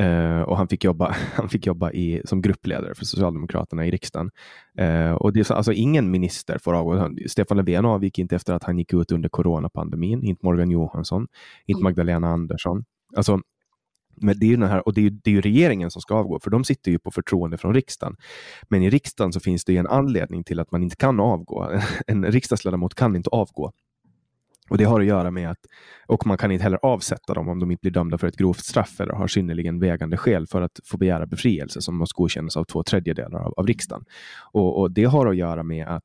Uh, 0.00 0.42
och 0.42 0.56
han 0.56 0.68
fick 0.68 0.84
jobba, 0.84 1.16
han 1.34 1.48
fick 1.48 1.66
jobba 1.66 1.92
i, 1.92 2.22
som 2.24 2.42
gruppledare 2.42 2.94
för 2.94 3.04
Socialdemokraterna 3.04 3.86
i 3.86 3.90
riksdagen. 3.90 4.30
Uh, 4.80 5.12
och 5.12 5.32
det 5.32 5.40
är 5.40 5.44
så, 5.44 5.54
alltså 5.54 5.72
ingen 5.72 6.10
minister 6.10 6.58
får 6.58 6.74
avgå. 6.74 7.10
Stefan 7.28 7.56
Löfven 7.56 7.84
avgick 7.84 8.18
inte 8.18 8.36
efter 8.36 8.54
att 8.54 8.64
han 8.64 8.78
gick 8.78 8.92
ut 8.94 9.12
under 9.12 9.28
coronapandemin. 9.28 10.22
Inte 10.22 10.46
Morgan 10.46 10.70
Johansson, 10.70 11.26
inte 11.66 11.78
mm. 11.78 11.84
Magdalena 11.84 12.28
Andersson. 12.28 12.84
Alltså, 13.16 13.40
Men 14.16 14.38
det 14.38 14.46
är 14.46 14.48
ju 14.48 14.56
den 14.56 14.68
här, 14.68 14.86
och 14.88 14.94
det 14.94 15.06
är, 15.06 15.10
det 15.10 15.30
är 15.30 15.34
ju 15.34 15.40
regeringen 15.40 15.90
som 15.90 16.02
ska 16.02 16.14
avgå, 16.14 16.40
för 16.40 16.50
de 16.50 16.64
sitter 16.64 16.90
ju 16.90 16.98
på 16.98 17.10
förtroende 17.10 17.58
från 17.58 17.74
riksdagen. 17.74 18.16
Men 18.68 18.82
i 18.82 18.90
riksdagen 18.90 19.32
så 19.32 19.40
finns 19.40 19.64
det 19.64 19.76
en 19.76 19.86
anledning 19.86 20.44
till 20.44 20.60
att 20.60 20.70
man 20.70 20.82
inte 20.82 20.96
kan 20.96 21.20
avgå. 21.20 21.80
En 22.06 22.24
riksdagsledamot 22.24 22.94
kan 22.94 23.16
inte 23.16 23.30
avgå. 23.30 23.72
Och 24.68 24.78
Det 24.78 24.84
har 24.84 25.00
att 25.00 25.06
göra 25.06 25.30
med 25.30 25.50
att, 25.50 25.58
och 26.06 26.26
man 26.26 26.38
kan 26.38 26.52
inte 26.52 26.62
heller 26.62 26.78
avsätta 26.82 27.34
dem 27.34 27.48
om 27.48 27.58
de 27.58 27.70
inte 27.70 27.80
blir 27.80 27.92
dömda 27.92 28.18
för 28.18 28.26
ett 28.26 28.36
grovt 28.36 28.64
straff 28.64 29.00
eller 29.00 29.12
har 29.12 29.26
synnerligen 29.26 29.80
vägande 29.80 30.16
skäl 30.16 30.46
för 30.46 30.62
att 30.62 30.80
få 30.84 30.96
begära 30.96 31.26
befrielse 31.26 31.80
som 31.80 31.96
måste 31.96 32.14
godkännas 32.16 32.56
av 32.56 32.64
två 32.64 32.82
tredjedelar 32.82 33.38
av, 33.38 33.54
av 33.56 33.66
riksdagen. 33.66 34.04
Och, 34.52 34.80
och 34.80 34.90
Det 34.90 35.04
har 35.04 35.26
att 35.26 35.36
göra 35.36 35.62
med 35.62 35.86
att 35.86 36.04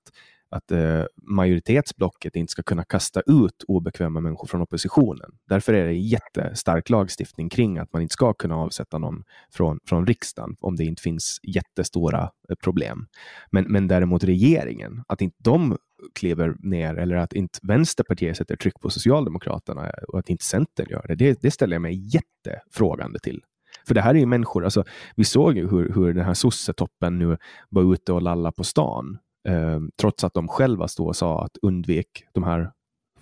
att 0.54 0.72
eh, 0.72 1.04
majoritetsblocket 1.22 2.36
inte 2.36 2.52
ska 2.52 2.64
kunna 2.64 2.84
kasta 2.84 3.22
ut 3.22 3.64
obekväma 3.68 4.22
människor 4.22 4.48
från 4.48 4.62
oppositionen. 4.62 5.32
Därför 5.50 5.74
är 5.74 5.86
det 5.86 5.94
jättestark 5.94 6.90
lagstiftning 6.90 7.50
kring 7.50 7.78
att 7.78 7.94
man 7.94 8.02
inte 8.02 8.14
ska 8.14 8.34
kunna 8.34 8.56
avsätta 8.56 8.98
någon 8.98 9.24
från, 9.54 9.80
från 9.86 10.08
riksdagen 10.08 10.56
om 10.60 10.76
det 10.76 10.84
inte 10.84 11.02
finns 11.02 11.40
jättestora 11.44 12.22
eh, 12.50 12.56
problem. 12.64 13.08
Men, 13.52 13.66
men 13.68 13.88
däremot 13.88 14.24
regeringen, 14.24 15.04
att 15.08 15.22
inte 15.22 15.38
de 15.40 15.78
kliver 16.16 16.56
ner 16.60 16.96
eller 16.96 17.16
att 17.16 17.34
inte 17.34 17.60
Vänsterpartiet 17.62 18.38
sätter 18.38 18.56
tryck 18.56 18.80
på 18.80 18.90
Socialdemokraterna 18.90 19.92
och 20.08 20.20
att 20.20 20.30
inte 20.30 20.46
Centern 20.46 20.88
gör 20.90 21.06
det, 21.08 21.16
det, 21.16 21.42
det 21.42 21.52
ställer 21.52 21.76
jag 21.76 21.82
mig 21.82 22.16
jättefrågande 22.16 23.20
till. 23.20 23.44
För 23.88 23.94
det 23.94 24.02
här 24.02 24.16
är 24.16 24.20
ju 24.20 24.26
människor, 24.26 24.64
alltså, 24.64 24.84
vi 25.16 25.24
såg 25.24 25.58
ju 25.58 25.70
hur, 25.70 25.94
hur 25.94 26.14
den 26.14 26.26
här 26.26 26.34
sossetoppen 26.34 27.20
nu 27.20 27.38
var 27.70 27.94
ute 27.94 28.14
och 28.14 28.22
lalla 28.22 28.52
på 28.52 28.64
stan 28.64 29.18
eh, 29.48 29.80
trots 30.02 30.24
att 30.24 30.34
de 30.34 30.48
själva 30.48 30.88
stod 30.88 31.08
och 31.08 31.16
sa 31.16 31.44
att 31.44 31.58
undvik 31.62 32.26
de 32.34 32.44
här 32.44 32.72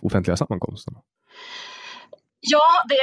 offentliga 0.02 0.38
sammankomsterna. 0.38 1.02
Ja, 2.40 2.62
det, 2.90 2.96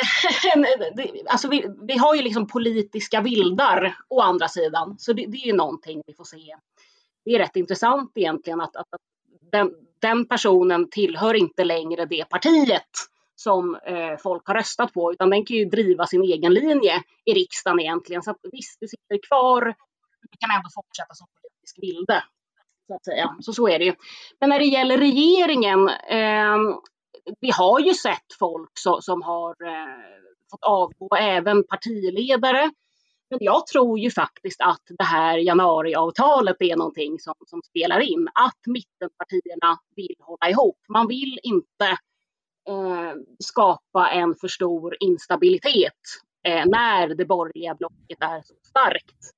det, 0.97 1.23
alltså 1.27 1.49
vi, 1.49 1.67
vi 1.83 1.99
har 1.99 2.15
ju 2.15 2.23
liksom 2.23 2.47
politiska 2.47 3.21
vildar 3.21 3.97
å 4.09 4.21
andra 4.21 4.49
sidan, 4.49 4.97
så 4.99 5.13
det, 5.13 5.27
det 5.27 5.37
är 5.37 5.47
ju 5.47 5.57
någonting 5.57 6.03
vi 6.07 6.15
får 6.15 6.25
se. 6.25 6.57
Det 7.25 7.35
är 7.35 7.39
rätt 7.39 7.57
intressant 7.57 8.13
egentligen 8.15 8.61
att, 8.61 8.77
att, 8.77 8.87
att 8.95 9.01
den, 9.53 9.75
den, 10.01 10.29
personen 10.29 10.91
tillhör 10.91 11.35
inte 11.35 11.65
längre 11.65 12.05
det 12.05 12.29
partiet 12.29 12.91
som 13.35 13.75
eh, 13.75 14.17
folk 14.23 14.47
har 14.47 14.55
röstat 14.55 14.93
på, 14.93 15.13
utan 15.13 15.31
den 15.31 15.47
kan 15.47 15.57
ju 15.57 15.65
driva 15.65 16.07
sin 16.07 16.23
egen 16.23 16.55
linje 16.55 17.03
i 17.25 17.35
riksdagen 17.35 17.81
egentligen. 17.81 18.23
Så 18.23 18.31
att, 18.31 18.39
visst, 18.53 18.81
du 18.81 18.89
sitter 18.89 19.29
kvar, 19.29 19.65
du 20.23 20.39
kan 20.41 20.57
ändå 20.57 20.69
fortsätta 20.75 21.15
som 21.15 21.27
politisk 21.43 21.79
vilde 21.83 22.23
så 22.89 22.95
att 22.95 23.05
säga. 23.05 23.37
Så 23.41 23.53
så 23.53 23.69
är 23.69 23.79
det 23.79 23.85
ju. 23.85 23.95
Men 24.41 24.49
när 24.49 24.59
det 24.59 24.65
gäller 24.65 24.99
regeringen, 24.99 25.89
eh, 25.89 26.57
vi 27.41 27.51
har 27.51 27.81
ju 27.81 27.95
sett 27.95 28.33
folk 28.39 28.71
så, 28.79 29.01
som 29.01 29.23
har 29.23 29.51
eh, 29.67 30.19
fått 30.51 30.65
avgå, 30.65 31.17
även 31.17 31.65
partiledare. 31.65 32.71
Men 33.31 33.39
jag 33.43 33.67
tror 33.67 33.99
ju 33.99 34.11
faktiskt 34.11 34.61
att 34.61 34.83
det 34.99 35.05
här 35.05 35.39
januariavtalet 35.39 36.57
är 36.61 36.77
någonting 36.77 37.19
som, 37.19 37.35
som 37.47 37.63
spelar 37.63 38.01
in. 38.01 38.29
Att 38.35 38.67
mittenpartierna 38.67 39.79
vill 39.97 40.15
hålla 40.19 40.51
ihop. 40.51 40.79
Man 40.89 41.09
vill 41.09 41.39
inte 41.43 41.87
eh, 42.69 43.13
skapa 43.39 44.11
en 44.11 44.35
för 44.35 44.49
stor 44.49 44.97
instabilitet 45.01 45.93
eh, 46.47 46.65
när 46.67 47.15
det 47.15 47.25
borgerliga 47.25 47.75
blocket 47.75 48.19
är 48.21 48.43
så 48.43 48.55
starkt. 48.63 49.38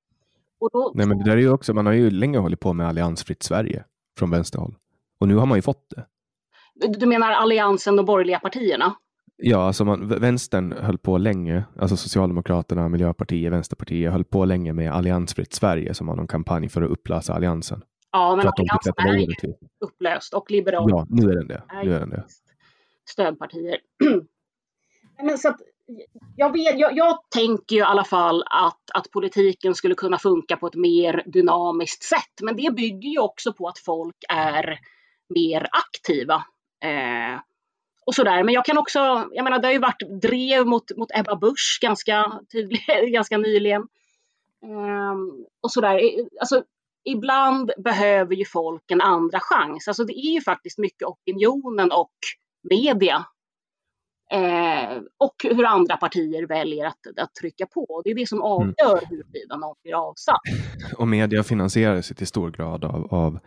Då, 0.73 0.91
Nej, 0.95 1.07
men 1.07 1.17
det 1.17 1.23
där 1.23 1.37
är 1.37 1.41
ju 1.41 1.49
också, 1.49 1.73
man 1.73 1.85
har 1.85 1.93
ju 1.93 2.09
länge 2.09 2.37
hållit 2.37 2.59
på 2.59 2.73
med 2.73 2.87
alliansfritt 2.87 3.43
Sverige 3.43 3.83
från 4.17 4.31
vänsterhåll. 4.31 4.75
Och 5.19 5.27
nu 5.27 5.35
har 5.35 5.45
man 5.45 5.57
ju 5.57 5.61
fått 5.61 5.89
det. 5.89 6.05
Du 6.99 7.05
menar 7.05 7.31
alliansen 7.31 7.99
och 7.99 8.05
borgerliga 8.05 8.39
partierna? 8.39 8.95
Ja, 9.43 9.67
alltså 9.67 9.85
man, 9.85 10.07
vänstern 10.07 10.71
höll 10.71 10.97
på 10.97 11.17
länge, 11.17 11.63
alltså 11.79 11.97
Socialdemokraterna, 11.97 12.89
Miljöpartiet, 12.89 13.51
Vänsterpartiet 13.51 14.11
höll 14.11 14.23
på 14.23 14.45
länge 14.45 14.73
med 14.73 14.91
alliansfritt 14.91 15.53
Sverige 15.53 15.93
som 15.93 16.07
var 16.07 16.15
någon 16.15 16.27
kampanj 16.27 16.69
för 16.69 16.81
att 16.81 16.91
upplösa 16.91 17.33
alliansen. 17.33 17.81
Ja, 18.11 18.35
men 18.35 18.47
alliansen 18.47 18.93
är 18.97 19.17
ju 19.17 19.53
upplöst 19.79 20.33
och 20.33 20.51
liberal. 20.51 20.89
Ja, 20.89 21.05
nu 21.09 21.31
är 21.31 21.35
den 21.35 21.47
det. 21.47 21.63
Nu 21.83 21.93
är 21.93 21.99
den 21.99 22.09
det. 22.09 22.25
Stödpartier. 23.09 23.77
men 25.23 25.37
så 25.37 25.49
att, 25.49 25.57
jag, 26.35 26.51
vet, 26.51 26.79
jag, 26.79 26.97
jag, 26.97 27.19
tänker 27.29 27.75
ju 27.75 27.81
i 27.81 27.85
alla 27.85 28.03
fall 28.03 28.43
att, 28.49 28.91
att 28.93 29.11
politiken 29.11 29.75
skulle 29.75 29.95
kunna 29.95 30.17
funka 30.17 30.57
på 30.57 30.67
ett 30.67 30.75
mer 30.75 31.23
dynamiskt 31.25 32.03
sätt. 32.03 32.41
Men 32.41 32.55
det 32.55 32.75
bygger 32.75 33.09
ju 33.09 33.19
också 33.19 33.53
på 33.53 33.67
att 33.67 33.79
folk 33.79 34.15
är 34.29 34.79
mer 35.29 35.67
aktiva. 35.71 36.35
Eh, 36.83 37.39
och 38.05 38.15
sådär. 38.15 38.43
Men 38.43 38.53
jag 38.53 38.65
kan 38.65 38.77
också, 38.77 38.99
jag 39.31 39.43
menar 39.43 39.59
det 39.59 39.67
har 39.67 39.73
ju 39.73 39.79
varit 39.79 40.21
drev 40.21 40.65
mot, 40.65 40.97
mot 40.97 41.09
Ebba 41.13 41.35
Busch 41.35 41.79
ganska, 41.81 42.39
tydlig, 42.51 42.81
ganska 43.13 43.37
nyligen. 43.37 43.81
Eh, 44.63 45.15
och 45.61 45.71
sådär. 45.71 46.01
Alltså, 46.39 46.63
ibland 47.03 47.71
behöver 47.77 48.35
ju 48.35 48.45
folk 48.45 48.91
en 48.91 49.01
andra 49.01 49.39
chans. 49.39 49.87
Alltså 49.87 50.03
det 50.03 50.13
är 50.13 50.33
ju 50.33 50.41
faktiskt 50.41 50.77
mycket 50.77 51.07
opinionen 51.07 51.91
och 51.91 52.13
media 52.69 53.25
Eh, 54.31 55.01
och 55.17 55.35
hur 55.43 55.65
andra 55.65 55.97
partier 55.97 56.47
väljer 56.47 56.85
att, 56.85 56.99
att 57.17 57.35
trycka 57.35 57.65
på. 57.65 58.01
Det 58.03 58.11
är 58.11 58.15
det 58.15 58.27
som 58.27 58.37
mm. 58.37 58.51
avgör 58.51 58.97
mm. 58.97 59.09
huruvida 59.09 59.57
någon 59.57 59.75
blir 59.83 60.09
avsatt. 60.09 60.39
Och 60.97 61.07
media 61.07 61.43
finansieras 61.43 62.07
till 62.07 62.27
stor 62.27 62.51
grad 62.51 62.85
av, 62.85 63.13
av 63.13 63.39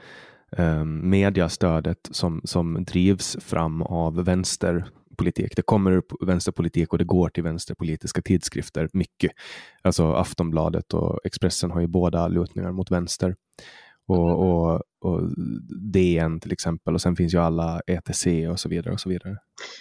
eh, 0.56 0.84
mediastödet 0.84 2.08
som, 2.10 2.40
som 2.44 2.84
drivs 2.84 3.36
fram 3.40 3.82
av 3.82 4.24
vänsterpolitik. 4.24 5.56
Det 5.56 5.62
kommer 5.62 5.92
upp 5.92 6.12
vänsterpolitik 6.26 6.92
och 6.92 6.98
det 6.98 7.04
går 7.04 7.28
till 7.28 7.42
vänsterpolitiska 7.42 8.22
tidskrifter 8.22 8.88
mycket. 8.92 9.32
Alltså 9.82 10.12
Aftonbladet 10.12 10.94
och 10.94 11.20
Expressen 11.24 11.70
har 11.70 11.80
ju 11.80 11.86
båda 11.86 12.28
lutningar 12.28 12.72
mot 12.72 12.90
vänster 12.90 13.34
och, 14.08 14.40
och, 14.40 14.82
och 15.00 15.20
DN 15.92 16.40
till 16.40 16.52
exempel 16.52 16.94
och 16.94 17.00
sen 17.00 17.16
finns 17.16 17.34
ju 17.34 17.38
alla 17.38 17.80
ETC 17.86 18.26
och 18.50 18.60
så 18.60 18.68
vidare. 18.68 18.92
och 18.92 19.00
så 19.00 19.08
vidare. 19.08 19.36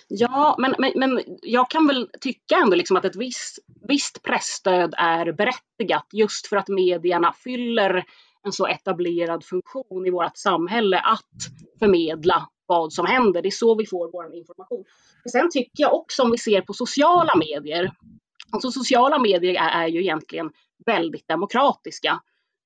Ja, 0.07 0.55
men, 0.59 0.75
men, 0.79 0.91
men 0.95 1.21
jag 1.41 1.69
kan 1.69 1.87
väl 1.87 2.09
tycka 2.21 2.55
ändå 2.55 2.75
liksom 2.75 2.97
att 2.97 3.05
ett 3.05 3.15
visst, 3.15 3.59
visst 3.87 4.23
pressstöd 4.23 4.93
är 4.97 5.31
berättigat 5.31 6.07
just 6.13 6.47
för 6.47 6.57
att 6.57 6.67
medierna 6.67 7.33
fyller 7.43 8.03
en 8.45 8.51
så 8.51 8.67
etablerad 8.67 9.43
funktion 9.43 10.05
i 10.05 10.09
vårt 10.09 10.37
samhälle 10.37 10.99
att 10.99 11.51
förmedla 11.79 12.49
vad 12.65 12.93
som 12.93 13.05
händer. 13.05 13.41
Det 13.41 13.49
är 13.49 13.51
så 13.51 13.75
vi 13.75 13.85
får 13.85 14.11
vår 14.11 14.35
information. 14.35 14.83
Men 15.23 15.31
sen 15.31 15.49
tycker 15.51 15.83
jag 15.83 15.93
också 15.93 16.23
om 16.23 16.31
vi 16.31 16.37
ser 16.37 16.61
på 16.61 16.73
sociala 16.73 17.35
medier. 17.35 17.91
Alltså 18.51 18.71
sociala 18.71 19.19
medier 19.19 19.53
är, 19.53 19.83
är 19.83 19.87
ju 19.87 20.01
egentligen 20.01 20.51
väldigt 20.85 21.27
demokratiska. 21.27 22.19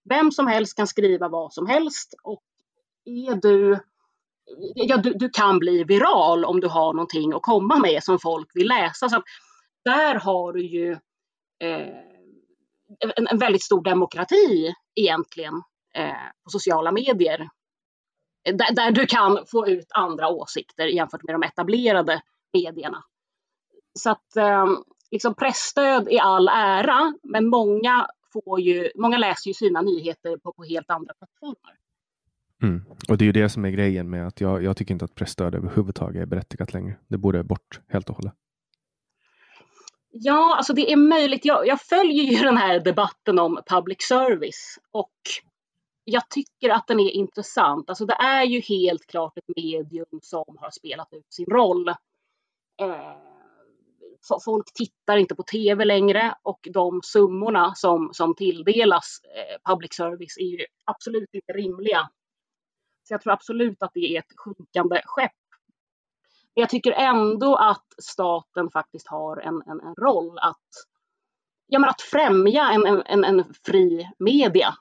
Vem 0.09 0.31
som 0.31 0.47
helst 0.47 0.77
kan 0.77 0.87
skriva 0.87 1.27
vad 1.27 1.53
som 1.53 1.67
helst 1.67 2.13
och 2.23 2.43
är 3.05 3.35
du 3.35 3.79
Ja, 4.75 4.97
du, 4.97 5.13
du 5.13 5.29
kan 5.29 5.59
bli 5.59 5.83
viral 5.83 6.45
om 6.45 6.59
du 6.59 6.67
har 6.67 6.93
någonting 6.93 7.33
att 7.33 7.41
komma 7.41 7.79
med 7.79 8.03
som 8.03 8.19
folk 8.19 8.49
vill 8.53 8.67
läsa. 8.67 9.09
Så 9.09 9.23
där 9.85 10.15
har 10.15 10.53
du 10.53 10.65
ju 10.65 10.91
eh, 11.59 11.97
en, 13.15 13.27
en, 13.27 13.37
väldigt 13.37 13.63
stor 13.63 13.83
demokrati 13.83 14.73
egentligen 14.95 15.53
eh, 15.95 16.27
på 16.43 16.49
sociala 16.49 16.91
medier. 16.91 17.49
Där, 18.43 18.75
där, 18.75 18.91
du 18.91 19.05
kan 19.05 19.45
få 19.51 19.67
ut 19.67 19.87
andra 19.93 20.29
åsikter 20.29 20.87
jämfört 20.87 21.23
med 21.23 21.35
de 21.35 21.43
etablerade 21.43 22.21
medierna. 22.53 23.03
Så 23.99 24.09
att 24.09 24.35
eh, 24.35 24.65
liksom 25.11 25.35
pressstöd 25.35 26.07
i 26.09 26.19
all 26.19 26.47
ära, 26.47 27.13
men 27.23 27.49
många 27.49 28.07
får 28.33 28.61
ju, 28.61 28.91
många 28.95 29.17
läser 29.17 29.47
ju 29.47 29.53
sina 29.53 29.81
nyheter 29.81 30.37
på, 30.37 30.53
på 30.53 30.63
helt 30.63 30.89
andra 30.89 31.13
plattformar. 31.13 31.77
Mm. 32.61 32.85
Och 33.09 33.17
det 33.17 33.23
är 33.23 33.25
ju 33.25 33.31
det 33.31 33.49
som 33.49 33.65
är 33.65 33.69
grejen 33.69 34.09
med 34.09 34.27
att 34.27 34.41
jag, 34.41 34.63
jag 34.63 34.77
tycker 34.77 34.93
inte 34.93 35.05
att 35.05 35.15
pressstöd 35.15 35.55
överhuvudtaget 35.55 36.21
är 36.21 36.25
berättigat 36.25 36.73
längre. 36.73 36.95
Det 37.07 37.17
borde 37.17 37.43
bort 37.43 37.81
helt 37.87 38.09
och 38.09 38.15
hållet. 38.15 38.33
Ja, 40.11 40.55
alltså 40.57 40.73
det 40.73 40.91
är 40.91 40.97
möjligt. 40.97 41.45
Jag, 41.45 41.67
jag 41.67 41.81
följer 41.81 42.23
ju 42.23 42.37
den 42.43 42.57
här 42.57 42.79
debatten 42.79 43.39
om 43.39 43.59
public 43.69 43.97
service 44.01 44.79
och 44.91 45.11
jag 46.03 46.29
tycker 46.29 46.69
att 46.69 46.87
den 46.87 46.99
är 46.99 47.09
intressant. 47.09 47.89
Alltså 47.89 48.05
det 48.05 48.13
är 48.13 48.43
ju 48.43 48.59
helt 48.59 49.05
klart 49.07 49.37
ett 49.37 49.55
medium 49.55 50.19
som 50.21 50.57
har 50.59 50.71
spelat 50.71 51.13
ut 51.13 51.33
sin 51.33 51.45
roll. 51.45 51.89
Eh, 51.89 51.95
folk 54.45 54.73
tittar 54.73 55.17
inte 55.17 55.35
på 55.35 55.43
tv 55.43 55.85
längre 55.85 56.35
och 56.43 56.67
de 56.73 57.01
summorna 57.03 57.75
som, 57.75 58.09
som 58.13 58.35
tilldelas 58.35 59.21
eh, 59.23 59.73
public 59.73 59.93
service 59.93 60.37
är 60.37 60.59
ju 60.59 60.65
absolut 60.85 61.29
inte 61.33 61.53
rimliga. 61.53 62.09
Så 63.07 63.13
jag 63.13 63.21
tror 63.21 63.33
absolut 63.33 63.83
att 63.83 63.91
det 63.93 64.15
är 64.15 64.19
ett 64.19 64.33
sjunkande 64.37 65.01
skepp. 65.05 65.31
Men 66.55 66.61
jag 66.61 66.69
tycker 66.69 66.91
ändå 66.91 67.55
att 67.55 67.85
staten 67.97 68.69
faktiskt 68.69 69.07
har 69.07 69.37
en, 69.37 69.61
en, 69.65 69.79
en 69.79 69.95
roll 69.95 70.39
att, 70.39 70.67
ja, 71.67 71.79
men 71.79 71.89
att 71.89 72.01
främja 72.01 72.71
en, 72.71 73.03
en, 73.05 73.23
en 73.23 73.43
fri 73.65 74.09
media. 74.19 74.73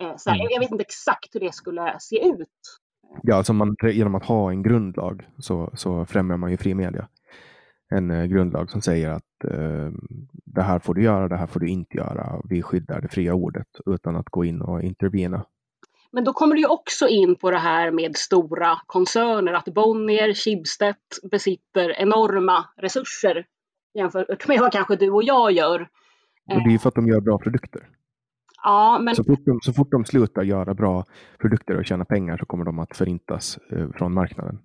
Eh, 0.00 0.16
så 0.16 0.30
här, 0.30 0.36
mm. 0.36 0.48
jag 0.50 0.60
vet 0.60 0.70
inte 0.70 0.84
exakt 0.84 1.34
hur 1.34 1.40
det 1.40 1.54
skulle 1.54 1.96
se 2.00 2.28
ut. 2.28 2.80
Ja, 3.22 3.36
alltså 3.36 3.52
man, 3.52 3.76
genom 3.82 4.14
att 4.14 4.24
ha 4.24 4.50
en 4.50 4.62
grundlag 4.62 5.28
så, 5.38 5.70
så 5.74 6.06
främjar 6.06 6.36
man 6.36 6.50
ju 6.50 6.56
fri 6.56 6.74
media. 6.74 7.08
En 7.88 8.10
eh, 8.10 8.24
grundlag 8.24 8.70
som 8.70 8.82
säger 8.82 9.10
att 9.10 9.44
eh, 9.44 9.90
det 10.44 10.62
här 10.62 10.78
får 10.78 10.94
du 10.94 11.02
göra, 11.02 11.28
det 11.28 11.36
här 11.36 11.46
får 11.46 11.60
du 11.60 11.68
inte 11.68 11.96
göra. 11.96 12.40
Vi 12.48 12.62
skyddar 12.62 13.00
det 13.00 13.08
fria 13.08 13.34
ordet 13.34 13.68
utan 13.86 14.16
att 14.16 14.30
gå 14.30 14.44
in 14.44 14.62
och 14.62 14.82
intervena. 14.82 15.46
Men 16.12 16.24
då 16.24 16.32
kommer 16.32 16.54
du 16.54 16.60
ju 16.60 16.68
också 16.68 17.08
in 17.08 17.36
på 17.36 17.50
det 17.50 17.58
här 17.58 17.90
med 17.90 18.16
stora 18.16 18.78
koncerner, 18.86 19.52
att 19.52 19.64
Bonnier, 19.64 20.34
Schibsted 20.34 20.94
besitter 21.30 22.00
enorma 22.00 22.64
resurser 22.76 23.46
jämfört 23.94 24.48
med 24.48 24.60
vad 24.60 24.72
kanske 24.72 24.96
du 24.96 25.10
och 25.10 25.22
jag 25.22 25.52
gör. 25.52 25.80
Och 26.54 26.62
det 26.62 26.68
är 26.68 26.72
ju 26.72 26.78
för 26.78 26.88
att 26.88 26.94
de 26.94 27.08
gör 27.08 27.20
bra 27.20 27.38
produkter. 27.38 27.88
Ja, 28.62 28.98
men... 29.02 29.16
så, 29.16 29.24
fort 29.24 29.44
de, 29.44 29.60
så 29.60 29.72
fort 29.72 29.90
de 29.90 30.04
slutar 30.04 30.42
göra 30.42 30.74
bra 30.74 31.04
produkter 31.38 31.76
och 31.76 31.86
tjäna 31.86 32.04
pengar 32.04 32.36
så 32.36 32.46
kommer 32.46 32.64
de 32.64 32.78
att 32.78 32.96
förintas 32.96 33.58
eh, 33.70 33.90
från 33.90 34.14
marknaden. 34.14 34.58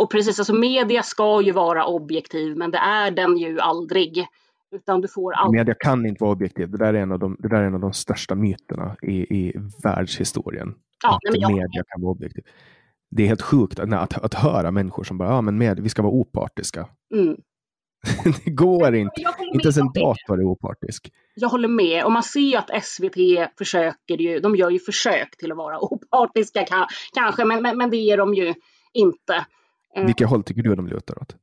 Och 0.00 0.10
precis, 0.10 0.38
alltså 0.38 0.54
media 0.54 1.02
ska 1.02 1.42
ju 1.42 1.52
vara 1.52 1.86
objektiv, 1.86 2.56
men 2.56 2.70
det 2.70 2.78
är 2.78 3.10
den 3.10 3.36
ju 3.36 3.60
aldrig. 3.60 4.26
Utan 4.74 5.00
du 5.00 5.08
får 5.08 5.32
aldrig... 5.32 5.60
Media 5.60 5.74
kan 5.74 6.06
inte 6.06 6.24
vara 6.24 6.32
objektiv. 6.32 6.70
Det 6.70 6.78
där 6.78 6.94
är 6.94 7.02
en 7.02 7.12
av 7.12 7.18
de, 7.18 7.36
det 7.38 7.48
där 7.48 7.56
är 7.56 7.64
en 7.64 7.74
av 7.74 7.80
de 7.80 7.92
största 7.92 8.34
myterna 8.34 8.96
i, 9.02 9.12
i 9.12 9.54
världshistorien. 9.82 10.74
Ja, 11.02 11.14
att 11.14 11.36
jag... 11.36 11.52
media 11.52 11.84
kan 11.92 12.02
vara 12.02 12.12
objektiv. 12.12 12.44
Det 13.10 13.22
är 13.22 13.26
helt 13.26 13.42
sjukt 13.42 13.78
att, 13.78 13.92
att, 13.92 14.24
att 14.24 14.34
höra 14.34 14.70
människor 14.70 15.04
som 15.04 15.18
bara, 15.18 15.28
ja 15.28 15.40
men 15.40 15.58
med, 15.58 15.80
vi 15.80 15.88
ska 15.88 16.02
vara 16.02 16.12
opartiska. 16.12 16.88
Mm. 17.14 17.36
det 18.44 18.50
går 18.50 18.94
inte. 18.94 19.22
Inte 19.54 19.66
ens 19.66 19.76
en 19.76 19.92
dator 19.92 20.40
är 20.40 20.44
opartisk. 20.44 21.12
Jag 21.34 21.48
håller 21.48 21.68
med. 21.68 22.04
Och 22.04 22.12
man 22.12 22.22
ser 22.22 22.58
att 22.58 22.84
SVT 22.84 23.16
försöker 23.58 24.16
ju, 24.16 24.40
de 24.40 24.56
gör 24.56 24.70
ju 24.70 24.78
försök 24.78 25.36
till 25.36 25.52
att 25.52 25.58
vara 25.58 25.78
opartiska 25.80 26.66
kanske, 27.14 27.44
men, 27.44 27.62
men, 27.62 27.78
men 27.78 27.90
det 27.90 27.96
är 27.96 28.16
de 28.16 28.34
ju 28.34 28.54
inte. 28.92 29.44
Eh. 29.96 30.06
Vilka 30.06 30.26
håll 30.26 30.42
tycker 30.42 30.62
du 30.62 30.74
de 30.74 30.86
lutar 30.86 31.22
åt? 31.22 31.36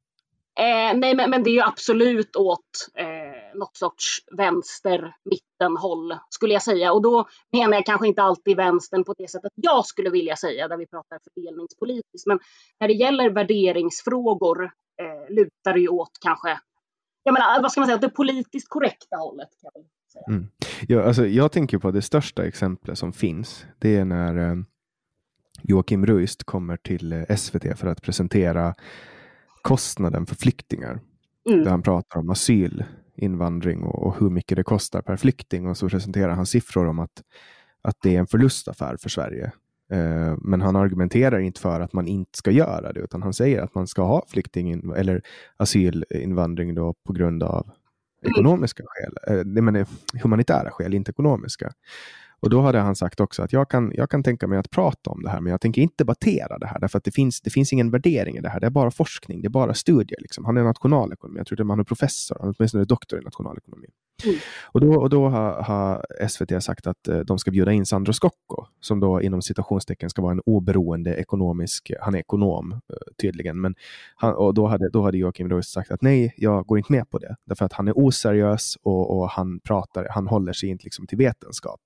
Eh, 0.59 0.97
nej, 0.97 1.15
men, 1.15 1.29
men, 1.29 1.43
det 1.43 1.49
är 1.49 1.53
ju 1.53 1.61
absolut 1.61 2.35
åt 2.35 2.89
eh, 2.95 3.57
något 3.59 3.77
sorts 3.77 4.23
vänster 4.37 5.15
mittenhåll 5.25 6.17
skulle 6.29 6.53
jag 6.53 6.63
säga. 6.63 6.93
Och 6.93 7.01
då 7.01 7.27
menar 7.51 7.73
jag 7.73 7.85
kanske 7.85 8.07
inte 8.07 8.21
alltid 8.21 8.57
vänstern 8.57 9.03
på 9.03 9.13
det 9.17 9.27
sättet 9.27 9.51
jag 9.55 9.85
skulle 9.85 10.09
vilja 10.09 10.35
säga, 10.35 10.67
där 10.67 10.77
vi 10.77 10.87
pratar 10.87 11.19
fördelningspolitiskt. 11.33 12.27
Men 12.27 12.39
när 12.79 12.87
det 12.87 12.93
gäller 12.93 13.29
värderingsfrågor 13.29 14.63
eh, 15.01 15.35
lutar 15.35 15.73
det 15.73 15.79
ju 15.79 15.87
åt 15.87 16.11
kanske, 16.21 16.59
jag 17.23 17.33
menar, 17.33 17.61
vad 17.61 17.71
ska 17.71 17.81
man 17.81 17.87
säga, 17.87 17.97
det 17.97 18.09
politiskt 18.09 18.69
korrekta 18.69 19.17
hållet. 19.17 19.49
Kan 19.61 19.71
jag, 19.73 19.83
säga. 20.13 20.25
Mm. 20.27 20.47
Ja, 20.87 21.03
alltså, 21.03 21.25
jag 21.25 21.51
tänker 21.51 21.77
på 21.77 21.91
det 21.91 22.01
största 22.01 22.45
exemplet 22.45 22.97
som 22.97 23.13
finns. 23.13 23.65
Det 23.79 23.95
är 23.95 24.05
när 24.05 24.37
eh, 24.37 24.55
Joakim 25.67 26.05
Ruist 26.05 26.43
kommer 26.43 26.77
till 26.77 27.13
eh, 27.13 27.35
SVT 27.35 27.79
för 27.79 27.87
att 27.87 28.01
presentera 28.01 28.75
kostnaden 29.61 30.25
för 30.25 30.35
flyktingar. 30.35 30.99
Mm. 31.49 31.63
Där 31.63 31.71
han 31.71 31.81
pratar 31.81 32.19
om 32.19 32.29
asyl, 32.29 32.83
invandring 33.15 33.83
och, 33.83 34.03
och, 34.03 34.19
hur 34.19 34.29
mycket 34.29 34.55
det 34.55 34.63
kostar 34.63 35.01
per 35.01 35.17
flykting. 35.17 35.67
Och 35.67 35.77
så 35.77 35.89
presenterar 35.89 36.31
han 36.31 36.45
siffror 36.45 36.87
om 36.87 36.99
att, 36.99 37.23
att 37.81 37.95
det 38.03 38.15
är 38.15 38.19
en 38.19 38.27
förlustaffär 38.27 38.97
för 38.97 39.09
Sverige. 39.09 39.51
Eh, 39.91 40.35
men 40.41 40.61
han 40.61 40.75
argumenterar 40.75 41.39
inte 41.39 41.61
för 41.61 41.81
att 41.81 41.93
man 41.93 42.07
inte 42.07 42.37
ska 42.37 42.51
göra 42.51 42.93
det, 42.93 42.99
utan 42.99 43.23
han 43.23 43.33
säger 43.33 43.61
att 43.61 43.75
man 43.75 43.87
ska 43.87 44.01
ha 44.01 44.25
flykting 44.27 44.93
eller 44.95 45.21
asylinvandring 45.57 46.75
då 46.75 46.93
på 47.05 47.13
grund 47.13 47.43
av 47.43 47.65
mm. 47.65 48.31
ekonomiska 48.31 48.83
skäl. 48.87 49.37
Eh, 49.37 49.43
det 49.43 49.61
menar, 49.61 49.85
humanitära 50.23 50.71
skäl, 50.71 50.93
inte 50.93 51.11
ekonomiska. 51.11 51.71
Och 52.39 52.49
då 52.49 52.61
hade 52.61 52.79
han 52.79 52.95
sagt 52.95 53.19
också 53.19 53.43
att 53.43 53.53
jag 53.53 53.69
kan, 53.69 53.91
jag 53.95 54.09
kan 54.09 54.23
tänka 54.23 54.47
mig 54.47 54.59
att 54.59 54.69
prata 54.69 55.09
om 55.09 55.23
det 55.23 55.29
här, 55.29 55.41
men 55.41 55.51
jag 55.51 55.61
tänker 55.61 55.81
inte 55.81 55.95
debattera 55.97 56.57
det 56.57 56.67
här, 56.67 56.79
därför 56.79 56.97
att 56.97 57.03
det 57.03 57.11
finns, 57.11 57.41
det 57.41 57.49
finns 57.49 57.73
ingen 57.73 57.91
värdering 57.91 58.37
i 58.37 58.41
det 58.41 58.49
här. 58.49 58.59
Det 58.59 58.65
är 58.65 58.71
bara 58.71 58.91
forskning, 58.91 59.41
det 59.41 59.47
är 59.47 59.49
bara 59.49 59.73
studier. 59.73 60.21
Liksom. 60.21 60.45
Han 60.45 60.57
är 60.57 60.63
nationalekonom, 60.63 61.37
jag 61.37 61.47
tror 61.47 61.61
att 61.61 61.67
han 61.67 61.79
är 61.79 61.83
professor, 61.83 62.37
han 62.39 62.49
är 62.49 62.55
åtminstone 62.57 62.85
doktor 62.85 63.19
i 63.19 63.23
nationalekonomi. 63.23 63.87
Mm. 64.25 64.37
Och 64.65 64.81
då, 64.81 65.01
och 65.01 65.09
då 65.09 65.29
har, 65.29 65.61
har, 65.63 66.05
SVT 66.27 66.63
sagt 66.63 66.87
att 66.87 67.07
eh, 67.07 67.19
de 67.19 67.39
ska 67.39 67.51
bjuda 67.51 67.71
in 67.71 67.85
Sandro 67.85 68.13
Scocco, 68.13 68.65
som 68.79 68.99
då 68.99 69.21
inom 69.21 69.41
citationstecken 69.41 70.09
ska 70.09 70.21
vara 70.21 70.31
en 70.31 70.41
oberoende 70.45 71.15
ekonomisk, 71.15 71.91
han 72.01 72.15
är 72.15 72.19
ekonom 72.19 72.71
eh, 72.71 72.79
tydligen, 73.21 73.61
men 73.61 73.75
han, 74.15 74.33
och 74.33 74.53
då 74.53 74.67
hade, 74.67 74.89
då 74.89 75.03
hade 75.03 75.17
Joakim 75.17 75.49
Roos 75.49 75.71
sagt 75.71 75.91
att 75.91 76.01
nej, 76.01 76.33
jag 76.37 76.65
går 76.65 76.77
inte 76.77 76.91
med 76.91 77.09
på 77.09 77.17
det, 77.17 77.35
därför 77.45 77.65
att 77.65 77.73
han 77.73 77.87
är 77.87 77.97
oseriös 77.97 78.77
och, 78.83 79.17
och 79.17 79.29
han 79.29 79.59
pratar, 79.59 80.07
han 80.11 80.27
håller 80.27 80.53
sig 80.53 80.69
inte 80.69 80.83
liksom 80.83 81.07
till 81.07 81.17
vetenskap. 81.17 81.81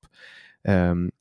Um, 0.68 1.12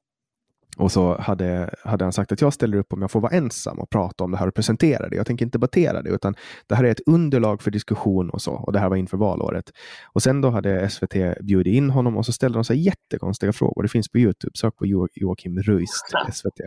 och 0.80 0.93
så 0.93 1.20
hade, 1.20 1.70
hade 1.84 2.05
han 2.05 2.12
sagt 2.12 2.32
att 2.32 2.41
jag 2.41 2.53
ställer 2.53 2.78
upp 2.78 2.93
om 2.93 3.01
jag 3.01 3.11
får 3.11 3.20
vara 3.20 3.32
ensam 3.32 3.78
och 3.78 3.91
prata 3.91 4.24
om 4.24 4.30
det 4.30 4.36
här 4.36 4.49
och 4.49 4.55
presentera 4.55 5.09
det. 5.09 5.16
Jag 5.16 5.26
tänker 5.26 5.45
inte 5.45 5.59
debattera 5.59 6.03
det, 6.03 6.11
utan 6.11 6.34
det 6.66 6.74
här 6.74 6.84
är 6.84 6.91
ett 6.91 7.01
underlag 7.07 7.62
för 7.62 7.70
diskussion 7.70 8.30
och 8.30 8.43
så. 8.43 8.53
Och 8.53 8.72
det 8.72 8.78
här 8.78 8.88
var 8.88 8.97
inför 8.97 9.16
valåret. 9.16 9.64
Och 10.12 10.22
sen 10.22 10.41
då 10.41 10.51
hade 10.51 10.88
SVT 10.88 11.14
bjudit 11.41 11.74
in 11.74 11.91
honom 11.91 12.16
och 12.16 12.26
så 12.26 12.32
ställde 12.32 12.59
de 12.59 12.64
sig 12.64 12.86
jättekonstiga 12.86 13.53
frågor. 13.53 13.82
Det 13.82 13.88
finns 13.88 14.09
på 14.09 14.18
Youtube, 14.18 14.53
sök 14.55 14.76
på 14.76 14.86
jo 14.86 15.09
Joakim 15.14 15.59
Ruist, 15.59 16.05
SVT. 16.32 16.61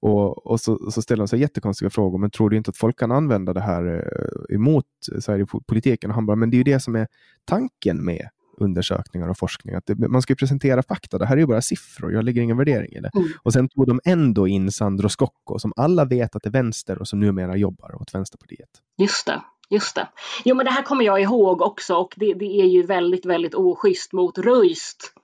Och, 0.00 0.46
och 0.46 0.60
så, 0.60 0.90
så 0.90 1.02
ställde 1.02 1.22
de 1.22 1.28
sig 1.28 1.40
jättekonstiga 1.40 1.90
frågor, 1.90 2.18
men 2.18 2.30
tror 2.30 2.50
du 2.50 2.56
inte 2.56 2.70
att 2.70 2.76
folk 2.76 2.98
kan 2.98 3.12
använda 3.12 3.52
det 3.52 3.60
här 3.60 3.86
eh, 3.86 4.54
emot 4.54 4.86
Sverigepolitiken? 5.20 6.10
Och 6.10 6.14
han 6.14 6.26
bara, 6.26 6.36
men 6.36 6.50
det 6.50 6.54
är 6.54 6.58
ju 6.58 6.64
det 6.64 6.80
som 6.80 6.96
är 6.96 7.06
tanken 7.44 8.04
med 8.04 8.28
undersökningar 8.58 9.28
och 9.28 9.38
forskning. 9.38 9.74
Att 9.74 9.86
det, 9.86 10.08
man 10.08 10.22
ska 10.22 10.34
presentera 10.34 10.82
fakta. 10.82 11.18
Det 11.18 11.26
här 11.26 11.36
är 11.36 11.40
ju 11.40 11.46
bara 11.46 11.62
siffror. 11.62 12.12
Jag 12.12 12.24
lägger 12.24 12.42
ingen 12.42 12.56
värdering 12.56 12.92
i 12.92 13.00
det. 13.00 13.10
Mm. 13.14 13.28
Och 13.42 13.52
sen 13.52 13.68
tog 13.68 13.86
de 13.86 14.00
ändå 14.04 14.48
in 14.48 14.72
Sandro 14.72 15.08
Scocco 15.08 15.58
som 15.58 15.72
alla 15.76 16.04
vet 16.04 16.36
att 16.36 16.42
det 16.42 16.48
är 16.48 16.52
vänster 16.52 16.98
och 16.98 17.08
som 17.08 17.20
numera 17.20 17.56
jobbar 17.56 18.02
åt 18.02 18.14
Vänsterpartiet. 18.14 18.70
Just 18.98 19.26
det. 19.26 19.42
Just 19.70 19.94
det. 19.94 20.08
Jo, 20.44 20.56
men 20.56 20.66
det 20.66 20.72
här 20.72 20.82
kommer 20.82 21.04
jag 21.04 21.22
ihåg 21.22 21.62
också 21.62 21.94
och 21.94 22.14
det, 22.16 22.34
det 22.34 22.60
är 22.60 22.66
ju 22.66 22.82
väldigt, 22.82 23.26
väldigt 23.26 23.54
oschysst 23.54 24.12
mot 24.12 24.38
Röist. 24.38 25.14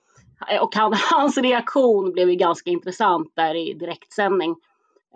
Och 0.61 0.75
han, 0.75 0.93
hans 1.11 1.37
reaktion 1.37 2.11
blev 2.11 2.29
ju 2.29 2.35
ganska 2.35 2.69
intressant 2.69 3.31
där 3.35 3.55
i 3.55 3.73
direktsändning. 3.73 4.55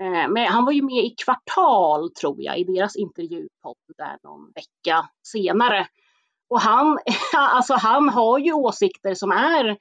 Eh, 0.01 0.29
men 0.29 0.47
han 0.47 0.65
var 0.65 0.71
ju 0.71 0.81
med 0.81 1.05
i 1.05 1.15
Kvartal, 1.25 2.11
tror 2.11 2.41
jag, 2.41 2.59
i 2.59 2.63
deras 2.63 2.95
intervjupodd 2.95 3.75
där 3.97 4.17
någon 4.23 4.51
vecka 4.55 5.09
senare. 5.23 5.87
Och 6.49 6.61
han, 6.61 6.99
alltså 7.35 7.73
han 7.73 8.09
har 8.09 8.39
ju 8.39 8.53
åsikter 8.53 9.13
som 9.13 9.31
är 9.31 9.77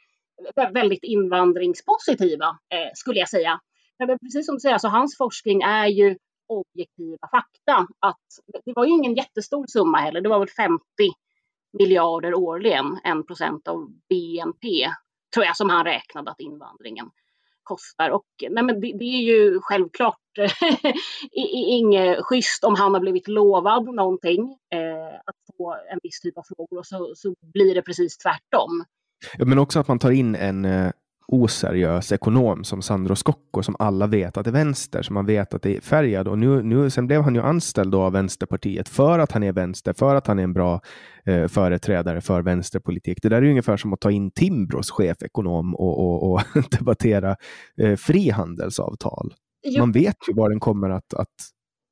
väldigt 0.73 1.05
invandringspositiva, 1.05 2.47
eh, 2.47 2.91
skulle 2.95 3.19
jag 3.19 3.29
säga. 3.29 3.61
Men 3.99 4.19
precis 4.19 4.47
som 4.47 4.55
du 4.55 4.61
säger, 4.61 4.73
alltså 4.73 4.89
hans 4.89 5.16
forskning 5.16 5.62
är 5.62 5.87
ju 5.87 6.16
objektiva 6.49 7.29
fakta. 7.31 7.87
Att 8.01 8.27
det 8.64 8.73
var 8.77 8.85
ju 8.85 8.91
ingen 8.91 9.14
jättestor 9.14 9.66
summa 9.66 9.99
heller, 9.99 10.21
det 10.21 10.29
var 10.29 10.39
väl 10.39 10.49
50 10.49 10.83
miljarder 11.79 12.35
årligen, 12.35 12.99
en 13.05 13.27
procent 13.27 13.69
av 13.69 13.89
BNP, 14.09 14.91
tror 15.35 15.47
jag, 15.47 15.57
som 15.57 15.71
han 15.71 15.85
räknade 15.85 16.31
att 16.31 16.41
invandringen 16.41 17.11
kostar. 17.69 18.11
Och 18.11 18.27
nej, 18.51 18.64
men 18.64 18.81
det, 18.81 18.93
det 18.99 19.05
är 19.05 19.23
ju 19.23 19.61
självklart 19.62 20.19
inget 21.33 22.19
schysst 22.25 22.64
om 22.64 22.75
han 22.75 22.95
har 22.95 23.01
blivit 23.01 23.29
lovad 23.29 23.95
någonting, 23.95 24.57
eh, 24.75 25.14
att 25.25 25.57
få 25.57 25.77
en 25.93 25.99
viss 26.03 26.21
typ 26.21 26.39
av 26.39 26.43
frågor 26.43 26.79
och 26.79 26.87
så, 26.87 27.12
så 27.16 27.35
blir 27.53 27.75
det 27.75 27.83
precis 27.83 28.19
tvärtom. 28.19 28.85
Ja, 29.39 29.45
men 29.45 29.59
också 29.59 29.81
att 29.81 29.89
man 29.89 29.99
tar 29.99 30.11
in 30.11 30.35
en 30.35 30.64
eh, 30.64 30.91
oseriös 31.33 32.12
ekonom 32.12 32.64
som 32.64 32.83
Sandro 32.83 33.16
Scocco 33.16 33.62
som 33.62 33.76
alla 33.79 34.07
vet 34.07 34.37
att 34.37 34.47
är 34.47 34.51
vänster, 34.51 35.03
som 35.03 35.14
man 35.14 35.26
vet 35.26 35.55
att 35.55 35.62
det 35.62 35.76
är 35.76 35.81
färgad. 35.81 36.29
Och 36.29 36.39
nu, 36.39 36.62
nu, 36.62 36.91
sen 36.91 37.07
blev 37.07 37.22
han 37.22 37.35
ju 37.35 37.41
anställd 37.41 37.95
av 37.95 38.12
Vänsterpartiet 38.12 38.89
för 38.89 39.18
att 39.18 39.33
han 39.33 39.43
är 39.43 39.53
vänster, 39.53 39.93
för 39.93 40.14
att 40.14 40.26
han 40.26 40.39
är 40.39 40.43
en 40.43 40.53
bra 40.53 40.81
eh, 41.24 41.49
företrädare 41.49 42.20
för 42.20 42.43
vänsterpolitik. 42.43 43.18
Det 43.22 43.29
där 43.29 43.37
är 43.37 43.43
ju 43.43 43.51
ungefär 43.51 43.76
som 43.76 43.93
att 43.93 44.01
ta 44.01 44.11
in 44.11 44.31
Timbros 44.31 44.91
chefekonom 44.91 45.74
och, 45.74 45.99
och, 45.99 46.33
och 46.33 46.43
debattera 46.70 47.37
eh, 47.83 47.97
frihandelsavtal. 47.97 49.35
Jo. 49.66 49.81
Man 49.81 49.93
vet 49.93 50.16
ju 50.29 50.35
var 50.35 50.51
den 50.51 50.61
kommer 50.61 50.91
att, 50.91 51.14
att 51.14 51.37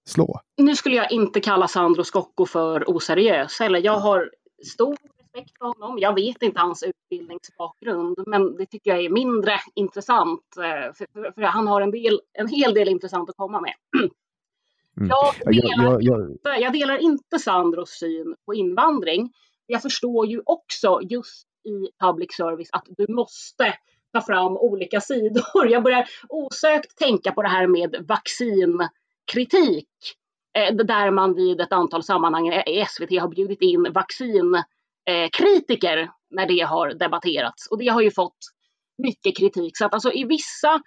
slå. 0.08 0.40
Nu 0.56 0.76
skulle 0.76 0.96
jag 0.96 1.12
inte 1.12 1.40
kalla 1.40 1.68
Sandro 1.68 2.04
Scocco 2.04 2.46
för 2.46 2.90
oseriös. 2.90 3.60
Eller 3.60 3.78
jag 3.78 3.98
har 3.98 4.30
stor 4.72 4.96
respekt 5.36 5.58
för 5.58 5.66
honom. 5.66 5.98
Jag 5.98 6.14
vet 6.14 6.42
inte 6.42 6.60
hans 6.60 6.82
utbildningsbakgrund, 6.82 8.18
men 8.26 8.56
det 8.56 8.66
tycker 8.66 8.90
jag 8.90 9.04
är 9.04 9.10
mindre 9.10 9.52
intressant. 9.74 10.56
Eh, 10.56 10.94
för, 10.94 11.32
för 11.32 11.42
han 11.42 11.66
har 11.66 11.80
en, 11.80 11.90
del, 11.90 12.20
en 12.32 12.48
hel 12.48 12.74
del 12.74 12.88
intressant 12.88 13.30
att 13.30 13.36
komma 13.36 13.60
med. 13.60 13.74
Mm. 15.00 15.08
Jag, 15.08 15.54
delar 15.54 15.84
jag, 15.84 16.02
jag, 16.02 16.30
inte, 16.30 16.48
jag 16.48 16.72
delar 16.72 16.98
inte 16.98 17.38
Sandros 17.38 17.90
syn 17.90 18.34
på 18.46 18.54
invandring. 18.54 19.32
Jag 19.66 19.82
förstår 19.82 20.26
ju 20.26 20.42
också 20.46 21.00
just 21.02 21.46
i 21.64 22.04
public 22.04 22.36
service 22.36 22.68
att 22.72 22.86
du 22.88 23.06
måste 23.08 23.74
ta 24.12 24.20
fram 24.20 24.56
olika 24.56 25.00
sidor. 25.10 25.68
Jag 25.68 25.82
börjar 25.82 26.08
osökt 26.28 26.98
tänka 26.98 27.32
på 27.32 27.42
det 27.42 27.48
här 27.48 27.66
med 27.66 28.04
vaccinkritik 28.08 29.88
eh, 30.58 30.74
där 30.74 31.10
man 31.10 31.34
vid 31.34 31.60
ett 31.60 31.72
antal 31.72 32.02
sammanhang 32.02 32.48
i 32.48 32.84
SVT 32.88 33.20
har 33.20 33.28
bjudit 33.28 33.62
in 33.62 33.92
vaccinkritiker 35.06 36.10
när 36.30 36.46
det 36.46 36.64
har 36.66 36.94
debatterats. 36.94 37.66
Och 37.70 37.78
det 37.78 37.88
har 37.88 38.00
ju 38.00 38.10
fått 38.10 38.38
mycket 39.02 39.36
kritik. 39.36 39.76
Så 39.76 39.86
att 39.86 39.94
alltså 39.94 40.12
i 40.12 40.24
vissa 40.24 40.80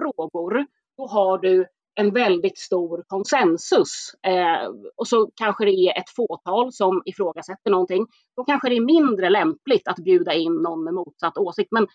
frågor 0.00 0.66
då 0.96 1.06
har 1.06 1.38
du 1.38 1.66
en 2.00 2.10
väldigt 2.10 2.58
stor 2.58 3.04
konsensus. 3.06 4.14
Eh, 4.26 4.68
och 4.96 5.08
så 5.08 5.30
kanske 5.34 5.64
det 5.64 5.70
är 5.70 5.98
ett 5.98 6.10
fåtal 6.16 6.72
som 6.72 7.02
ifrågasätter 7.04 7.70
någonting. 7.70 8.06
Då 8.36 8.44
kanske 8.44 8.68
det 8.68 8.76
är 8.76 8.80
mindre 8.80 9.30
lämpligt 9.30 9.88
att 9.88 9.96
bjuda 9.96 10.34
in 10.34 10.52
någon 10.52 10.84
med 10.84 10.94
motsatt 10.94 11.38
åsikt. 11.38 11.68
Men 11.70 11.86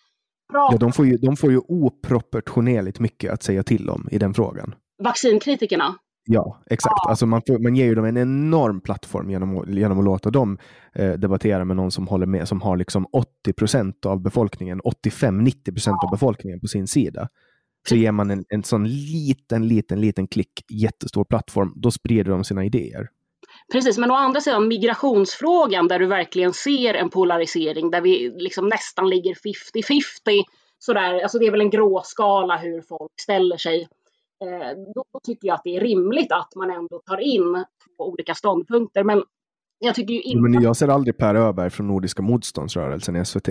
ja, 0.53 0.77
de, 0.79 0.91
får 0.91 1.05
ju, 1.05 1.17
de 1.17 1.37
får 1.37 1.51
ju 1.51 1.57
oproportionerligt 1.57 2.99
mycket 2.99 3.33
att 3.33 3.43
säga 3.43 3.63
till 3.63 3.89
om 3.89 4.07
i 4.11 4.17
den 4.17 4.33
frågan. 4.33 4.75
Vaccinkritikerna? 5.03 5.95
Ja, 6.33 6.57
exakt. 6.69 6.93
Ja. 7.03 7.09
Alltså 7.09 7.25
man, 7.25 7.41
får, 7.47 7.59
man 7.59 7.75
ger 7.75 7.85
ju 7.85 7.95
dem 7.95 8.05
en 8.05 8.17
enorm 8.17 8.81
plattform 8.81 9.29
genom, 9.29 9.65
genom 9.67 9.99
att 9.99 10.05
låta 10.05 10.29
dem 10.29 10.57
eh, 10.93 11.11
debattera 11.11 11.65
med 11.65 11.75
någon 11.75 11.91
som 11.91 12.07
håller 12.07 12.25
med, 12.25 12.47
som 12.47 12.61
har 12.61 12.77
liksom 12.77 13.05
80 13.13 13.53
procent 13.53 14.05
av 14.05 14.21
befolkningen, 14.21 14.81
85-90 14.81 15.71
procent 15.73 15.97
ja. 16.01 16.07
av 16.07 16.11
befolkningen 16.11 16.59
på 16.59 16.67
sin 16.67 16.87
sida. 16.87 17.27
Så 17.89 17.95
ger 17.95 18.11
man 18.11 18.31
en, 18.31 18.45
en 18.49 18.63
sån 18.63 18.87
liten, 18.87 19.67
liten, 19.67 20.01
liten 20.01 20.27
klick, 20.27 20.65
jättestor 20.69 21.23
plattform, 21.25 21.73
då 21.75 21.91
sprider 21.91 22.31
de 22.31 22.43
sina 22.43 22.65
idéer. 22.65 23.07
Precis, 23.71 23.97
men 23.97 24.11
å 24.11 24.15
andra 24.15 24.41
sidan 24.41 24.67
migrationsfrågan 24.67 25.87
där 25.87 25.99
du 25.99 26.05
verkligen 26.05 26.53
ser 26.53 26.93
en 26.93 27.09
polarisering 27.09 27.91
där 27.91 28.01
vi 28.01 28.33
liksom 28.37 28.67
nästan 28.67 29.09
ligger 29.09 29.33
50-50. 29.33 30.43
Sådär, 30.79 31.21
alltså 31.21 31.39
det 31.39 31.45
är 31.45 31.51
väl 31.51 31.61
en 31.61 31.69
gråskala 31.69 32.57
hur 32.57 32.81
folk 32.81 33.11
ställer 33.21 33.57
sig. 33.57 33.87
Eh, 34.41 34.77
då, 34.95 35.03
då, 35.13 35.19
tycker 35.23 35.47
jag 35.47 35.55
att 35.55 35.63
det 35.63 35.75
är 35.75 35.79
rimligt 35.79 36.31
att 36.31 36.55
man 36.55 36.71
ändå 36.71 37.01
tar 37.05 37.17
in 37.17 37.65
två 37.97 38.09
olika 38.09 38.35
ståndpunkter. 38.35 39.03
Men 39.03 39.23
jag 39.79 39.95
tycker 39.95 40.13
ju 40.13 40.21
inte... 40.21 40.41
Men 40.41 40.61
jag 40.61 40.75
ser 40.75 40.87
aldrig 40.87 41.17
Per 41.17 41.35
Öberg 41.35 41.69
från 41.69 41.87
Nordiska 41.87 42.21
motståndsrörelsen 42.21 43.15
i 43.15 43.25
SVT 43.25 43.49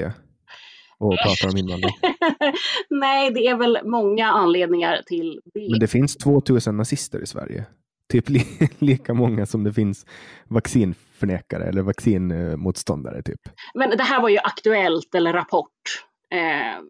och 0.98 1.16
pratar 1.24 1.48
om 1.48 1.56
invandring. 1.56 1.94
Nej, 2.90 3.30
det 3.30 3.46
är 3.46 3.56
väl 3.56 3.78
många 3.84 4.26
anledningar 4.26 5.00
till 5.06 5.40
det. 5.54 5.70
Men 5.70 5.80
det 5.80 5.86
finns 5.86 6.16
2000 6.16 6.76
nazister 6.76 7.22
i 7.22 7.26
Sverige. 7.26 7.66
Typ 8.08 8.28
li 8.28 8.42
lika 8.78 9.14
många 9.14 9.46
som 9.46 9.64
det 9.64 9.72
finns 9.72 10.06
vaccinförnekare 10.48 11.64
eller 11.64 11.82
vaccinmotståndare. 11.82 13.22
Typ. 13.22 13.40
Men 13.74 13.90
det 13.90 14.02
här 14.02 14.22
var 14.22 14.28
ju 14.28 14.38
Aktuellt 14.38 15.14
eller 15.14 15.32
Rapport. 15.32 16.04
Eh, 16.30 16.82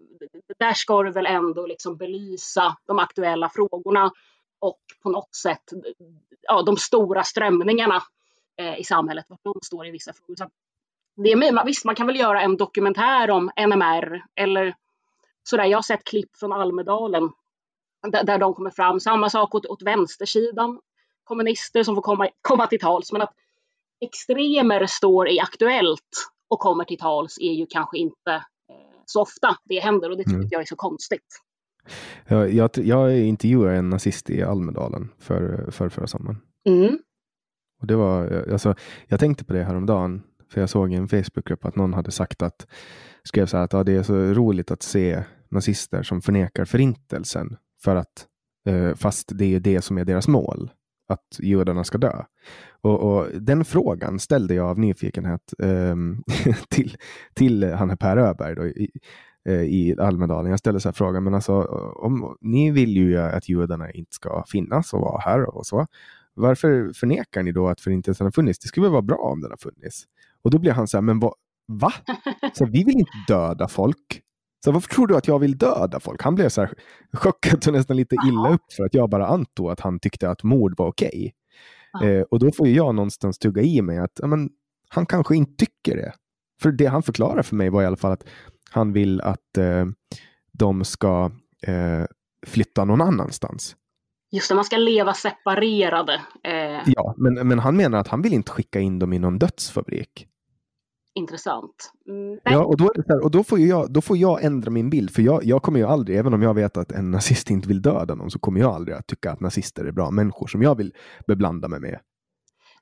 där 0.59 0.75
ska 0.75 1.03
du 1.03 1.11
väl 1.11 1.27
ändå 1.27 1.67
liksom 1.67 1.97
belysa 1.97 2.77
de 2.87 2.99
aktuella 2.99 3.49
frågorna 3.49 4.11
och 4.59 4.81
på 5.03 5.11
något 5.11 5.35
sätt 5.35 5.63
ja, 6.43 6.63
de 6.63 6.77
stora 6.77 7.25
strömningarna 7.25 8.03
eh, 8.57 8.81
i 8.81 8.85
samhället, 8.85 9.25
var 9.29 9.39
de 9.43 9.61
står 9.63 9.87
i 9.87 9.91
vissa 9.91 10.13
frågor. 10.13 10.37
Så 10.37 10.51
det 11.17 11.33
är, 11.33 11.65
visst, 11.65 11.85
man 11.85 11.95
kan 11.95 12.07
väl 12.07 12.19
göra 12.19 12.43
en 12.43 12.57
dokumentär 12.57 13.31
om 13.31 13.51
NMR 13.57 14.25
eller 14.35 14.75
sådär. 15.43 15.65
Jag 15.65 15.79
har 15.79 15.83
sett 15.83 16.05
klipp 16.05 16.37
från 16.37 16.53
Almedalen 16.53 17.31
där, 18.03 18.25
där 18.25 18.39
de 18.39 18.55
kommer 18.55 18.71
fram. 18.71 19.01
Samma 19.01 19.31
sak 19.31 19.55
åt, 19.55 19.67
åt 19.67 19.83
vänstersidan. 19.83 20.81
Kommunister 21.25 21.83
som 21.83 21.95
får 21.95 22.03
komma, 22.03 22.29
komma 22.41 22.67
till 22.67 22.81
tals. 22.81 23.13
Men 23.13 23.23
att 23.23 23.35
extremer 24.01 24.87
står 24.87 25.29
i 25.29 25.41
Aktuellt 25.41 26.31
och 26.49 26.59
kommer 26.59 26.85
till 26.85 26.99
tals 26.99 27.39
är 27.41 27.53
ju 27.53 27.67
kanske 27.67 27.99
inte 27.99 28.45
så 29.13 29.23
ofta 29.23 29.57
det 29.65 29.81
händer 29.81 30.11
och 30.11 30.17
det 30.17 30.25
tycker 30.25 30.37
mm. 30.37 30.49
jag 30.51 30.63
är 30.63 30.67
så 30.67 30.77
konstigt. 30.77 31.27
Jag, 32.27 32.53
jag, 32.53 32.71
jag 32.75 33.19
intervjuade 33.19 33.77
en 33.77 33.91
nazist 33.91 34.31
i 34.31 34.43
Almedalen 34.43 35.09
för, 35.19 35.71
för 35.71 35.89
förra 35.89 36.07
sommaren. 36.07 36.39
Mm. 36.69 36.99
Och 37.81 37.87
det 37.87 37.97
var, 37.97 38.47
alltså, 38.53 38.75
jag 39.07 39.21
tänkte 39.21 39.45
på 39.45 39.53
det 39.53 39.65
häromdagen 39.65 40.23
för 40.53 40.61
jag 40.61 40.71
såg 40.71 40.93
i 40.93 40.97
en 40.97 41.09
Facebookgrupp 41.09 41.65
att 41.65 41.77
någon 41.77 41.95
hade 41.95 42.11
sagt 42.11 42.43
att 42.43 42.67
skrev 43.25 43.47
så 43.47 43.57
här 43.57 43.65
att 43.65 43.73
ja, 43.73 43.85
det 43.85 43.93
är 43.93 44.03
så 44.03 44.15
roligt 44.15 44.71
att 44.71 44.83
se 44.83 45.25
nazister 45.49 46.03
som 46.03 46.23
förnekar 46.23 46.65
förintelsen 46.65 47.57
för 47.83 47.97
att 47.97 48.27
eh, 48.67 48.95
fast 48.95 49.39
det 49.39 49.55
är 49.55 49.61
det 49.61 49.83
som 49.83 49.99
är 49.99 50.05
deras 50.05 50.29
mål, 50.29 50.71
att 51.11 51.39
judarna 51.39 51.85
ska 51.85 51.99
dö. 51.99 52.23
Och, 52.81 53.01
och 53.03 53.27
den 53.41 53.65
frågan 53.65 54.19
ställde 54.19 54.55
jag 54.55 54.67
av 54.67 54.79
nyfikenhet 54.79 55.55
eh, 55.63 55.97
till, 56.69 56.97
till 57.35 57.73
han 57.73 57.97
Per 57.97 58.17
Öberg 58.17 58.55
då, 58.55 58.67
i, 58.67 58.91
eh, 59.49 59.63
i 59.63 59.97
Almedalen. 59.99 60.51
Jag 60.51 60.59
ställde 60.59 60.81
så 60.81 60.89
här 60.89 60.93
frågan, 60.93 61.25
men 61.25 61.35
alltså 61.35 61.63
om 62.03 62.37
ni 62.41 62.71
vill 62.71 62.97
ju 62.97 63.19
att 63.19 63.49
judarna 63.49 63.91
inte 63.91 64.15
ska 64.15 64.45
finnas 64.49 64.93
och 64.93 65.01
vara 65.01 65.21
här 65.21 65.57
och 65.57 65.67
så. 65.67 65.87
Varför 66.35 66.93
förnekar 66.93 67.43
ni 67.43 67.53
då 67.53 67.69
att 67.69 67.81
förintelsen 67.81 68.27
har 68.27 68.33
funnits? 68.33 68.59
Det 68.59 68.69
skulle 68.69 68.87
väl 68.87 68.93
vara 68.93 69.03
bra 69.03 69.17
om 69.17 69.41
den 69.41 69.51
har 69.51 69.57
funnits. 69.57 70.05
Och 70.43 70.51
då 70.51 70.59
blir 70.59 70.73
han 70.73 70.89
så 70.89 70.97
här, 70.97 71.03
men 71.03 71.21
vad, 71.21 71.35
va? 71.67 71.93
Så 72.53 72.67
vi 72.67 72.85
vill 72.85 72.99
inte 72.99 73.13
döda 73.29 73.69
folk. 73.69 74.23
Så 74.65 74.73
varför 74.73 74.89
tror 74.89 75.07
du 75.07 75.17
att 75.17 75.29
jag 75.29 75.39
vill 75.39 75.59
döda 75.59 76.01
folk? 76.01 76.23
Han 76.23 76.35
blev 76.35 76.49
så 76.49 76.61
här 76.61 76.75
chockad 77.13 77.67
och 77.67 77.73
nästan 77.73 77.97
lite 77.97 78.17
illa 78.29 78.55
upp 78.55 78.73
för 78.77 78.85
att 78.85 78.95
jag 78.95 79.11
bara 79.11 79.27
antog 79.27 79.71
att 79.71 79.81
han 79.81 80.01
tyckte 80.01 80.31
att 80.31 80.43
mord 80.43 80.75
var 80.79 80.87
okej. 80.87 81.33
Okay. 81.99 82.11
Eh, 82.11 82.23
och 82.23 82.39
då 82.39 82.53
får 82.53 82.69
jag 82.69 82.95
någonstans 82.95 83.39
tugga 83.39 83.63
i 83.63 83.83
mig 83.83 83.99
att 83.99 84.13
ja, 84.21 84.27
men, 84.27 84.51
han 84.89 85.07
kanske 85.07 85.37
inte 85.37 85.65
tycker 85.65 85.97
det. 85.97 86.13
För 86.63 86.73
det 86.73 86.87
han 86.87 87.03
förklarade 87.03 87.43
för 87.43 87.57
mig 87.57 87.71
var 87.71 87.83
i 87.83 87.87
alla 87.87 87.97
fall 87.97 88.13
att 88.13 88.25
han 88.71 88.93
vill 88.93 89.21
att 89.21 89.59
eh, 89.59 89.87
de 90.53 90.85
ska 90.85 91.31
eh, 91.67 92.05
flytta 92.47 92.85
någon 92.85 93.01
annanstans. 93.01 93.77
Just 94.33 94.49
det, 94.49 94.55
man 94.55 94.65
ska 94.65 94.77
leva 94.77 95.15
separerade. 95.15 96.21
Eh. 96.45 96.81
Ja, 96.87 97.15
men, 97.17 97.49
men 97.49 97.59
han 97.59 97.77
menar 97.77 97.99
att 97.99 98.09
han 98.09 98.23
vill 98.23 98.33
inte 98.33 98.53
skicka 98.53 98.81
in 98.81 98.99
dem 98.99 99.13
i 99.13 99.19
någon 99.19 99.39
dödsfabrik 99.39 100.27
intressant. 101.21 101.93
Mm, 102.09 102.39
ja, 102.45 102.65
och, 102.65 102.77
då, 102.77 102.93
här, 103.09 103.25
och 103.25 103.31
då, 103.31 103.45
får 103.45 103.59
jag, 103.59 103.93
då 103.93 104.01
får 104.01 104.17
jag 104.17 104.45
ändra 104.45 104.71
min 104.71 104.91
bild, 104.91 105.11
för 105.11 105.23
jag, 105.23 105.45
jag 105.45 105.63
kommer 105.63 105.79
ju 105.79 105.87
aldrig, 105.87 106.19
även 106.19 106.35
om 106.35 106.43
jag 106.43 106.55
vet 106.55 106.77
att 106.77 106.93
en 106.93 107.11
nazist 107.11 107.51
inte 107.51 107.69
vill 107.69 107.83
döda 107.83 108.15
någon, 108.15 108.31
så 108.31 108.39
kommer 108.39 108.61
jag 108.61 108.75
aldrig 108.75 108.97
att 108.97 109.07
tycka 109.07 109.31
att 109.31 109.41
nazister 109.41 109.85
är 109.85 109.93
bra 109.93 110.11
människor 110.11 110.47
som 110.47 110.63
jag 110.63 110.75
vill 110.75 110.95
beblanda 111.27 111.69
mig 111.69 111.81
med. 111.81 112.01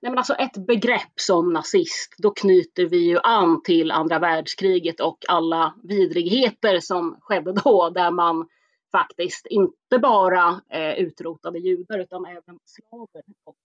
Nej, 0.00 0.10
men 0.10 0.18
alltså 0.18 0.34
ett 0.34 0.66
begrepp 0.66 1.12
som 1.14 1.52
nazist, 1.52 2.14
då 2.18 2.30
knyter 2.30 2.86
vi 2.86 3.08
ju 3.08 3.18
an 3.18 3.62
till 3.62 3.90
andra 3.90 4.18
världskriget 4.18 5.00
och 5.00 5.18
alla 5.28 5.74
vidrigheter 5.82 6.80
som 6.80 7.16
skedde 7.20 7.52
då, 7.52 7.90
där 7.90 8.10
man 8.10 8.48
faktiskt 8.92 9.46
inte 9.46 9.98
bara 9.98 10.60
eh, 10.70 10.92
utrotade 10.92 11.58
judar 11.58 11.98
utan 11.98 12.26
även 12.26 12.58
slaver 12.64 13.22
och 13.44 13.56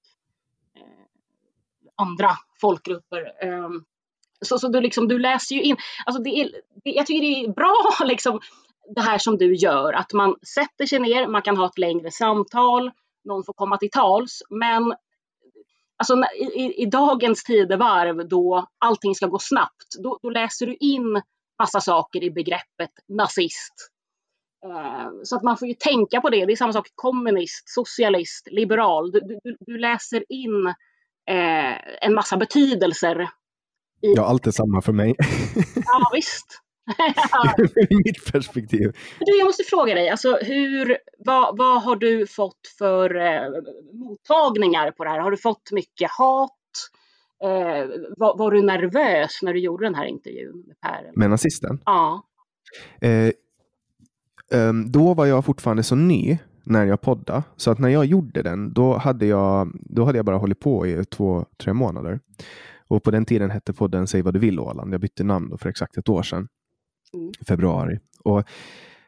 eh, 0.76 1.06
andra 1.96 2.30
folkgrupper. 2.62 3.48
Um, 3.48 3.86
så, 4.44 4.60
så 4.60 4.68
du, 4.68 4.82
liksom, 4.82 5.08
du 5.08 5.20
läser 5.20 5.56
ju 5.56 5.62
in, 5.62 5.78
alltså 6.06 6.24
det 6.24 6.30
är, 6.30 6.52
det, 6.84 6.92
jag 6.92 7.06
tycker 7.06 7.22
det 7.22 7.46
är 7.46 7.54
bra 7.54 7.76
liksom, 8.06 8.40
det 8.96 9.02
här 9.02 9.18
som 9.18 9.38
du 9.38 9.56
gör, 9.56 9.94
att 9.94 10.14
man 10.14 10.36
sätter 10.56 10.86
sig 10.86 11.00
ner, 11.00 11.28
man 11.28 11.42
kan 11.42 11.58
ha 11.58 11.66
ett 11.66 11.78
längre 11.78 12.12
samtal, 12.12 12.92
någon 13.26 13.44
får 13.44 13.54
komma 13.54 13.78
till 13.78 13.92
tals, 13.92 14.42
men 14.50 14.94
alltså, 15.98 16.16
i, 16.56 16.84
i 16.84 16.86
dagens 16.86 17.44
tidevarv 17.44 18.28
då 18.28 18.68
allting 18.78 19.16
ska 19.16 19.28
gå 19.28 19.40
snabbt, 19.40 19.88
då, 20.04 20.20
då 20.22 20.30
läser 20.30 20.66
du 20.66 20.76
in 20.80 21.22
massa 21.60 21.82
saker 21.82 22.24
i 22.24 22.32
begreppet 22.32 22.92
nazist. 23.08 23.74
Eh, 24.66 25.10
så 25.24 25.36
att 25.36 25.44
man 25.44 25.58
får 25.58 25.68
ju 25.68 25.74
tänka 25.74 26.22
på 26.22 26.30
det. 26.30 26.46
Det 26.46 26.52
är 26.52 26.56
samma 26.56 26.74
sak 26.74 26.88
kommunist, 26.96 27.70
socialist, 27.70 28.48
liberal. 28.52 29.12
Du, 29.12 29.20
du, 29.20 29.58
du 29.60 29.78
läser 29.78 30.24
in 30.30 30.68
eh, 31.30 32.06
en 32.06 32.14
massa 32.14 32.38
betydelser 32.38 33.30
Ja, 34.06 34.26
allt 34.26 34.48
är 34.48 34.52
samma 34.52 34.82
för 34.82 34.94
mig. 34.94 35.16
Ja, 35.76 36.10
visst. 36.14 36.60
I 37.90 37.96
mitt 37.96 38.32
perspektiv. 38.32 38.92
Du, 39.20 39.38
jag 39.38 39.46
måste 39.46 39.64
fråga 39.64 39.96
dig, 39.96 40.10
alltså, 40.10 40.38
hur, 40.42 40.98
vad, 41.18 41.58
vad 41.58 41.84
har 41.84 41.96
du 41.96 42.28
fått 42.28 42.68
för 42.78 43.16
eh, 43.16 43.42
mottagningar 43.94 44.92
på 44.92 45.04
det 45.04 45.10
här? 45.10 45.20
Har 45.20 45.32
du 45.32 45.38
fått 45.38 45.72
mycket 45.72 46.12
hat? 46.12 46.52
Eh, 47.44 47.90
var, 48.18 48.38
var, 48.38 48.52
du 48.52 48.62
nervös 48.62 49.40
när 49.42 49.54
du 49.54 49.60
gjorde 49.60 49.86
den 49.86 49.96
här 49.96 50.06
intervjun 50.06 50.64
med 50.68 50.80
Per? 50.80 51.12
Med 51.16 51.30
nazisten? 51.30 51.80
Ja. 51.86 52.24
Eh, 53.02 53.32
um, 54.52 54.92
då 54.92 55.14
var 55.14 55.26
jag 55.26 55.46
fortfarande 55.46 55.84
så 55.84 55.96
ny 55.96 56.38
när 56.64 56.86
jag 56.86 57.02
poddade, 57.02 57.44
så 57.56 57.72
att 57.72 57.80
när 57.80 57.90
jag 57.90 58.06
gjorde 58.06 58.42
den, 58.42 58.74
då 58.74 58.98
hade 58.98 59.26
jag, 59.26 59.72
då 59.74 60.06
hade 60.06 60.18
jag 60.18 60.26
bara 60.26 60.38
hållit 60.38 60.60
på 60.60 60.88
i 60.88 61.06
två, 61.06 61.46
tre 61.58 61.74
månader. 61.74 62.20
Och 62.88 63.04
på 63.04 63.12
den 63.12 63.26
tiden 63.26 63.52
hette 63.52 63.74
podden 63.74 64.08
Säg 64.08 64.22
vad 64.22 64.34
du 64.34 64.40
vill 64.40 64.60
Åland. 64.60 64.94
Jag 64.94 65.02
bytte 65.02 65.24
namn 65.24 65.58
för 65.58 65.70
exakt 65.70 65.98
ett 65.98 66.10
år 66.10 66.24
sedan. 66.24 66.48
Mm. 67.14 67.32
februari. 67.48 68.00
Och 68.24 68.44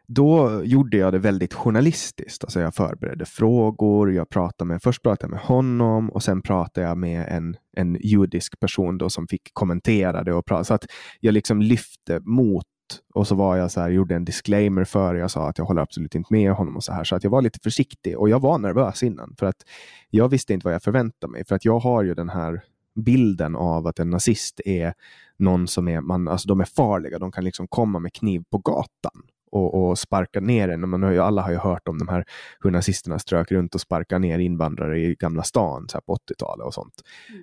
då 0.08 0.62
gjorde 0.64 0.98
jag 0.98 1.14
det 1.14 1.20
väldigt 1.20 1.54
journalistiskt. 1.54 2.44
Alltså 2.44 2.60
jag 2.60 2.76
förberedde 2.76 3.26
frågor, 3.26 4.14
jag 4.14 4.30
pratade 4.30 4.68
med, 4.68 4.82
först 4.82 5.04
pratade 5.04 5.24
jag 5.26 5.32
med 5.32 5.40
honom 5.40 6.10
och 6.10 6.24
sen 6.24 6.42
pratade 6.42 6.88
jag 6.88 6.98
med 6.98 7.26
en, 7.30 7.58
en 7.78 7.98
judisk 8.02 8.60
person 8.60 8.98
då 8.98 9.10
som 9.10 9.28
fick 9.28 9.54
kommentera 9.54 10.24
det. 10.24 10.34
Och 10.34 10.46
prata. 10.46 10.64
Så 10.64 10.74
att 10.74 10.86
jag 11.20 11.34
liksom 11.34 11.62
lyfte 11.62 12.20
mot 12.20 12.66
och 13.14 13.28
så 13.28 13.36
var 13.36 13.56
jag 13.56 13.72
så 13.72 13.82
här, 13.82 13.90
gjorde 13.90 14.16
en 14.16 14.26
disclaimer 14.26 14.84
för 14.84 15.16
jag 15.16 15.32
sa 15.32 15.50
att 15.50 15.58
jag 15.58 15.66
håller 15.66 15.82
absolut 15.82 16.16
inte 16.16 16.34
med 16.34 16.52
honom 16.52 16.76
och 16.76 16.84
så 16.84 16.94
här. 16.94 17.04
Så 17.04 17.16
att 17.16 17.24
jag 17.24 17.32
var 17.32 17.42
lite 17.42 17.60
försiktig 17.64 18.18
och 18.18 18.30
jag 18.30 18.40
var 18.40 18.58
nervös 18.58 19.04
innan 19.04 19.36
för 19.40 19.46
att 19.46 19.64
jag 20.10 20.30
visste 20.30 20.54
inte 20.54 20.68
vad 20.68 20.74
jag 20.74 20.84
förväntade 20.84 21.32
mig. 21.32 21.46
För 21.46 21.56
att 21.56 21.66
jag 21.66 21.80
har 21.80 22.04
ju 22.04 22.14
den 22.14 22.30
här 22.30 22.64
bilden 22.96 23.56
av 23.56 23.88
att 23.88 24.00
en 24.00 24.10
nazist 24.10 24.62
är 24.66 24.94
någon 25.38 25.68
som 25.68 25.88
är, 25.88 26.02
man, 26.02 26.28
alltså 26.28 26.48
de 26.48 26.60
är 26.60 26.66
farliga, 26.66 27.20
de 27.20 27.32
kan 27.32 27.44
liksom 27.44 27.68
komma 27.68 28.00
med 28.00 28.14
kniv 28.14 28.44
på 28.52 28.58
gatan 28.58 29.22
och, 29.56 29.90
och 29.90 30.00
sparka 30.00 30.40
ner 30.40 30.70
en. 30.70 30.90
Man 30.90 31.04
har 31.04 31.12
ju, 31.12 31.20
alla 31.20 31.42
har 31.42 31.52
ju 31.52 31.58
hört 31.58 31.88
om 31.88 31.98
de 31.98 32.08
här 32.08 32.26
hur 32.60 32.72
nazisterna 32.72 33.20
strök 33.20 33.52
runt 33.52 33.76
och 33.76 33.82
sparkade 33.82 34.20
ner 34.20 34.40
invandrare 34.40 35.00
i 35.00 35.16
Gamla 35.20 35.44
stan 35.44 35.86
så 35.90 36.02
på 36.02 36.16
80-talet 36.16 36.66
och 36.66 36.74
sånt. 36.74 36.94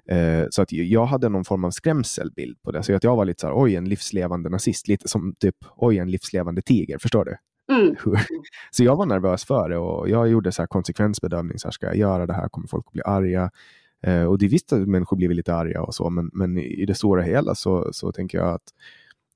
Eh, 0.08 0.44
så 0.50 0.62
att 0.62 0.72
jag 0.72 1.06
hade 1.06 1.28
någon 1.28 1.44
form 1.44 1.64
av 1.64 1.70
skrämselbild 1.70 2.62
på 2.62 2.70
det. 2.70 2.82
Så 2.82 2.94
att 2.96 3.04
jag 3.04 3.16
var 3.16 3.24
lite 3.24 3.40
så 3.40 3.46
här, 3.46 3.54
oj, 3.62 3.76
en 3.76 3.88
livslevande 3.88 4.50
nazist. 4.50 4.88
Lite 4.88 5.08
som 5.08 5.34
typ, 5.38 5.56
oj, 5.76 5.98
en 5.98 6.10
livslevande 6.10 6.62
tiger. 6.62 6.98
Förstår 6.98 7.24
du? 7.24 7.36
Mm. 7.74 7.96
så 8.70 8.84
jag 8.84 8.96
var 8.96 9.06
nervös 9.06 9.44
för 9.44 9.68
det 9.68 9.78
och 9.78 10.08
jag 10.08 10.28
gjorde 10.28 10.52
så 10.52 10.62
här 10.62 10.66
konsekvensbedömning. 10.66 11.58
Så 11.58 11.68
här, 11.68 11.72
ska 11.72 11.86
jag 11.86 11.96
göra 11.96 12.26
det 12.26 12.34
här? 12.34 12.48
Kommer 12.48 12.68
folk 12.68 12.86
att 12.86 12.92
bli 12.92 13.02
arga? 13.02 13.50
Eh, 14.02 14.24
och 14.24 14.38
det 14.38 14.46
är 14.46 14.50
visst 14.50 14.72
att 14.72 14.88
människor 14.88 15.16
blir 15.16 15.28
lite 15.28 15.54
arga 15.54 15.82
och 15.82 15.94
så, 15.94 16.10
men, 16.10 16.30
men 16.32 16.58
i 16.58 16.86
det 16.86 16.94
stora 16.94 17.22
hela 17.22 17.54
så, 17.54 17.88
så 17.92 18.12
tänker 18.12 18.38
jag 18.38 18.54
att, 18.54 18.74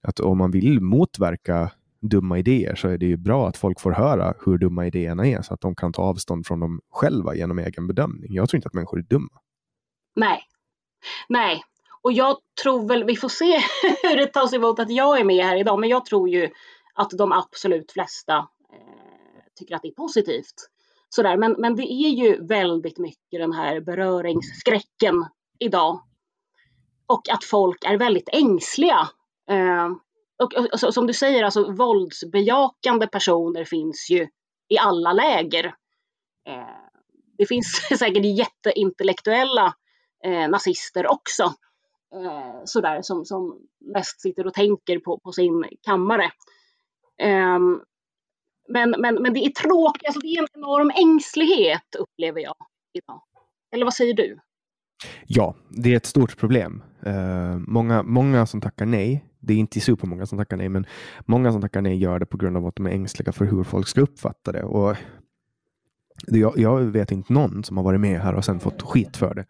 att 0.02 0.20
om 0.20 0.38
man 0.38 0.50
vill 0.50 0.80
motverka 0.80 1.70
dumma 2.00 2.38
idéer 2.38 2.74
så 2.74 2.88
är 2.88 2.98
det 2.98 3.06
ju 3.06 3.16
bra 3.16 3.48
att 3.48 3.56
folk 3.56 3.80
får 3.80 3.92
höra 3.92 4.34
hur 4.44 4.58
dumma 4.58 4.86
idéerna 4.86 5.26
är 5.26 5.42
så 5.42 5.54
att 5.54 5.60
de 5.60 5.74
kan 5.74 5.92
ta 5.92 6.02
avstånd 6.02 6.46
från 6.46 6.60
dem 6.60 6.80
själva 6.90 7.34
genom 7.34 7.58
egen 7.58 7.86
bedömning. 7.86 8.34
Jag 8.34 8.48
tror 8.48 8.58
inte 8.58 8.66
att 8.66 8.74
människor 8.74 8.98
är 8.98 9.02
dumma. 9.02 9.40
Nej, 10.16 10.42
nej. 11.28 11.62
Och 12.02 12.12
jag 12.12 12.36
tror 12.62 12.88
väl, 12.88 13.04
vi 13.04 13.16
får 13.16 13.28
se 13.28 13.58
hur 14.02 14.16
det 14.16 14.26
tas 14.26 14.52
emot 14.52 14.78
att 14.78 14.90
jag 14.90 15.20
är 15.20 15.24
med 15.24 15.44
här 15.44 15.56
idag, 15.56 15.80
men 15.80 15.88
jag 15.88 16.04
tror 16.04 16.28
ju 16.28 16.50
att 16.94 17.10
de 17.10 17.32
absolut 17.32 17.92
flesta 17.92 18.36
eh, 18.72 19.42
tycker 19.58 19.74
att 19.74 19.82
det 19.82 19.88
är 19.88 19.92
positivt. 19.92 20.70
Sådär. 21.08 21.36
Men, 21.36 21.56
men 21.58 21.76
det 21.76 21.92
är 21.92 22.08
ju 22.08 22.46
väldigt 22.46 22.98
mycket 22.98 23.40
den 23.40 23.52
här 23.52 23.80
beröringsskräcken 23.80 25.24
idag. 25.58 26.02
Och 27.06 27.28
att 27.28 27.44
folk 27.44 27.84
är 27.84 27.98
väldigt 27.98 28.28
ängsliga. 28.32 29.08
Eh, 29.50 29.86
och, 30.42 30.54
och, 30.54 30.84
och, 30.84 30.94
som 30.94 31.06
du 31.06 31.12
säger, 31.12 31.44
alltså, 31.44 31.72
våldsbejakande 31.72 33.06
personer 33.06 33.64
finns 33.64 34.10
ju 34.10 34.28
i 34.68 34.78
alla 34.78 35.12
läger. 35.12 35.64
Eh, 36.48 36.86
det 37.38 37.46
finns 37.46 37.88
säkert 37.98 38.24
jätteintellektuella 38.24 39.74
eh, 40.24 40.48
nazister 40.48 41.10
också. 41.10 41.42
Eh, 42.14 42.60
sådär, 42.64 43.02
som, 43.02 43.24
som 43.24 43.58
mest 43.80 44.20
sitter 44.20 44.46
och 44.46 44.54
tänker 44.54 44.98
på, 44.98 45.18
på 45.18 45.32
sin 45.32 45.64
kammare. 45.82 46.30
Eh, 47.22 47.58
men, 48.68 48.94
men, 48.98 49.22
men 49.22 49.32
det 49.32 49.40
är 49.40 49.50
tråkigt, 49.50 50.06
alltså 50.06 50.20
det 50.20 50.26
är 50.28 50.42
en 50.42 50.48
enorm 50.54 50.90
ängslighet 50.90 51.94
upplever 51.98 52.40
jag 52.40 52.56
idag. 52.92 53.22
Eller 53.74 53.84
vad 53.84 53.94
säger 53.94 54.14
du? 54.14 54.38
Ja, 55.26 55.56
det 55.70 55.92
är 55.92 55.96
ett 55.96 56.06
stort 56.06 56.36
problem. 56.36 56.82
Uh, 57.06 57.58
många, 57.58 58.02
många 58.02 58.46
som 58.46 58.60
tackar 58.60 58.86
nej, 58.86 59.24
det 59.40 59.52
är 59.52 59.56
inte 59.56 59.80
supermånga 59.80 60.26
som 60.26 60.38
tackar 60.38 60.56
nej, 60.56 60.68
men 60.68 60.86
många 61.26 61.52
som 61.52 61.60
tackar 61.60 61.82
nej 61.82 61.96
gör 61.96 62.18
det 62.18 62.26
på 62.26 62.36
grund 62.36 62.56
av 62.56 62.66
att 62.66 62.76
de 62.76 62.86
är 62.86 62.90
ängsliga 62.90 63.32
för 63.32 63.44
hur 63.44 63.64
folk 63.64 63.88
ska 63.88 64.00
uppfatta 64.00 64.52
det. 64.52 64.62
Och 64.62 64.96
jag, 66.26 66.58
jag, 66.58 66.80
vet 66.80 67.12
inte 67.12 67.32
någon 67.32 67.64
som 67.64 67.76
har 67.76 67.84
varit 67.84 68.00
med 68.00 68.20
här 68.20 68.34
och 68.34 68.44
sen 68.44 68.60
fått 68.60 68.82
skit 68.82 69.16
för 69.16 69.34
det. 69.34 69.44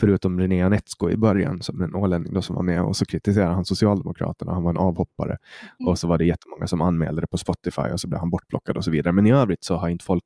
Förutom 0.00 0.40
René 0.40 0.62
Anetsko 0.62 1.10
i 1.10 1.16
början, 1.16 1.62
som 1.62 1.82
en 1.82 1.94
ålänning 1.94 2.32
då, 2.32 2.42
som 2.42 2.56
var 2.56 2.62
med 2.62 2.82
och 2.82 2.96
så 2.96 3.04
kritiserade 3.04 3.54
han 3.54 3.64
Socialdemokraterna. 3.64 4.52
Han 4.52 4.62
var 4.62 4.70
en 4.70 4.76
avhoppare. 4.76 5.38
Mm. 5.80 5.88
Och 5.88 5.98
så 5.98 6.08
var 6.08 6.18
det 6.18 6.24
jättemånga 6.24 6.66
som 6.66 6.80
anmälde 6.80 7.20
det 7.20 7.26
på 7.26 7.38
Spotify 7.38 7.82
och 7.82 8.00
så 8.00 8.08
blev 8.08 8.18
han 8.18 8.30
bortplockad 8.30 8.76
och 8.76 8.84
så 8.84 8.90
vidare. 8.90 9.12
Men 9.12 9.26
i 9.26 9.32
övrigt 9.32 9.64
så 9.64 9.76
har 9.76 9.88
inte 9.88 10.04
folk 10.04 10.24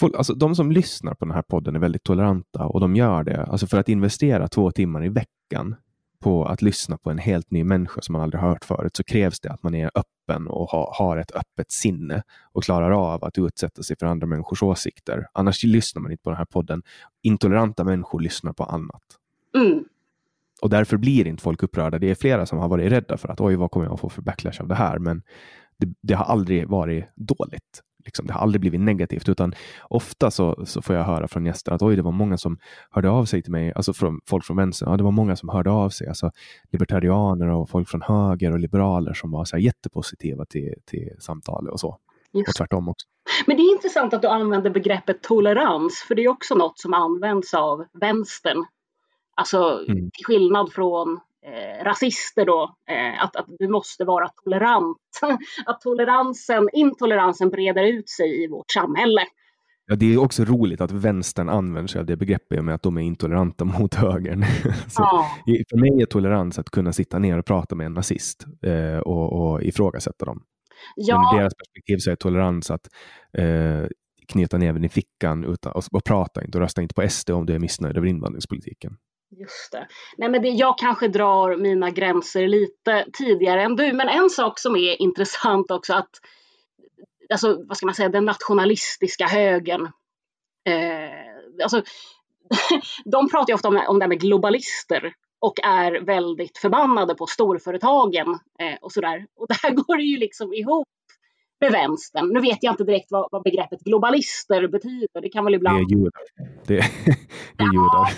Folk, 0.00 0.14
alltså 0.16 0.34
de 0.34 0.54
som 0.54 0.72
lyssnar 0.72 1.14
på 1.14 1.24
den 1.24 1.34
här 1.34 1.42
podden 1.42 1.76
är 1.76 1.80
väldigt 1.80 2.02
toleranta 2.02 2.66
och 2.66 2.80
de 2.80 2.96
gör 2.96 3.24
det 3.24 3.44
alltså 3.44 3.66
för 3.66 3.78
att 3.78 3.88
investera 3.88 4.48
två 4.48 4.70
timmar 4.70 5.04
i 5.04 5.08
veckan 5.08 5.76
på 6.20 6.44
att 6.44 6.62
lyssna 6.62 6.98
på 6.98 7.10
en 7.10 7.18
helt 7.18 7.50
ny 7.50 7.64
människa 7.64 8.00
som 8.00 8.12
man 8.12 8.22
aldrig 8.22 8.42
hört 8.42 8.64
förut 8.64 8.96
så 8.96 9.04
krävs 9.04 9.40
det 9.40 9.50
att 9.50 9.62
man 9.62 9.74
är 9.74 9.90
öppen 9.94 10.46
och 10.46 10.70
ha, 10.70 10.94
har 10.98 11.16
ett 11.16 11.30
öppet 11.30 11.72
sinne 11.72 12.22
och 12.52 12.64
klarar 12.64 12.90
av 12.90 13.24
att 13.24 13.38
utsätta 13.38 13.82
sig 13.82 13.96
för 13.98 14.06
andra 14.06 14.26
människors 14.26 14.62
åsikter. 14.62 15.26
Annars 15.32 15.64
lyssnar 15.64 16.02
man 16.02 16.12
inte 16.12 16.22
på 16.22 16.30
den 16.30 16.36
här 16.36 16.44
podden. 16.44 16.82
Intoleranta 17.22 17.84
människor 17.84 18.20
lyssnar 18.20 18.52
på 18.52 18.64
annat. 18.64 19.02
Mm. 19.56 19.84
Och 20.62 20.70
därför 20.70 20.96
blir 20.96 21.26
inte 21.26 21.42
folk 21.42 21.62
upprörda. 21.62 21.98
Det 21.98 22.10
är 22.10 22.14
flera 22.14 22.46
som 22.46 22.58
har 22.58 22.68
varit 22.68 22.92
rädda 22.92 23.16
för 23.16 23.28
att 23.28 23.40
oj, 23.40 23.56
vad 23.56 23.70
kommer 23.70 23.86
jag 23.86 23.94
att 23.94 24.00
få 24.00 24.08
för 24.08 24.22
backlash 24.22 24.60
av 24.60 24.68
det 24.68 24.74
här? 24.74 24.98
Men 24.98 25.22
det, 25.76 25.94
det 26.00 26.14
har 26.14 26.24
aldrig 26.24 26.68
varit 26.68 27.04
dåligt. 27.14 27.82
Liksom, 28.04 28.26
det 28.26 28.32
har 28.32 28.40
aldrig 28.40 28.60
blivit 28.60 28.80
negativt, 28.80 29.28
utan 29.28 29.54
ofta 29.88 30.30
så, 30.30 30.66
så 30.66 30.82
får 30.82 30.96
jag 30.96 31.04
höra 31.04 31.28
från 31.28 31.46
gäster 31.46 31.72
att 31.72 31.82
oj, 31.82 31.96
det 31.96 32.02
var 32.02 32.12
många 32.12 32.38
som 32.38 32.58
hörde 32.90 33.10
av 33.10 33.24
sig 33.24 33.42
till 33.42 33.52
mig, 33.52 33.72
alltså 33.76 33.92
från, 33.92 34.20
folk 34.26 34.44
från 34.44 34.56
vänster, 34.56 34.86
ja, 34.86 34.96
det 34.96 35.04
var 35.04 35.10
många 35.10 35.36
som 35.36 35.48
hörde 35.48 35.70
av 35.70 35.90
sig, 35.90 36.08
alltså 36.08 36.30
libertarianer 36.72 37.48
och 37.48 37.70
folk 37.70 37.88
från 37.88 38.02
höger 38.02 38.52
och 38.52 38.58
liberaler 38.58 39.12
som 39.12 39.30
var 39.30 39.44
så 39.44 39.56
här 39.56 39.62
jättepositiva 39.62 40.44
till, 40.44 40.74
till 40.86 41.10
samtalet 41.18 41.72
och 41.72 41.80
så. 41.80 41.98
Just. 42.32 42.48
Och 42.48 42.54
tvärtom 42.54 42.88
också. 42.88 43.06
Men 43.46 43.56
det 43.56 43.62
är 43.62 43.72
intressant 43.72 44.14
att 44.14 44.22
du 44.22 44.28
använder 44.28 44.70
begreppet 44.70 45.22
tolerans, 45.22 46.04
för 46.08 46.14
det 46.14 46.24
är 46.24 46.28
också 46.28 46.54
något 46.54 46.78
som 46.78 46.94
används 46.94 47.54
av 47.54 47.84
vänstern. 47.92 48.64
Alltså 49.34 49.84
mm. 49.88 50.10
till 50.10 50.24
skillnad 50.24 50.72
från 50.72 51.20
eh, 51.46 51.84
rasister 51.84 52.46
då, 52.46 52.76
eh, 52.90 53.24
att, 53.24 53.36
att 53.36 53.46
du 53.58 53.68
måste 53.68 54.04
vara 54.04 54.28
tolerant. 54.44 54.98
att 55.66 55.80
toleransen, 55.80 56.68
intoleransen 56.72 57.50
breder 57.50 57.84
ut 57.84 58.08
sig 58.08 58.44
i 58.44 58.48
vårt 58.48 58.70
samhälle. 58.70 59.20
Ja, 59.86 59.96
det 59.96 60.14
är 60.14 60.18
också 60.18 60.44
roligt 60.44 60.80
att 60.80 60.92
vänstern 60.92 61.48
använder 61.48 61.88
sig 61.88 61.98
av 61.98 62.06
det 62.06 62.16
begreppet 62.16 62.64
med 62.64 62.74
att 62.74 62.82
de 62.82 62.96
är 62.96 63.02
intoleranta 63.02 63.64
mot 63.78 63.94
högern. 63.94 64.44
Så, 64.88 65.02
ja. 65.02 65.26
För 65.70 65.76
mig 65.76 66.02
är 66.02 66.06
tolerans 66.06 66.58
att 66.58 66.70
kunna 66.70 66.92
sitta 66.92 67.18
ner 67.18 67.38
och 67.38 67.44
prata 67.44 67.74
med 67.74 67.86
en 67.86 67.94
nazist 67.94 68.46
eh, 68.62 68.98
och, 68.98 69.32
och 69.32 69.62
ifrågasätta 69.62 70.24
dem. 70.24 70.42
Ja. 70.96 71.18
Men 71.18 71.38
ur 71.38 71.40
deras 71.40 71.54
perspektiv 71.54 71.96
så 71.98 72.10
är 72.10 72.16
tolerans 72.16 72.70
att 72.70 72.88
eh, 73.38 73.86
knyta 74.28 74.58
näven 74.58 74.84
i 74.84 74.88
fickan 74.88 75.44
utan, 75.44 75.72
och, 75.72 75.84
och 75.92 76.04
prata 76.04 76.44
inte 76.44 76.58
och 76.58 76.62
rösta 76.62 76.82
inte 76.82 76.94
på 76.94 77.08
SD 77.08 77.30
om 77.30 77.46
du 77.46 77.54
är 77.54 77.58
missnöjd 77.58 77.96
över 77.96 78.06
invandringspolitiken. 78.06 78.96
Just 79.30 79.72
det. 79.72 79.88
Nej, 80.16 80.28
men 80.28 80.42
det, 80.42 80.48
jag 80.48 80.78
kanske 80.78 81.08
drar 81.08 81.56
mina 81.56 81.90
gränser 81.90 82.48
lite 82.48 83.06
tidigare 83.12 83.62
än 83.62 83.76
du, 83.76 83.92
men 83.92 84.08
en 84.08 84.30
sak 84.30 84.58
som 84.58 84.76
är 84.76 85.02
intressant 85.02 85.70
också 85.70 85.94
att 85.94 86.10
alltså, 87.32 87.64
vad 87.66 87.76
ska 87.76 87.86
man 87.86 87.94
säga, 87.94 88.08
den 88.08 88.24
nationalistiska 88.24 89.26
högern. 89.26 89.84
Eh, 90.64 91.62
alltså, 91.62 91.82
de 93.04 93.28
pratar 93.28 93.48
ju 93.48 93.54
ofta 93.54 93.68
om, 93.68 93.82
om 93.88 93.98
det 93.98 94.04
här 94.04 94.08
med 94.08 94.20
globalister 94.20 95.14
och 95.40 95.60
är 95.64 96.00
väldigt 96.00 96.58
förbannade 96.58 97.14
på 97.14 97.26
storföretagen 97.26 98.28
eh, 98.58 98.78
och 98.80 98.92
sådär. 98.92 99.26
Och 99.36 99.46
där 99.48 99.70
går 99.74 99.96
det 99.96 100.02
ju 100.02 100.16
liksom 100.16 100.54
ihop 100.54 100.88
med 101.60 101.72
vänstern. 101.72 102.28
Nu 102.32 102.40
vet 102.40 102.62
jag 102.62 102.72
inte 102.72 102.84
direkt 102.84 103.10
vad, 103.10 103.28
vad 103.32 103.42
begreppet 103.42 103.80
globalister 103.80 104.68
betyder. 104.68 105.20
Det 105.20 105.28
kan 105.28 105.44
väl 105.44 105.54
ibland... 105.54 105.78
Det 105.78 105.94
är 105.94 105.98
judar. 105.98 106.22
Det, 106.66 106.74
det 107.56 107.64
är 107.64 107.72
judar. 107.72 108.08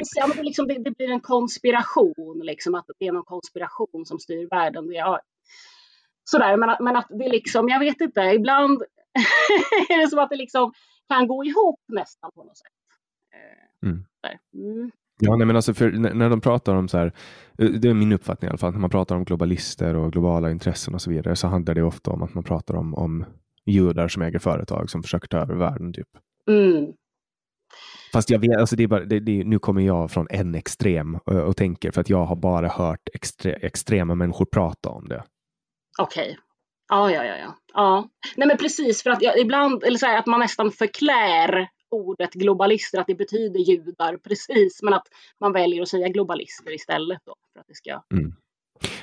ja, 0.16 0.26
men 0.26 0.36
det, 0.36 0.42
liksom, 0.42 0.68
det, 0.68 0.78
det, 0.78 0.90
blir 0.90 1.10
en 1.10 1.20
konspiration, 1.20 2.40
liksom, 2.42 2.74
att 2.74 2.86
det 2.98 3.06
är 3.06 3.12
någon 3.12 3.24
konspiration 3.24 4.06
som 4.06 4.18
styr 4.18 4.48
världen. 4.50 4.86
Det, 4.86 4.94
ja. 4.94 5.20
Sådär, 6.24 6.56
men, 6.56 6.76
men 6.80 6.96
att 6.96 7.06
det 7.08 7.28
liksom, 7.28 7.68
jag 7.68 7.78
vet 7.78 8.00
inte, 8.00 8.20
ibland 8.20 8.82
är 9.88 10.00
det 10.00 10.08
som 10.08 10.18
att 10.18 10.30
det 10.30 10.36
liksom 10.36 10.72
kan 11.08 11.26
gå 11.26 11.44
ihop 11.44 11.80
nästan 11.88 12.30
på 12.34 12.44
något 12.44 12.58
sätt. 12.58 12.66
Eh, 13.32 13.88
mm. 13.88 14.04
Mm. 14.54 14.90
Ja, 15.24 15.36
nej, 15.36 15.46
men 15.46 15.56
alltså 15.56 15.74
för, 15.74 15.90
när 15.90 16.30
de 16.30 16.40
pratar 16.40 16.74
om 16.74 16.88
så 16.88 16.98
här, 16.98 17.12
eh, 17.58 17.68
det 17.68 17.88
är 17.88 17.94
min 17.94 18.12
uppfattning 18.12 18.46
i 18.46 18.50
alla 18.50 18.58
fall, 18.58 18.72
när 18.72 18.80
man 18.80 18.90
pratar 18.90 19.16
om 19.16 19.24
globalister 19.24 19.96
och 19.96 20.12
globala 20.12 20.50
intressen 20.50 20.94
och 20.94 21.02
så 21.02 21.10
vidare 21.10 21.36
så 21.36 21.46
handlar 21.46 21.74
det 21.74 21.82
ofta 21.82 22.10
om 22.10 22.22
att 22.22 22.34
man 22.34 22.44
pratar 22.44 22.74
om, 22.74 22.94
om 22.94 23.24
judar 23.66 24.08
som 24.08 24.22
äger 24.22 24.38
företag 24.38 24.90
som 24.90 25.02
försöker 25.02 25.28
ta 25.28 25.38
över 25.38 25.54
världen. 25.54 25.92
Typ. 25.92 26.08
Mm. 26.48 26.92
Fast 28.12 28.30
jag 28.30 28.38
vet, 28.38 28.56
alltså 28.56 28.76
det 28.76 28.82
är 28.82 28.88
bara, 28.88 29.04
det, 29.04 29.20
det, 29.20 29.44
nu 29.44 29.58
kommer 29.58 29.82
jag 29.82 30.10
från 30.10 30.26
en 30.30 30.54
extrem 30.54 31.14
och, 31.24 31.34
och, 31.34 31.56
tänker 31.56 31.90
för 31.90 32.00
att 32.00 32.10
jag 32.10 32.24
har 32.24 32.36
bara 32.36 32.68
hört 32.68 33.08
extre, 33.14 33.52
extrema 33.52 34.14
människor 34.14 34.44
prata 34.44 34.88
om 34.88 35.08
det. 35.08 35.24
Okej. 35.98 36.22
Okay. 36.22 36.36
Ja, 36.88 37.10
ja, 37.10 37.24
ja, 37.24 37.36
ja. 37.36 37.54
ja. 37.74 38.08
Nej, 38.36 38.48
men 38.48 38.56
precis 38.56 39.02
för 39.02 39.10
att 39.10 39.22
jag, 39.22 39.38
ibland, 39.38 39.84
eller 39.84 39.98
så 39.98 40.06
här, 40.06 40.18
att 40.18 40.26
man 40.26 40.40
nästan 40.40 40.70
förklär 40.70 41.68
ordet 41.92 42.32
globalister, 42.32 43.00
att 43.00 43.06
det 43.06 43.14
betyder 43.14 43.60
judar 43.60 44.16
precis, 44.16 44.82
men 44.82 44.94
att 44.94 45.06
man 45.40 45.52
väljer 45.52 45.82
att 45.82 45.88
säga 45.88 46.08
globalister 46.08 46.74
istället. 46.74 47.20
Då, 47.24 47.34
för 47.52 47.60
att 47.60 47.66
det 47.68 47.74
ska... 47.74 48.02
Mm. 48.14 48.32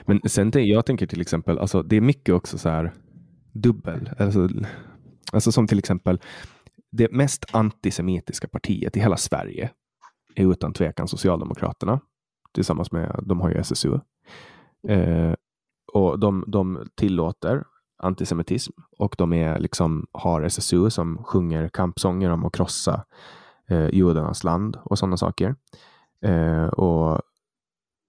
Men 0.05 0.29
sen 0.29 0.51
jag 0.53 0.85
tänker 0.85 1.07
till 1.07 1.21
exempel, 1.21 1.59
alltså, 1.59 1.83
det 1.83 1.97
är 1.97 2.01
mycket 2.01 2.35
också 2.35 2.57
så 2.57 2.69
här 2.69 2.93
dubbel, 3.53 4.09
alltså, 4.19 4.49
alltså 5.31 5.51
som 5.51 5.67
till 5.67 5.79
exempel 5.79 6.19
det 6.91 7.11
mest 7.11 7.45
antisemitiska 7.55 8.47
partiet 8.47 8.97
i 8.97 8.99
hela 8.99 9.17
Sverige 9.17 9.71
är 10.35 10.51
utan 10.51 10.73
tvekan 10.73 11.07
Socialdemokraterna 11.07 11.99
tillsammans 12.53 12.91
med, 12.91 13.19
de 13.23 13.41
har 13.41 13.49
ju 13.49 13.57
SSU. 13.57 13.99
Eh, 14.87 15.33
och 15.93 16.19
de, 16.19 16.43
de 16.47 16.89
tillåter 16.95 17.63
antisemitism 17.99 18.73
och 18.97 19.15
de 19.17 19.33
är 19.33 19.59
liksom, 19.59 20.07
har 20.11 20.41
SSU 20.41 20.89
som 20.89 21.23
sjunger 21.23 21.69
kampsånger 21.69 22.29
om 22.29 22.45
att 22.45 22.53
krossa 22.53 23.05
eh, 23.69 23.89
judarnas 23.89 24.43
land 24.43 24.77
och 24.83 24.99
sådana 24.99 25.17
saker. 25.17 25.55
Eh, 26.21 26.65
och 26.65 27.21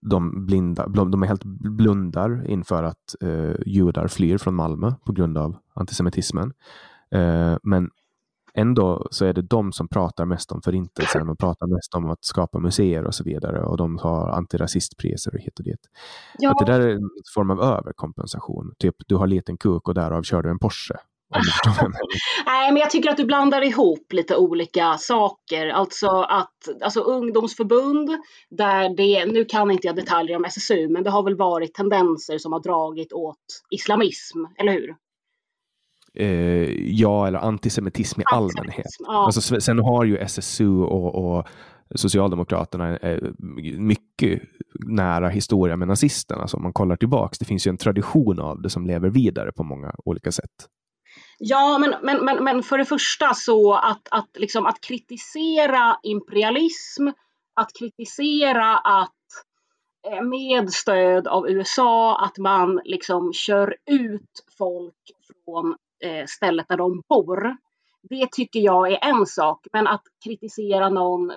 de, 0.03 0.47
blinda, 0.47 0.87
de 0.87 1.23
är 1.23 1.27
helt 1.27 1.45
blundar 1.45 2.51
inför 2.51 2.83
att 2.83 3.15
eh, 3.21 3.55
judar 3.67 4.09
flyr 4.09 4.39
från 4.39 4.55
Malmö 4.55 4.95
på 5.05 5.13
grund 5.13 5.39
av 5.39 5.57
antisemitismen. 5.75 6.53
Eh, 7.11 7.57
men 7.63 7.91
ändå 8.55 9.09
så 9.11 9.25
är 9.25 9.33
det 9.33 9.43
de 9.43 9.73
som 9.73 9.89
pratar 9.89 10.25
mest 10.25 10.53
om 10.53 10.63
förintelsen 10.63 11.29
och 11.29 11.39
pratar 11.39 11.67
mest 11.67 11.95
om 11.95 12.11
att 12.11 12.25
skapa 12.25 12.59
museer 12.59 13.05
och 13.05 13.15
så 13.15 13.25
vidare. 13.25 13.63
Och 13.63 13.77
de 13.77 13.99
har 13.99 14.29
antirasistpriser 14.29 15.35
och 15.35 15.41
hit 15.41 15.59
och 15.59 15.65
dit. 15.65 15.81
Ja. 16.39 16.51
Att 16.51 16.67
det 16.67 16.73
där 16.73 16.81
är 16.81 16.91
en 16.91 17.11
form 17.35 17.51
av 17.51 17.63
överkompensation. 17.63 18.73
Typ 18.79 18.95
du 19.07 19.17
har 19.17 19.27
liten 19.27 19.57
kuk 19.57 19.89
och 19.89 19.95
därav 19.95 20.23
kör 20.23 20.43
du 20.43 20.51
en 20.51 20.59
Porsche. 20.59 20.95
Nej, 22.47 22.73
men 22.73 22.77
jag 22.77 22.91
tycker 22.91 23.11
att 23.11 23.17
du 23.17 23.25
blandar 23.25 23.63
ihop 23.63 24.13
lite 24.13 24.37
olika 24.37 24.99
saker. 24.99 25.69
Alltså 25.69 26.09
att 26.09 26.83
alltså 26.83 27.01
ungdomsförbund, 27.01 28.11
där 28.51 28.97
det, 28.97 29.27
nu 29.27 29.45
kan 29.45 29.71
inte 29.71 29.87
jag 29.87 29.97
detaljer 29.97 30.37
om 30.37 30.45
SSU, 30.45 30.89
men 30.89 31.03
det 31.03 31.11
har 31.11 31.23
väl 31.23 31.37
varit 31.37 31.75
tendenser 31.75 32.39
som 32.39 32.53
har 32.53 32.61
dragit 32.61 33.13
åt 33.13 33.37
islamism, 33.71 34.39
eller 34.59 34.73
hur? 34.73 34.95
Eh, 36.15 36.91
ja, 36.91 37.27
eller 37.27 37.39
antisemitism 37.39 38.21
i 38.21 38.25
allmänhet. 38.33 38.87
Ja. 38.99 39.25
Alltså, 39.27 39.61
sen 39.61 39.79
har 39.79 40.05
ju 40.05 40.17
SSU 40.17 40.83
och, 40.83 41.15
och 41.15 41.47
Socialdemokraterna 41.95 42.97
eh, 42.97 43.19
mycket 43.79 44.43
nära 44.87 45.29
historia 45.29 45.77
med 45.77 45.89
nazisterna. 45.89 46.41
Alltså 46.43 46.57
om 46.57 46.63
man 46.63 46.73
kollar 46.73 46.97
tillbaks. 46.97 47.39
Det 47.39 47.45
finns 47.45 47.67
ju 47.67 47.69
en 47.69 47.79
tradition 47.79 48.41
av 48.41 48.63
det 48.63 48.71
som 48.71 48.87
lever 48.87 49.11
vidare 49.11 49.53
på 49.53 49.63
många 49.63 49.95
olika 50.05 50.33
sätt. 50.33 50.69
Ja, 51.39 51.79
men, 51.79 51.95
men, 52.03 52.25
men, 52.25 52.45
men 52.45 52.63
för 52.63 52.79
det 52.79 52.85
första 52.85 53.35
så 53.35 53.75
att, 53.75 54.09
att, 54.11 54.29
liksom, 54.35 54.67
att 54.67 54.81
kritisera 54.81 55.97
imperialism, 56.03 57.09
att 57.55 57.71
kritisera 57.79 58.79
att 58.79 59.11
eh, 60.13 60.23
med 60.23 60.73
stöd 60.73 61.27
av 61.27 61.51
USA 61.51 62.25
att 62.25 62.39
man 62.39 62.81
liksom 62.85 63.33
kör 63.33 63.77
ut 63.87 64.45
folk 64.59 64.95
från 65.45 65.77
Eh, 66.05 66.25
stället 66.27 66.69
där 66.69 66.77
de 66.77 67.03
bor. 67.09 67.57
Det 68.03 68.33
tycker 68.33 68.61
jag 68.61 68.93
är 68.93 68.99
en 69.05 69.27
sak, 69.27 69.67
men 69.73 69.87
att 69.87 70.03
kritisera 70.25 70.89
någon 70.89 71.33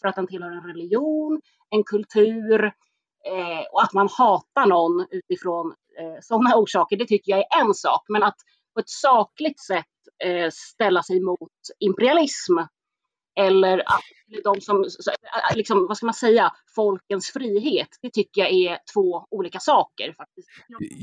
för 0.00 0.08
att 0.08 0.16
den 0.16 0.26
tillhör 0.26 0.50
en 0.50 0.66
religion, 0.66 1.40
en 1.70 1.84
kultur 1.84 2.64
eh, 2.64 3.60
och 3.72 3.82
att 3.82 3.92
man 3.92 4.08
hatar 4.18 4.66
någon 4.66 5.06
utifrån 5.10 5.74
eh, 5.98 6.20
sådana 6.20 6.56
orsaker, 6.60 6.96
det 6.96 7.06
tycker 7.06 7.32
jag 7.32 7.40
är 7.40 7.62
en 7.62 7.74
sak. 7.74 8.04
Men 8.08 8.22
att 8.22 8.36
på 8.74 8.80
ett 8.80 8.90
sakligt 8.90 9.60
sätt 9.60 9.86
ställa 10.52 11.02
sig 11.02 11.20
mot 11.20 11.50
imperialism 11.78 12.58
eller 13.40 13.78
att 13.78 14.02
de 14.44 14.60
som, 14.60 14.84
liksom, 15.54 15.86
vad 15.86 15.96
ska 15.96 16.06
man 16.06 16.14
säga, 16.14 16.50
folkens 16.74 17.30
frihet. 17.30 17.88
Det 18.02 18.10
tycker 18.10 18.40
jag 18.40 18.52
är 18.52 18.78
två 18.94 19.26
olika 19.30 19.58
saker. 19.58 20.14
faktiskt. 20.16 20.48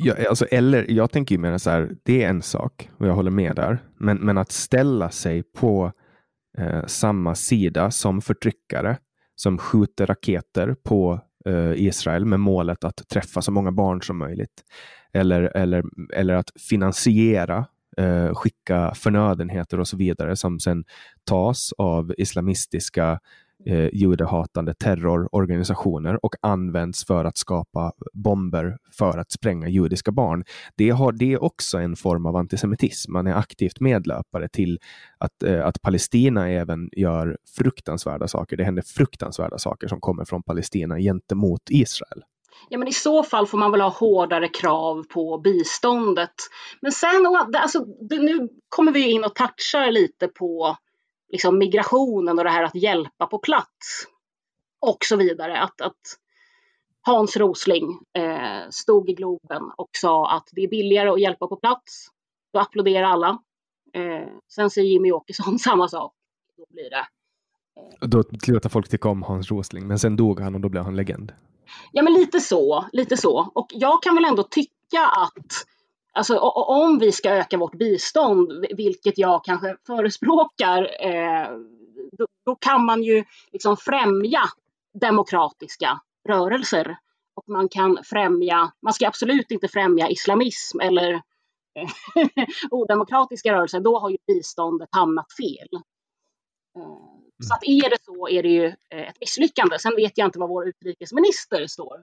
Ja, 0.06 0.30
alltså, 0.30 0.46
eller, 0.46 0.86
jag 0.92 1.12
tänker 1.12 1.36
ju 1.36 1.40
mer 1.42 1.58
så 1.58 1.70
här, 1.70 1.92
det 2.04 2.24
är 2.24 2.30
en 2.30 2.42
sak 2.42 2.90
och 2.98 3.08
jag 3.08 3.14
håller 3.14 3.32
med 3.32 3.56
där. 3.56 3.84
Men, 4.00 4.18
men 4.18 4.38
att 4.38 4.52
ställa 4.52 5.10
sig 5.10 5.44
på 5.44 5.92
eh, 6.58 6.86
samma 6.86 7.36
sida 7.36 7.92
som 7.92 8.22
förtryckare 8.22 8.98
som 9.36 9.58
skjuter 9.58 10.06
raketer 10.06 10.76
på 10.84 11.20
eh, 11.46 11.72
Israel 11.76 12.26
med 12.26 12.40
målet 12.40 12.84
att 12.84 13.08
träffa 13.10 13.42
så 13.42 13.52
många 13.52 13.72
barn 13.72 14.02
som 14.02 14.18
möjligt. 14.18 14.64
Eller, 15.14 15.58
eller, 15.58 15.84
eller 16.14 16.34
att 16.34 16.52
finansiera 16.70 17.66
eh, 18.00 18.34
skicka 18.34 18.94
förnödenheter 18.96 19.80
och 19.80 19.88
så 19.88 19.98
vidare 19.98 20.36
som 20.36 20.60
sen 20.60 20.84
tas 21.24 21.74
av 21.78 22.14
islamistiska 22.18 23.20
eh, 23.66 23.90
judehatande 23.94 24.74
terrororganisationer 24.74 26.26
och 26.26 26.36
används 26.42 27.06
för 27.06 27.26
att 27.26 27.38
skapa 27.38 27.94
bomber 28.14 28.78
för 28.98 29.18
att 29.18 29.32
spränga 29.32 29.68
judiska 29.68 30.12
barn. 30.12 30.44
Det, 30.76 30.90
har, 30.90 31.12
det 31.12 31.34
är 31.34 31.44
också 31.44 31.78
en 31.78 31.96
form 31.96 32.26
av 32.26 32.36
antisemitism. 32.36 33.14
Man 33.14 33.28
är 33.28 33.34
aktivt 33.34 33.80
medlöpare 33.80 34.50
till 34.50 34.80
att, 35.18 35.44
eh, 35.44 35.66
att 35.66 35.82
Palestina 35.82 36.50
även 36.50 36.90
gör 36.92 37.38
fruktansvärda 37.58 38.28
saker. 38.28 38.58
Det 38.58 38.64
händer 38.64 38.84
fruktansvärda 38.86 39.58
saker 39.58 39.88
som 39.88 40.02
kommer 40.02 40.26
från 40.26 40.44
Palestina 40.44 41.00
gentemot 41.00 41.62
Israel. 41.70 42.24
Ja, 42.70 42.78
men 42.78 42.88
i 42.88 42.94
så 42.94 43.24
fall 43.24 43.48
får 43.48 43.58
man 43.58 43.72
väl 43.72 43.82
ha 43.82 43.90
hårdare 43.90 44.48
krav 44.48 45.04
på 45.04 45.38
biståndet. 45.38 46.36
Men 46.82 46.92
sen, 46.92 47.26
alltså, 47.56 47.86
nu 48.10 48.50
kommer 48.70 48.92
vi 48.92 49.12
in 49.12 49.24
och 49.24 49.36
touchar 49.36 49.92
lite 49.92 50.28
på 50.28 50.78
liksom, 51.30 51.58
migrationen 51.58 52.38
och 52.38 52.44
det 52.44 52.50
här 52.50 52.64
att 52.64 52.76
hjälpa 52.76 53.26
på 53.26 53.40
plats 53.40 54.08
och 54.80 54.98
så 55.06 55.16
vidare. 55.16 55.60
Att, 55.60 55.82
att 55.82 56.18
Hans 57.02 57.38
Rosling 57.38 58.00
eh, 58.14 58.70
stod 58.70 59.10
i 59.10 59.14
Globen 59.14 59.64
och 59.78 59.90
sa 59.92 60.32
att 60.32 60.50
det 60.52 60.62
är 60.62 60.68
billigare 60.68 61.10
att 61.10 61.22
hjälpa 61.22 61.48
på 61.48 61.56
plats. 61.56 62.08
Då 62.54 62.60
applåderar 62.60 63.08
alla. 63.08 63.40
Eh, 63.94 64.28
sen 64.48 64.70
säger 64.70 64.90
Jimmy 64.90 65.12
Åkesson 65.12 65.60
samma 65.60 65.88
sak. 65.88 66.14
Då 66.58 66.66
blir 66.70 66.90
det. 66.90 67.08
Eh. 68.02 68.08
Då 68.10 68.24
slutar 68.24 68.70
folk 68.70 68.90
tycka 68.90 69.10
om 69.10 69.24
Hans 69.24 69.52
Rosling, 69.52 69.88
men 69.88 70.00
sen 70.00 70.16
dog 70.16 70.40
han 70.40 70.56
och 70.56 70.62
då 70.62 70.70
blev 70.70 70.84
han 70.84 70.96
legend. 70.96 71.34
Ja, 71.92 72.04
men 72.04 72.14
lite 72.14 72.40
så, 72.40 72.86
lite 72.92 73.18
så. 73.18 73.52
Och 73.54 73.68
jag 73.70 74.04
kan 74.04 74.16
väl 74.16 74.26
ändå 74.26 74.44
tycka 74.44 75.06
att 75.06 75.66
Alltså 76.14 76.38
om 76.38 77.00
vi 77.00 77.12
ska 77.12 77.30
öka 77.30 77.58
vårt 77.58 77.76
bistånd, 77.76 78.66
vilket 78.78 79.18
jag 79.18 79.44
kanske 79.44 79.78
förespråkar, 79.88 81.06
eh, 81.06 81.50
då, 82.12 82.26
då, 82.46 82.56
kan 82.56 82.86
man 82.86 83.04
ju 83.04 83.24
liksom 83.52 83.78
främja 83.78 84.42
demokratiska 84.94 86.00
rörelser. 86.30 86.98
Och 87.36 87.50
man 87.50 87.70
kan 87.70 87.98
främja, 88.04 88.72
man 88.82 88.94
ska 88.94 89.08
absolut 89.08 89.52
inte 89.52 89.68
främja 89.68 90.10
islamism 90.10 90.80
eller 90.80 91.14
eh, 91.14 91.90
odemokratiska 92.72 93.54
rörelser, 93.54 93.80
då 93.80 94.00
har 94.00 94.10
ju 94.10 94.18
biståndet 94.28 94.90
hamnat 94.92 95.34
fel. 95.34 95.68
Eh, 96.78 97.19
så 97.44 97.54
att 97.54 97.64
är 97.64 97.90
det 97.90 97.98
så 98.02 98.28
är 98.30 98.44
det 98.44 98.50
ju 98.50 98.66
eh, 98.66 99.10
ett 99.10 99.20
misslyckande. 99.20 99.80
Sen 99.80 99.96
vet 99.96 100.18
jag 100.18 100.28
inte 100.28 100.40
vad 100.40 100.50
vår 100.50 100.68
utrikesminister 100.68 101.68
står. 101.68 101.98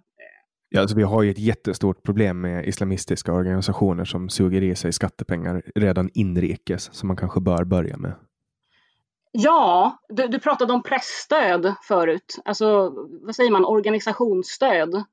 Ja, 0.69 0.81
alltså 0.81 0.97
vi 0.97 1.03
har 1.03 1.23
ju 1.23 1.31
ett 1.31 1.39
jättestort 1.39 2.03
problem 2.03 2.41
med 2.41 2.69
islamistiska 2.69 3.33
organisationer 3.33 4.05
som 4.05 4.29
suger 4.29 4.63
i 4.63 4.77
sig 4.77 4.93
skattepengar 4.93 5.63
redan 5.75 6.11
inrikes, 6.15 6.89
som 6.93 7.07
man 7.07 7.17
kanske 7.17 7.41
bör 7.41 7.65
börja 7.65 7.97
med. 7.97 8.15
Ja, 9.33 9.99
du, 10.09 10.27
du 10.27 10.39
pratade 10.39 10.73
om 10.73 10.83
pressstöd 10.83 11.75
förut. 11.83 12.39
Alltså, 12.45 12.93
vad 13.23 13.37
säger 13.37 13.51
man, 13.51 13.65
organisationsstöd. 13.65 15.05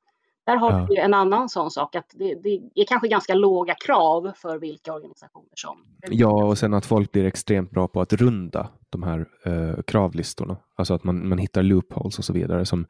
Där 0.46 0.56
har 0.56 0.72
ja. 0.72 0.88
vi 0.89 0.98
en 0.98 1.14
annan 1.14 1.50
sån 1.50 1.72
sak, 1.72 1.96
att 1.96 2.06
det, 2.14 2.36
det, 2.44 2.82
är 2.82 2.86
kanske 2.86 3.08
ganska 3.08 3.34
låga 3.34 3.76
krav 3.86 4.32
för 4.36 4.60
vilka 4.60 4.94
organisationer 4.94 5.54
som... 5.56 5.78
Ja, 6.10 6.46
och 6.46 6.58
sen 6.58 6.74
att 6.74 6.86
folk 6.86 7.12
blir 7.12 7.26
extremt 7.26 7.72
bra 7.72 7.88
på 7.88 8.02
att 8.02 8.14
runda 8.14 8.70
de 8.89 9.04
här 9.04 9.26
eh, 9.46 9.84
kravlistorna. 9.88 10.58
Alltså 10.76 10.94
att 10.94 11.04
man, 11.04 11.30
man 11.30 11.38
hittar 11.38 11.64
loopholes 11.64 12.20
och 12.20 12.26
så 12.26 12.34
vidare. 12.34 12.66
Som, 12.66 12.86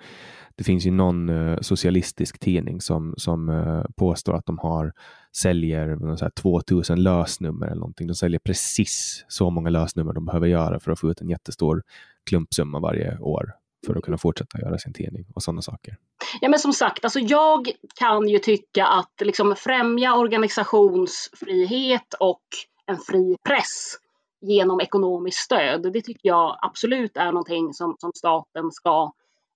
det 0.55 0.63
finns 0.63 0.85
ju 0.85 0.91
någon 0.91 1.29
eh, 1.29 1.57
socialistisk 1.61 2.39
tidning 2.39 2.81
som, 2.81 3.13
som 3.17 3.49
eh, 3.49 3.83
påstår 3.95 4.35
att 4.35 4.45
de 4.45 4.57
har 4.57 4.93
säljer 5.37 6.15
så 6.15 6.25
här, 6.25 6.29
2000 6.29 7.03
lösnummer 7.03 7.65
eller 7.65 7.75
någonting. 7.75 8.07
De 8.07 8.15
säljer 8.15 8.39
precis 8.39 9.25
så 9.27 9.49
många 9.49 9.69
lösnummer 9.69 10.13
de 10.13 10.25
behöver 10.25 10.47
göra 10.47 10.79
för 10.79 10.91
att 10.91 10.99
få 10.99 11.11
ut 11.11 11.21
en 11.21 11.29
jättestor 11.29 11.83
klumpsumma 12.29 12.79
varje 12.79 13.17
år 13.17 13.53
för 13.85 13.95
att 13.95 14.03
kunna 14.03 14.17
fortsätta 14.17 14.59
göra 14.59 14.77
sin 14.77 14.93
tidning 14.93 15.25
och 15.33 15.43
sådana 15.43 15.61
saker. 15.61 15.97
Ja 16.41 16.49
men 16.49 16.59
som 16.59 16.73
sagt, 16.73 17.03
alltså 17.03 17.19
jag 17.19 17.71
kan 17.95 18.27
ju 18.27 18.39
tycka 18.39 18.85
att 18.85 19.13
liksom 19.21 19.55
främja 19.55 20.15
organisationsfrihet 20.15 22.13
och 22.19 22.43
en 22.85 22.97
fri 22.97 23.37
press 23.43 23.97
genom 24.41 24.81
ekonomiskt 24.81 25.37
stöd, 25.37 25.93
det 25.93 26.01
tycker 26.01 26.29
jag 26.29 26.57
absolut 26.61 27.17
är 27.17 27.25
någonting 27.25 27.73
som, 27.73 27.95
som 27.99 28.11
staten 28.15 28.71
ska 28.71 29.11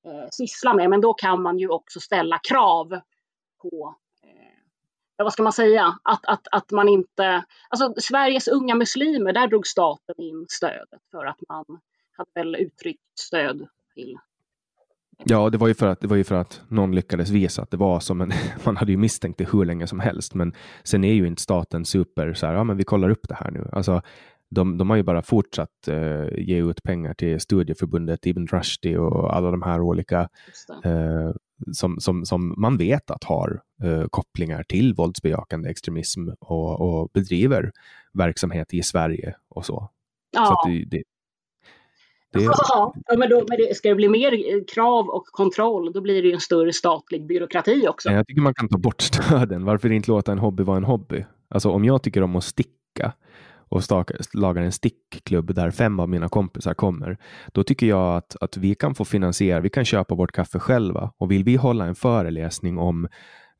eh, 0.05 0.27
syssla 0.31 0.73
med. 0.73 0.89
Men 0.89 1.01
då 1.01 1.13
kan 1.13 1.41
man 1.41 1.59
ju 1.59 1.69
också 1.69 1.99
ställa 1.99 2.39
krav 2.39 2.99
på 3.61 3.95
eh, 4.23 5.23
vad 5.23 5.33
ska 5.33 5.43
man 5.43 5.53
säga, 5.53 5.97
att, 6.03 6.25
att, 6.25 6.47
att 6.51 6.71
man 6.71 6.89
inte... 6.89 7.43
Alltså 7.69 7.93
Sveriges 7.97 8.47
unga 8.47 8.75
muslimer, 8.75 9.33
där 9.33 9.47
drog 9.47 9.67
staten 9.67 10.15
in 10.17 10.45
stödet 10.49 11.01
för 11.11 11.25
att 11.25 11.39
man 11.49 11.65
hade 12.11 12.29
väl 12.33 12.55
uttryckt 12.55 13.19
stöd 13.19 13.67
till 13.93 14.17
Ja, 15.25 15.49
det 15.49 15.57
var, 15.57 15.67
ju 15.67 15.73
för 15.73 15.87
att, 15.87 16.01
det 16.01 16.07
var 16.07 16.17
ju 16.17 16.23
för 16.23 16.35
att 16.35 16.61
någon 16.67 16.95
lyckades 16.95 17.29
visa 17.29 17.61
att 17.61 17.71
det 17.71 17.77
var 17.77 17.99
som 17.99 18.21
en... 18.21 18.31
Man 18.65 18.77
hade 18.77 18.91
ju 18.91 18.97
misstänkt 18.97 19.37
det 19.37 19.49
hur 19.51 19.65
länge 19.65 19.87
som 19.87 19.99
helst, 19.99 20.33
men 20.33 20.53
sen 20.83 21.03
är 21.03 21.13
ju 21.13 21.27
inte 21.27 21.41
staten 21.41 21.85
super 21.85 22.33
så 22.33 22.45
här, 22.45 22.53
ja 22.53 22.63
men 22.63 22.77
vi 22.77 22.83
kollar 22.83 23.09
upp 23.09 23.27
det 23.27 23.35
här 23.35 23.51
nu. 23.51 23.69
Alltså, 23.71 24.01
de, 24.49 24.77
de 24.77 24.89
har 24.89 24.97
ju 24.97 25.03
bara 25.03 25.21
fortsatt 25.21 25.87
uh, 25.89 26.27
ge 26.37 26.63
ut 26.63 26.83
pengar 26.83 27.13
till 27.13 27.39
studieförbundet 27.39 28.25
Ibn 28.25 28.47
Rushdie 28.47 28.97
och 28.97 29.35
alla 29.35 29.51
de 29.51 29.61
här 29.61 29.81
olika 29.81 30.29
uh, 30.85 31.31
som, 31.71 31.99
som, 31.99 32.25
som 32.25 32.55
man 32.57 32.77
vet 32.77 33.11
att 33.11 33.23
har 33.23 33.61
uh, 33.83 34.05
kopplingar 34.09 34.63
till 34.63 34.93
våldsbejakande 34.93 35.69
extremism 35.69 36.29
och, 36.39 36.81
och 36.81 37.09
bedriver 37.13 37.71
verksamhet 38.13 38.73
i 38.73 38.83
Sverige 38.83 39.35
och 39.49 39.65
så. 39.65 39.89
Ja. 40.31 40.45
så 40.45 40.69
det, 40.69 40.85
det, 40.85 41.03
Det... 42.37 42.43
Ja, 42.43 42.93
men, 43.17 43.29
då, 43.29 43.45
men 43.49 43.57
det, 43.57 43.75
ska 43.75 43.89
det 43.89 43.95
bli 43.95 44.09
mer 44.09 44.67
krav 44.73 45.09
och 45.09 45.25
kontroll, 45.25 45.93
då 45.93 46.01
blir 46.01 46.21
det 46.21 46.27
ju 46.27 46.33
en 46.33 46.39
större 46.39 46.73
statlig 46.73 47.27
byråkrati 47.27 47.87
också. 47.87 48.09
Jag 48.09 48.27
tycker 48.27 48.41
man 48.41 48.53
kan 48.53 48.69
ta 48.69 48.77
bort 48.77 49.01
stöden. 49.01 49.65
Varför 49.65 49.91
inte 49.91 50.11
låta 50.11 50.31
en 50.31 50.39
hobby 50.39 50.63
vara 50.63 50.77
en 50.77 50.83
hobby? 50.83 51.25
Alltså 51.49 51.69
om 51.69 51.85
jag 51.85 52.03
tycker 52.03 52.23
om 52.23 52.35
att 52.35 52.43
sticka 52.43 53.13
och 53.69 53.81
lagar 54.33 54.61
en 54.61 54.71
stickklubb 54.71 55.55
där 55.55 55.71
fem 55.71 55.99
av 55.99 56.09
mina 56.09 56.29
kompisar 56.29 56.73
kommer, 56.73 57.17
då 57.53 57.63
tycker 57.63 57.87
jag 57.87 58.17
att, 58.17 58.35
att 58.41 58.57
vi 58.57 58.75
kan 58.75 58.95
få 58.95 59.05
finansiera, 59.05 59.59
vi 59.59 59.69
kan 59.69 59.85
köpa 59.85 60.15
vårt 60.15 60.31
kaffe 60.31 60.59
själva 60.59 61.11
och 61.17 61.31
vill 61.31 61.43
vi 61.43 61.55
hålla 61.55 61.85
en 61.85 61.95
föreläsning 61.95 62.77
om 62.77 63.07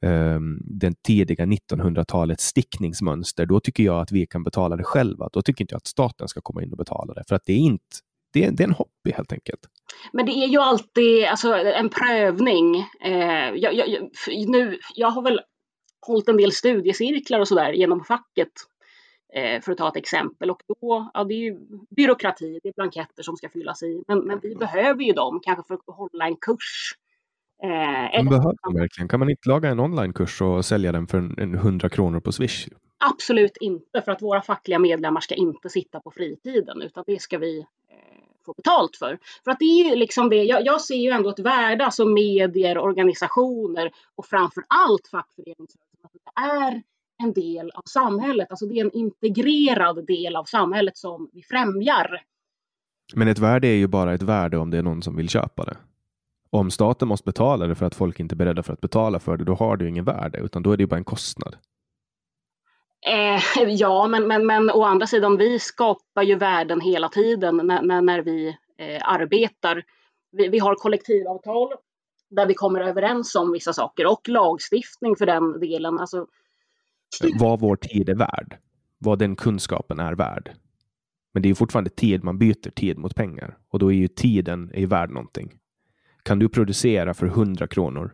um, 0.02 0.62
den 0.64 0.96
tidiga 1.08 1.46
1900-talets 1.46 2.44
stickningsmönster, 2.44 3.46
då 3.46 3.60
tycker 3.60 3.84
jag 3.84 4.02
att 4.02 4.12
vi 4.12 4.26
kan 4.26 4.44
betala 4.44 4.76
det 4.76 4.84
själva. 4.84 5.30
Då 5.34 5.42
tycker 5.42 5.64
inte 5.64 5.74
jag 5.74 5.78
att 5.78 5.88
staten 5.88 6.28
ska 6.28 6.42
komma 6.42 6.64
in 6.64 6.72
och 6.72 6.78
betala 6.78 7.14
det, 7.14 7.24
för 7.28 7.36
att 7.36 7.46
det 7.46 7.54
är 7.54 7.58
inte 7.58 7.98
det 8.38 8.46
är, 8.46 8.52
det 8.52 8.64
är 8.64 8.68
en 8.68 8.74
hobby 8.74 9.12
helt 9.16 9.32
enkelt. 9.32 9.60
Men 10.12 10.26
det 10.26 10.32
är 10.32 10.48
ju 10.48 10.58
alltid 10.58 11.26
alltså, 11.26 11.54
en 11.54 11.90
prövning. 11.90 12.76
Eh, 13.02 13.50
jag, 13.56 13.74
jag, 13.74 14.10
nu, 14.48 14.80
jag 14.96 15.08
har 15.08 15.22
väl 15.22 15.42
hållit 16.08 16.30
en 16.30 16.38
del 16.38 16.52
studiecirklar 16.52 17.40
och 17.40 17.48
sådär 17.48 17.74
genom 17.74 18.04
facket 18.04 18.52
eh, 19.34 19.62
för 19.62 19.72
att 19.72 19.78
ta 19.78 19.88
ett 19.88 19.96
exempel. 19.96 20.52
Och 20.52 20.62
då, 20.68 21.12
ja, 21.14 21.24
det 21.24 21.34
är 21.34 21.38
ju 21.38 21.60
byråkrati, 21.90 22.60
det 22.64 22.70
är 22.70 22.74
blanketter 22.74 23.24
som 23.24 23.38
ska 23.38 23.50
fyllas 23.50 23.84
i. 23.84 24.04
Men, 24.08 24.20
men 24.20 24.40
vi 24.44 24.56
behöver 24.56 25.04
ju 25.04 25.14
dem, 25.14 25.40
kanske 25.44 25.64
för 25.68 25.74
att 25.74 25.82
hålla 25.88 26.28
en 26.28 26.36
kurs. 26.36 26.96
Eh, 27.64 28.24
man 28.24 28.30
behöver 28.30 28.56
man 28.66 28.74
verkligen. 28.74 29.08
Kan 29.08 29.20
man 29.20 29.30
inte 29.30 29.50
laga 29.50 29.70
en 29.70 29.80
onlinekurs 29.80 30.42
och 30.42 30.66
sälja 30.66 30.92
den 30.92 31.08
för 31.08 31.18
en, 31.18 31.36
en 31.38 31.54
100 31.54 31.90
kronor 31.90 32.20
på 32.20 32.32
Swish? 32.32 32.68
Absolut 33.00 33.58
inte, 33.62 34.02
för 34.02 34.12
att 34.12 34.22
våra 34.22 34.42
fackliga 34.42 34.80
medlemmar 34.80 35.22
ska 35.22 35.36
inte 35.36 35.70
sitta 35.70 36.00
på 36.00 36.12
fritiden, 36.12 36.82
utan 36.82 37.04
det 37.08 37.22
ska 37.22 37.38
vi 37.38 37.66
få 38.48 38.54
betalt 38.54 38.96
för. 38.96 39.20
För 39.44 39.52
att 39.52 39.60
det 39.60 39.66
är 39.66 39.90
ju 39.90 39.96
liksom 39.96 40.30
det, 40.30 40.44
jag, 40.44 40.66
jag 40.66 40.82
ser 40.82 40.96
ju 40.96 41.10
ändå 41.10 41.30
ett 41.30 41.40
värde, 41.40 41.86
alltså 41.86 42.06
medier, 42.06 42.78
organisationer 42.78 43.92
och 44.16 44.26
framför 44.26 44.64
allt 44.68 45.08
fackföreningsrörelsen, 45.12 46.00
att 46.04 46.12
det 46.14 46.42
är 46.42 46.82
en 47.24 47.34
del 47.34 47.72
av 47.72 47.84
samhället, 47.86 48.48
alltså 48.50 48.66
det 48.66 48.80
är 48.80 48.86
en 48.86 48.92
integrerad 48.92 50.06
del 50.08 50.36
av 50.36 50.44
samhället 50.44 50.98
som 50.98 51.30
vi 51.34 51.44
främjar. 51.44 52.22
Men 53.16 53.28
ett 53.28 53.40
värde 53.40 53.68
är 53.68 53.76
ju 53.76 53.88
bara 53.88 54.14
ett 54.14 54.22
värde 54.22 54.58
om 54.58 54.70
det 54.70 54.78
är 54.78 54.84
någon 54.84 55.04
som 55.04 55.16
vill 55.16 55.30
köpa 55.30 55.66
det. 55.66 55.78
Om 56.50 56.72
staten 56.72 57.08
måste 57.08 57.26
betala 57.26 57.68
det 57.68 57.76
för 57.76 57.86
att 57.86 57.96
folk 57.96 58.20
inte 58.20 58.36
är 58.36 58.38
beredda 58.38 58.64
för 58.64 58.74
att 58.74 58.82
betala 58.82 59.20
för 59.20 59.38
det, 59.38 59.44
då 59.44 59.54
har 59.54 59.78
det 59.78 59.84
ju 59.84 59.90
ingen 59.90 60.06
värde, 60.06 60.40
utan 60.40 60.64
då 60.64 60.72
är 60.72 60.78
det 60.78 60.84
ju 60.84 60.88
bara 60.88 60.98
en 60.98 61.04
kostnad. 61.04 61.56
Eh, 63.06 63.64
ja, 63.68 64.08
men, 64.08 64.28
men, 64.28 64.46
men 64.46 64.70
å 64.70 64.84
andra 64.84 65.08
sidan, 65.08 65.38
vi 65.38 65.60
skapar 65.60 66.24
ju 66.24 66.36
värden 66.36 66.82
hela 66.82 67.10
tiden 67.10 67.58
när, 67.58 67.82
när, 67.82 68.02
när 68.02 68.22
vi 68.22 68.48
eh, 68.78 69.02
arbetar. 69.04 69.84
Vi, 70.32 70.48
vi, 70.48 70.60
har 70.60 70.76
kollektivavtal 70.76 71.74
där 72.30 72.46
vi 72.46 72.54
kommer 72.54 72.80
överens 72.82 73.36
om 73.36 73.52
vissa 73.52 73.74
saker 73.74 74.06
och 74.06 74.30
lagstiftning 74.30 75.16
för 75.16 75.26
den 75.26 75.60
delen. 75.60 76.00
Alltså, 76.00 76.28
vad 77.40 77.60
vår 77.60 77.76
tid 77.76 78.10
är 78.10 78.16
värd, 78.16 78.58
vad 78.98 79.20
den 79.20 79.36
kunskapen 79.36 80.00
är 80.00 80.14
värd. 80.14 80.52
Men 81.34 81.44
det 81.44 81.50
är 81.50 81.54
fortfarande 81.54 81.90
tid, 81.90 82.24
man 82.24 82.38
byter 82.38 82.72
tid 82.72 82.98
mot 82.98 83.16
pengar 83.16 83.58
och 83.70 83.80
då 83.80 83.92
är 83.92 83.96
ju 83.96 84.08
tiden 84.08 84.72
är 84.74 84.88
värd 84.88 85.10
någonting. 85.10 85.54
Kan 86.24 86.40
du 86.40 86.50
producera 86.50 87.14
för 87.14 87.26
100 87.26 87.68
kronor 87.68 88.14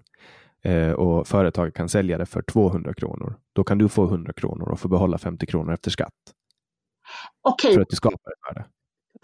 eh, 0.64 0.92
och 0.92 1.28
företaget 1.28 1.74
kan 1.74 1.90
sälja 1.90 2.18
det 2.18 2.26
för 2.26 2.42
200 2.42 2.94
kronor, 2.94 3.36
då 3.54 3.64
kan 3.64 3.78
du 3.78 3.90
få 3.90 4.04
100 4.04 4.34
kronor 4.34 4.70
och 4.70 4.80
få 4.80 4.88
behålla 4.88 5.18
50 5.18 5.46
kronor 5.46 5.74
efter 5.74 5.92
skatt. 5.92 6.14
Okej. 7.42 7.74
För 7.74 7.82
att 7.82 7.90
du 7.90 7.96
skapar 7.96 8.32
ett 8.32 8.56
värde. 8.56 8.68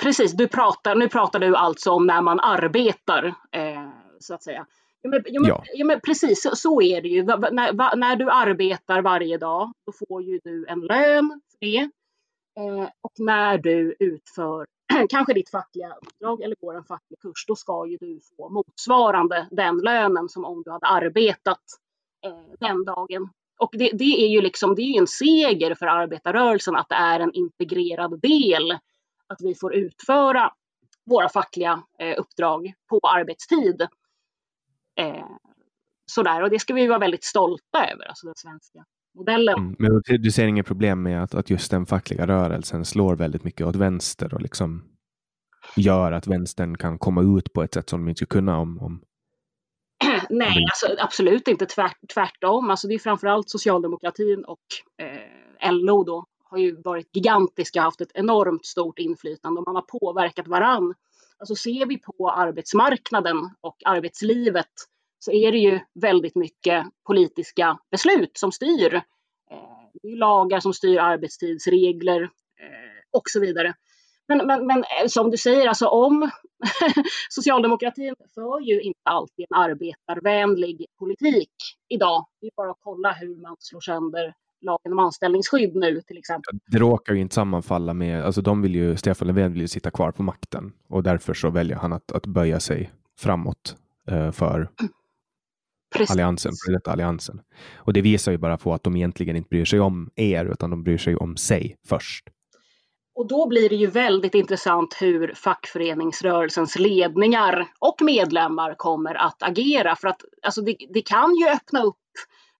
Precis, 0.02 0.32
du 0.34 0.48
pratar, 0.48 0.95
nu 0.95 1.10
pratar 1.10 1.40
du 1.40 1.56
alltså 1.56 1.91
om 1.91 2.07
när 2.07 2.22
man 2.22 2.40
arbetar, 2.40 3.26
eh, 3.52 3.90
så 4.20 4.34
att 4.34 4.44
säga. 4.44 4.66
Ja, 5.02 5.10
men, 5.10 5.24
ja, 5.26 5.41
men, 5.41 5.49
ja. 5.49 5.64
ja 5.74 5.86
men 5.86 5.99
precis, 5.99 6.41
så, 6.41 6.56
så, 6.56 6.82
är 6.82 7.02
det 7.02 7.07
ju. 7.07 7.24
Va, 7.24 7.49
när, 7.52 7.74
va, 7.74 7.94
när, 7.95 8.16
du 8.16 8.30
arbetar 8.30 9.02
varje 9.02 9.38
dag, 9.38 9.74
då 9.86 9.91
får 9.91 10.24
ju 10.24 10.40
du 10.44 10.66
en 10.68 10.80
lön 10.80 11.41
för 11.52 11.60
det. 11.60 11.90
Eh, 12.60 12.90
och 13.02 13.14
när 13.18 13.57
du 13.57 13.95
utför 13.99 14.66
kanske 15.10 15.34
ditt 15.34 15.49
fackliga 15.49 15.94
uppdrag 16.02 16.41
eller 16.41 16.56
går 16.56 16.78
en 16.78 16.84
facklig 16.84 17.20
kurs, 17.20 17.45
då 17.48 17.56
ska 17.56 17.88
ju 17.88 17.98
du 17.98 18.20
få 18.38 18.49
motsvarande 18.49 19.48
den 19.52 19.78
lönen 19.78 20.30
som 20.30 20.45
om 20.45 20.64
du 20.64 20.72
hade 20.72 20.86
arbetat 20.86 21.61
eh, 22.26 22.53
den 22.60 22.86
dagen. 22.86 23.30
Och 23.60 23.70
det, 23.74 23.91
det, 23.94 24.24
är 24.26 24.28
ju 24.28 24.41
liksom, 24.41 24.76
det 24.76 24.82
är 24.82 24.99
en 24.99 25.07
seger 25.07 25.76
för 25.76 25.86
arbetarrörelsen 25.86 26.76
att 26.76 26.90
det 26.90 26.95
är 26.95 27.20
en 27.20 27.34
integrerad 27.34 28.22
del 28.22 28.72
att 29.28 29.41
vi 29.41 29.56
får 29.56 29.76
utföra 29.76 30.53
våra 31.06 31.30
fackliga 31.30 31.84
eh, 31.99 32.20
uppdrag 32.20 32.74
på 32.90 32.99
arbetstid. 33.03 33.82
Eh, 34.95 35.28
sådär, 36.06 36.41
och 36.41 36.49
det 36.49 36.60
ska 36.60 36.74
vi 36.74 36.88
vara 36.88 36.99
väldigt 36.99 37.24
stolta 37.24 37.91
över, 37.91 38.06
alltså 38.06 38.26
den 38.26 38.36
svenska 38.36 38.86
modellen. 39.20 39.58
Mm, 39.58 39.76
men 39.80 40.02
du 40.22 40.32
ser 40.32 40.48
inget 40.48 40.66
problem 40.66 41.04
med 41.04 41.24
att, 41.24 41.36
att 41.36 41.50
just 41.50 41.72
den 41.72 41.86
fackliga 41.86 42.28
rörelsen 42.28 42.86
slår 42.86 43.16
väldigt 43.16 43.44
mycket 43.44 43.68
åt 43.68 43.76
vänster 43.76 44.34
och 44.34 44.41
liksom 44.41 44.84
gör 45.76 46.12
att 46.12 46.28
vänstern 46.28 46.78
kan 46.78 47.00
komma 47.00 47.38
ut 47.38 47.54
på 47.54 47.64
ett 47.64 47.74
sätt 47.74 47.90
som 47.90 48.00
de 48.00 48.10
inte 48.10 48.18
skulle 48.18 48.41
kunna 48.41 48.58
om, 48.58 48.80
om 48.80 49.02
Nej, 50.30 50.66
alltså, 50.72 51.04
absolut 51.04 51.48
inte 51.48 51.66
tvärt, 51.66 51.98
tvärtom. 52.14 52.70
Alltså, 52.70 52.88
det 52.88 52.94
är 52.94 53.00
framförallt 53.00 53.50
socialdemokratin 53.50 54.44
och 54.46 54.66
eh, 55.02 55.72
LO 55.72 56.04
då 56.04 56.26
har 56.44 56.58
ju 56.58 56.82
varit 56.82 57.16
gigantiska, 57.16 57.82
haft 57.82 58.02
ett 58.02 58.12
enormt 58.14 58.66
stort 58.66 59.00
inflytande 59.00 59.60
och 59.60 59.68
man 59.68 59.76
har 59.76 60.00
påverkat 60.00 60.48
varann 60.48 60.94
Alltså 61.40 61.56
ser 61.56 61.86
vi 61.86 61.98
på 61.98 62.32
arbetsmarknaden 62.32 63.38
och 63.62 63.78
arbetslivet 63.86 64.72
så 65.20 65.32
är 65.32 65.52
det 65.52 65.58
ju 65.58 65.80
väldigt 65.94 66.36
mycket 66.36 66.86
politiska 67.08 67.80
beslut 67.91 68.38
som 68.38 68.52
styr. 68.52 68.94
Eh, 68.94 69.02
det 70.04 70.08
är 70.08 70.18
lagar 70.18 70.60
som 70.60 70.74
styr 70.74 71.00
arbetstidsregler 71.00 72.22
eh, 72.22 73.02
och 73.12 73.24
så 73.26 73.40
vidare. 73.40 73.74
Men, 74.28 74.48
men, 74.48 74.68
men 74.68 74.78
eh, 74.78 75.08
som 75.08 75.32
du 75.32 75.38
säger, 75.38 75.68
alltså 75.68 75.88
om 75.88 76.30
socialdemokratin 77.30 78.16
för 78.36 78.60
ju 78.60 78.82
inte 78.82 79.00
alltid 79.04 79.46
en 79.50 79.58
arbetarvänlig 79.58 80.86
politik 81.00 81.52
idag. 81.88 82.26
Det 82.41 82.48
är 82.48 82.52
bara 82.56 82.72
att 82.72 82.80
kolla 82.80 83.12
hur 83.12 83.36
man 83.41 83.56
slår 83.60 83.82
sönder 83.82 84.34
lagen 84.62 84.94
om 84.94 85.00
anställningsskydd 85.00 85.76
nu 85.76 86.02
till 86.02 86.18
exempel. 86.18 86.60
Det 86.68 86.78
råkar 86.78 87.14
ju 87.14 87.22
inte 87.22 87.36
sammanfalla 87.36 87.94
med, 87.94 88.24
alltså 88.24 88.41
de 88.41 88.62
vill 88.62 88.76
ju, 88.76 88.98
Stefan 88.98 89.28
Löfven 89.28 89.54
vill 89.54 89.62
ju 89.62 89.68
sitta 89.68 89.91
kvar 89.91 90.12
på 90.12 90.24
makten 90.24 90.74
och 90.88 91.04
därför 91.04 91.34
så 91.34 91.50
väljer 91.50 91.78
han 91.78 91.94
att, 91.94 92.12
att 92.12 92.26
böja 92.26 92.60
sig 92.60 92.91
framåt 93.18 93.76
eh, 94.08 94.32
för 94.32 94.70
Precis. 95.95 96.11
alliansen, 96.11 96.52
för 96.66 96.72
detta 96.72 96.91
alliansen. 96.91 97.41
Och 97.76 97.94
det 97.94 98.02
visar 98.02 98.32
ju 98.32 98.38
bara 98.38 98.57
på 98.57 98.74
att 98.74 98.84
de 98.84 98.95
egentligen 98.95 99.36
inte 99.36 99.49
bryr 99.49 99.66
sig 99.66 99.80
om 99.80 100.10
er, 100.16 100.45
utan 100.45 100.70
de 100.70 100.84
bryr 100.84 100.98
sig 100.98 101.16
om 101.16 101.38
sig 101.38 101.76
först. 101.88 102.30
Och 103.16 103.28
då 103.28 103.48
blir 103.48 103.70
det 103.70 103.76
ju 103.76 103.88
väldigt 103.88 104.36
intressant 104.36 104.98
hur 105.02 105.34
fackföreningsrörelsens 105.36 106.80
ledningar 106.80 107.68
och 107.80 107.95
medlemmar 108.02 108.76
kommer 108.78 109.16
att 109.16 109.44
agera. 109.44 109.95
För 109.95 110.07
att 110.07 110.22
alltså 110.44 110.61
det, 110.61 110.76
det 110.94 111.02
kan 111.02 111.36
ju 111.36 111.48
öppna 111.48 111.84
upp 111.84 111.95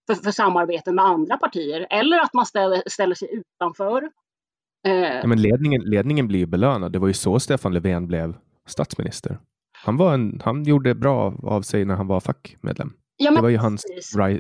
för, 0.08 0.14
för 0.14 0.32
samarbeten 0.32 0.96
med 0.96 1.06
andra 1.06 1.38
partier 1.38 1.88
eller 1.90 2.20
att 2.20 2.34
man 2.34 2.46
ställer, 2.46 2.84
ställer 2.86 3.16
sig 3.16 3.30
utanför. 3.32 4.10
Eh. 4.88 4.94
Ja, 4.94 5.28
men 5.28 5.42
ledningen, 5.42 5.82
ledningen 5.82 6.28
blir 6.28 6.40
ju 6.40 6.46
belönad. 6.46 6.92
Det 6.92 7.00
var 7.00 7.08
ju 7.08 7.14
så 7.14 7.40
Stefan 7.40 7.74
Löfven 7.74 8.08
blev 8.08 8.36
statsminister. 8.68 9.40
Han, 9.84 9.98
var 9.98 10.14
en, 10.14 10.42
han 10.46 10.64
gjorde 10.64 10.96
bra 10.96 11.34
av 11.44 11.62
sig 11.62 11.86
när 11.86 11.96
han 11.96 12.08
var 12.08 12.20
fackmedlem. 12.20 12.94
Ja, 13.22 13.32
det 13.32 13.42
var 13.42 13.50
ju 13.50 13.58
hans 13.58 13.86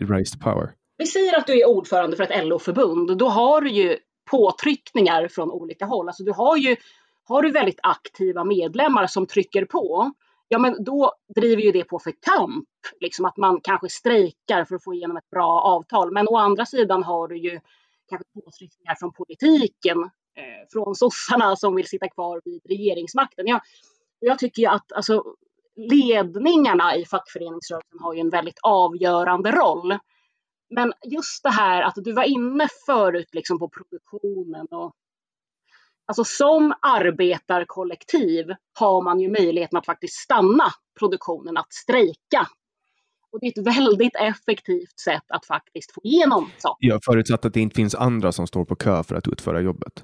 rise 0.01 0.37
to 0.37 0.43
power. 0.43 0.71
Vi 0.97 1.05
säger 1.05 1.37
att 1.37 1.47
du 1.47 1.61
är 1.61 1.67
ordförande 1.67 2.17
för 2.17 2.23
ett 2.23 2.45
LO-förbund. 2.47 3.17
Då 3.17 3.29
har 3.29 3.61
du 3.61 3.69
ju 3.69 3.97
påtryckningar 4.31 5.27
från 5.27 5.51
olika 5.51 5.85
håll. 5.85 6.07
Alltså 6.07 6.23
du 6.23 6.31
har 6.31 6.57
ju 6.57 6.75
har 7.29 7.41
du 7.41 7.51
väldigt 7.51 7.79
aktiva 7.83 8.43
medlemmar 8.43 9.07
som 9.07 9.27
trycker 9.27 9.65
på, 9.65 10.11
ja 10.47 10.59
men 10.59 10.83
då 10.83 11.13
driver 11.35 11.61
ju 11.61 11.71
det 11.71 11.83
på 11.83 11.99
för 11.99 12.11
kamp. 12.11 12.67
Liksom 12.99 13.25
att 13.25 13.37
man 13.37 13.61
kanske 13.61 13.89
strejkar 13.89 14.65
för 14.65 14.75
att 14.75 14.83
få 14.83 14.93
igenom 14.93 15.17
ett 15.17 15.29
bra 15.29 15.61
avtal. 15.61 16.13
Men 16.13 16.27
å 16.27 16.37
andra 16.37 16.65
sidan 16.65 17.03
har 17.03 17.27
du 17.27 17.37
ju 17.37 17.59
kanske 18.09 18.25
påtryckningar 18.33 18.95
från 18.99 19.13
politiken, 19.13 20.03
eh, 20.35 20.67
från 20.73 20.95
sossarna 20.95 21.55
som 21.55 21.75
vill 21.75 21.87
sitta 21.87 22.09
kvar 22.09 22.41
vid 22.45 22.61
regeringsmakten. 22.69 23.47
Jag, 23.47 23.61
jag 24.19 24.39
tycker 24.39 24.61
ju 24.61 24.67
att 24.67 24.91
alltså, 24.91 25.23
ledningarna 25.79 26.95
i 26.95 27.05
fackföreningsrörelsen 27.05 27.99
har 27.99 28.13
ju 28.13 28.19
en 28.19 28.29
väldigt 28.29 28.59
avgörande 28.63 29.51
roll. 29.51 29.97
Men 30.69 30.93
just 31.03 31.43
det 31.43 31.49
här 31.49 31.81
att 31.81 31.95
du 31.95 32.13
var 32.13 32.23
inne 32.23 32.67
förut 32.85 33.29
liksom 33.31 33.59
på 33.59 33.69
produktionen 33.69 34.67
och 34.71 34.93
Alltså 36.05 36.23
som 36.23 36.73
arbetarkollektiv 36.81 38.45
har 38.79 39.01
man 39.03 39.19
ju 39.19 39.29
möjligheten 39.29 39.77
att 39.77 39.85
faktiskt 39.85 40.13
stanna 40.13 40.65
produktionen, 40.99 41.57
att 41.57 41.73
strejka. 41.73 42.47
Och 43.31 43.39
det 43.39 43.45
är 43.45 43.59
ett 43.59 43.77
väldigt 43.77 44.15
effektivt 44.15 44.99
sätt 44.99 45.23
att 45.27 45.45
faktiskt 45.45 45.91
få 45.91 46.01
igenom 46.03 46.49
saker. 46.57 46.87
Ja, 46.87 46.99
förutsatt 47.05 47.45
att 47.45 47.53
det 47.53 47.59
inte 47.59 47.75
finns 47.75 47.95
andra 47.95 48.31
som 48.31 48.47
står 48.47 48.65
på 48.65 48.75
kö 48.75 49.03
för 49.03 49.15
att 49.15 49.27
utföra 49.27 49.61
jobbet. 49.61 50.03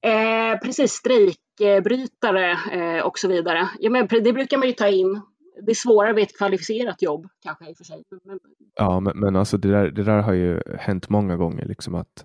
Eh, 0.00 0.58
precis, 0.58 0.92
strejk 0.92 1.38
strejkbrytare 1.56 2.50
eh, 2.72 3.06
och 3.06 3.18
så 3.18 3.28
vidare. 3.28 3.68
Ja, 3.80 3.90
men 3.90 4.08
det 4.08 4.32
brukar 4.32 4.58
man 4.58 4.68
ju 4.68 4.72
ta 4.72 4.88
in. 4.88 5.20
Det 5.62 5.72
är 5.72 5.74
svårare 5.74 6.12
vid 6.12 6.24
ett 6.24 6.38
kvalificerat 6.38 7.02
jobb 7.02 7.26
kanske 7.42 7.70
i 7.70 7.72
och 7.72 7.76
för 7.76 7.84
sig. 7.84 8.02
Men... 8.24 8.38
Ja, 8.74 9.00
men, 9.00 9.18
men 9.18 9.36
alltså 9.36 9.56
det 9.56 9.70
där, 9.70 9.90
det 9.90 10.02
där 10.02 10.22
har 10.22 10.32
ju 10.32 10.60
hänt 10.78 11.08
många 11.08 11.36
gånger, 11.36 11.64
liksom 11.64 11.94
att, 11.94 12.24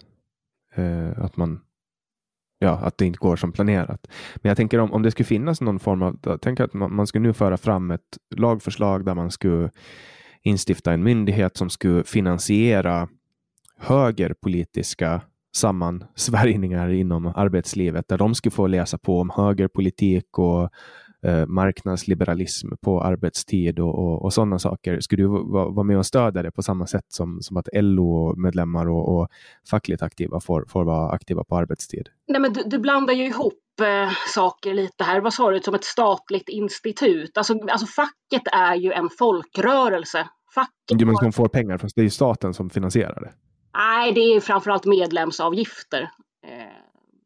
eh, 0.76 1.24
att 1.24 1.38
man 1.38 1.62
ja, 2.60 2.78
att 2.78 2.98
det 2.98 3.06
inte 3.06 3.20
går 3.20 3.36
som 3.36 3.52
planerat. 3.52 4.08
Men 4.36 4.50
jag 4.50 4.58
tänker 4.58 4.80
om, 4.80 4.94
om 4.94 5.04
det 5.04 5.12
skulle 5.12 5.28
finnas 5.28 5.62
någon 5.62 5.80
form 5.80 6.02
av, 6.02 6.38
tänk 6.42 6.60
att 6.60 6.74
man, 6.74 6.96
man 6.96 7.08
skulle 7.08 7.28
nu 7.28 7.34
föra 7.34 7.58
fram 7.58 7.92
ett 7.92 8.18
lagförslag 8.36 9.06
där 9.06 9.16
man 9.16 9.32
skulle 9.32 9.70
instifta 10.42 10.94
en 10.94 11.04
myndighet 11.04 11.58
som 11.58 11.70
skulle 11.70 12.04
finansiera 12.04 13.08
högerpolitiska 13.78 15.22
sammansvärjningar 15.56 16.90
inom 16.90 17.26
arbetslivet 17.26 18.08
där 18.08 18.18
de 18.18 18.36
skulle 18.36 18.52
få 18.52 18.68
läsa 18.68 18.98
på 18.98 19.20
om 19.20 19.30
högerpolitik 19.30 20.38
och 20.38 20.70
eh, 21.26 21.46
marknadsliberalism 21.48 22.70
på 22.82 23.04
arbetstid 23.04 23.80
och, 23.80 24.00
och, 24.00 24.26
och 24.26 24.34
sådana 24.34 24.60
saker. 24.60 25.00
Skulle 25.00 25.24
du 25.24 25.28
vara 25.28 25.84
med 25.84 25.98
och 25.98 26.06
stödja 26.06 26.44
det 26.44 26.52
på 26.52 26.64
samma 26.64 26.88
sätt 26.88 27.06
som, 27.08 27.42
som 27.42 27.58
att 27.58 27.70
LO-medlemmar 27.74 28.90
och, 28.90 29.18
och 29.18 29.28
fackligt 29.70 30.02
aktiva 30.02 30.40
får, 30.40 30.66
får 30.70 30.84
vara 30.84 31.12
aktiva 31.12 31.44
på 31.44 31.56
arbetstid? 31.56 32.10
Nej, 32.28 32.42
men 32.42 32.54
du, 32.54 32.64
du 32.66 32.80
blandar 32.80 33.14
ju 33.14 33.26
ihop 33.26 33.54
eh, 33.82 34.12
saker 34.34 34.74
lite 34.74 35.04
här. 35.04 35.22
Vad 35.22 35.34
sa 35.34 35.52
du, 35.52 35.60
som 35.60 35.76
ett 35.76 35.84
statligt 35.84 36.50
institut? 36.50 37.38
Alltså, 37.38 37.54
alltså 37.54 37.88
facket 37.88 38.54
är 38.54 38.76
ju 38.76 38.92
en 38.92 39.10
folkrörelse. 39.20 40.28
Facket 40.56 41.02
jo, 41.02 41.08
men 41.08 41.16
de 41.22 41.32
får 41.32 41.48
pengar, 41.48 41.82
det 41.96 42.02
är 42.02 42.04
ju 42.04 42.10
staten 42.10 42.54
som 42.54 42.70
finansierar 42.70 43.22
det. 43.22 43.32
Nej, 43.74 44.14
det 44.14 44.22
är 44.22 44.40
framförallt 44.40 44.86
medlemsavgifter 44.86 46.02
eh, 46.48 46.52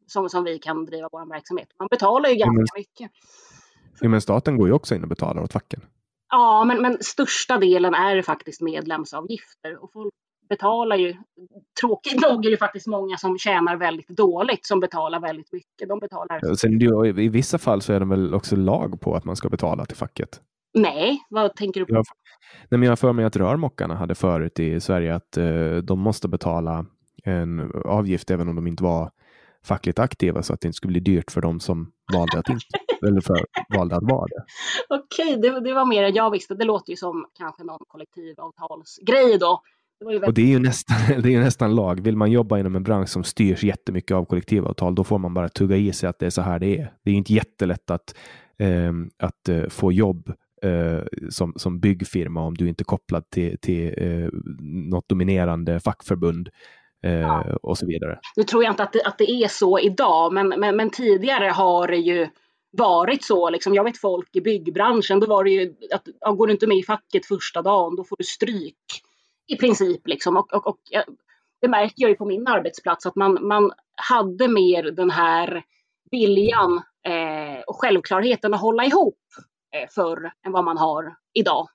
som, 0.06 0.28
som 0.28 0.44
vi 0.44 0.58
kan 0.58 0.84
driva 0.84 1.08
vår 1.12 1.28
verksamhet. 1.28 1.68
Man 1.78 1.88
betalar 1.90 2.28
ju 2.28 2.34
ganska 2.34 2.52
men, 2.52 2.66
mycket. 2.76 3.10
Men 4.00 4.20
staten 4.20 4.56
går 4.56 4.68
ju 4.68 4.74
också 4.74 4.94
in 4.94 5.02
och 5.02 5.08
betalar 5.08 5.42
åt 5.42 5.52
facken. 5.52 5.80
Ja, 6.30 6.64
men, 6.64 6.82
men 6.82 6.98
största 7.00 7.58
delen 7.58 7.94
är 7.94 8.22
faktiskt 8.22 8.60
medlemsavgifter. 8.60 9.82
Och 9.82 9.92
folk 9.92 10.14
betalar 10.48 10.96
ju, 10.96 11.14
tråkigt 11.80 12.20
nog 12.20 12.46
är 12.46 12.50
det 12.50 12.56
faktiskt 12.56 12.86
många 12.86 13.16
som 13.16 13.38
tjänar 13.38 13.76
väldigt 13.76 14.08
dåligt 14.08 14.66
som 14.66 14.80
betalar 14.80 15.20
väldigt 15.20 15.52
mycket. 15.52 15.88
De 15.88 15.98
betalar... 15.98 16.54
Sen, 16.54 17.18
I 17.18 17.28
vissa 17.28 17.58
fall 17.58 17.82
så 17.82 17.92
är 17.92 18.00
det 18.00 18.06
väl 18.06 18.34
också 18.34 18.56
lag 18.56 19.00
på 19.00 19.14
att 19.14 19.24
man 19.24 19.36
ska 19.36 19.48
betala 19.48 19.84
till 19.84 19.96
facket? 19.96 20.40
Nej, 20.76 21.18
vad 21.30 21.56
tänker 21.56 21.80
du 21.80 21.86
på? 21.86 21.94
Jag, 21.94 22.04
nej, 22.68 22.78
men 22.78 22.82
jag 22.82 22.90
har 22.90 22.96
för 22.96 23.12
mig 23.12 23.24
att 23.24 23.36
rörmokarna 23.36 23.94
hade 23.94 24.14
förut 24.14 24.60
i 24.60 24.80
Sverige 24.80 25.14
att 25.14 25.36
eh, 25.36 25.76
de 25.76 26.00
måste 26.00 26.28
betala 26.28 26.86
en 27.24 27.72
avgift 27.84 28.30
även 28.30 28.48
om 28.48 28.56
de 28.56 28.66
inte 28.66 28.82
var 28.82 29.10
fackligt 29.64 29.98
aktiva 29.98 30.42
så 30.42 30.52
att 30.54 30.60
det 30.60 30.68
inte 30.68 30.76
skulle 30.76 30.90
bli 30.90 31.00
dyrt 31.00 31.30
för 31.30 31.40
dem 31.40 31.60
som 31.60 31.92
valde 32.12 32.38
att 32.38 32.48
inte 32.48 32.64
eller 33.08 33.20
för, 33.20 33.46
valde 33.76 33.96
att 33.96 34.02
vara 34.02 34.26
det. 34.26 34.44
Okej, 34.88 35.36
det, 35.36 35.60
det 35.60 35.74
var 35.74 35.84
mer 35.84 36.02
än 36.02 36.14
jag 36.14 36.30
visste. 36.30 36.54
Det 36.54 36.64
låter 36.64 36.90
ju 36.90 36.96
som 36.96 37.26
kanske 37.38 37.64
någon 37.64 37.80
kollektivavtalsgrej 37.88 39.38
då. 39.38 39.60
Det. 40.00 40.26
Och 40.26 40.34
det 40.34 40.42
är, 40.42 40.46
ju 40.46 40.58
nästan, 40.58 40.96
det 41.22 41.34
är 41.34 41.40
nästan 41.40 41.74
lag. 41.74 42.00
Vill 42.00 42.16
man 42.16 42.30
jobba 42.30 42.58
inom 42.58 42.76
en 42.76 42.82
bransch 42.82 43.08
som 43.08 43.24
styrs 43.24 43.64
jättemycket 43.64 44.14
av 44.14 44.24
kollektivavtal, 44.24 44.94
då 44.94 45.04
får 45.04 45.18
man 45.18 45.34
bara 45.34 45.48
tugga 45.48 45.76
i 45.76 45.92
sig 45.92 46.08
att 46.08 46.18
det 46.18 46.26
är 46.26 46.30
så 46.30 46.42
här 46.42 46.58
det 46.58 46.78
är. 46.78 46.92
Det 47.04 47.10
är 47.10 47.14
inte 47.14 47.32
jättelätt 47.32 47.90
att, 47.90 48.14
eh, 48.58 48.92
att 49.18 49.48
eh, 49.48 49.68
få 49.68 49.92
jobb 49.92 50.32
eh, 50.66 51.02
som, 51.30 51.52
som 51.56 51.80
byggfirma 51.80 52.40
om 52.40 52.54
du 52.54 52.68
inte 52.68 52.82
är 52.82 52.84
kopplad 52.84 53.30
till, 53.30 53.58
till 53.58 53.94
eh, 53.96 54.28
något 54.90 55.08
dominerande 55.08 55.80
fackförbund. 55.80 56.48
Eh, 57.04 57.20
ja. 57.20 57.44
och 57.62 57.78
så 57.78 57.86
vidare. 57.86 58.18
Nu 58.36 58.42
tror 58.42 58.64
jag 58.64 58.72
inte 58.72 58.82
att 58.82 58.92
det, 58.92 59.02
att 59.02 59.18
det 59.18 59.30
är 59.30 59.48
så 59.48 59.78
idag, 59.78 60.32
men, 60.32 60.48
men, 60.48 60.76
men 60.76 60.90
tidigare 60.90 61.48
har 61.48 61.88
det 61.88 61.96
ju 61.96 62.28
varit 62.78 63.24
så. 63.24 63.50
Liksom, 63.50 63.74
jag 63.74 63.84
vet 63.84 63.98
folk 63.98 64.36
i 64.36 64.40
byggbranschen, 64.40 65.20
då 65.20 65.26
var 65.26 65.44
det 65.44 65.50
ju 65.50 65.74
att 65.94 66.08
ja, 66.20 66.32
går 66.32 66.46
du 66.46 66.52
inte 66.52 66.66
med 66.66 66.76
i 66.76 66.82
facket 66.82 67.26
första 67.26 67.62
dagen, 67.62 67.96
då 67.96 68.04
får 68.04 68.16
du 68.16 68.24
stryk. 68.24 69.02
I 69.48 69.56
princip. 69.56 70.06
Liksom. 70.06 70.36
Och, 70.36 70.54
och, 70.54 70.66
och, 70.66 70.78
det 71.60 71.68
märker 71.68 72.02
jag 72.02 72.10
ju 72.10 72.16
på 72.16 72.24
min 72.24 72.46
arbetsplats, 72.46 73.06
att 73.06 73.16
man, 73.16 73.46
man 73.46 73.72
hade 73.94 74.48
mer 74.48 74.82
den 74.82 75.10
här 75.10 75.62
viljan 76.10 76.82
eh, 77.06 77.60
och 77.66 77.80
självklarheten 77.80 78.54
att 78.54 78.60
hålla 78.60 78.84
ihop 78.84 79.18
förr 79.94 80.30
än 80.46 80.52
vad 80.52 80.64
man 80.64 80.78
har 80.78 81.16
idag. 81.32 81.68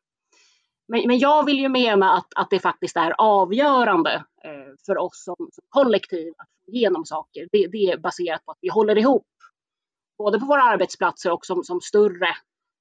Men, 0.87 1.07
men 1.07 1.19
jag 1.19 1.45
vill 1.45 1.59
ju 1.59 1.69
mena 1.69 2.13
att, 2.13 2.27
att 2.35 2.49
det 2.49 2.59
faktiskt 2.59 2.97
är 2.97 3.13
avgörande 3.17 4.13
eh, 4.43 4.73
för 4.85 4.97
oss 4.97 5.23
som, 5.23 5.35
som 5.37 5.63
kollektiv 5.69 6.33
att 6.37 6.47
få 6.65 6.71
igenom 6.71 7.05
saker. 7.05 7.47
Det, 7.51 7.67
det, 7.67 7.77
är 7.77 7.97
baserat 7.97 8.45
på 8.45 8.51
att 8.51 8.57
vi 8.61 8.69
håller 8.69 8.97
ihop 8.97 9.27
både 10.17 10.39
på 10.39 10.45
våra 10.45 10.63
arbetsplatser 10.63 11.31
och 11.31 11.45
som, 11.45 11.63
som 11.63 11.81
större 11.81 12.27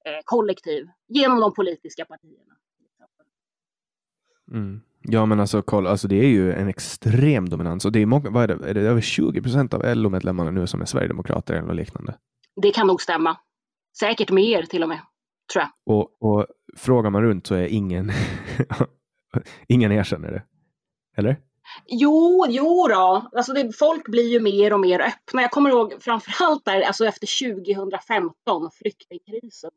eh, 0.05 0.21
kollektiv 0.25 0.87
genom 1.07 1.39
de 1.39 1.53
politiska 1.53 2.05
partierna. 2.05 2.55
Mm. 4.51 4.81
Ja, 5.01 5.25
men 5.25 5.39
alltså, 5.39 5.61
kolla, 5.61 5.89
alltså 5.89 6.07
det 6.07 6.15
är 6.15 6.27
ju 6.27 6.53
en 6.53 6.67
extrem 6.67 7.49
dominans 7.49 7.85
och 7.85 7.91
det 7.91 8.01
är, 8.01 8.05
många, 8.05 8.29
vad 8.29 8.43
är 8.43 8.47
det, 8.47 8.69
är 8.69 8.73
det 8.73 8.81
över 8.81 9.01
20 9.01 9.41
procent 9.41 9.73
av 9.73 9.95
LO-medlemmarna 9.95 10.51
nu 10.51 10.67
som 10.67 10.81
är 10.81 10.85
sverigedemokrater 10.85 11.53
eller 11.53 11.73
liknande? 11.73 12.15
Det 12.61 12.71
kan 12.71 12.87
nog 12.87 13.01
stämma. 13.01 13.37
Säkert 13.99 14.31
mer 14.31 14.63
till 14.63 14.83
och 14.83 14.89
med, 14.89 14.99
tror 15.53 15.63
jag. 15.63 15.95
Och, 15.95 16.21
och 16.21 16.47
frågar 16.77 17.09
man 17.09 17.23
runt 17.23 17.47
så 17.47 17.55
är 17.55 17.67
ingen, 17.67 18.11
ingen 19.67 19.91
erkänner 19.91 20.31
det. 20.31 20.43
Eller? 21.17 21.37
Jo, 21.87 22.45
jo 22.49 22.87
då. 22.87 23.29
Alltså 23.35 23.53
det, 23.53 23.77
folk 23.77 24.07
blir 24.07 24.27
ju 24.27 24.39
mer 24.39 24.73
och 24.73 24.79
mer 24.79 24.99
öppna. 24.99 25.41
Jag 25.41 25.51
kommer 25.51 25.69
ihåg 25.69 26.03
framförallt 26.03 26.65
där, 26.65 26.81
alltså 26.81 27.05
efter 27.05 27.53
2015, 27.55 28.71
flyktingkrisen. 28.71 29.71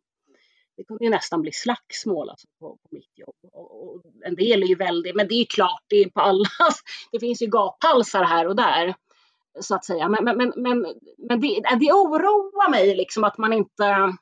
Det 0.76 0.84
kunde 0.84 1.04
ju 1.04 1.10
nästan 1.10 1.42
bli 1.42 1.52
slagsmål 1.52 2.30
alltså, 2.30 2.48
på, 2.60 2.68
på 2.68 2.88
mitt 2.90 3.18
jobb. 3.18 3.52
Och, 3.52 3.88
och 3.88 4.02
en 4.24 4.34
del 4.34 4.62
är 4.62 4.66
ju 4.66 4.74
väldigt, 4.74 5.14
men 5.14 5.28
det 5.28 5.34
är 5.34 5.44
klart, 5.44 5.82
det 5.88 5.96
är 5.96 6.10
på 6.10 6.20
alla. 6.20 6.48
Det 7.12 7.20
finns 7.20 7.42
ju 7.42 7.46
gaphalsar 7.46 8.24
här 8.24 8.46
och 8.46 8.56
där. 8.56 8.94
Så 9.60 9.74
att 9.74 9.84
säga. 9.84 10.08
Men, 10.08 10.24
men, 10.24 10.52
men, 10.56 10.86
men, 11.18 11.40
det, 11.40 11.60
det 11.80 11.92
oroar 11.92 12.70
mig 12.70 12.96
liksom 12.96 13.24
att 13.24 13.38
man 13.38 13.52
inte 13.52 14.14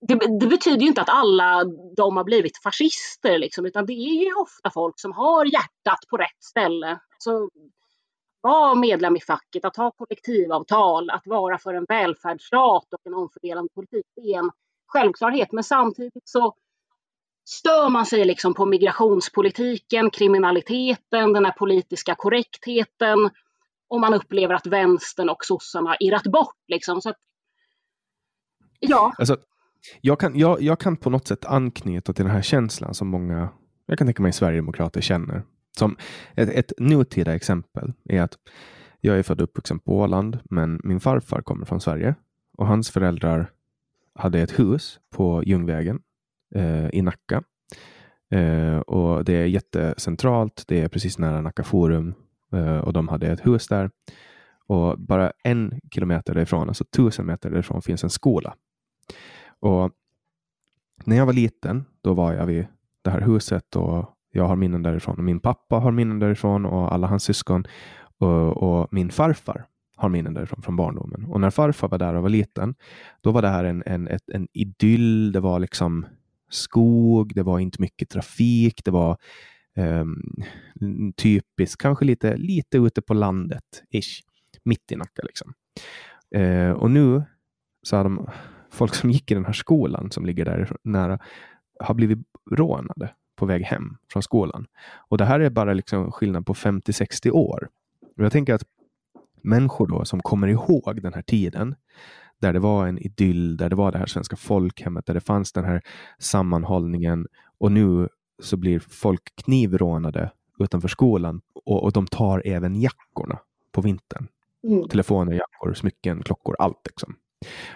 det, 0.00 0.14
det, 0.40 0.46
betyder 0.46 0.80
ju 0.80 0.86
inte 0.86 1.00
att 1.00 1.08
alla 1.08 1.64
de 1.96 2.16
har 2.16 2.24
blivit 2.24 2.62
fascister, 2.62 3.38
liksom, 3.38 3.66
utan 3.66 3.86
det 3.86 3.92
är 3.92 4.24
ju 4.24 4.34
ofta 4.34 4.70
folk 4.70 5.00
som 5.00 5.12
har 5.12 5.44
hjärtat 5.44 5.98
på 6.10 6.16
rätt 6.16 6.42
ställe. 6.42 6.98
Så 7.18 7.50
vara 8.40 8.74
medlem 8.74 9.16
i 9.16 9.20
facket, 9.20 9.64
att 9.64 9.76
ha 9.76 9.90
kollektivavtal, 9.90 11.10
att 11.10 11.26
vara 11.26 11.58
för 11.58 11.74
en 11.74 11.84
välfärdsstat 11.88 12.94
och 12.94 13.00
en 13.04 13.14
omfördelande 13.14 13.68
politik, 13.74 14.06
det 14.16 14.20
är 14.20 14.38
en 14.38 14.50
självklarhet. 14.86 15.52
Men 15.52 15.64
samtidigt 15.64 16.28
så 16.28 16.54
stör 17.44 17.88
man 17.88 18.06
sig 18.06 18.24
liksom 18.24 18.54
på 18.54 18.66
migrationspolitiken, 18.66 20.10
kriminaliteten, 20.10 21.32
den 21.32 21.44
här 21.44 21.52
politiska 21.52 22.14
korrektheten 22.14 23.30
och 23.88 24.00
man 24.00 24.14
upplever 24.14 24.54
att 24.54 24.66
vänstern 24.66 25.28
och 25.28 25.44
sossarna 25.44 25.96
irrat 26.00 26.22
bort. 26.22 26.56
Liksom. 26.68 27.02
Så 27.02 27.10
att, 27.10 27.16
ja. 28.80 29.12
Alltså, 29.18 29.36
jag 30.00 30.20
kan, 30.20 30.38
jag, 30.38 30.62
jag 30.62 30.80
kan 30.80 30.96
på 30.96 31.10
något 31.10 31.28
sätt 31.28 31.44
anknyta 31.44 32.12
till 32.12 32.24
den 32.24 32.34
här 32.34 32.42
känslan 32.42 32.94
som 32.94 33.08
många, 33.08 33.48
jag 33.86 33.98
kan 33.98 34.06
tänka 34.06 34.22
mig 34.22 34.32
Sverigedemokrater 34.32 35.00
känner. 35.00 35.42
Som 35.78 35.96
ett, 36.34 36.48
ett 36.48 36.72
nutida 36.78 37.34
exempel 37.34 37.92
är 38.04 38.22
att 38.22 38.34
jag 39.00 39.18
är 39.18 39.22
född 39.22 39.40
och 39.40 39.44
uppvuxen 39.44 39.78
på 39.78 39.98
Åland, 39.98 40.38
men 40.44 40.80
min 40.84 41.00
farfar 41.00 41.42
kommer 41.42 41.66
från 41.66 41.80
Sverige 41.80 42.14
och 42.56 42.66
hans 42.66 42.90
föräldrar 42.90 43.50
hade 44.14 44.40
ett 44.40 44.58
hus 44.58 45.00
på 45.10 45.42
Ljungvägen 45.46 46.00
eh, 46.54 46.88
i 46.88 47.02
Nacka. 47.02 47.42
Eh, 48.30 48.78
och 48.78 49.24
Det 49.24 49.32
är 49.32 49.46
jättecentralt. 49.46 50.64
Det 50.66 50.80
är 50.80 50.88
precis 50.88 51.18
nära 51.18 51.40
Nacka 51.40 51.64
Forum 51.64 52.14
Eh, 52.52 52.78
och 52.78 52.92
de 52.92 53.08
hade 53.08 53.26
ett 53.26 53.46
hus 53.46 53.68
där. 53.68 53.90
Och 54.66 54.98
bara 54.98 55.32
en 55.44 55.80
kilometer 55.94 56.34
därifrån, 56.34 56.68
alltså 56.68 56.84
tusen 56.84 57.26
meter 57.26 57.50
därifrån, 57.50 57.82
finns 57.82 58.04
en 58.04 58.10
skola 58.10 58.54
och 59.60 59.92
när 61.04 61.16
jag 61.16 61.26
var 61.26 61.32
liten, 61.32 61.84
då 62.02 62.14
var 62.14 62.32
jag 62.32 62.46
vid 62.46 62.66
det 63.02 63.10
här 63.10 63.20
huset 63.20 63.76
och 63.76 64.14
jag 64.32 64.44
har 64.44 64.56
minnen 64.56 64.82
därifrån. 64.82 65.16
Och 65.16 65.24
min 65.24 65.40
pappa 65.40 65.76
har 65.76 65.92
minnen 65.92 66.18
därifrån 66.18 66.66
och 66.66 66.92
alla 66.92 67.06
hans 67.06 67.24
syskon 67.24 67.64
och, 68.18 68.56
och, 68.56 68.88
min 68.90 69.10
farfar 69.10 69.66
har 69.96 70.08
minnen 70.08 70.34
därifrån 70.34 70.62
från 70.62 70.76
barndomen. 70.76 71.24
Och 71.24 71.40
när 71.40 71.50
farfar 71.50 71.88
var 71.88 71.98
där 71.98 72.14
och 72.14 72.22
var 72.22 72.28
liten, 72.28 72.74
då 73.20 73.32
var 73.32 73.42
det 73.42 73.48
här 73.48 73.64
en, 73.64 73.82
en, 73.86 74.08
ett, 74.08 74.30
en 74.30 74.48
idyll. 74.52 75.32
Det 75.32 75.40
var 75.40 75.58
liksom 75.58 76.06
skog, 76.50 77.34
det 77.34 77.42
var 77.42 77.58
inte 77.58 77.82
mycket 77.82 78.08
trafik, 78.10 78.84
det 78.84 78.90
var 78.90 79.16
Ehm, 79.78 80.22
um, 80.80 81.12
typiskt, 81.12 81.82
kanske 81.82 82.04
lite, 82.04 82.36
lite 82.36 82.78
ute 82.78 83.02
på 83.02 83.14
landet, 83.14 83.82
ish, 83.90 84.22
mitt 84.64 84.92
i 84.92 84.96
Nacka. 84.96 85.22
Liksom. 85.22 85.52
Uh, 86.36 86.70
och 86.70 86.90
nu 86.90 87.22
så 87.82 87.96
har 87.96 88.04
de 88.04 88.26
folk 88.70 88.94
som 88.94 89.10
gick 89.10 89.30
i 89.30 89.34
den 89.34 89.44
här 89.44 89.52
skolan 89.52 90.10
som 90.10 90.26
ligger 90.26 90.44
där 90.44 90.76
nära 90.84 91.18
har 91.80 91.94
blivit 91.94 92.18
rånade 92.50 93.14
på 93.36 93.46
väg 93.46 93.62
hem 93.62 93.96
från 94.12 94.22
skolan. 94.22 94.66
Och 95.08 95.18
det 95.18 95.24
här 95.24 95.40
är 95.40 95.50
bara 95.50 95.72
liksom 95.72 96.12
skillnad 96.12 96.46
på 96.46 96.54
50-60 96.54 97.30
år. 97.30 97.68
Och 98.16 98.24
jag 98.24 98.32
tänker 98.32 98.54
att 98.54 98.64
människor 99.42 99.86
då 99.86 100.04
som 100.04 100.20
kommer 100.20 100.48
ihåg 100.48 101.02
den 101.02 101.14
här 101.14 101.22
tiden 101.22 101.74
där 102.40 102.52
det 102.52 102.58
var 102.58 102.86
en 102.86 102.98
idyll, 102.98 103.56
där 103.56 103.70
det 103.70 103.76
var 103.76 103.92
det 103.92 103.98
här 103.98 104.06
svenska 104.06 104.36
folkhemmet, 104.36 105.06
där 105.06 105.14
det 105.14 105.20
fanns 105.20 105.52
den 105.52 105.64
här 105.64 105.82
sammanhållningen 106.18 107.26
och 107.58 107.72
nu 107.72 108.08
så 108.42 108.56
blir 108.56 108.78
folk 108.78 109.36
knivrånade 109.36 110.30
utanför 110.58 110.88
skolan 110.88 111.40
och, 111.64 111.82
och 111.82 111.92
de 111.92 112.06
tar 112.06 112.42
även 112.44 112.74
jackorna 112.74 113.38
på 113.72 113.80
vintern. 113.80 114.28
Mm. 114.68 114.88
Telefoner, 114.88 115.32
jackor, 115.32 115.74
smycken, 115.74 116.22
klockor, 116.22 116.56
allt. 116.58 116.86
Liksom. 116.86 117.14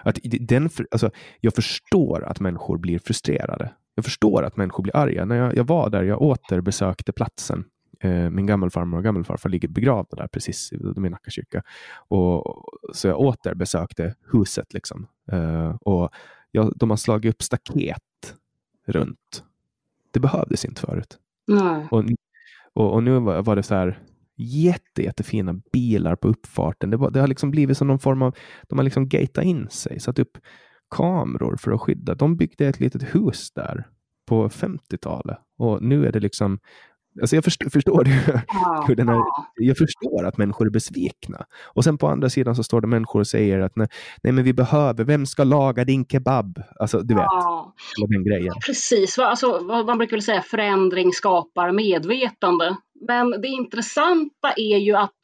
Att 0.03 0.19
den, 0.23 0.69
alltså, 0.91 1.11
jag 1.41 1.55
förstår 1.55 2.23
att 2.23 2.39
människor 2.39 2.77
blir 2.77 2.99
frustrerade. 2.99 3.73
Jag 3.95 4.05
förstår 4.05 4.43
att 4.43 4.57
människor 4.57 4.83
blir 4.83 4.95
arga. 4.95 5.25
När 5.25 5.35
jag, 5.35 5.55
jag 5.55 5.67
var 5.67 5.89
där, 5.89 6.03
jag 6.03 6.21
återbesökte 6.21 7.11
platsen. 7.11 7.65
Eh, 7.99 8.29
min 8.29 8.45
gammelfarmor 8.45 8.97
och 8.97 9.03
gammelfarfar 9.03 9.49
ligger 9.49 9.67
begravda 9.67 10.15
där 10.15 10.27
precis 10.27 10.73
i 10.73 10.99
Nacka 10.99 11.31
kyrka. 11.31 11.63
Och, 12.07 12.65
så 12.93 13.07
jag 13.07 13.19
återbesökte 13.19 14.15
huset. 14.31 14.73
Liksom. 14.73 15.07
Eh, 15.31 15.75
och 15.81 16.09
jag, 16.51 16.73
de 16.75 16.89
har 16.89 16.97
slagit 16.97 17.35
upp 17.35 17.43
staket 17.43 18.35
runt. 18.85 19.43
Det 20.13 20.19
behövdes 20.19 20.65
inte 20.65 20.81
förut. 20.81 21.17
Nej. 21.47 21.87
Och, 21.91 22.03
och, 22.73 22.93
och, 22.93 23.03
nu 23.03 23.19
var, 23.19 23.41
var 23.41 23.55
det 23.55 23.63
så 23.63 23.75
här 23.75 23.99
jätte, 24.37 25.03
jättefina 25.03 25.53
bilar 25.73 26.15
på 26.15 26.27
uppfarten. 26.27 26.89
Det, 26.89 26.97
var, 26.97 27.11
det 27.11 27.19
har 27.19 27.27
liksom 27.27 27.51
blivit 27.51 27.77
som 27.77 27.87
någon 27.87 27.99
form 27.99 28.21
av, 28.21 28.35
de 28.69 28.79
har 28.79 28.83
liksom 28.83 29.09
gatat 29.09 29.43
in 29.43 29.69
sig, 29.69 29.99
satt 29.99 30.19
upp 30.19 30.37
kameror 30.95 31.57
för 31.57 31.71
att 31.71 31.81
skydda. 31.81 32.15
De 32.15 32.35
byggde 32.37 32.67
ett 32.67 32.79
litet 32.79 33.15
hus 33.15 33.51
där 33.51 33.87
på 34.25 34.49
50-talet 34.49 35.37
och 35.57 35.83
nu 35.83 36.05
är 36.05 36.11
det 36.11 36.19
liksom 36.19 36.59
Alltså 37.21 37.35
jag 37.35 37.43
förstår, 37.43 37.69
förstår 37.69 38.03
hur 38.87 38.95
den 38.95 39.09
här, 39.09 39.21
jag 39.55 39.77
förstår 39.77 40.25
att 40.25 40.37
människor 40.37 40.65
är 40.65 40.69
besvikna. 40.69 41.45
Och 41.63 41.83
sen 41.83 41.97
på 41.97 42.07
andra 42.07 42.29
sidan 42.29 42.55
så 42.55 42.63
står 42.63 42.81
det 42.81 42.87
människor 42.87 43.19
och 43.19 43.27
säger 43.27 43.59
att 43.59 43.75
nej, 43.75 43.87
nej 44.23 44.33
men 44.33 44.43
vi 44.43 44.53
behöver, 44.53 45.03
vem 45.03 45.25
ska 45.25 45.43
laga 45.43 45.85
din 45.85 46.05
kebab? 46.05 46.63
Alltså 46.79 46.99
du 46.99 47.13
vet, 47.13 47.23
ja. 47.23 47.73
den 48.07 48.23
grejen. 48.23 48.53
Precis, 48.65 49.19
alltså, 49.19 49.59
man 49.59 49.97
brukar 49.97 50.17
väl 50.17 50.21
säga 50.21 50.41
förändring 50.41 51.13
skapar 51.13 51.71
medvetande. 51.71 52.77
Men 53.07 53.41
det 53.41 53.47
intressanta 53.47 54.53
är 54.57 54.77
ju 54.77 54.95
att 54.95 55.19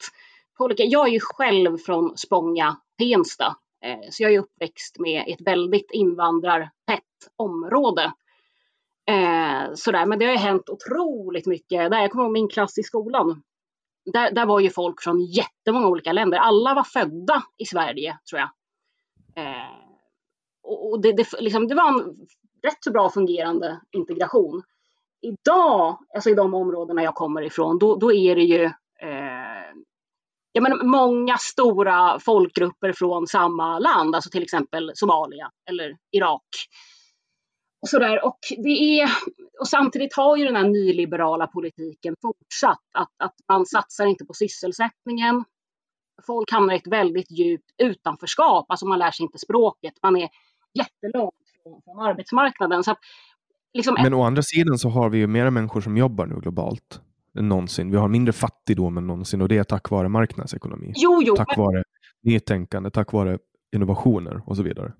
jag 0.76 1.08
är 1.08 1.12
ju 1.12 1.20
själv 1.20 1.78
från 1.78 2.16
Spånga, 2.16 2.76
Tensta. 2.98 3.56
Eh, 3.84 4.10
så 4.10 4.22
jag 4.22 4.34
är 4.34 4.38
uppväxt 4.38 4.98
med 4.98 5.24
ett 5.26 5.46
väldigt 5.46 5.90
invandrartätt 5.92 7.00
område. 7.36 8.12
Eh, 9.08 9.74
sådär. 9.74 10.06
Men 10.06 10.18
det 10.18 10.24
har 10.24 10.32
ju 10.32 10.38
hänt 10.38 10.68
otroligt 10.68 11.46
mycket. 11.46 11.90
Där 11.90 12.00
jag 12.00 12.10
kommer 12.10 12.24
ihåg 12.24 12.32
min 12.32 12.48
klass 12.48 12.78
i 12.78 12.82
skolan. 12.82 13.42
Där, 14.12 14.32
där 14.32 14.46
var 14.46 14.60
ju 14.60 14.70
folk 14.70 15.02
från 15.02 15.20
jättemånga 15.20 15.86
olika 15.86 16.12
länder. 16.12 16.38
Alla 16.38 16.74
var 16.74 16.84
födda 16.84 17.42
i 17.58 17.64
Sverige, 17.64 18.18
tror 18.30 18.40
jag. 18.40 18.50
Eh, 19.36 19.80
och, 20.62 21.02
det, 21.02 21.12
det, 21.12 21.26
liksom, 21.40 21.68
det 21.68 21.74
var 21.74 21.88
en 21.88 22.16
rätt 22.62 22.84
så 22.84 22.90
bra 22.90 23.10
fungerande 23.10 23.80
integration. 23.90 24.62
Idag, 25.22 25.98
alltså 26.14 26.30
i 26.30 26.34
de 26.34 26.54
områdena 26.54 27.02
jag 27.02 27.14
kommer 27.14 27.42
ifrån, 27.42 27.78
då, 27.78 27.96
då 27.96 28.12
är 28.12 28.36
det 28.36 28.42
ju 28.42 28.64
eh, 29.02 29.70
ja, 30.52 30.60
men 30.60 30.88
många 30.90 31.36
stora 31.38 32.18
folkgrupper 32.18 32.92
från 32.92 33.26
samma 33.26 33.78
land, 33.78 34.14
alltså 34.14 34.30
till 34.30 34.42
exempel 34.42 34.90
Somalia 34.94 35.50
eller 35.70 35.96
Irak. 36.12 36.48
Och, 37.82 37.88
sådär. 37.88 38.24
Och, 38.24 38.38
det 38.58 39.00
är, 39.00 39.10
och 39.60 39.68
samtidigt 39.68 40.16
har 40.16 40.36
ju 40.36 40.44
den 40.44 40.56
här 40.56 40.68
nyliberala 40.68 41.46
politiken 41.46 42.14
fortsatt. 42.22 42.78
Att, 42.94 43.10
att 43.18 43.34
man 43.48 43.66
satsar 43.66 44.06
inte 44.06 44.24
på 44.24 44.34
sysselsättningen. 44.34 45.44
Folk 46.26 46.52
hamnar 46.52 46.74
i 46.74 46.76
ett 46.76 46.86
väldigt 46.86 47.30
djupt 47.30 47.70
utanförskap. 47.82 48.66
Alltså 48.68 48.86
man 48.86 48.98
lär 48.98 49.10
sig 49.10 49.24
inte 49.24 49.38
språket. 49.38 49.94
Man 50.02 50.16
är 50.16 50.28
jättelångt 50.74 51.34
från, 51.62 51.82
från 51.82 52.00
arbetsmarknaden. 52.00 52.84
Så 52.84 52.90
att, 52.90 52.98
liksom, 53.74 53.94
Men 54.02 54.14
å 54.14 54.22
andra 54.22 54.42
sidan 54.42 54.78
så 54.78 54.88
har 54.88 55.10
vi 55.10 55.18
ju 55.18 55.26
mera 55.26 55.50
människor 55.50 55.80
som 55.80 55.96
jobbar 55.96 56.26
nu 56.26 56.40
globalt 56.40 57.00
än 57.38 57.48
någonsin. 57.48 57.90
Vi 57.90 57.96
har 57.96 58.08
mindre 58.08 58.32
fattigdom 58.32 58.98
än 58.98 59.06
någonsin 59.06 59.40
och 59.42 59.48
det 59.48 59.58
är 59.58 59.64
tack 59.64 59.90
vare 59.90 60.08
marknadsekonomi. 60.08 60.92
Jo, 60.96 61.22
jo, 61.22 61.36
tack 61.36 61.56
vare 61.56 61.82
nytänkande, 62.22 62.90
tack 62.90 63.12
vare 63.12 63.38
innovationer 63.72 64.42
och 64.46 64.56
så 64.56 64.62
vidare 64.62 64.92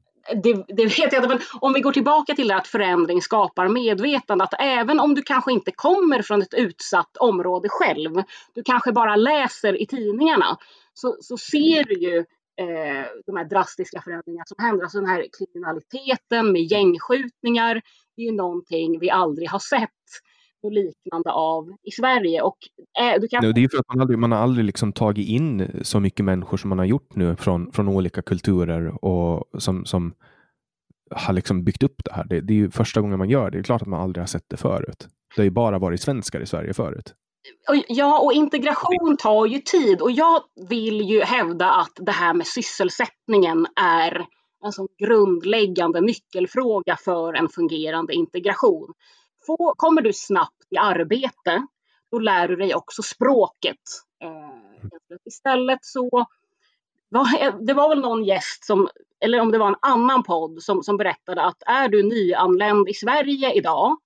det, 0.42 0.64
det, 0.68 0.84
vet 0.84 0.98
jag 0.98 1.14
inte, 1.14 1.28
men 1.28 1.40
om 1.60 1.72
vi 1.72 1.80
går 1.80 1.92
tillbaka 1.92 2.34
till 2.34 2.48
det 2.48 2.56
att 2.56 2.66
förändring 2.66 3.22
skapar 3.22 3.68
medvetande, 3.68 4.44
att 4.44 4.54
även 4.58 5.00
om 5.00 5.14
du 5.14 5.22
kanske 5.22 5.52
inte 5.52 5.70
kommer 5.70 6.22
från 6.22 6.42
ett 6.42 6.54
utsatt 6.54 7.16
område 7.16 7.68
själv, 7.68 8.22
du 8.54 8.62
kanske 8.62 8.92
bara 8.92 9.16
läser 9.16 9.82
i 9.82 9.86
tidningarna, 9.86 10.56
så, 10.94 11.16
så 11.20 11.36
ser 11.36 11.84
du 11.84 11.94
ju 11.94 12.16
eh, 12.60 13.06
de 13.26 13.36
här 13.36 13.44
drastiska 13.44 14.02
förändringarna 14.02 14.44
som 14.46 14.64
händer. 14.64 14.82
Alltså 14.82 14.98
den 14.98 15.08
här 15.08 15.26
kriminaliteten 15.38 16.52
med 16.52 16.62
gängskjutningar, 16.62 17.74
det 18.16 18.22
är 18.22 18.26
ju 18.26 18.36
någonting 18.36 18.98
vi 18.98 19.10
aldrig 19.10 19.50
har 19.50 19.58
sett 19.58 19.90
och 20.62 20.72
liknande 20.72 21.32
av 21.32 21.68
i 21.82 21.90
Sverige. 21.90 22.42
Och, 22.42 22.56
eh, 23.00 23.20
du 23.20 23.28
kan... 23.28 23.52
det 23.52 23.64
är 23.64 23.68
för 23.68 23.78
att 23.78 23.88
man, 23.88 24.00
aldrig, 24.00 24.18
man 24.18 24.32
har 24.32 24.38
aldrig 24.38 24.64
liksom 24.64 24.92
tagit 24.92 25.28
in 25.28 25.80
så 25.82 26.00
mycket 26.00 26.24
människor 26.24 26.56
som 26.56 26.68
man 26.68 26.78
har 26.78 26.86
gjort 26.86 27.16
nu 27.16 27.36
från, 27.36 27.72
från 27.72 27.88
olika 27.88 28.22
kulturer 28.22 29.04
och 29.04 29.62
som, 29.62 29.84
som 29.84 30.14
har 31.10 31.34
liksom 31.34 31.64
byggt 31.64 31.82
upp 31.82 32.04
det 32.04 32.12
här. 32.12 32.24
Det, 32.24 32.40
det 32.40 32.52
är 32.52 32.56
ju 32.56 32.70
första 32.70 33.00
gången 33.00 33.18
man 33.18 33.30
gör 33.30 33.44
det. 33.44 33.58
Det 33.58 33.60
är 33.60 33.62
klart 33.62 33.82
att 33.82 33.88
man 33.88 34.00
aldrig 34.00 34.22
har 34.22 34.26
sett 34.26 34.48
det 34.48 34.56
förut. 34.56 35.08
Det 35.36 35.40
har 35.42 35.44
ju 35.44 35.50
bara 35.50 35.78
varit 35.78 36.00
svenskar 36.00 36.40
i 36.40 36.46
Sverige 36.46 36.74
förut. 36.74 37.14
Ja, 37.88 38.20
och 38.20 38.32
integration 38.32 39.16
tar 39.18 39.46
ju 39.46 39.58
tid 39.58 40.00
och 40.00 40.10
jag 40.10 40.42
vill 40.68 41.00
ju 41.00 41.20
hävda 41.20 41.70
att 41.70 41.92
det 41.96 42.12
här 42.12 42.34
med 42.34 42.46
sysselsättningen 42.46 43.66
är 43.80 44.26
en 44.64 44.72
sån 44.72 44.88
grundläggande 44.98 46.00
nyckelfråga 46.00 46.96
för 46.96 47.34
en 47.34 47.48
fungerande 47.48 48.14
integration 48.14 48.92
få, 49.56 49.74
kommer 49.76 50.02
du 50.02 50.12
snabbt 50.12 50.66
i 50.70 50.76
arbete, 50.76 51.66
då 52.10 52.18
lär 52.18 52.48
du 52.48 52.56
dig 52.56 52.74
också 52.74 53.02
språket. 53.02 53.80
Eh, 54.22 54.88
istället 55.24 55.78
så 55.82 56.26
var, 57.08 57.66
det 57.66 57.74
var 57.74 57.88
väl 57.88 58.00
någon 58.00 58.24
gäst, 58.24 58.64
som, 58.64 58.88
eller 59.20 59.40
om 59.40 59.52
det 59.52 59.58
var 59.58 59.68
en 59.68 59.76
annan 59.82 60.22
podd, 60.22 60.62
som, 60.62 60.82
som 60.82 60.96
berättade 60.96 61.42
att 61.42 61.62
är 61.66 61.88
du 61.88 62.02
nyanländ 62.02 62.88
i 62.88 62.94
Sverige 62.94 63.52
idag, 63.52 63.96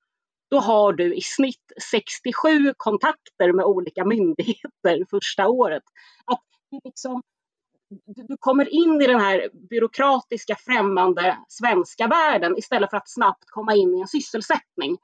då 0.51 0.61
har 0.61 0.93
du 0.93 1.15
i 1.15 1.21
snitt 1.21 1.73
67 1.91 2.75
kontakter 2.77 3.53
med 3.53 3.65
olika 3.65 4.05
myndigheter 4.05 5.07
första 5.11 5.49
året. 5.49 5.83
Att 6.25 6.45
liksom, 6.85 7.23
du 8.07 8.37
kommer 8.41 8.75
in 8.75 9.03
i 9.03 9.07
den 9.07 9.21
här 9.21 9.49
byråkratiska 9.71 10.57
främmande 10.57 11.39
svenska 11.49 12.07
världen 12.07 12.59
istället 12.59 12.91
för 12.91 12.97
att 12.97 13.09
snabbt 13.09 13.45
komma 13.47 13.75
in 13.75 13.95
i 13.95 14.01
en 14.01 14.09
sysselsättning. 14.09 14.99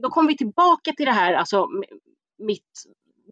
Då 0.00 0.10
kommer 0.10 0.28
vi 0.28 0.36
tillbaka 0.36 0.92
till 0.92 1.06
det 1.06 1.12
här, 1.12 1.34
alltså 1.34 1.68
mitt, 2.38 2.72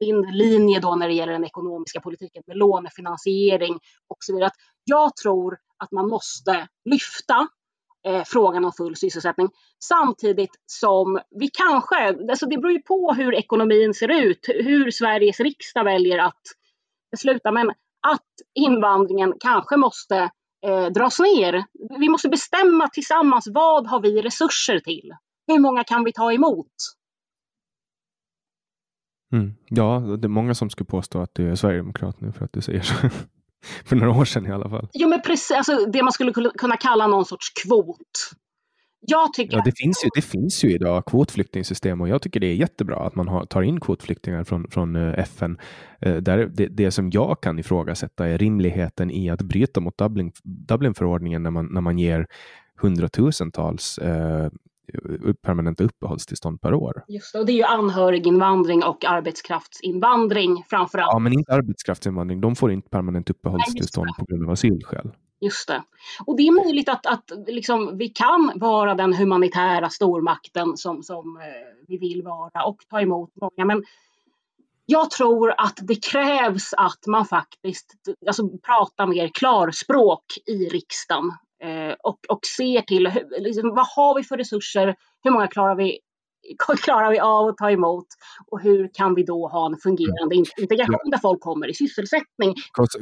min 0.00 0.22
linje 0.22 0.80
då 0.80 0.94
när 0.94 1.08
det 1.08 1.14
gäller 1.14 1.32
den 1.32 1.44
ekonomiska 1.44 2.00
politiken 2.00 2.42
med 2.46 2.56
lånefinansiering 2.56 3.74
och 4.08 4.16
så 4.20 4.34
vidare. 4.34 4.46
Att 4.46 4.56
jag 4.84 5.16
tror 5.16 5.58
att 5.78 5.92
man 5.92 6.08
måste 6.08 6.68
lyfta 6.84 7.48
eh, 8.06 8.22
frågan 8.26 8.64
om 8.64 8.72
full 8.72 8.96
sysselsättning 8.96 9.48
samtidigt 9.84 10.50
som 10.66 11.20
vi 11.40 11.50
kanske, 11.52 12.16
alltså 12.30 12.46
det 12.46 12.58
beror 12.58 12.72
ju 12.72 12.82
på 12.82 13.12
hur 13.12 13.34
ekonomin 13.34 13.94
ser 13.94 14.08
ut, 14.08 14.48
hur 14.48 14.90
Sveriges 14.90 15.40
riksdag 15.40 15.84
väljer 15.84 16.18
att 16.18 16.42
besluta, 17.10 17.52
men 17.52 17.70
att 18.06 18.30
invandringen 18.54 19.34
kanske 19.40 19.76
måste 19.76 20.30
eh, 20.66 20.86
dras 20.86 21.20
ner. 21.20 21.64
Vi 21.98 22.08
måste 22.08 22.28
bestämma 22.28 22.88
tillsammans 22.88 23.48
vad 23.54 23.86
har 23.86 24.00
vi 24.00 24.22
resurser 24.22 24.78
till? 24.78 25.12
Hur 25.46 25.58
många 25.58 25.84
kan 25.84 26.04
vi 26.04 26.12
ta 26.12 26.32
emot? 26.32 26.66
Mm. 29.32 29.54
Ja, 29.68 29.98
det 30.18 30.26
är 30.26 30.28
många 30.28 30.54
som 30.54 30.70
skulle 30.70 30.86
påstå 30.86 31.20
att 31.20 31.34
du 31.34 31.50
är 31.50 31.54
sverigedemokrat 31.54 32.20
nu 32.20 32.32
för 32.32 32.44
att 32.44 32.52
du 32.52 32.60
säger 32.60 32.80
så. 32.80 32.94
för 33.84 33.96
några 33.96 34.20
år 34.20 34.24
sedan 34.24 34.46
i 34.46 34.50
alla 34.50 34.68
fall. 34.68 34.88
Jo, 34.92 35.08
men 35.08 35.20
precis, 35.22 35.50
alltså 35.50 35.86
det 35.86 36.02
man 36.02 36.12
skulle 36.12 36.32
kunna 36.58 36.76
kalla 36.76 37.06
någon 37.06 37.24
sorts 37.24 37.50
kvot. 37.64 38.30
Jag 39.06 39.32
tycker 39.32 39.56
ja, 39.56 39.62
det, 39.64 39.72
finns 39.76 40.04
ju, 40.04 40.08
det 40.14 40.22
finns 40.22 40.64
ju 40.64 40.74
idag 40.74 41.04
kvotflyktingsystem 41.06 42.00
och 42.00 42.08
jag 42.08 42.22
tycker 42.22 42.40
det 42.40 42.46
är 42.46 42.54
jättebra 42.54 43.06
att 43.06 43.14
man 43.14 43.28
har, 43.28 43.46
tar 43.46 43.62
in 43.62 43.80
kvotflyktingar 43.80 44.44
från, 44.44 44.70
från 44.70 44.96
eh, 44.96 45.18
FN. 45.18 45.58
Eh, 46.00 46.16
där 46.16 46.46
det, 46.46 46.66
det, 46.66 46.90
som 46.90 47.10
jag 47.10 47.40
kan 47.42 47.58
ifrågasätta 47.58 48.28
är 48.28 48.38
rimligheten 48.38 49.10
i 49.10 49.30
att 49.30 49.42
bryta 49.42 49.80
mot 49.80 49.98
Dublin, 49.98 50.32
Dublinförordningen 50.44 51.42
när 51.42 51.50
man, 51.50 51.66
när 51.66 51.80
man 51.80 51.98
ger 51.98 52.26
hundratusentals 52.76 53.98
uh, 53.98 54.48
permanenta 55.42 55.84
uppehållstillstånd 55.84 56.60
per 56.60 56.74
år. 56.74 57.04
Just 57.08 57.32
det, 57.32 57.38
och 57.38 57.46
det 57.46 57.52
är 57.52 57.56
ju 57.56 57.62
anhöriginvandring 57.62 58.84
och 58.84 59.04
arbetskraftsinvandring 59.04 60.64
framför 60.68 60.98
allt. 60.98 61.12
Ja, 61.12 61.18
men 61.18 61.32
inte 61.32 61.52
arbetskraftsinvandring. 61.52 62.40
De 62.40 62.56
får 62.56 62.72
inte 62.72 62.88
permanent 62.88 63.30
uppehållstillstånd 63.30 64.06
Nej, 64.06 64.14
på 64.18 64.24
grund 64.24 64.44
av 64.44 64.50
asylskäl. 64.50 65.10
Just 65.40 65.68
det. 65.68 65.82
Och 66.26 66.36
det 66.36 66.42
är 66.42 66.64
möjligt 66.64 66.88
att, 66.88 67.06
att 67.06 67.32
liksom, 67.46 67.98
vi 67.98 68.08
kan 68.08 68.52
vara 68.54 68.94
den 68.94 69.14
humanitära 69.14 69.90
stormakten 69.90 70.76
som, 70.76 71.02
som 71.02 71.36
eh, 71.36 71.42
vi 71.88 71.98
vill 71.98 72.22
vara 72.22 72.64
och 72.64 72.76
ta 72.90 73.00
emot 73.00 73.30
många. 73.40 73.64
Men 73.64 73.84
jag 74.86 75.10
tror 75.10 75.54
att 75.58 75.78
det 75.82 76.04
krävs 76.04 76.74
att 76.76 77.06
man 77.06 77.24
faktiskt 77.24 77.94
alltså, 78.26 78.48
pratar 78.48 79.06
mer 79.06 79.28
klarspråk 79.28 80.24
i 80.46 80.68
riksdagen 80.68 81.24
eh, 81.26 81.34
och, 82.02 82.18
och 82.28 82.40
ser 82.56 82.80
till 82.80 83.10
liksom, 83.38 83.74
vad 83.74 83.86
har 83.96 84.16
vi 84.16 84.22
för 84.22 84.36
resurser, 84.36 84.96
hur 85.22 85.30
många 85.30 85.46
klarar 85.46 85.74
vi, 85.74 85.98
klarar 86.82 87.10
vi 87.10 87.18
av 87.20 87.48
att 87.48 87.56
ta 87.56 87.70
emot 87.70 88.06
och 88.50 88.60
hur 88.60 88.90
kan 88.94 89.14
vi 89.14 89.22
då 89.22 89.48
ha 89.48 89.66
en 89.66 89.76
fungerande 89.82 90.34
mm. 90.34 90.44
integration 90.60 91.10
där 91.10 91.18
folk 91.18 91.40
kommer 91.40 91.70
i 91.70 91.74
sysselsättning. 91.74 92.54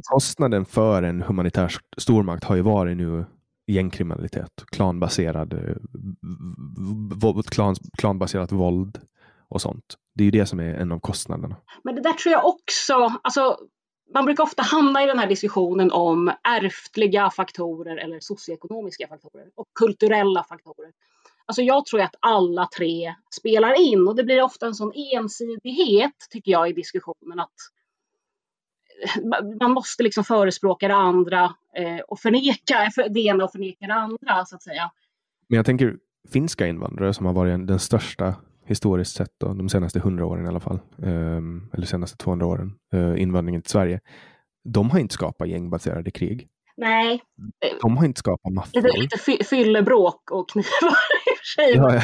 Kostnaden 0.02 0.64
för 0.64 1.02
en 1.02 1.22
humanitär 1.22 1.72
stormakt 1.98 2.44
har 2.44 2.56
ju 2.56 2.62
varit 2.62 2.96
nu 2.96 3.24
gängkriminalitet, 3.66 4.64
klanbaserad, 4.72 5.52
eh, 5.52 7.40
klan, 7.50 7.76
klanbaserat 7.98 8.52
våld 8.52 8.98
och 9.48 9.60
sånt. 9.60 9.84
Det 10.14 10.22
är 10.22 10.24
ju 10.24 10.30
det 10.30 10.46
som 10.46 10.60
är 10.60 10.74
en 10.74 10.92
av 10.92 11.00
kostnaderna. 11.00 11.56
Men 11.84 11.94
det 11.94 12.02
där 12.02 12.12
tror 12.12 12.32
jag 12.32 12.46
också, 12.46 13.12
alltså 13.22 13.58
man 14.14 14.24
brukar 14.24 14.42
ofta 14.42 14.62
hamna 14.62 15.02
i 15.02 15.06
den 15.06 15.18
här 15.18 15.26
diskussionen 15.26 15.92
om 15.92 16.32
ärftliga 16.42 17.30
faktorer 17.30 17.96
eller 17.96 18.20
socioekonomiska 18.20 19.08
faktorer 19.08 19.46
och 19.54 19.66
kulturella 19.74 20.44
faktorer. 20.44 20.92
Alltså 21.46 21.62
jag 21.62 21.86
tror 21.86 22.00
att 22.00 22.14
alla 22.20 22.68
tre 22.76 23.14
spelar 23.30 23.80
in 23.80 24.08
och 24.08 24.16
det 24.16 24.24
blir 24.24 24.42
ofta 24.42 24.66
en 24.66 24.74
sån 24.74 24.92
ensidighet 25.14 26.14
tycker 26.30 26.52
jag 26.52 26.70
i 26.70 26.72
diskussionen 26.72 27.40
att 27.40 27.54
eh, 29.04 29.22
man 29.60 29.72
måste 29.72 30.02
liksom 30.02 30.24
förespråka 30.24 30.88
det 30.88 30.94
andra 30.94 31.44
eh, 31.76 32.00
och 32.08 32.20
förneka 32.20 32.90
det 33.10 33.20
ena 33.20 33.44
och 33.44 33.52
förneka 33.52 33.86
det 33.86 33.94
andra 33.94 34.44
så 34.44 34.56
att 34.56 34.62
säga. 34.62 34.90
Men 35.48 35.56
jag 35.56 35.66
tänker 35.66 35.96
finska 36.32 36.66
invandrare 36.66 37.14
som 37.14 37.26
har 37.26 37.32
varit 37.32 37.66
den 37.66 37.78
största 37.78 38.34
historiskt 38.64 39.16
sett 39.16 39.34
då, 39.40 39.54
de 39.54 39.68
senaste 39.68 40.00
hundra 40.00 40.26
åren 40.26 40.44
i 40.44 40.48
alla 40.48 40.60
fall, 40.60 40.80
um, 40.96 41.70
eller 41.72 41.86
senaste 41.86 42.16
200 42.16 42.46
åren, 42.46 42.72
uh, 42.94 43.22
invandringen 43.22 43.62
till 43.62 43.70
Sverige. 43.70 44.00
De 44.64 44.90
har 44.90 44.98
inte 44.98 45.14
skapat 45.14 45.48
gängbaserade 45.48 46.10
krig. 46.10 46.48
Nej. 46.76 47.22
De 47.82 47.96
har 47.96 48.04
inte 48.04 48.18
skapat 48.18 48.52
maffior. 48.52 48.82
Lite, 48.82 48.98
lite 48.98 49.44
fyllebråk 49.44 50.30
och 50.30 50.48
knivar 50.50 50.96
i 51.26 51.32
och 51.32 51.38
för 51.38 51.62
sig. 51.62 51.74
Ja, 51.76 51.94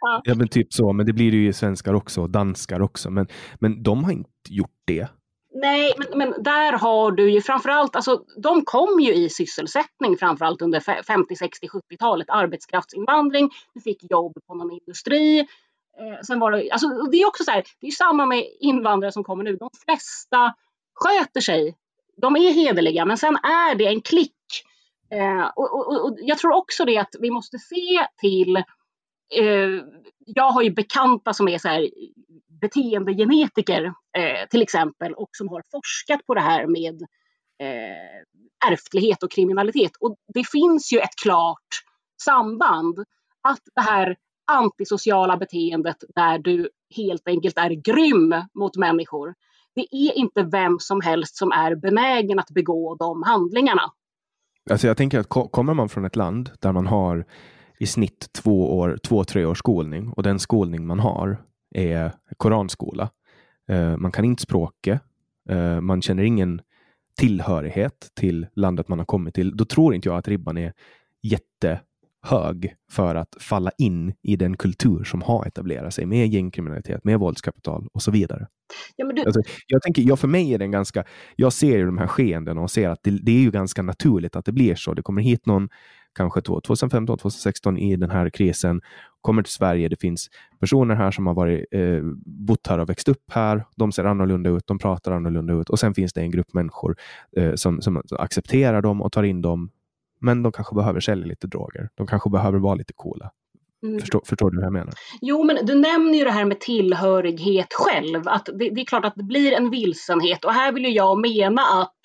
ja. 0.00 0.20
ja, 0.24 0.34
men 0.34 0.48
typ 0.48 0.72
så. 0.72 0.92
Men 0.92 1.06
det 1.06 1.12
blir 1.12 1.30
det 1.30 1.36
ju 1.36 1.52
svenskar 1.52 1.94
också 1.94 2.22
och 2.22 2.30
danskar 2.30 2.82
också. 2.82 3.10
Men, 3.10 3.26
men 3.60 3.82
de 3.82 4.04
har 4.04 4.12
inte 4.12 4.30
gjort 4.48 4.82
det. 4.84 5.08
Nej, 5.54 5.92
men, 5.98 6.18
men 6.18 6.42
där 6.42 6.72
har 6.72 7.10
du 7.10 7.30
ju 7.30 7.40
framförallt, 7.40 7.96
alltså 7.96 8.24
de 8.42 8.64
kom 8.64 9.00
ju 9.00 9.14
i 9.14 9.28
sysselsättning 9.28 10.16
framförallt 10.16 10.62
under 10.62 10.80
50, 10.80 11.36
60, 11.36 11.66
70-talet, 11.66 12.30
arbetskraftsinvandring, 12.30 13.50
du 13.74 13.80
fick 13.80 14.10
jobb 14.10 14.32
på 14.46 14.54
någon 14.54 14.70
industri. 14.70 15.46
Eh, 15.98 16.20
sen 16.26 16.40
var 16.40 16.50
det, 16.50 16.70
alltså, 16.70 16.88
det 16.88 17.16
är 17.16 17.28
också 17.28 17.44
så 17.44 17.50
här, 17.50 17.64
det 17.80 17.86
är 17.86 17.90
samma 17.90 18.26
med 18.26 18.46
invandrare 18.60 19.12
som 19.12 19.24
kommer 19.24 19.44
nu, 19.44 19.56
de 19.56 19.70
flesta 19.84 20.54
sköter 20.94 21.40
sig, 21.40 21.76
de 22.16 22.36
är 22.36 22.52
hederliga, 22.52 23.04
men 23.04 23.18
sen 23.18 23.36
är 23.36 23.74
det 23.74 23.86
en 23.86 24.00
klick. 24.00 24.34
Eh, 25.10 25.50
och, 25.56 25.74
och, 25.74 26.04
och, 26.04 26.18
jag 26.20 26.38
tror 26.38 26.54
också 26.54 26.84
det 26.84 26.98
att 26.98 27.14
vi 27.20 27.30
måste 27.30 27.58
se 27.58 28.06
till 28.20 28.56
eh, 28.56 29.84
jag 30.26 30.50
har 30.50 30.62
ju 30.62 30.70
bekanta 30.70 31.32
som 31.32 31.48
är 31.48 31.58
så 31.58 31.68
här 31.68 31.88
beteendegenetiker 32.60 33.84
eh, 34.18 34.48
till 34.50 34.62
exempel 34.62 35.14
och 35.14 35.28
som 35.32 35.48
har 35.48 35.62
forskat 35.70 36.26
på 36.26 36.34
det 36.34 36.40
här 36.40 36.66
med 36.66 37.02
eh, 37.58 38.70
ärftlighet 38.72 39.22
och 39.22 39.30
kriminalitet. 39.30 39.92
Och 40.00 40.16
det 40.34 40.48
finns 40.48 40.92
ju 40.92 40.98
ett 40.98 41.16
klart 41.22 41.68
samband 42.22 42.98
att 43.42 43.60
det 43.74 43.80
här 43.80 44.16
antisociala 44.46 45.36
beteendet 45.36 45.96
där 46.14 46.38
du 46.38 46.68
helt 46.96 47.28
enkelt 47.28 47.58
är 47.58 47.70
grym 47.70 48.34
mot 48.54 48.76
människor. 48.76 49.34
Det 49.74 49.86
är 49.90 50.18
inte 50.18 50.42
vem 50.42 50.78
som 50.78 51.00
helst 51.00 51.36
som 51.36 51.52
är 51.52 51.74
benägen 51.74 52.38
att 52.38 52.50
begå 52.50 52.94
de 52.94 53.22
handlingarna. 53.22 53.82
Alltså 54.70 54.86
jag 54.86 54.96
tänker 54.96 55.18
att 55.18 55.28
kommer 55.28 55.74
man 55.74 55.88
från 55.88 56.04
ett 56.04 56.16
land 56.16 56.50
där 56.60 56.72
man 56.72 56.86
har 56.86 57.24
i 57.78 57.86
snitt 57.86 58.32
två, 58.32 58.78
år, 58.78 58.98
två 59.02 59.24
tre 59.24 59.44
års 59.44 59.58
skolning 59.58 60.08
och 60.08 60.22
den 60.22 60.38
skolning 60.38 60.86
man 60.86 60.98
har 60.98 61.42
är 61.74 62.12
koranskola. 62.36 63.10
Eh, 63.68 63.96
man 63.96 64.12
kan 64.12 64.24
inte 64.24 64.42
språket. 64.42 65.00
Eh, 65.48 65.80
man 65.80 66.02
känner 66.02 66.22
ingen 66.22 66.60
tillhörighet 67.18 68.10
till 68.14 68.46
landet 68.54 68.88
man 68.88 68.98
har 68.98 69.06
kommit 69.06 69.34
till. 69.34 69.56
Då 69.56 69.64
tror 69.64 69.94
inte 69.94 70.08
jag 70.08 70.18
att 70.18 70.28
ribban 70.28 70.58
är 70.58 70.72
jätte 71.22 71.80
jättehög 72.22 72.74
för 72.90 73.14
att 73.14 73.36
falla 73.40 73.70
in 73.78 74.14
i 74.22 74.36
den 74.36 74.56
kultur 74.56 75.04
som 75.04 75.22
har 75.22 75.46
etablerat 75.46 75.94
sig 75.94 76.06
med 76.06 76.28
gängkriminalitet, 76.28 77.04
med 77.04 77.18
våldskapital 77.18 77.88
och 77.92 78.02
så 78.02 78.10
vidare. 78.10 78.46
Ja, 78.96 79.12
du... 79.12 79.22
alltså, 79.22 79.42
jag 79.66 79.82
tänker, 79.82 80.02
ja, 80.02 80.16
för 80.16 80.28
mig 80.28 80.54
är 80.54 80.58
den 80.58 80.70
ganska, 80.70 81.04
jag 81.36 81.52
ser 81.52 81.78
ju 81.78 81.86
de 81.86 81.98
här 81.98 82.06
skeendena 82.06 82.60
och 82.60 82.70
ser 82.70 82.88
att 82.88 83.00
det, 83.02 83.10
det, 83.10 83.32
är 83.32 83.40
ju 83.40 83.50
ganska 83.50 83.82
naturligt 83.82 84.36
att 84.36 84.44
det 84.44 84.52
blir 84.52 84.74
så. 84.74 84.94
Det 84.94 85.02
kommer 85.02 85.22
hit 85.22 85.46
någon 85.46 85.68
kanske 86.14 86.40
2015, 86.40 87.18
2016 87.18 87.78
i 87.78 87.96
den 87.96 88.10
här 88.10 88.30
krisen, 88.30 88.80
kommer 89.20 89.42
till 89.42 89.52
Sverige. 89.52 89.88
Det 89.88 90.00
finns 90.00 90.28
personer 90.60 90.94
här 90.94 91.10
som 91.10 91.26
har 91.26 91.34
varit, 91.34 91.64
eh, 91.70 92.02
bott 92.26 92.66
här 92.66 92.78
och 92.78 92.88
växt 92.88 93.08
upp 93.08 93.32
här. 93.32 93.64
De 93.76 93.92
ser 93.92 94.04
annorlunda 94.04 94.50
ut, 94.50 94.66
de 94.66 94.78
pratar 94.78 95.12
annorlunda 95.12 95.54
ut 95.54 95.70
och 95.70 95.78
sen 95.78 95.94
finns 95.94 96.12
det 96.12 96.20
en 96.20 96.30
grupp 96.30 96.54
människor 96.54 96.96
eh, 97.36 97.54
som, 97.54 97.80
som 97.80 98.02
accepterar 98.18 98.82
dem 98.82 99.02
och 99.02 99.12
tar 99.12 99.22
in 99.22 99.42
dem. 99.42 99.70
Men 100.22 100.42
de 100.42 100.52
kanske 100.52 100.74
behöver 100.74 101.00
sälja 101.00 101.26
lite 101.26 101.46
droger. 101.46 101.88
De 101.94 102.06
kanske 102.06 102.30
behöver 102.30 102.58
vara 102.58 102.74
lite 102.74 102.92
coola. 102.96 103.30
Mm. 103.82 104.00
Förstår, 104.00 104.22
förstår, 104.26 104.50
du 104.50 104.56
vad 104.56 104.66
jag 104.66 104.72
menar? 104.72 104.94
Jo, 105.20 105.44
men 105.44 105.66
du 105.66 105.74
nämner 105.74 106.18
ju 106.18 106.24
det 106.24 106.30
här 106.30 106.44
med 106.44 106.60
tillhörighet 106.60 107.74
själv. 107.74 108.28
Att 108.28 108.46
det, 108.46 108.70
det 108.70 108.80
är 108.80 108.84
klart 108.84 109.04
att 109.04 109.14
det 109.16 109.24
blir 109.24 109.52
en 109.52 109.70
vilsenhet 109.70 110.44
och 110.44 110.52
här 110.52 110.72
vill 110.72 110.84
ju 110.84 110.90
jag 110.90 111.18
mena 111.20 111.62
att 111.62 112.00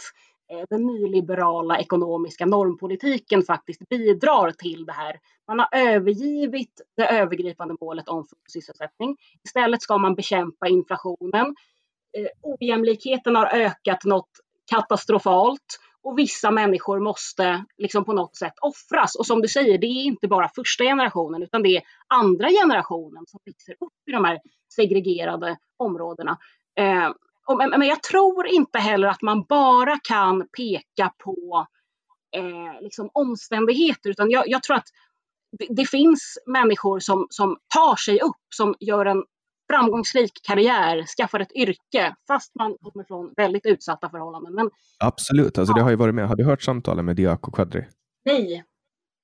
Eh, 0.52 0.64
den 0.70 0.86
nyliberala 0.86 1.80
ekonomiska 1.80 2.46
normpolitiken 2.46 3.44
faktiskt 3.44 3.90
bidrar 3.90 4.52
till 4.52 4.86
det 4.86 4.94
här. 4.94 5.20
Man 5.48 5.60
har 5.60 5.70
övergivit 5.72 6.82
det 6.98 7.06
övergripande 7.06 7.76
målet 7.82 8.10
om 8.10 8.26
full 8.28 8.40
sysselsättning. 8.54 9.18
Istället 9.44 9.82
ska 9.82 9.98
man 9.98 10.16
bekämpa 10.16 10.68
inflationen. 10.68 11.56
Eh, 12.18 12.28
ojämlikheten 12.42 13.36
har 13.36 13.46
ökat 13.46 14.04
något 14.06 14.30
katastrofalt 14.72 15.80
och 16.08 16.20
vissa 16.20 16.52
människor 16.52 17.00
måste 17.00 17.66
liksom 17.78 18.06
på 18.06 18.14
något 18.14 18.36
sätt 18.36 18.54
offras. 18.62 19.16
Och 19.16 19.26
som 19.26 19.42
du 19.42 19.48
säger, 19.48 19.78
det 19.78 19.88
är 19.88 20.04
inte 20.04 20.28
bara 20.28 20.50
första 20.56 20.84
generationen 20.84 21.44
utan 21.44 21.64
det 21.64 21.78
är 21.78 21.84
andra 22.08 22.50
generationen 22.50 23.24
som 23.28 23.40
växer 23.46 23.72
upp 23.72 23.94
i 24.10 24.12
de 24.12 24.26
här 24.26 24.40
segregerade 24.76 25.58
områdena. 25.78 26.38
Eh, 26.80 27.12
men 27.70 27.82
jag 27.82 28.04
tror 28.04 28.48
inte 28.48 28.80
heller 28.80 29.08
att 29.08 29.22
man 29.22 29.44
bara 29.44 30.00
kan 30.04 30.48
peka 30.58 31.14
på 31.24 31.68
eh, 32.36 32.82
liksom 32.82 33.10
omständigheter, 33.14 34.10
utan 34.10 34.32
jag, 34.32 34.44
jag 34.48 34.64
tror 34.64 34.76
att 34.76 34.88
det, 35.60 35.68
det, 35.70 35.86
finns 35.86 36.38
människor 36.46 37.00
som, 37.00 37.28
som 37.30 37.58
tar 37.74 37.96
sig 37.96 38.20
upp, 38.22 38.46
som 38.56 38.76
gör 38.80 39.06
en 39.06 39.24
framgångsrik 39.72 40.32
karriär, 40.48 41.06
skaffar 41.18 41.40
ett 41.40 41.56
yrke, 41.56 42.16
fast 42.28 42.56
man 42.56 42.78
kommer 42.82 43.06
från 43.06 43.34
väldigt 43.36 43.66
utsatta 43.66 44.10
förhållanden. 44.10 44.54
Men, 44.54 44.70
Absolut, 45.00 45.58
alltså, 45.58 45.72
ja. 45.72 45.76
det 45.76 45.84
har 45.84 45.90
ju 45.90 45.96
varit 45.96 46.16
med. 46.16 46.28
Har 46.28 46.36
du 46.36 46.44
hört 46.44 46.62
samtalen 46.62 47.06
med 47.06 47.16
Diako 47.16 47.52
Quadri? 47.52 47.86
Nej. 48.26 48.64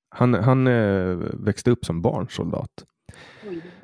Han, 0.08 0.34
han 0.34 0.66
eh, 0.66 1.16
växte 1.32 1.70
upp 1.70 1.84
som 1.84 2.02
barnsoldat 2.02 2.84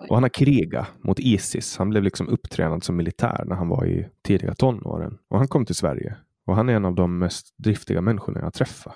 och 0.09 0.16
han 0.16 0.23
har 0.23 0.28
krigat 0.28 0.87
mot 1.03 1.19
Isis. 1.19 1.77
Han 1.77 1.91
blev 1.91 2.03
liksom 2.03 2.28
upptränad 2.28 2.85
som 2.85 2.97
militär 2.97 3.45
när 3.47 3.57
han 3.57 3.69
var 3.69 3.87
i 3.87 4.09
tidiga 4.23 4.55
tonåren. 4.55 5.19
Och 5.28 5.39
han 5.39 5.49
kom 5.49 5.66
till 5.66 5.74
Sverige. 5.74 6.16
Och 6.47 6.57
han 6.57 6.69
är 6.69 6.73
en 6.73 6.85
av 6.85 6.95
de 6.95 7.19
mest 7.19 7.55
driftiga 7.57 8.01
människorna 8.01 8.41
jag 8.41 8.55
träffat. 8.55 8.95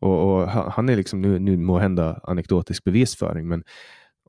Och, 0.00 0.40
och 0.40 0.48
han 0.48 0.88
är 0.88 0.96
liksom 0.96 1.20
nu, 1.20 1.38
nu 1.38 1.56
må 1.56 1.78
hända 1.78 2.20
anekdotisk 2.22 2.84
bevisföring, 2.84 3.48
men 3.48 3.64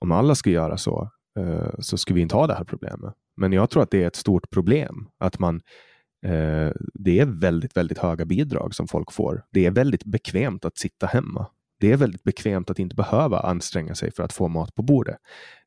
om 0.01 0.11
alla 0.11 0.35
skulle 0.35 0.55
göra 0.55 0.77
så, 0.77 1.09
Eh, 1.39 1.79
så 1.79 1.97
skulle 1.97 2.15
vi 2.15 2.21
inte 2.21 2.35
ha 2.35 2.47
det 2.47 2.53
här 2.53 2.63
problemet. 2.63 3.13
Men 3.37 3.53
jag 3.53 3.69
tror 3.69 3.83
att 3.83 3.91
det 3.91 4.03
är 4.03 4.07
ett 4.07 4.15
stort 4.15 4.49
problem 4.49 5.09
att 5.19 5.39
man 5.39 5.61
eh, 6.25 6.71
det 6.93 7.19
är 7.19 7.25
väldigt, 7.25 7.77
väldigt 7.77 7.97
höga 7.97 8.25
bidrag 8.25 8.75
som 8.75 8.87
folk 8.87 9.11
får. 9.11 9.43
Det 9.51 9.65
är 9.65 9.71
väldigt 9.71 10.03
bekvämt 10.03 10.65
att 10.65 10.77
sitta 10.77 11.07
hemma 11.07 11.47
det 11.83 11.91
är 11.91 11.97
väldigt 11.97 12.23
bekvämt 12.23 12.69
att 12.69 12.79
inte 12.79 12.95
behöva 12.95 13.39
anstränga 13.39 13.95
sig 13.95 14.11
för 14.11 14.23
att 14.23 14.33
få 14.33 14.47
mat 14.47 14.75
på 14.75 14.81
bordet. 14.81 15.17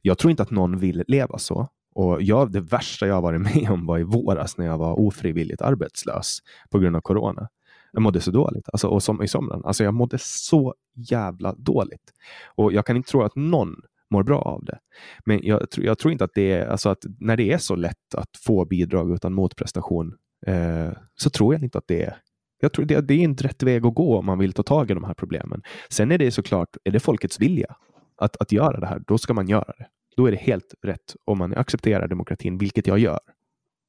Jag 0.02 0.18
tror 0.18 0.30
inte 0.30 0.42
att 0.42 0.50
någon 0.50 0.78
vill 0.78 1.04
leva 1.08 1.38
så. 1.38 1.68
Och 1.94 2.22
jag, 2.22 2.52
det 2.52 2.60
värsta 2.60 3.06
jag 3.06 3.22
varit 3.22 3.40
med 3.54 3.70
om 3.70 3.86
var 3.86 3.98
i 3.98 4.02
våras 4.02 4.58
när 4.58 4.66
jag 4.66 4.78
var 4.78 5.00
ofrivilligt 5.00 5.62
arbetslös 5.62 6.38
på 6.70 6.78
grund 6.78 6.96
av 6.96 7.00
corona. 7.00 7.48
Jag 7.92 8.02
mådde 8.02 8.20
så 8.20 8.30
dåligt. 8.30 8.68
Alltså, 8.72 8.88
och 8.88 9.02
som 9.02 9.22
i 9.22 9.28
somras. 9.28 9.64
Alltså, 9.64 9.84
jag 9.84 9.94
mådde 9.94 10.18
så 10.20 10.74
jävla 10.94 11.54
dåligt. 11.54 12.12
Och 12.54 12.72
jag 12.72 12.86
kan 12.86 12.96
inte 12.96 13.10
tro 13.10 13.22
att 13.22 13.36
någon 13.36 13.76
mår 14.10 14.22
bra 14.22 14.38
av 14.38 14.64
det. 14.64 14.78
Men 15.24 15.40
jag, 15.42 15.66
jag 15.76 15.98
tror 15.98 16.12
inte 16.12 16.24
att 16.24 16.34
det 16.34 16.52
är, 16.52 16.66
alltså 16.66 16.88
att 16.88 17.04
när 17.20 17.36
det 17.36 17.52
är 17.52 17.58
så 17.58 17.76
lätt 17.76 18.14
att 18.16 18.30
få 18.46 18.64
bidrag 18.64 19.14
utan 19.14 19.32
motprestation 19.32 20.14
eh, 20.46 20.90
så 21.14 21.30
tror 21.30 21.54
jag 21.54 21.62
inte 21.62 21.78
att 21.78 21.88
det 21.88 22.02
är 22.02 22.16
jag 22.60 22.72
tror 22.72 22.84
det, 22.84 23.00
det 23.00 23.14
är 23.14 23.18
inte 23.18 23.44
rätt 23.44 23.62
väg 23.62 23.86
att 23.86 23.94
gå 23.94 24.18
om 24.18 24.26
man 24.26 24.38
vill 24.38 24.52
ta 24.52 24.62
tag 24.62 24.90
i 24.90 24.94
de 24.94 25.04
här 25.04 25.14
problemen. 25.14 25.62
Sen 25.90 26.12
är 26.12 26.18
det 26.18 26.30
såklart, 26.30 26.76
är 26.84 26.90
det 26.90 27.00
folkets 27.00 27.40
vilja 27.40 27.76
att, 28.16 28.36
att 28.36 28.52
göra 28.52 28.80
det 28.80 28.86
här, 28.86 29.02
då 29.06 29.18
ska 29.18 29.34
man 29.34 29.48
göra 29.48 29.72
det. 29.78 29.86
Då 30.16 30.26
är 30.26 30.30
det 30.30 30.36
helt 30.36 30.74
rätt 30.82 31.16
om 31.24 31.38
man 31.38 31.54
accepterar 31.54 32.08
demokratin, 32.08 32.58
vilket 32.58 32.86
jag 32.86 32.98
gör. 32.98 33.18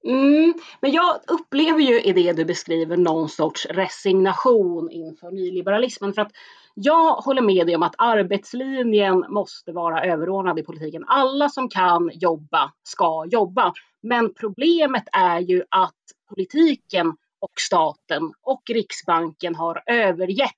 Mm, 0.08 0.54
men 0.82 0.92
jag 0.92 1.16
upplever 1.28 1.80
ju 1.80 2.02
i 2.02 2.14
det 2.14 2.34
du 2.34 2.46
beskriver 2.46 2.98
någon 2.98 3.30
sorts 3.30 3.66
resignation 3.66 4.92
inför 4.92 5.32
nyliberalismen. 5.32 6.14
För 6.14 6.22
att 6.22 6.32
jag 6.80 7.16
håller 7.16 7.42
med 7.42 7.68
dig 7.68 7.76
om 7.76 7.84
att 7.84 7.96
arbetslinjen 7.98 9.26
måste 9.30 9.72
vara 9.72 10.06
överordnad 10.06 10.60
i 10.60 10.64
politiken. 10.64 11.04
Alla 11.08 11.50
som 11.50 11.70
kan 11.70 12.12
jobba 12.14 12.72
ska 12.84 13.26
jobba. 13.26 13.74
Men 14.02 14.34
problemet 14.34 15.04
är 15.12 15.40
ju 15.40 15.64
att 15.70 15.94
politiken 16.30 17.08
och 17.40 17.52
staten 17.60 18.34
och 18.42 18.62
Riksbanken 18.70 19.56
har 19.56 19.84
övergett 19.86 20.52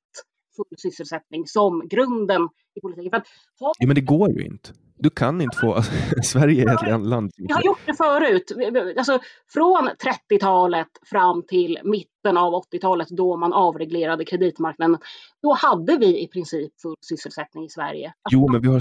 full 0.55 0.77
sysselsättning 0.77 1.47
som 1.47 1.87
grunden 1.87 2.49
i 2.75 2.81
politiken. 2.81 3.11
För 3.11 3.17
att, 3.17 3.27
ja, 3.59 3.73
men 3.87 3.95
det 3.95 4.01
går 4.01 4.29
ju 4.29 4.45
inte. 4.45 4.69
Du 4.99 5.09
kan 5.09 5.41
inte 5.41 5.57
få... 5.57 5.73
Alltså, 5.73 5.91
Sverige 6.23 6.69
är 6.69 6.73
ett 6.73 7.07
land... 7.07 7.31
Vi 7.37 7.53
har 7.53 7.63
gjort 7.63 7.79
det 7.85 7.93
förut. 7.93 8.51
Alltså, 8.97 9.19
från 9.53 9.89
30-talet 10.29 10.87
fram 11.05 11.43
till 11.47 11.79
mitten 11.83 12.37
av 12.37 12.53
80-talet 12.53 13.07
då 13.09 13.37
man 13.37 13.53
avreglerade 13.53 14.25
kreditmarknaden. 14.25 14.97
Då 15.41 15.53
hade 15.53 15.97
vi 15.97 16.23
i 16.23 16.27
princip 16.27 16.81
full 16.81 16.95
sysselsättning 17.01 17.65
i 17.65 17.69
Sverige. 17.69 18.13
Jo, 18.29 18.51
men 18.51 18.61
vi 18.61 18.67
har 18.67 18.79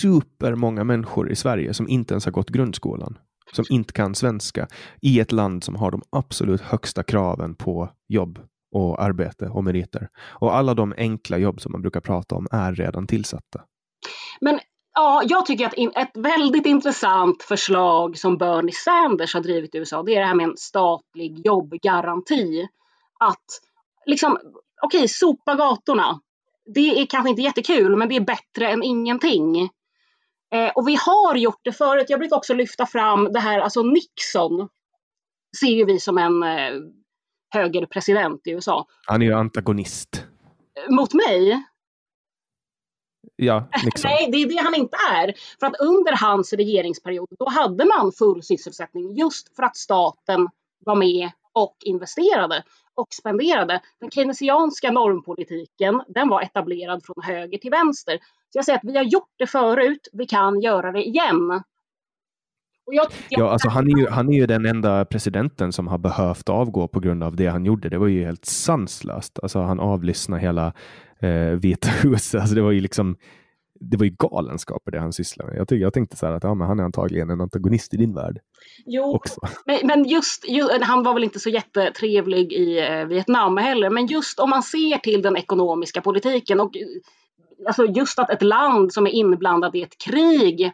supermånga 0.00 0.84
människor 0.84 1.30
i 1.30 1.36
Sverige 1.36 1.74
som 1.74 1.88
inte 1.88 2.14
ens 2.14 2.24
har 2.24 2.32
gått 2.32 2.50
grundskolan. 2.50 3.18
Som 3.52 3.64
inte 3.70 3.92
kan 3.92 4.14
svenska. 4.14 4.68
I 5.02 5.20
ett 5.20 5.32
land 5.32 5.64
som 5.64 5.76
har 5.76 5.90
de 5.90 6.02
absolut 6.10 6.60
högsta 6.60 7.02
kraven 7.02 7.54
på 7.54 7.90
jobb 8.08 8.38
och 8.74 9.02
arbete 9.02 9.48
och 9.48 9.64
meriter. 9.64 10.08
Och 10.16 10.56
alla 10.56 10.74
de 10.74 10.94
enkla 10.96 11.38
jobb 11.38 11.60
som 11.60 11.72
man 11.72 11.82
brukar 11.82 12.00
prata 12.00 12.34
om 12.34 12.46
är 12.50 12.74
redan 12.74 13.06
tillsatta. 13.06 13.60
Men 14.40 14.60
Ja, 14.94 15.22
jag 15.24 15.46
tycker 15.46 15.66
att 15.66 15.96
ett 15.96 16.16
väldigt 16.16 16.66
intressant 16.66 17.42
förslag 17.42 18.18
som 18.18 18.38
Bernie 18.38 18.72
Sanders 18.72 19.34
har 19.34 19.40
drivit 19.40 19.74
i 19.74 19.78
USA, 19.78 20.02
det 20.02 20.14
är 20.14 20.20
det 20.20 20.26
här 20.26 20.34
med 20.34 20.44
en 20.44 20.56
statlig 20.56 21.46
jobbgaranti. 21.46 22.68
Att 23.20 23.44
liksom, 24.06 24.32
okej, 24.82 24.98
okay, 24.98 25.08
sopa 25.08 25.54
gatorna. 25.54 26.20
Det 26.74 27.00
är 27.00 27.06
kanske 27.06 27.30
inte 27.30 27.42
jättekul, 27.42 27.96
men 27.96 28.08
det 28.08 28.16
är 28.16 28.20
bättre 28.20 28.70
än 28.70 28.82
ingenting. 28.82 29.70
Eh, 30.54 30.70
och 30.74 30.88
vi 30.88 30.98
har 31.00 31.34
gjort 31.34 31.60
det 31.62 31.72
förut. 31.72 32.06
Jag 32.08 32.18
brukar 32.18 32.36
också 32.36 32.54
lyfta 32.54 32.86
fram 32.86 33.32
det 33.32 33.40
här, 33.40 33.60
alltså 33.60 33.82
Nixon 33.82 34.68
ser 35.60 35.66
ju 35.66 35.84
vi 35.84 36.00
som 36.00 36.18
en 36.18 36.42
eh, 36.42 36.72
högerpresident 37.50 38.46
i 38.46 38.50
USA. 38.50 38.86
Han 39.06 39.22
är 39.22 39.26
ju 39.26 39.32
antagonist. 39.32 40.24
Mot 40.88 41.14
mig? 41.14 41.64
Ja, 43.36 43.68
liksom. 43.84 44.10
Nej, 44.10 44.28
det 44.32 44.42
är 44.42 44.48
det 44.48 44.62
han 44.64 44.74
inte 44.74 44.96
är. 45.10 45.34
För 45.60 45.66
att 45.66 45.80
under 45.80 46.16
hans 46.16 46.52
regeringsperiod, 46.52 47.28
då 47.38 47.48
hade 47.48 47.84
man 47.84 48.12
full 48.12 48.42
sysselsättning 48.42 49.14
just 49.14 49.56
för 49.56 49.62
att 49.62 49.76
staten 49.76 50.48
var 50.84 50.96
med 50.96 51.30
och 51.52 51.76
investerade 51.84 52.64
och 52.94 53.08
spenderade. 53.10 53.80
Den 54.00 54.10
keynesianska 54.10 54.90
normpolitiken, 54.90 56.02
den 56.08 56.28
var 56.28 56.42
etablerad 56.42 57.04
från 57.04 57.22
höger 57.22 57.58
till 57.58 57.70
vänster. 57.70 58.18
Så 58.52 58.58
jag 58.58 58.64
säger 58.64 58.78
att 58.78 58.84
vi 58.84 58.96
har 58.96 59.04
gjort 59.04 59.32
det 59.36 59.46
förut, 59.46 60.08
vi 60.12 60.26
kan 60.26 60.60
göra 60.60 60.92
det 60.92 61.02
igen. 61.08 61.62
Jag, 62.92 63.06
jag... 63.28 63.40
Ja, 63.40 63.50
alltså 63.50 63.68
han, 63.68 63.86
är 63.86 63.98
ju, 63.98 64.08
han 64.08 64.28
är 64.28 64.32
ju 64.32 64.46
den 64.46 64.66
enda 64.66 65.04
presidenten 65.04 65.72
som 65.72 65.88
har 65.88 65.98
behövt 65.98 66.48
avgå 66.48 66.88
på 66.88 67.00
grund 67.00 67.22
av 67.22 67.36
det 67.36 67.46
han 67.46 67.64
gjorde. 67.64 67.88
Det 67.88 67.98
var 67.98 68.06
ju 68.06 68.24
helt 68.24 68.44
sanslöst. 68.44 69.38
Alltså 69.42 69.58
han 69.58 69.80
avlyssnade 69.80 70.42
hela 70.42 70.72
eh, 71.22 71.58
Vita 71.62 71.88
huset. 72.02 72.40
Alltså 72.40 72.54
det 72.54 72.62
var 72.62 72.70
ju 72.70 72.80
liksom 72.80 73.16
det 73.80 73.96
var 73.96 74.04
ju 74.04 74.16
galenskaper 74.18 74.90
det 74.90 75.00
han 75.00 75.12
sysslade 75.12 75.50
med. 75.50 75.60
Jag, 75.60 75.68
tyck, 75.68 75.82
jag 75.82 75.92
tänkte 75.92 76.16
så 76.16 76.26
här 76.26 76.32
att 76.32 76.44
ja, 76.44 76.54
men 76.54 76.68
han 76.68 76.80
är 76.80 76.84
antagligen 76.84 77.30
en 77.30 77.40
antagonist 77.40 77.94
i 77.94 77.96
din 77.96 78.14
värld. 78.14 78.38
Jo, 78.86 79.20
men, 79.66 79.78
men 79.82 80.04
just, 80.04 80.48
just, 80.48 80.82
han 80.82 81.02
var 81.02 81.14
väl 81.14 81.24
inte 81.24 81.40
så 81.40 81.50
jättetrevlig 81.50 82.52
i 82.52 82.78
eh, 82.78 83.04
Vietnam 83.04 83.56
heller, 83.56 83.90
men 83.90 84.06
just 84.06 84.40
om 84.40 84.50
man 84.50 84.62
ser 84.62 84.98
till 84.98 85.22
den 85.22 85.36
ekonomiska 85.36 86.00
politiken 86.00 86.60
och 86.60 86.72
alltså 87.66 87.86
just 87.86 88.18
att 88.18 88.30
ett 88.30 88.42
land 88.42 88.92
som 88.92 89.06
är 89.06 89.10
inblandat 89.10 89.74
i 89.74 89.82
ett 89.82 89.98
krig 90.04 90.72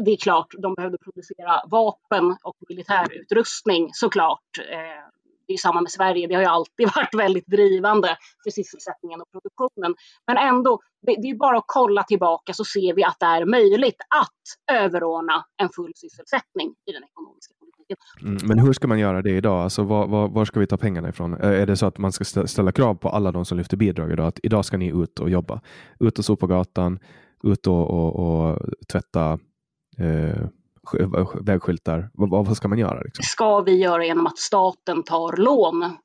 det 0.00 0.10
är 0.10 0.16
klart, 0.16 0.54
de 0.58 0.74
behövde 0.74 0.98
producera 0.98 1.62
vapen 1.66 2.36
och 2.42 2.56
militärutrustning 2.68 3.90
såklart. 3.92 4.58
Eh, 4.70 5.13
det 5.46 5.52
är 5.52 5.58
samma 5.58 5.80
med 5.80 5.90
Sverige, 5.90 6.26
det 6.26 6.34
har 6.34 6.42
ju 6.42 6.48
alltid 6.48 6.86
varit 6.96 7.14
väldigt 7.14 7.46
drivande 7.46 8.16
för 8.44 8.50
sysselsättningen 8.50 9.20
och 9.20 9.30
produktionen. 9.32 9.94
Men 10.26 10.36
ändå, 10.36 10.80
det, 11.06 11.12
är 11.12 11.38
bara 11.38 11.58
att 11.58 11.64
kolla 11.66 12.02
tillbaka 12.02 12.52
så 12.52 12.64
ser 12.64 12.94
vi 12.94 13.04
att 13.04 13.16
det 13.20 13.26
är 13.26 13.44
möjligt 13.44 14.00
att 14.22 14.76
överordna 14.78 15.44
en 15.62 15.68
full 15.76 15.92
sysselsättning 15.96 16.68
i 16.88 16.92
den 16.92 17.04
ekonomiska 17.04 17.54
politiken. 17.60 17.96
Mm, 18.22 18.38
men 18.48 18.58
hur 18.58 18.72
ska 18.72 18.88
man 18.88 18.98
göra 18.98 19.22
det 19.22 19.30
idag? 19.30 19.62
Alltså, 19.62 19.82
var, 19.82 20.06
var, 20.06 20.28
var, 20.28 20.44
ska 20.44 20.60
vi 20.60 20.66
ta 20.66 20.76
pengarna 20.76 21.08
ifrån? 21.08 21.34
Är 21.34 21.66
det 21.66 21.76
så 21.76 21.86
att 21.86 21.98
man 21.98 22.12
ska 22.12 22.24
ställa 22.24 22.72
krav 22.72 22.94
på 22.94 23.08
alla 23.08 23.32
de 23.32 23.44
som 23.44 23.58
lyfter 23.58 23.76
bidrag 23.76 24.12
idag? 24.12 24.26
Att 24.26 24.40
idag 24.42 24.64
ska 24.64 24.76
ni 24.76 25.02
ut 25.02 25.20
och 25.20 25.30
jobba. 25.30 25.60
Ut 26.00 26.18
och 26.18 26.24
sopa 26.24 26.46
gatan, 26.46 26.98
ut 27.44 27.66
och, 27.66 27.90
och, 27.90 28.16
och 28.16 28.58
tvätta 28.92 29.38
eh, 29.98 30.46
vägskyltar. 31.40 32.10
Vad, 32.14 32.46
vad 32.46 32.56
ska 32.56 32.68
man 32.68 32.78
göra? 32.78 33.00
Liksom? 33.02 33.22
ska 33.22 33.60
vi 33.60 33.76
göra 33.76 34.04
genom 34.04 34.26
att 34.26 34.38
staten 34.38 35.02
tar 35.02 35.36
lån. 35.36 35.96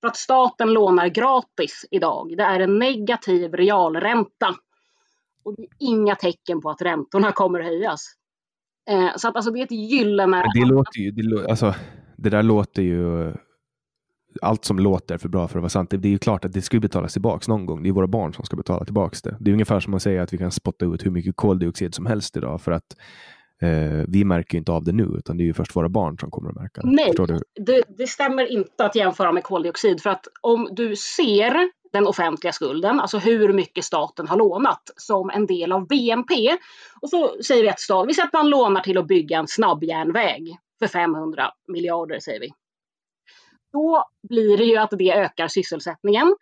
För 0.00 0.08
att 0.08 0.16
staten 0.16 0.72
lånar 0.72 1.08
gratis 1.08 1.84
idag. 1.90 2.34
Det 2.36 2.42
är 2.42 2.60
en 2.60 2.78
negativ 2.78 3.54
realränta. 3.54 4.54
Och 5.44 5.56
det 5.56 5.62
är 5.62 5.68
inga 5.78 6.14
tecken 6.14 6.60
på 6.60 6.70
att 6.70 6.82
räntorna 6.82 7.32
kommer 7.32 7.60
höjas. 7.60 8.14
Eh, 8.90 9.08
så 9.16 9.28
att 9.28 9.36
alltså 9.36 9.50
det 9.50 9.60
är 9.60 9.64
ett 9.64 9.70
gyllene... 9.70 10.44
Det 10.54 10.64
låter 10.64 11.00
ju, 11.00 11.10
det, 11.10 11.50
alltså, 11.50 11.74
det 12.16 12.30
där 12.30 12.42
låter 12.42 12.82
ju 12.82 13.32
allt 14.42 14.64
som 14.64 14.78
låter 14.78 15.18
för 15.18 15.28
bra 15.28 15.48
för 15.48 15.58
att 15.58 15.62
vara 15.62 15.68
sant. 15.68 15.90
Det 15.90 16.08
är 16.08 16.12
ju 16.12 16.18
klart 16.18 16.44
att 16.44 16.52
det 16.52 16.62
ska 16.62 16.80
betalas 16.80 17.12
tillbaks 17.12 17.48
någon 17.48 17.66
gång. 17.66 17.82
Det 17.82 17.88
är 17.88 17.92
våra 17.92 18.06
barn 18.06 18.34
som 18.34 18.44
ska 18.44 18.56
betala 18.56 18.84
tillbaks 18.84 19.22
det. 19.22 19.36
Det 19.40 19.50
är 19.50 19.52
ungefär 19.52 19.80
som 19.80 19.94
att 19.94 20.02
säga 20.02 20.22
att 20.22 20.32
vi 20.32 20.38
kan 20.38 20.50
spotta 20.50 20.84
ut 20.84 21.06
hur 21.06 21.10
mycket 21.10 21.36
koldioxid 21.36 21.94
som 21.94 22.06
helst 22.06 22.36
idag 22.36 22.60
för 22.60 22.72
att 22.72 22.96
Eh, 23.62 24.04
vi 24.08 24.24
märker 24.24 24.58
inte 24.58 24.72
av 24.72 24.84
det 24.84 24.92
nu, 24.92 25.08
utan 25.18 25.36
det 25.36 25.42
är 25.42 25.46
ju 25.46 25.54
först 25.54 25.76
våra 25.76 25.88
barn 25.88 26.18
som 26.18 26.30
kommer 26.30 26.50
att 26.50 26.56
märka 26.56 26.80
det. 26.80 26.90
Nej, 26.90 27.14
det, 27.54 27.82
det, 27.98 28.06
stämmer 28.06 28.52
inte 28.52 28.84
att 28.84 28.96
jämföra 28.96 29.32
med 29.32 29.44
koldioxid. 29.44 30.02
För 30.02 30.10
att 30.10 30.26
om 30.40 30.68
du 30.72 30.96
ser 30.96 31.70
den 31.92 32.06
offentliga 32.06 32.52
skulden, 32.52 33.00
alltså 33.00 33.18
hur 33.18 33.52
mycket 33.52 33.84
staten 33.84 34.28
har 34.28 34.36
lånat 34.36 34.82
som 34.96 35.30
en 35.30 35.46
del 35.46 35.72
av 35.72 35.86
BNP. 35.86 36.56
Och 37.00 37.10
så 37.10 37.42
säger 37.42 37.62
vi 37.62 37.68
att 37.68 37.80
staten, 37.80 38.08
vi 38.08 38.14
säger 38.14 38.26
att 38.26 38.32
man 38.32 38.48
lånar 38.48 38.80
till 38.80 38.98
att 38.98 39.06
bygga 39.06 39.38
en 39.38 39.48
snabbjärnväg 39.48 40.56
för 40.78 40.86
500 40.86 41.50
miljarder 41.68 42.20
säger 42.20 42.40
vi. 42.40 42.50
Då 43.72 44.04
blir 44.28 44.56
det 44.56 44.64
ju 44.64 44.76
att 44.76 44.90
det 44.90 45.12
ökar 45.12 45.48
sysselsättningen. 45.48 46.36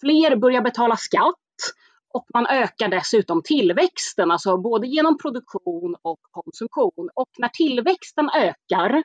Fler 0.00 0.36
börjar 0.36 0.62
betala 0.62 0.96
skatt 0.96 1.34
och 2.14 2.26
man 2.34 2.46
ökar 2.46 2.88
dessutom 2.88 3.42
tillväxten, 3.42 4.30
alltså 4.30 4.56
både 4.56 4.86
genom 4.86 5.18
produktion 5.18 5.96
och 6.02 6.18
konsumtion. 6.30 7.10
Och 7.14 7.28
när 7.38 7.48
tillväxten 7.48 8.30
ökar, 8.30 9.02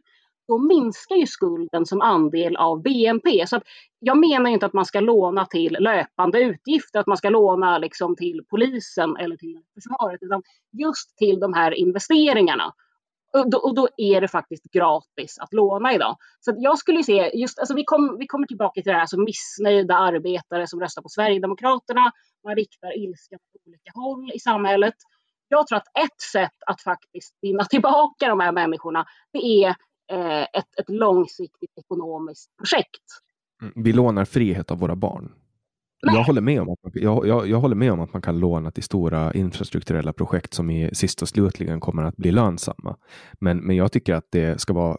då 0.48 0.58
minskar 0.58 1.16
ju 1.16 1.28
skulden 1.28 1.86
som 1.86 2.02
andel 2.02 2.56
av 2.56 2.82
BNP. 2.82 3.48
Så 3.48 3.62
jag 4.00 4.18
menar 4.18 4.50
inte 4.50 4.66
att 4.66 4.74
man 4.74 4.86
ska 4.86 5.00
låna 5.00 5.46
till 5.46 5.78
löpande 5.80 6.40
utgifter, 6.40 7.00
att 7.00 7.08
man 7.08 7.18
ska 7.18 7.30
låna 7.30 7.78
liksom 7.78 8.16
till 8.16 8.42
polisen 8.50 9.18
eller 9.18 9.38
till 9.38 9.62
försvaret, 9.74 10.24
utan 10.24 10.42
just 10.72 11.18
till 11.18 11.40
de 11.40 11.54
här 11.54 11.72
investeringarna. 11.72 12.74
Och 13.34 13.50
då, 13.50 13.58
och 13.58 13.76
då, 13.76 13.88
är 13.98 14.22
det 14.22 14.28
faktiskt 14.28 14.64
gratis 14.64 15.38
att 15.40 15.54
låna 15.54 15.94
idag. 15.94 16.18
Så 16.40 16.54
jag 16.58 16.78
skulle 16.78 17.04
se, 17.04 17.32
just, 17.34 17.60
alltså 17.60 17.76
vi, 17.76 17.84
kom, 17.84 18.18
vi 18.20 18.28
kommer 18.28 18.48
tillbaka 18.48 18.82
till 18.82 18.90
det 18.90 18.94
här, 18.94 19.02
alltså 19.02 19.20
missnöjda 19.20 19.96
arbetare 19.96 20.68
som 20.68 20.80
röstar 20.80 21.02
på 21.02 21.10
Sverigedemokraterna. 21.10 22.12
Man 22.44 22.56
riktar 22.56 22.98
ilska 22.98 23.36
på 23.36 23.70
olika 23.70 23.92
håll 23.94 24.32
i 24.34 24.40
samhället. 24.40 24.94
Jag 25.48 25.68
tror 25.68 25.78
att 25.78 25.88
ett 25.88 26.22
sätt 26.32 26.56
att 26.68 26.82
faktiskt 26.82 27.38
vinna 27.42 27.66
tillbaka 27.66 28.28
de 28.28 28.40
här 28.40 28.52
människorna, 28.52 29.06
det 29.34 29.64
är 29.64 29.70
eh, 30.12 30.42
ett, 30.42 30.80
ett 30.80 30.90
långsiktigt 30.90 31.78
ekonomiskt 31.78 32.58
projekt. 32.58 33.04
Mm, 33.62 33.74
vi 33.76 33.94
lånar 33.94 34.26
frihet 34.26 34.72
av 34.72 34.80
våra 34.80 34.96
barn. 34.96 35.32
Jag 36.02 36.24
håller, 36.24 36.42
med 36.42 36.62
om 36.62 36.70
att 36.70 36.84
man, 36.84 36.92
jag, 36.96 37.28
jag, 37.28 37.48
jag, 37.48 37.60
håller 37.60 37.76
med 37.76 37.92
om 37.92 38.00
att 38.00 38.14
man 38.14 38.22
kan 38.22 38.40
låna 38.40 38.72
till 38.72 38.84
stora 38.84 39.34
infrastrukturella 39.34 40.14
projekt 40.14 40.54
som 40.54 40.70
i 40.70 40.90
sist 40.94 41.22
och 41.22 41.30
slutligen 41.30 41.80
kommer 41.80 42.04
att 42.04 42.18
bli 42.18 42.32
lönsamma. 42.32 42.96
Men, 43.40 43.58
men 43.58 43.76
jag 43.76 43.92
tycker 43.92 44.14
att 44.14 44.28
det 44.32 44.62
ska 44.62 44.74
vara 44.74 44.98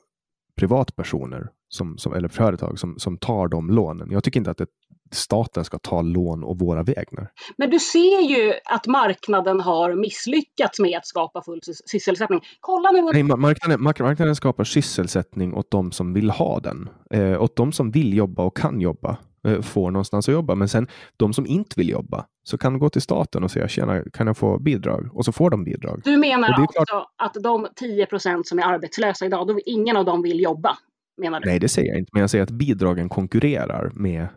privatpersoner 0.56 1.50
som, 1.68 1.98
som, 1.98 2.12
eller 2.12 2.28
företag 2.28 2.78
som, 2.78 2.98
som 2.98 3.18
tar 3.18 3.48
de 3.48 3.70
lånen. 3.70 4.08
Jag 4.10 4.24
tycker 4.24 4.40
inte 4.40 4.50
att 4.50 4.58
det, 4.58 4.66
staten 5.12 5.64
ska 5.64 5.78
ta 5.78 6.02
lån 6.02 6.44
och 6.44 6.58
våra 6.58 6.82
vägnar. 6.82 7.30
Men 7.56 7.70
du 7.70 7.78
ser 7.78 8.20
ju 8.20 8.52
att 8.64 8.86
marknaden 8.86 9.60
har 9.60 9.94
misslyckats 9.94 10.80
med 10.80 10.98
att 10.98 11.06
skapa 11.06 11.42
full 11.42 11.60
sysselsättning. 11.86 12.40
Kolla 12.60 12.90
nu. 12.90 13.02
Nej, 13.02 13.22
marknaden, 13.22 13.82
marknaden 13.82 14.36
skapar 14.36 14.64
sysselsättning 14.64 15.54
åt 15.54 15.70
de 15.70 15.92
som 15.92 16.12
vill 16.12 16.30
ha 16.30 16.60
den. 16.60 16.88
Eh, 17.10 17.42
åt 17.42 17.56
de 17.56 17.72
som 17.72 17.90
vill 17.90 18.16
jobba 18.16 18.42
och 18.42 18.56
kan 18.56 18.80
jobba. 18.80 19.16
Eh, 19.48 19.60
får 19.60 19.90
någonstans 19.90 20.28
att 20.28 20.32
jobba. 20.32 20.54
Men 20.54 20.68
sen 20.68 20.86
de 21.16 21.32
som 21.32 21.46
inte 21.46 21.74
vill 21.76 21.88
jobba 21.88 22.26
så 22.42 22.58
kan 22.58 22.78
gå 22.78 22.90
till 22.90 23.02
staten 23.02 23.44
och 23.44 23.50
säga 23.50 23.68
tjena, 23.68 24.02
kan 24.12 24.26
jag 24.26 24.36
få 24.36 24.58
bidrag? 24.58 25.08
Och 25.12 25.24
så 25.24 25.32
får 25.32 25.50
de 25.50 25.64
bidrag. 25.64 26.00
Du 26.04 26.16
menar 26.16 26.48
alltså 26.48 26.82
klart... 26.84 27.06
att 27.16 27.34
de 27.42 27.68
10 27.76 28.06
procent 28.06 28.46
som 28.46 28.58
är 28.58 28.62
arbetslösa 28.62 29.26
idag, 29.26 29.46
då 29.46 29.60
ingen 29.66 29.96
av 29.96 30.04
dem 30.04 30.22
vill 30.22 30.40
jobba? 30.40 30.78
menar 31.20 31.40
du? 31.40 31.48
Nej, 31.48 31.58
det 31.58 31.68
säger 31.68 31.88
jag 31.88 31.98
inte, 31.98 32.10
men 32.12 32.20
jag 32.20 32.30
säger 32.30 32.44
att 32.44 32.50
bidragen 32.50 33.08
konkurrerar 33.08 33.90
med 33.94 34.28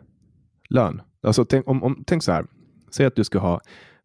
lön. 0.68 1.02
Alltså, 1.22 1.44
tänk, 1.44 1.68
om, 1.68 1.82
om, 1.82 2.04
tänk 2.06 2.22
så 2.22 2.32
här, 2.32 2.46
säg 2.90 3.06
att 3.06 3.16
du 3.16 3.24
ska 3.24 3.38
ha 3.38 3.60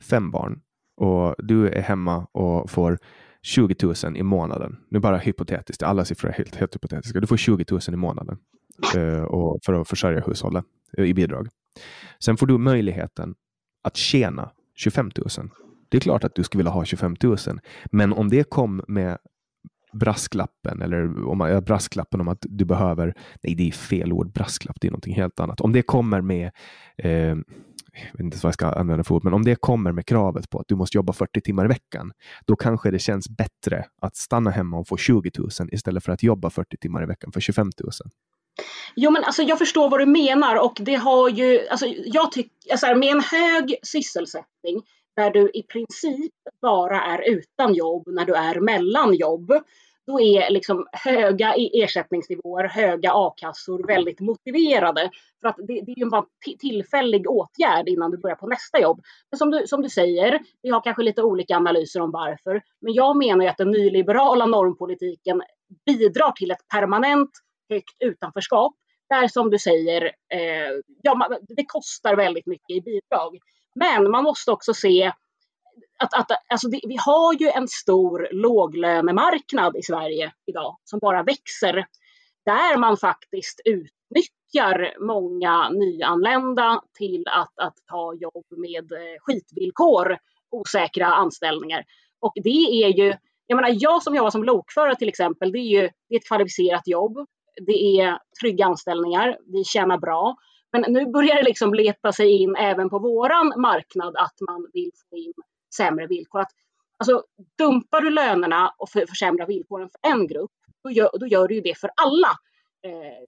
fem 0.09 0.31
barn 0.31 0.61
och 0.97 1.35
du 1.37 1.69
är 1.69 1.81
hemma 1.81 2.27
och 2.31 2.69
får 2.69 2.97
20 3.41 3.75
000 4.03 4.17
i 4.17 4.23
månaden. 4.23 4.77
Nu 4.89 4.99
bara 4.99 5.17
hypotetiskt, 5.17 5.83
alla 5.83 6.05
siffror 6.05 6.29
är 6.29 6.33
helt, 6.33 6.55
helt 6.55 6.75
hypotetiska. 6.75 7.19
Du 7.19 7.27
får 7.27 7.37
20 7.37 7.65
000 7.71 7.81
i 7.87 7.95
månaden 7.95 8.37
Eh, 8.95 9.23
och 9.23 9.59
för 9.65 9.73
att 9.73 9.87
försörja 9.87 10.19
hushållet 10.19 10.65
eh, 10.97 11.05
i 11.05 11.13
bidrag. 11.13 11.47
Sen 12.19 12.37
får 12.37 12.47
du 12.47 12.57
möjligheten 12.57 13.35
att 13.83 13.97
tjäna 13.97 14.51
25 14.75 15.11
000. 15.15 15.49
Det 15.89 15.97
är 15.97 16.01
klart 16.01 16.23
att 16.23 16.35
du 16.35 16.43
skulle 16.43 16.59
vilja 16.59 16.71
ha 16.71 16.85
25 16.85 17.15
000, 17.23 17.37
men 17.91 18.13
om 18.13 18.29
det 18.29 18.49
kom 18.49 18.83
med 18.87 19.17
brasklappen 19.93 20.81
eller 20.81 21.27
om 21.27 21.41
eh, 21.41 21.59
brasklappen 21.59 22.21
om 22.21 22.27
att 22.27 22.45
du 22.49 22.65
behöver, 22.65 23.13
nej 23.43 23.55
det 23.55 23.67
är 23.67 23.71
fel 23.71 24.13
ord, 24.13 24.31
brasklapp, 24.31 24.77
det 24.81 24.87
är 24.87 24.91
någonting 24.91 25.15
helt 25.15 25.39
annat. 25.39 25.61
Om 25.61 25.73
det 25.73 25.81
kommer 25.81 26.21
med 26.21 26.51
eh, 26.97 27.35
jag 27.93 28.11
vet 28.11 28.19
inte 28.19 28.37
vad 28.37 28.47
jag 28.47 28.53
ska 28.53 28.67
använda 28.67 29.03
för 29.03 29.15
ord, 29.15 29.23
men 29.23 29.33
om 29.33 29.45
det 29.45 29.55
kommer 29.55 29.91
med 29.91 30.05
kravet 30.05 30.49
på 30.49 30.59
att 30.59 30.67
du 30.67 30.75
måste 30.75 30.97
jobba 30.97 31.13
40 31.13 31.41
timmar 31.41 31.65
i 31.65 31.67
veckan, 31.67 32.11
då 32.45 32.55
kanske 32.55 32.91
det 32.91 32.99
känns 32.99 33.29
bättre 33.29 33.85
att 34.01 34.15
stanna 34.15 34.51
hemma 34.51 34.77
och 34.77 34.87
få 34.87 34.97
20 34.97 35.31
000 35.37 35.49
istället 35.71 36.03
för 36.03 36.11
att 36.11 36.23
jobba 36.23 36.49
40 36.49 36.77
timmar 36.77 37.03
i 37.03 37.05
veckan 37.05 37.31
för 37.31 37.39
25 37.39 37.69
000. 37.83 37.91
Jo, 38.95 39.11
men 39.11 39.23
alltså, 39.23 39.43
jag 39.43 39.57
förstår 39.57 39.89
vad 39.89 39.99
du 39.99 40.05
menar 40.05 40.55
och 40.55 40.77
det 40.79 40.95
har 40.95 41.29
ju, 41.29 41.67
alltså, 41.67 41.85
jag 42.05 42.31
tycker, 42.31 42.71
alltså, 42.71 42.95
med 42.95 43.09
en 43.09 43.21
hög 43.21 43.75
sysselsättning 43.83 44.83
där 45.15 45.31
du 45.31 45.51
i 45.53 45.63
princip 45.63 46.33
bara 46.61 47.01
är 47.01 47.29
utan 47.29 47.73
jobb 47.73 48.03
när 48.07 48.25
du 48.25 48.35
är 48.35 48.59
mellan 48.59 49.13
jobb, 49.13 49.53
då 50.07 50.21
är 50.21 50.49
liksom 50.49 50.87
höga 50.91 51.53
ersättningsnivåer, 51.55 52.63
höga 52.63 53.11
a-kassor 53.13 53.87
väldigt 53.87 54.19
motiverade. 54.19 55.09
För 55.41 55.49
att 55.49 55.55
det, 55.57 55.81
det 55.81 55.91
är 55.91 55.99
ju 55.99 56.09
bara 56.09 56.25
en 56.47 56.57
tillfällig 56.57 57.29
åtgärd 57.29 57.89
innan 57.89 58.11
du 58.11 58.17
börjar 58.17 58.35
på 58.35 58.47
nästa 58.47 58.81
jobb. 58.81 59.01
Men 59.31 59.37
som 59.37 59.51
du, 59.51 59.67
som 59.67 59.81
du 59.81 59.89
säger, 59.89 60.39
vi 60.61 60.69
har 60.69 60.81
kanske 60.81 61.03
lite 61.03 61.23
olika 61.23 61.55
analyser 61.55 62.01
om 62.01 62.11
varför. 62.11 62.61
Men 62.81 62.93
jag 62.93 63.17
menar 63.17 63.43
ju 63.43 63.49
att 63.49 63.57
den 63.57 63.71
nyliberala 63.71 64.45
normpolitiken 64.45 65.41
bidrar 65.85 66.31
till 66.31 66.51
ett 66.51 66.67
permanent 66.73 67.29
högt 67.69 67.95
utanförskap. 67.99 68.73
Där 69.09 69.27
som 69.27 69.49
du 69.49 69.59
säger, 69.59 70.03
eh, 70.33 70.71
ja, 71.01 71.39
det 71.47 71.65
kostar 71.65 72.15
väldigt 72.15 72.45
mycket 72.45 72.69
i 72.69 72.81
bidrag. 72.81 73.37
Men 73.75 74.11
man 74.11 74.23
måste 74.23 74.51
också 74.51 74.73
se 74.73 75.11
att, 75.99 76.13
att 76.13 76.31
alltså 76.49 76.67
det, 76.67 76.81
vi 76.87 76.97
har 76.99 77.33
ju 77.33 77.47
en 77.47 77.67
stor 77.67 78.27
låglönemarknad 78.31 79.75
i 79.77 79.83
Sverige 79.83 80.31
idag 80.45 80.77
som 80.83 80.99
bara 80.99 81.23
växer. 81.23 81.85
Där 82.45 82.77
man 82.77 82.97
faktiskt 82.97 83.61
utnyttjar 83.65 85.05
många 85.05 85.69
nyanlända 85.69 86.81
till 86.97 87.23
att, 87.27 87.59
att 87.59 87.75
ta 87.85 88.13
jobb 88.13 88.45
med 88.49 88.91
eh, 88.91 89.17
skitvillkor, 89.19 90.17
osäkra 90.51 91.07
anställningar. 91.07 91.83
Och 92.19 92.33
det 92.35 92.83
är 92.83 92.87
ju, 92.87 93.13
jag 93.47 93.55
menar 93.55 93.77
jag 93.79 94.03
som 94.03 94.15
jobbar 94.15 94.29
som 94.29 94.43
lokförare 94.43 94.95
till 94.95 95.09
exempel, 95.09 95.51
det 95.51 95.59
är 95.59 95.81
ju 95.81 95.89
det 96.09 96.15
är 96.15 96.19
ett 96.19 96.27
kvalificerat 96.27 96.87
jobb. 96.87 97.27
Det 97.61 97.99
är 97.99 98.19
trygga 98.41 98.65
anställningar, 98.65 99.37
vi 99.45 99.63
tjänar 99.63 99.97
bra. 99.97 100.35
Men 100.71 100.85
nu 100.87 101.05
börjar 101.05 101.35
det 101.35 101.43
liksom 101.43 101.73
leta 101.73 102.11
sig 102.11 102.41
in 102.41 102.55
även 102.55 102.89
på 102.89 102.99
våran 102.99 103.53
marknad 103.57 104.15
att 104.17 104.35
man 104.47 104.67
vill 104.73 104.91
få 105.09 105.17
in 105.17 105.33
sämre 105.75 106.07
villkor. 106.07 106.39
Att, 106.39 106.51
alltså, 106.97 107.23
dumpar 107.57 108.01
du 108.01 108.09
lönerna 108.09 108.73
och 108.77 108.89
för, 108.89 109.05
försämrar 109.05 109.47
villkoren 109.47 109.89
för 109.89 110.11
en 110.11 110.27
grupp, 110.27 110.51
då 110.83 110.91
gör, 110.91 111.09
då 111.19 111.27
gör 111.27 111.47
du 111.47 111.55
ju 111.55 111.61
det 111.61 111.77
för 111.77 111.91
alla. 111.95 112.29
Eh, 112.85 113.25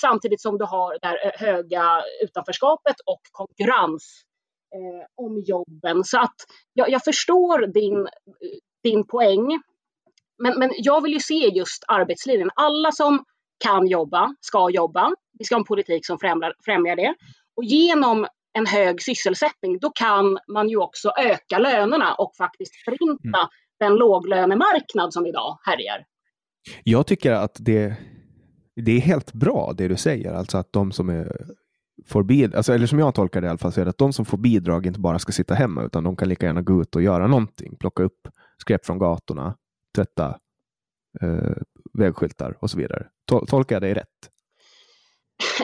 samtidigt 0.00 0.40
som 0.40 0.58
du 0.58 0.64
har 0.64 0.98
det 1.02 1.06
här 1.06 1.26
eh, 1.26 1.46
höga 1.46 2.02
utanförskapet 2.22 2.96
och 3.06 3.20
konkurrens 3.30 4.22
eh, 4.74 5.06
om 5.14 5.42
jobben. 5.46 6.04
Så 6.04 6.20
att 6.20 6.36
jag, 6.72 6.90
jag 6.90 7.04
förstår 7.04 7.66
din, 7.66 8.00
eh, 8.06 8.58
din 8.82 9.06
poäng. 9.06 9.60
Men, 10.38 10.58
men 10.58 10.70
jag 10.76 11.02
vill 11.02 11.12
ju 11.12 11.20
se 11.20 11.48
just 11.48 11.84
arbetslinjen. 11.88 12.50
Alla 12.54 12.92
som 12.92 13.24
kan 13.64 13.86
jobba 13.86 14.34
ska 14.40 14.70
jobba. 14.70 15.14
Vi 15.38 15.44
ska 15.44 15.54
ha 15.54 15.60
en 15.60 15.64
politik 15.64 16.06
som 16.06 16.18
främjar, 16.18 16.54
främjar 16.64 16.96
det. 16.96 17.14
Och 17.56 17.64
genom 17.64 18.26
en 18.58 18.66
hög 18.66 19.02
sysselsättning, 19.02 19.78
då 19.78 19.90
kan 19.90 20.38
man 20.48 20.68
ju 20.68 20.76
också 20.76 21.12
öka 21.18 21.58
lönerna 21.58 22.14
och 22.14 22.36
faktiskt 22.36 22.74
förinta 22.84 23.38
mm. 23.38 23.48
den 23.80 23.94
låglönemarknad 23.94 25.12
som 25.12 25.26
idag 25.26 25.58
härjar. 25.62 26.04
Jag 26.84 27.06
tycker 27.06 27.32
att 27.32 27.56
det, 27.58 27.96
det 28.76 28.92
är 28.92 29.00
helt 29.00 29.32
bra 29.32 29.72
det 29.76 29.88
du 29.88 29.96
säger, 29.96 30.32
alltså 30.32 30.58
att 30.58 30.72
de 30.72 30.92
som 30.92 31.08
är, 31.08 31.46
får 32.06 32.22
bidrag, 32.22 32.56
alltså, 32.56 32.72
eller 32.72 32.86
som 32.86 32.98
jag 32.98 33.14
tolkar 33.14 33.40
det 33.40 33.46
i 33.46 33.48
alla 33.50 33.58
fall, 33.58 33.72
så 33.72 33.80
är 33.80 33.84
det 33.84 33.90
att 33.90 33.98
de 33.98 34.12
som 34.12 34.24
får 34.24 34.38
bidrag 34.38 34.86
inte 34.86 35.00
bara 35.00 35.18
ska 35.18 35.32
sitta 35.32 35.54
hemma, 35.54 35.82
utan 35.82 36.04
de 36.04 36.16
kan 36.16 36.28
lika 36.28 36.46
gärna 36.46 36.62
gå 36.62 36.82
ut 36.82 36.96
och 36.96 37.02
göra 37.02 37.26
någonting, 37.26 37.76
plocka 37.76 38.02
upp 38.02 38.28
skräp 38.58 38.86
från 38.86 38.98
gatorna, 38.98 39.56
tvätta 39.94 40.38
eh, 41.22 41.56
vägskyltar 41.98 42.56
och 42.60 42.70
så 42.70 42.78
vidare. 42.78 43.06
Tol 43.26 43.46
tolkar 43.46 43.76
jag 43.76 43.82
dig 43.82 43.94
rätt? 43.94 44.30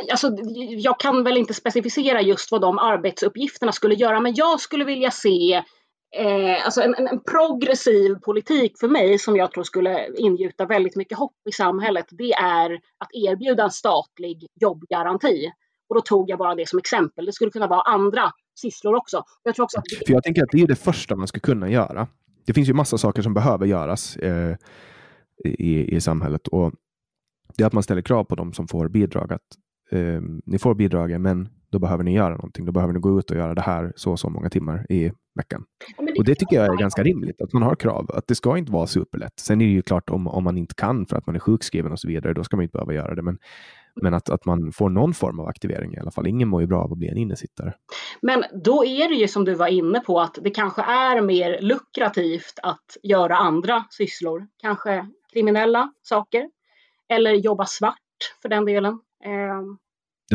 alltså, 0.10 0.36
jag 0.76 1.00
kan 1.00 1.24
väl 1.24 1.36
inte 1.36 1.54
specificera 1.54 2.22
just 2.22 2.52
vad 2.52 2.60
de 2.60 2.78
arbetsuppgifterna 2.78 3.72
skulle 3.72 3.94
göra, 3.94 4.20
men 4.20 4.34
jag 4.34 4.60
skulle 4.60 4.84
vilja 4.84 5.10
se 5.10 5.54
eh, 6.16 6.64
alltså 6.64 6.82
en, 6.82 6.94
en, 6.94 7.20
progressiv 7.30 8.14
politik 8.14 8.72
för 8.80 8.88
mig 8.88 9.18
som 9.18 9.36
jag 9.36 9.52
tror 9.52 9.64
skulle 9.64 10.08
ingjuta 10.16 10.66
väldigt 10.66 10.96
mycket 10.96 11.18
hopp 11.18 11.36
i 11.48 11.52
samhället. 11.52 12.06
Det 12.10 12.32
är 12.32 12.72
att 12.74 13.08
erbjuda 13.12 13.62
en 13.62 13.70
statlig 13.70 14.46
jobbgaranti. 14.60 15.50
Och 15.88 15.94
då 15.94 16.00
tog 16.00 16.30
jag 16.30 16.38
bara 16.38 16.54
det 16.54 16.68
som 16.68 16.78
exempel. 16.78 17.26
Det 17.26 17.32
skulle 17.32 17.50
kunna 17.50 17.66
vara 17.66 17.82
andra 17.82 18.32
sysslor 18.60 18.94
också. 18.94 19.22
Jag, 19.42 19.54
tror 19.54 19.64
också 19.64 19.78
att 19.78 19.84
det... 19.84 20.06
För 20.06 20.12
jag 20.12 20.22
tänker 20.22 20.42
att 20.42 20.48
det 20.52 20.62
är 20.62 20.66
det 20.66 20.76
första 20.76 21.16
man 21.16 21.28
ska 21.28 21.40
kunna 21.40 21.70
göra. 21.70 22.08
Det 22.46 22.52
finns 22.52 22.68
ju 22.68 22.72
massa 22.72 22.98
saker 22.98 23.22
som 23.22 23.34
behöver 23.34 23.66
göras 23.66 24.16
eh, 24.16 24.56
i, 25.44 25.96
i 25.96 26.00
samhället. 26.00 26.48
Och 26.48 26.72
det 27.56 27.62
är 27.62 27.66
att 27.66 27.72
man 27.72 27.82
ställer 27.82 28.02
krav 28.02 28.24
på 28.24 28.34
dem 28.34 28.52
som 28.52 28.68
får 28.68 28.88
bidrag 28.88 29.32
att 29.32 29.40
eh, 29.90 30.20
ni 30.46 30.58
får 30.58 30.74
bidragen, 30.74 31.22
men 31.22 31.48
då 31.70 31.78
behöver 31.78 32.04
ni 32.04 32.14
göra 32.14 32.34
någonting. 32.34 32.64
Då 32.64 32.72
behöver 32.72 32.92
ni 32.92 33.00
gå 33.00 33.18
ut 33.18 33.30
och 33.30 33.36
göra 33.36 33.54
det 33.54 33.60
här 33.60 33.92
så 33.96 34.10
och 34.10 34.20
så 34.20 34.30
många 34.30 34.50
timmar 34.50 34.86
i 34.88 35.12
veckan. 35.34 35.64
Ja, 35.96 36.04
det 36.04 36.18
och 36.18 36.24
det 36.24 36.34
tycker 36.34 36.56
jag 36.56 36.74
är 36.74 36.76
ganska 36.76 37.02
rimligt, 37.02 37.42
att 37.42 37.52
man 37.52 37.62
har 37.62 37.74
krav. 37.74 38.10
Att 38.14 38.26
det 38.26 38.34
ska 38.34 38.58
inte 38.58 38.72
vara 38.72 38.86
superlätt. 38.86 39.32
Sen 39.40 39.60
är 39.60 39.64
det 39.64 39.72
ju 39.72 39.82
klart 39.82 40.10
om, 40.10 40.26
om 40.28 40.44
man 40.44 40.58
inte 40.58 40.74
kan 40.74 41.06
för 41.06 41.16
att 41.16 41.26
man 41.26 41.36
är 41.36 41.40
sjukskriven 41.40 41.92
och 41.92 42.00
så 42.00 42.08
vidare, 42.08 42.34
då 42.34 42.44
ska 42.44 42.56
man 42.56 42.62
inte 42.62 42.72
behöva 42.72 42.94
göra 42.94 43.14
det. 43.14 43.22
Men, 43.22 43.38
men 44.02 44.14
att, 44.14 44.30
att 44.30 44.44
man 44.44 44.72
får 44.72 44.88
någon 44.88 45.14
form 45.14 45.40
av 45.40 45.46
aktivering 45.46 45.94
i 45.94 45.98
alla 45.98 46.10
fall. 46.10 46.26
Ingen 46.26 46.48
mår 46.48 46.60
ju 46.60 46.66
bra 46.66 46.82
av 46.82 46.92
att 46.92 46.98
bli 46.98 47.08
en 47.08 47.16
innesittare. 47.16 47.72
Men 48.22 48.44
då 48.64 48.84
är 48.84 49.08
det 49.08 49.14
ju 49.14 49.28
som 49.28 49.44
du 49.44 49.54
var 49.54 49.68
inne 49.68 50.00
på 50.00 50.20
att 50.20 50.38
det 50.42 50.50
kanske 50.50 50.82
är 50.82 51.20
mer 51.20 51.58
lukrativt 51.60 52.58
att 52.62 52.96
göra 53.02 53.36
andra 53.36 53.84
sysslor. 53.90 54.46
Kanske 54.62 55.06
kriminella 55.32 55.92
saker. 56.02 56.50
Eller 57.08 57.32
jobba 57.32 57.66
svart 57.66 57.96
för 58.42 58.48
den 58.48 58.64
delen. 58.64 58.92
Eh, 59.24 59.62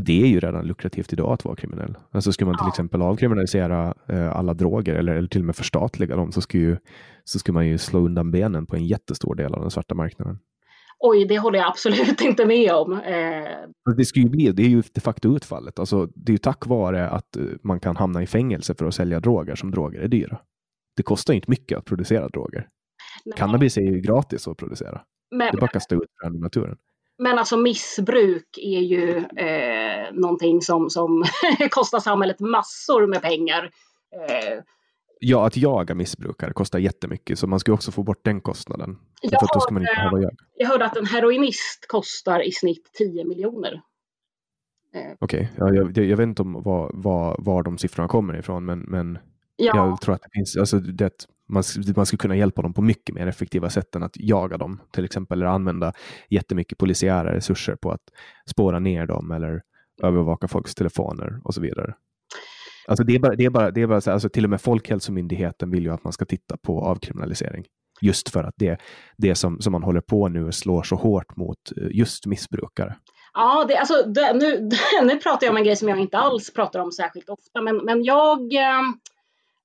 det 0.01 0.23
är 0.23 0.27
ju 0.27 0.39
redan 0.39 0.65
lukrativt 0.65 1.13
idag 1.13 1.33
att 1.33 1.45
vara 1.45 1.55
kriminell. 1.55 1.97
Alltså 2.11 2.31
ska 2.31 2.45
man 2.45 2.53
till 2.53 2.65
ja. 2.65 2.69
exempel 2.69 3.01
avkriminalisera 3.01 3.93
eh, 4.09 4.35
alla 4.35 4.53
droger 4.53 4.95
eller, 4.95 5.15
eller 5.15 5.27
till 5.27 5.41
och 5.41 5.45
med 5.45 5.55
förstatliga 5.55 6.15
dem 6.15 6.31
så 6.31 6.41
ska, 6.41 6.57
ju, 6.57 6.77
så 7.23 7.39
ska 7.39 7.53
man 7.53 7.67
ju 7.67 7.77
slå 7.77 7.99
undan 7.99 8.31
benen 8.31 8.65
på 8.65 8.75
en 8.75 8.85
jättestor 8.85 9.35
del 9.35 9.53
av 9.53 9.61
den 9.61 9.71
svarta 9.71 9.95
marknaden. 9.95 10.39
Oj, 10.99 11.25
det 11.25 11.39
håller 11.39 11.59
jag 11.59 11.67
absolut 11.67 12.21
inte 12.25 12.45
med 12.45 12.71
om. 12.71 12.93
Eh... 12.93 13.95
Det, 13.97 14.05
ska 14.05 14.19
ju 14.19 14.29
bli, 14.29 14.51
det 14.51 14.63
är 14.63 14.69
ju 14.69 14.83
de 14.93 15.01
facto 15.01 15.35
utfallet. 15.35 15.79
Alltså, 15.79 16.05
det 16.15 16.29
är 16.29 16.33
ju 16.33 16.37
tack 16.37 16.65
vare 16.65 17.09
att 17.09 17.37
eh, 17.37 17.43
man 17.63 17.79
kan 17.79 17.95
hamna 17.95 18.23
i 18.23 18.27
fängelse 18.27 18.75
för 18.75 18.85
att 18.85 18.95
sälja 18.95 19.19
droger 19.19 19.55
som 19.55 19.71
droger 19.71 19.99
är 19.99 20.07
dyra. 20.07 20.39
Det 20.95 21.03
kostar 21.03 21.33
inte 21.33 21.51
mycket 21.51 21.77
att 21.77 21.85
producera 21.85 22.27
droger. 22.27 22.67
Nej. 23.25 23.37
Cannabis 23.37 23.77
är 23.77 23.81
ju 23.81 23.99
gratis 23.99 24.47
att 24.47 24.57
producera. 24.57 25.01
Men, 25.31 25.51
det 25.51 25.57
bara 25.57 25.65
att 25.65 25.71
kasta 25.71 25.95
ut 25.95 26.01
från 26.21 26.39
naturen. 26.39 26.77
Men 27.17 27.39
alltså 27.39 27.57
missbruk 27.57 28.57
är 28.57 28.79
ju 28.79 29.17
eh, 29.17 30.13
någonting 30.13 30.61
som, 30.61 30.89
som 30.89 31.23
kostar 31.71 31.99
samhället 31.99 32.39
massor 32.39 33.07
med 33.07 33.21
pengar. 33.21 33.71
Eh, 34.29 34.59
ja, 35.19 35.47
att 35.47 35.57
jaga 35.57 35.95
missbrukare 35.95 36.53
kostar 36.53 36.79
jättemycket, 36.79 37.39
så 37.39 37.47
man 37.47 37.59
ska 37.59 37.73
också 37.73 37.91
få 37.91 38.03
bort 38.03 38.25
den 38.25 38.41
kostnaden. 38.41 38.97
Jag, 39.21 39.31
för 39.31 39.47
då 39.53 39.59
ska 39.59 39.73
man 39.73 39.83
inte 39.83 39.93
behöva 39.95 40.19
jaga. 40.19 40.35
jag 40.55 40.67
hörde 40.67 40.85
att 40.85 40.97
en 40.97 41.05
heroinist 41.05 41.85
kostar 41.87 42.47
i 42.47 42.51
snitt 42.51 42.89
10 42.93 43.25
miljoner. 43.25 43.81
Eh. 44.95 45.01
Okej, 45.19 45.49
okay. 45.59 45.67
ja, 45.67 45.73
jag, 45.73 45.97
jag, 45.97 46.17
vet 46.17 46.23
inte 46.23 46.41
om 46.41 46.63
var, 46.63 46.91
var, 46.93 47.35
var 47.39 47.63
de 47.63 47.77
siffrorna 47.77 48.07
kommer 48.07 48.39
ifrån, 48.39 48.65
men, 48.65 48.79
men 48.79 49.17
ja. 49.55 49.75
jag 49.75 50.01
tror 50.01 50.15
att 50.15 50.21
det 50.21 50.29
finns, 50.33 50.57
alltså 50.57 50.79
det, 50.79 51.27
man, 51.47 51.63
man 51.95 52.05
skulle 52.05 52.17
kunna 52.17 52.35
hjälpa 52.35 52.61
dem 52.61 52.73
på 52.73 52.81
mycket 52.81 53.15
mer 53.15 53.27
effektiva 53.27 53.69
sätt 53.69 53.95
än 53.95 54.03
att 54.03 54.15
jaga 54.15 54.57
dem, 54.57 54.81
till 54.91 55.05
exempel, 55.05 55.41
eller 55.41 55.51
använda 55.51 55.93
jättemycket 56.29 56.77
polisiära 56.77 57.35
resurser 57.35 57.75
på 57.75 57.91
att 57.91 58.01
spåra 58.49 58.79
ner 58.79 59.05
dem 59.05 59.31
eller 59.31 59.61
övervaka 60.03 60.47
folks 60.47 60.75
telefoner 60.75 61.39
och 61.43 61.53
så 61.53 61.61
vidare. 61.61 61.93
Alltså 62.87 63.03
det 63.03 63.15
är 63.15 63.19
bara, 63.19 63.35
det 63.35 63.45
är 63.45 63.49
bara, 63.49 63.71
det 63.71 63.81
är 63.81 63.87
bara 63.87 64.01
så, 64.01 64.11
alltså 64.11 64.29
till 64.29 64.43
och 64.43 64.49
med 64.49 64.61
Folkhälsomyndigheten 64.61 65.71
vill 65.71 65.83
ju 65.83 65.93
att 65.93 66.03
man 66.03 66.13
ska 66.13 66.25
titta 66.25 66.57
på 66.57 66.81
avkriminalisering. 66.81 67.65
Just 68.01 68.29
för 68.29 68.43
att 68.43 68.53
det, 68.57 68.77
det 69.17 69.35
som, 69.35 69.61
som 69.61 69.71
man 69.71 69.83
håller 69.83 70.01
på 70.01 70.27
nu 70.27 70.51
slår 70.51 70.83
så 70.83 70.95
hårt 70.95 71.35
mot 71.35 71.71
eh, 71.77 71.87
just 71.91 72.25
missbrukare. 72.25 72.95
Ja, 73.33 73.65
det, 73.67 73.77
alltså, 73.77 74.03
det, 74.03 74.33
nu, 74.33 74.69
nu 75.03 75.17
pratar 75.17 75.47
jag 75.47 75.51
om 75.51 75.57
en 75.57 75.63
grej 75.63 75.75
som 75.75 75.89
jag 75.89 75.99
inte 75.99 76.17
alls 76.17 76.53
pratar 76.53 76.79
om 76.79 76.91
särskilt 76.91 77.29
ofta, 77.29 77.61
men, 77.61 77.77
men 77.77 78.03
jag 78.03 78.53
eh, 78.53 78.81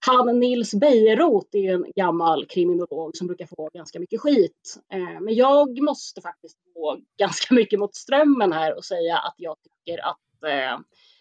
han 0.07 0.39
Nils 0.39 0.75
Bejerot 0.75 1.55
är 1.55 1.75
en 1.75 1.85
gammal 1.97 2.47
kriminolog 2.47 3.17
som 3.17 3.27
brukar 3.27 3.47
få 3.47 3.71
ganska 3.75 4.01
mycket 4.01 4.21
skit. 4.21 4.79
Eh, 4.93 5.21
men 5.21 5.35
jag 5.35 5.83
måste 5.83 6.21
faktiskt 6.21 6.57
gå 6.75 6.99
ganska 7.19 7.55
mycket 7.55 7.79
mot 7.79 7.95
strömmen 7.95 8.53
här 8.53 8.77
och 8.77 8.85
säga 8.85 9.19
att 9.19 9.35
jag 9.37 9.57
tycker 9.63 10.01
att 10.09 10.45
eh, 10.47 10.81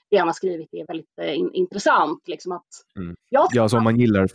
det 0.09 0.17
han 0.17 0.27
har 0.27 0.33
skrivit 0.33 0.69
är 0.71 0.87
väldigt 0.87 1.19
eh, 1.21 1.35
in, 1.35 1.53
intressant. 1.53 2.27
Liksom 2.27 2.51
att 2.51 2.67
mm. 2.95 3.15
jag, 3.29 3.47
ja, 3.51 3.61
alltså 3.61 3.77
om 3.77 3.83
man 3.83 3.99
gillar 3.99 4.27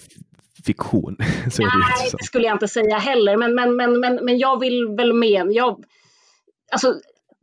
fiktion 0.67 1.17
så 1.51 1.63
är 1.63 1.67
det 1.67 1.79
Nej, 1.79 2.11
det 2.19 2.25
skulle 2.25 2.47
jag 2.47 2.55
inte 2.55 2.69
säga 2.69 2.99
heller. 2.99 3.37
Men, 3.37 3.55
men, 3.55 3.77
men, 3.77 4.01
men, 4.01 4.25
men 4.25 4.39
jag 4.39 4.61
vill 4.61 4.89
väl 4.97 5.13
med. 5.13 5.53
Jag, 5.53 5.85
alltså, 6.73 6.95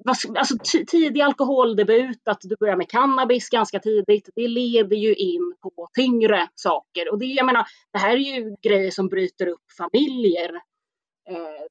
alltså, 0.05 0.57
tidig 0.87 1.21
alkoholdebut, 1.21 2.27
att 2.27 2.41
du 2.41 2.55
börjar 2.59 2.75
med 2.75 2.89
cannabis 2.89 3.49
ganska 3.49 3.79
tidigt, 3.79 4.29
det 4.35 4.47
leder 4.47 4.97
ju 4.97 5.15
in 5.15 5.55
på 5.61 5.87
tyngre 5.93 6.47
saker. 6.55 7.11
Och 7.11 7.19
det, 7.19 7.25
jag 7.25 7.45
menar, 7.45 7.65
det 7.93 7.99
här 7.99 8.13
är 8.13 8.39
ju 8.39 8.55
grejer 8.61 8.91
som 8.91 9.07
bryter 9.07 9.47
upp 9.47 9.71
familjer. 9.77 10.55
Eh, 11.29 11.61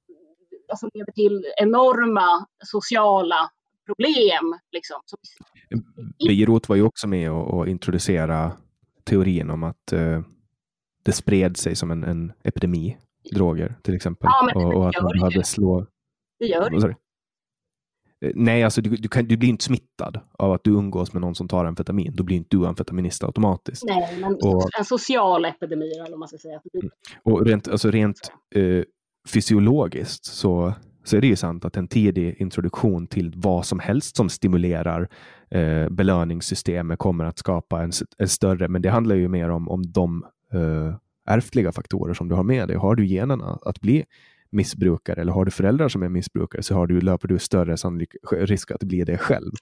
alltså 0.68 0.88
leder 0.94 1.12
till 1.12 1.46
enorma 1.56 2.46
sociala 2.64 3.50
problem. 3.86 4.58
Liksom. 4.72 5.00
Beirut 6.26 6.68
var 6.68 6.76
ju 6.76 6.82
också 6.82 7.08
med 7.08 7.32
och, 7.32 7.54
och 7.54 7.68
introducera 7.68 8.52
teorin 9.04 9.50
om 9.50 9.64
att 9.64 9.92
eh, 9.92 10.22
det 11.02 11.12
spred 11.12 11.56
sig 11.56 11.76
som 11.76 11.90
en, 11.90 12.04
en 12.04 12.32
epidemi, 12.42 12.98
droger 13.32 13.74
till 13.82 13.94
exempel. 13.94 14.28
Ja, 14.32 14.52
och, 14.54 14.74
och 14.74 14.88
att 14.88 15.02
man 15.02 15.12
behövde 15.12 15.44
slå... 15.44 15.86
Det 16.38 16.46
gör 16.46 16.70
det. 16.70 16.96
Eh, 18.20 18.30
nej, 18.34 18.62
alltså 18.62 18.80
du, 18.80 18.90
du, 18.90 19.08
kan, 19.08 19.24
du 19.24 19.36
blir 19.36 19.48
inte 19.48 19.64
smittad 19.64 20.20
av 20.38 20.52
att 20.52 20.64
du 20.64 20.70
umgås 20.70 21.12
med 21.12 21.20
någon 21.20 21.34
som 21.34 21.48
tar 21.48 21.64
amfetamin. 21.64 22.12
Då 22.14 22.22
blir 22.22 22.36
inte 22.36 22.56
du 22.56 22.66
amfetaminist 22.66 23.24
automatiskt. 23.24 23.84
Nej, 23.86 24.18
men 24.20 24.34
och, 24.34 24.70
en 24.78 24.84
social 24.84 25.44
epidemi 25.44 25.92
eller 25.92 26.10
vad 26.10 26.18
man 26.18 26.28
ska 26.28 26.38
säga. 26.38 26.60
Mm. 26.74 26.90
Och 27.22 27.46
rent, 27.46 27.68
alltså 27.68 27.90
rent 27.90 28.32
eh, 28.54 28.82
fysiologiskt 29.28 30.24
så, 30.24 30.72
så 31.04 31.16
är 31.16 31.20
det 31.20 31.26
ju 31.26 31.36
sant 31.36 31.64
att 31.64 31.76
en 31.76 31.88
tidig 31.88 32.40
introduktion 32.40 33.06
till 33.06 33.32
vad 33.36 33.66
som 33.66 33.78
helst 33.78 34.16
som 34.16 34.28
stimulerar 34.28 35.08
eh, 35.50 35.88
belöningssystemet 35.88 36.98
kommer 36.98 37.24
att 37.24 37.38
skapa 37.38 37.82
en, 37.82 37.92
en, 38.18 38.28
större, 38.28 38.68
men 38.68 38.82
det 38.82 38.90
handlar 38.90 39.14
ju 39.14 39.28
mer 39.28 39.48
om, 39.48 39.68
om 39.68 39.92
de 39.92 40.24
eh, 40.52 40.94
ärftliga 41.26 41.72
faktorer 41.72 42.14
som 42.14 42.28
du 42.28 42.34
har 42.34 42.42
med 42.42 42.68
dig. 42.68 42.76
Har 42.76 42.94
du 42.94 43.06
generna 43.06 43.58
att 43.62 43.80
bli 43.80 44.04
missbrukare 44.52 45.20
eller 45.20 45.32
har 45.32 45.44
du 45.44 45.50
föräldrar 45.50 45.88
som 45.88 46.02
är 46.02 46.08
missbrukare 46.08 46.62
så 46.62 46.74
har 46.74 46.86
du, 46.86 47.00
löper 47.00 47.28
du 47.28 47.38
större 47.38 47.76
sannolik 47.76 48.14
risk 48.32 48.70
att 48.70 48.82
bli 48.82 49.04
det 49.04 49.18
själv. 49.18 49.52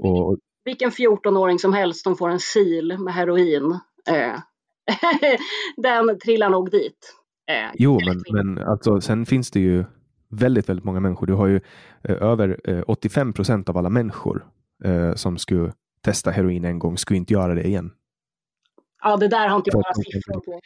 Och, 0.00 0.38
vilken 0.64 0.90
14-åring 0.90 1.58
som 1.58 1.72
helst 1.72 2.02
som 2.02 2.16
får 2.16 2.28
en 2.28 2.40
sil 2.52 2.86
med 2.98 3.14
heroin, 3.14 3.78
eh, 4.08 4.38
den 5.76 6.18
trillar 6.18 6.50
nog 6.50 6.70
dit. 6.70 7.14
Eh, 7.50 7.70
jo, 7.74 7.98
men, 8.06 8.44
men 8.44 8.64
alltså, 8.64 9.00
sen 9.00 9.26
finns 9.26 9.50
det 9.50 9.60
ju 9.60 9.84
väldigt, 10.28 10.68
väldigt 10.68 10.84
många 10.84 11.00
människor. 11.00 11.26
Du 11.26 11.34
har 11.34 11.46
ju 11.46 11.60
eh, 12.02 12.22
över 12.22 12.60
85 12.86 13.32
procent 13.32 13.68
av 13.68 13.78
alla 13.78 13.90
människor 13.90 14.46
eh, 14.84 15.14
som 15.14 15.38
skulle 15.38 15.72
testa 16.04 16.30
heroin 16.30 16.64
en 16.64 16.78
gång 16.78 16.98
skulle 16.98 17.18
inte 17.18 17.32
göra 17.32 17.54
det 17.54 17.66
igen. 17.66 17.90
Ja, 19.02 19.16
det 19.16 19.28
där 19.28 19.48
har 19.48 19.56
inte 19.56 19.70
jag 19.70 19.74
några 19.74 19.94
siffror 19.94 20.40
på. 20.40 20.60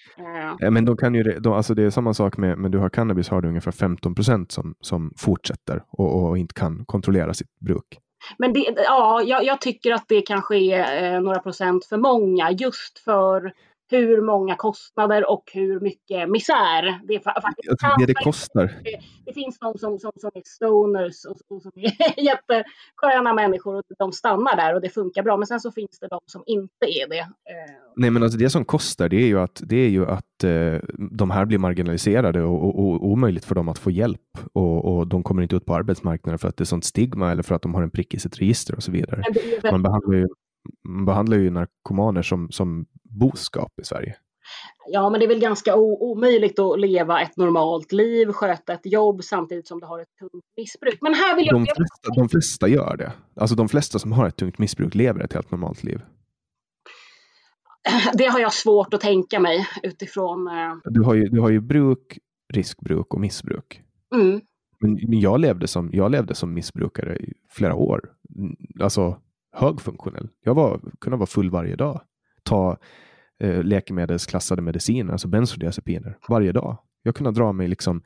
Ja, 0.58 0.70
men 0.70 0.84
de 0.84 0.96
kan 0.96 1.14
ju, 1.14 1.22
de, 1.22 1.52
alltså 1.52 1.74
det 1.74 1.82
är 1.82 1.90
samma 1.90 2.14
sak 2.14 2.36
med, 2.36 2.58
men 2.58 2.70
du 2.70 2.78
har 2.78 2.88
cannabis 2.88 3.28
har 3.28 3.42
du 3.42 3.48
ungefär 3.48 3.72
15 3.72 4.14
procent 4.14 4.52
som, 4.52 4.74
som 4.80 5.12
fortsätter 5.16 5.82
och, 5.88 6.28
och 6.28 6.38
inte 6.38 6.54
kan 6.54 6.84
kontrollera 6.84 7.34
sitt 7.34 7.58
bruk. 7.58 7.98
Men 8.38 8.52
det, 8.52 8.74
ja, 8.76 9.22
jag, 9.26 9.44
jag, 9.44 9.60
tycker 9.60 9.92
att 9.92 10.04
det 10.08 10.20
kanske 10.20 10.56
är 10.56 11.14
eh, 11.14 11.20
några 11.20 11.38
procent 11.38 11.84
för 11.84 11.96
många 11.96 12.50
just 12.50 12.98
för 12.98 13.52
hur 13.88 14.22
många 14.22 14.56
kostnader 14.56 15.30
och 15.30 15.50
hur 15.52 15.80
mycket 15.80 16.30
misär 16.30 17.00
det 17.08 17.20
faktiskt 17.20 17.70
alltså, 17.70 17.86
det, 17.98 18.06
det 18.06 18.14
kostar. 18.14 18.80
Det, 18.84 19.00
det, 19.26 19.32
finns 19.32 19.58
de 19.58 19.78
som, 19.78 19.98
som, 19.98 20.12
som 20.20 20.30
är 20.34 20.42
stoners 20.44 21.24
och, 21.24 21.56
och 21.56 21.62
som 21.62 21.72
är 21.74 22.20
jättesköna 22.24 23.32
människor 23.34 23.76
och 23.76 23.82
de 23.98 24.12
stannar 24.12 24.56
där 24.56 24.74
och 24.74 24.80
det 24.80 24.88
funkar 24.88 25.22
bra. 25.22 25.36
Men 25.36 25.46
sen 25.46 25.60
så 25.60 25.72
finns 25.72 25.98
det 26.00 26.08
de 26.08 26.20
som 26.26 26.42
inte 26.46 26.86
är 26.86 27.08
det. 27.08 27.18
Eh. 27.18 27.26
Nej, 27.96 28.10
men 28.10 28.22
alltså 28.22 28.38
det 28.38 28.50
som 28.50 28.64
kostar 28.64 29.08
det 29.08 29.16
är 29.16 29.26
ju 29.26 29.40
att, 29.40 29.62
det 29.64 29.76
är 29.76 29.88
ju 29.88 30.06
att 30.06 30.44
eh, 30.44 30.80
de 31.10 31.30
här 31.30 31.44
blir 31.44 31.58
marginaliserade 31.58 32.42
och, 32.42 32.64
och, 32.64 32.78
och 32.78 33.06
omöjligt 33.06 33.44
för 33.44 33.54
dem 33.54 33.68
att 33.68 33.78
få 33.78 33.90
hjälp 33.90 34.20
och, 34.52 34.84
och 34.84 35.06
de 35.06 35.22
kommer 35.22 35.42
inte 35.42 35.56
ut 35.56 35.66
på 35.66 35.74
arbetsmarknaden 35.74 36.38
för 36.38 36.48
att 36.48 36.56
det 36.56 36.62
är 36.62 36.66
sånt 36.66 36.84
stigma 36.84 37.32
eller 37.32 37.42
för 37.42 37.54
att 37.54 37.62
de 37.62 37.74
har 37.74 37.82
en 37.82 37.90
prick 37.90 38.14
i 38.14 38.18
sitt 38.18 38.40
register 38.40 38.74
och 38.74 38.82
så 38.82 38.92
vidare. 38.92 39.22
Man 39.70 39.82
behandlar 39.82 40.14
ju 40.14 40.26
man 40.88 41.04
behandlar 41.04 41.36
ju 41.36 41.50
narkomaner 41.50 42.22
som, 42.22 42.50
som 42.50 42.86
boskap 43.18 43.72
i 43.82 43.84
Sverige. 43.84 44.16
Ja, 44.88 45.10
men 45.10 45.20
det 45.20 45.26
är 45.26 45.28
väl 45.28 45.40
ganska 45.40 45.76
omöjligt 45.76 46.58
att 46.58 46.80
leva 46.80 47.20
ett 47.20 47.36
normalt 47.36 47.92
liv, 47.92 48.32
sköta 48.32 48.72
ett 48.72 48.86
jobb 48.86 49.24
samtidigt 49.24 49.68
som 49.68 49.80
du 49.80 49.86
har 49.86 50.00
ett 50.00 50.16
tungt 50.18 50.44
missbruk. 50.56 50.98
Men 51.00 51.14
här 51.14 51.36
vill 51.36 51.46
jag... 51.46 51.54
De 51.54 51.66
flesta, 51.66 52.14
de 52.16 52.28
flesta 52.28 52.68
gör 52.68 52.96
det. 52.96 53.12
Alltså 53.40 53.56
de 53.56 53.68
flesta 53.68 53.98
som 53.98 54.12
har 54.12 54.28
ett 54.28 54.36
tungt 54.36 54.58
missbruk 54.58 54.94
lever 54.94 55.20
ett 55.20 55.32
helt 55.32 55.50
normalt 55.50 55.84
liv. 55.84 56.00
Det 58.14 58.26
har 58.26 58.40
jag 58.40 58.52
svårt 58.52 58.94
att 58.94 59.00
tänka 59.00 59.40
mig 59.40 59.66
utifrån... 59.82 60.46
Eh, 60.46 60.74
du 60.84 61.02
har 61.02 61.14
ju, 61.14 61.28
du 61.28 61.40
har 61.40 61.50
ju 61.50 61.60
bruk, 61.60 62.18
riskbruk 62.52 63.14
och 63.14 63.20
missbruk. 63.20 63.82
Mm. 64.14 64.40
Men 64.80 65.20
jag 65.20 65.40
levde, 65.40 65.66
som, 65.66 65.90
jag 65.92 66.10
levde 66.10 66.34
som 66.34 66.54
missbrukare 66.54 67.16
i 67.16 67.32
flera 67.50 67.74
år. 67.74 68.00
Alltså 68.80 69.20
högfunktionell. 69.52 70.28
Jag 70.44 70.54
var, 70.54 70.80
kunde 71.00 71.16
vara 71.16 71.26
full 71.26 71.50
varje 71.50 71.76
dag. 71.76 72.00
Ta 72.42 72.78
eh, 73.42 73.62
läkemedelsklassade 73.62 74.62
mediciner, 74.62 75.12
alltså 75.12 75.28
bensodiazepiner, 75.28 76.18
varje 76.28 76.52
dag. 76.52 76.78
Jag 77.02 77.14
kunde 77.14 77.32
dra 77.32 77.52
mig 77.52 77.68
liksom 77.68 78.02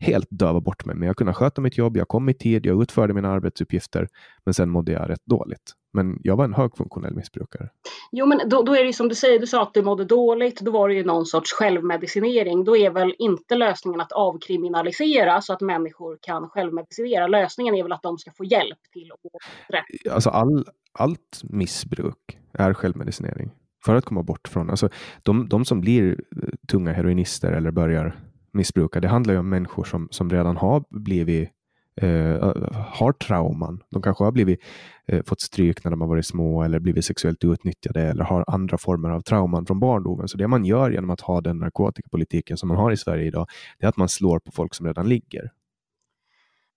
helt 0.00 0.28
döva 0.30 0.60
bort 0.60 0.84
mig, 0.84 0.96
men 0.96 1.06
jag 1.06 1.16
kunde 1.16 1.34
sköta 1.34 1.60
mitt 1.60 1.78
jobb. 1.78 1.96
Jag 1.96 2.08
kom 2.08 2.28
i 2.28 2.34
tid, 2.34 2.66
jag 2.66 2.82
utförde 2.82 3.14
mina 3.14 3.28
arbetsuppgifter, 3.28 4.08
men 4.44 4.54
sen 4.54 4.70
mådde 4.70 4.92
jag 4.92 5.10
rätt 5.10 5.26
dåligt. 5.26 5.72
Men 5.92 6.18
jag 6.22 6.36
var 6.36 6.44
en 6.44 6.54
högfunktionell 6.54 7.14
missbrukare. 7.14 7.68
Jo, 8.12 8.26
men 8.26 8.48
då, 8.48 8.62
då 8.62 8.76
är 8.76 8.84
det 8.84 8.92
som 8.92 9.08
du 9.08 9.14
säger, 9.14 9.38
du 9.38 9.46
sa 9.46 9.62
att 9.62 9.74
du 9.74 9.82
mådde 9.82 10.04
dåligt. 10.04 10.60
Då 10.60 10.70
var 10.70 10.88
det 10.88 10.94
ju 10.94 11.04
någon 11.04 11.26
sorts 11.26 11.52
självmedicinering. 11.52 12.64
Då 12.64 12.76
är 12.76 12.90
väl 12.90 13.14
inte 13.18 13.54
lösningen 13.54 14.00
att 14.00 14.12
avkriminalisera 14.12 15.40
så 15.40 15.52
att 15.52 15.60
människor 15.60 16.18
kan 16.20 16.48
självmedicinera. 16.48 17.26
Lösningen 17.26 17.74
är 17.74 17.82
väl 17.82 17.92
att 17.92 18.02
de 18.02 18.18
ska 18.18 18.30
få 18.30 18.44
hjälp 18.44 18.78
till 18.92 19.12
att 19.12 19.22
gå 19.22 19.38
rätt. 19.68 20.12
Alltså 20.12 20.30
all, 20.30 20.64
allt 20.92 21.40
missbruk 21.42 22.38
är 22.52 22.74
självmedicinering 22.74 23.50
för 23.88 23.94
att 23.96 24.04
komma 24.04 24.22
bort 24.22 24.48
från, 24.48 24.70
alltså 24.70 24.88
de, 25.22 25.48
de 25.48 25.64
som 25.64 25.80
blir 25.80 26.10
eh, 26.10 26.48
tunga 26.68 26.92
heroinister 26.92 27.52
eller 27.52 27.70
börjar 27.70 28.16
missbruka, 28.52 29.00
det 29.00 29.08
handlar 29.08 29.34
ju 29.34 29.40
om 29.40 29.48
människor 29.48 29.84
som, 29.84 30.08
som 30.10 30.30
redan 30.30 30.56
har 30.56 30.84
blivit 30.90 31.48
eh, 31.96 32.52
har 32.74 33.12
trauman. 33.12 33.82
De 33.90 34.02
kanske 34.02 34.24
har 34.24 34.32
blivit, 34.32 34.60
eh, 35.06 35.22
fått 35.26 35.40
stryk 35.40 35.84
när 35.84 35.90
de 35.90 36.00
har 36.00 36.08
varit 36.08 36.26
små 36.26 36.62
eller 36.62 36.78
blivit 36.78 37.04
sexuellt 37.04 37.44
utnyttjade 37.44 38.02
eller 38.02 38.24
har 38.24 38.44
andra 38.46 38.78
former 38.78 39.10
av 39.10 39.20
trauman 39.20 39.66
från 39.66 39.80
barndomen. 39.80 40.28
Så 40.28 40.38
det 40.38 40.48
man 40.48 40.64
gör 40.64 40.90
genom 40.90 41.10
att 41.10 41.20
ha 41.20 41.40
den 41.40 41.58
narkotikapolitiken 41.58 42.56
som 42.56 42.68
man 42.68 42.76
har 42.76 42.92
i 42.92 42.96
Sverige 42.96 43.24
idag, 43.24 43.46
det 43.78 43.86
är 43.86 43.88
att 43.88 43.96
man 43.96 44.08
slår 44.08 44.38
på 44.38 44.52
folk 44.52 44.74
som 44.74 44.86
redan 44.86 45.08
ligger. 45.08 45.50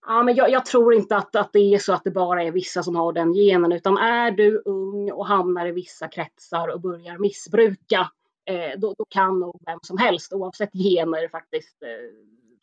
Ja, 0.06 0.22
men 0.22 0.34
jag, 0.34 0.50
jag, 0.50 0.66
tror 0.66 0.94
inte 0.94 1.16
att, 1.16 1.36
att 1.36 1.52
det 1.52 1.74
är 1.74 1.78
så 1.78 1.92
att 1.92 2.04
det 2.04 2.10
bara 2.10 2.42
är 2.42 2.50
vissa 2.50 2.82
som 2.82 2.96
har 2.96 3.12
den 3.12 3.32
genen, 3.32 3.72
utan 3.72 3.98
är 3.98 4.30
du 4.30 4.62
ung 4.64 5.12
och 5.12 5.26
hamnar 5.26 5.66
i 5.66 5.72
vissa 5.72 6.08
kretsar 6.08 6.68
och 6.68 6.80
börjar 6.80 7.18
missbruka, 7.18 8.10
eh, 8.44 8.78
då, 8.78 8.94
då, 8.98 9.04
kan 9.04 9.40
nog 9.40 9.62
vem 9.66 9.78
som 9.82 9.98
helst, 9.98 10.32
oavsett 10.32 10.72
gener, 10.72 11.28
faktiskt 11.28 11.82
eh, 11.82 11.88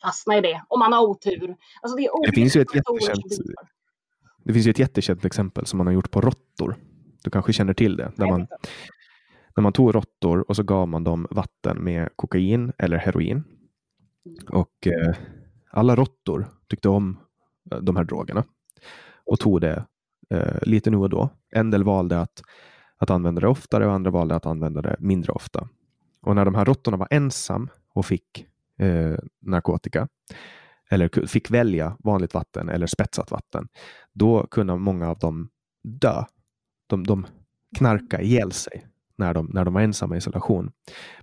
fastna 0.02 0.38
i 0.38 0.41
det. 0.41 0.61
Om 0.68 0.80
man 0.80 0.94
har 0.94 1.02
otur. 1.07 1.56
Alltså 1.82 1.98
det, 1.98 2.10
det, 2.26 2.32
finns 2.36 2.56
ju 2.56 2.61
ett 2.61 2.76
jättekänt, 2.76 3.24
det 4.44 4.53
finns 4.53 4.68
ju 4.68 4.72
ett 4.72 4.80
jättekänt 4.80 5.26
exempel 5.26 5.66
som 5.66 5.78
man 5.78 5.88
har 5.88 5.94
gjort 5.94 6.11
på 6.11 6.22
råttor. 6.22 6.76
Du 7.24 7.30
kanske 7.30 7.53
känner 7.53 7.74
till 7.74 7.98
det? 7.98 8.11
Där 8.16 8.28
man, 8.28 8.48
när 9.56 9.61
man 9.61 9.74
tog 9.74 9.95
råttor 9.95 10.49
och 10.49 10.56
så 10.56 10.64
gav 10.64 10.88
man 10.88 11.03
dem 11.03 11.28
vatten 11.30 11.84
med 11.84 12.10
kokain 12.16 12.74
eller 12.78 12.98
heroin. 12.98 13.44
Mm. 14.26 14.38
Och 14.52 14.88
eh, 14.88 15.16
alla 15.72 15.95
råttor 15.95 16.48
tyckte 16.68 16.90
om 16.90 17.20
Eh, 17.71 17.77
de 17.77 17.95
här 17.95 18.03
drogerna 18.03 18.43
och 19.25 19.39
tog 19.39 19.61
det 19.61 19.85
eh, 20.29 20.57
lite 20.61 20.91
nu 20.91 20.97
och 20.97 21.09
då. 21.09 21.29
En 21.51 21.71
del 21.71 21.83
valde 21.83 22.21
att, 22.21 22.41
att 22.97 23.09
använda 23.09 23.41
det 23.41 23.47
oftare 23.47 23.87
och 23.87 23.93
andra 23.93 24.11
valde 24.11 24.35
att 24.35 24.45
använda 24.45 24.81
det 24.81 24.95
mindre 24.99 25.31
ofta. 25.31 25.67
Och 26.21 26.35
när 26.35 26.45
de 26.45 26.55
här 26.55 26.65
råttorna 26.65 26.97
var 26.97 27.07
ensam 27.11 27.69
och 27.93 28.05
fick 28.05 28.45
eh, 28.77 29.15
narkotika 29.39 30.07
eller 30.89 31.27
fick 31.27 31.51
välja 31.51 31.97
vanligt 31.99 32.33
vatten 32.33 32.69
eller 32.69 32.87
spetsat 32.87 33.31
vatten, 33.31 33.67
då 34.13 34.47
kunde 34.51 34.75
många 34.75 35.09
av 35.09 35.19
dem 35.19 35.49
dö. 35.83 36.23
De, 36.87 37.03
de 37.03 37.27
knarkade 37.77 38.23
ihjäl 38.23 38.51
sig 38.51 38.87
när 39.17 39.33
de, 39.33 39.49
när 39.53 39.65
de 39.65 39.73
var 39.73 39.81
ensamma 39.81 40.15
i 40.15 40.17
isolation. 40.17 40.71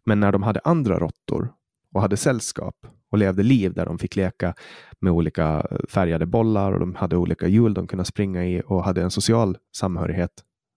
Men 0.05 0.21
när 0.21 0.33
de 0.33 0.43
hade 0.43 0.61
andra 0.65 0.99
råttor 0.99 1.53
och 1.95 2.01
hade 2.01 2.17
sällskap 2.17 2.75
och 3.11 3.19
levde 3.19 3.43
liv 3.43 3.73
där 3.75 3.87
de 3.87 3.99
fick 3.99 4.17
leka 4.17 4.55
med 5.01 5.13
olika 5.13 5.67
färgade 5.89 6.27
bollar 6.27 6.73
och 6.73 6.81
de 6.81 6.95
hade 6.95 7.17
olika 7.17 7.49
hjul 7.49 7.75
de 7.75 7.87
kunde 7.87 8.05
springa 8.05 8.45
i 8.45 8.63
och 8.67 8.85
hade 8.85 9.03
en 9.03 9.11
social 9.11 9.59
samhörighet. 9.77 10.31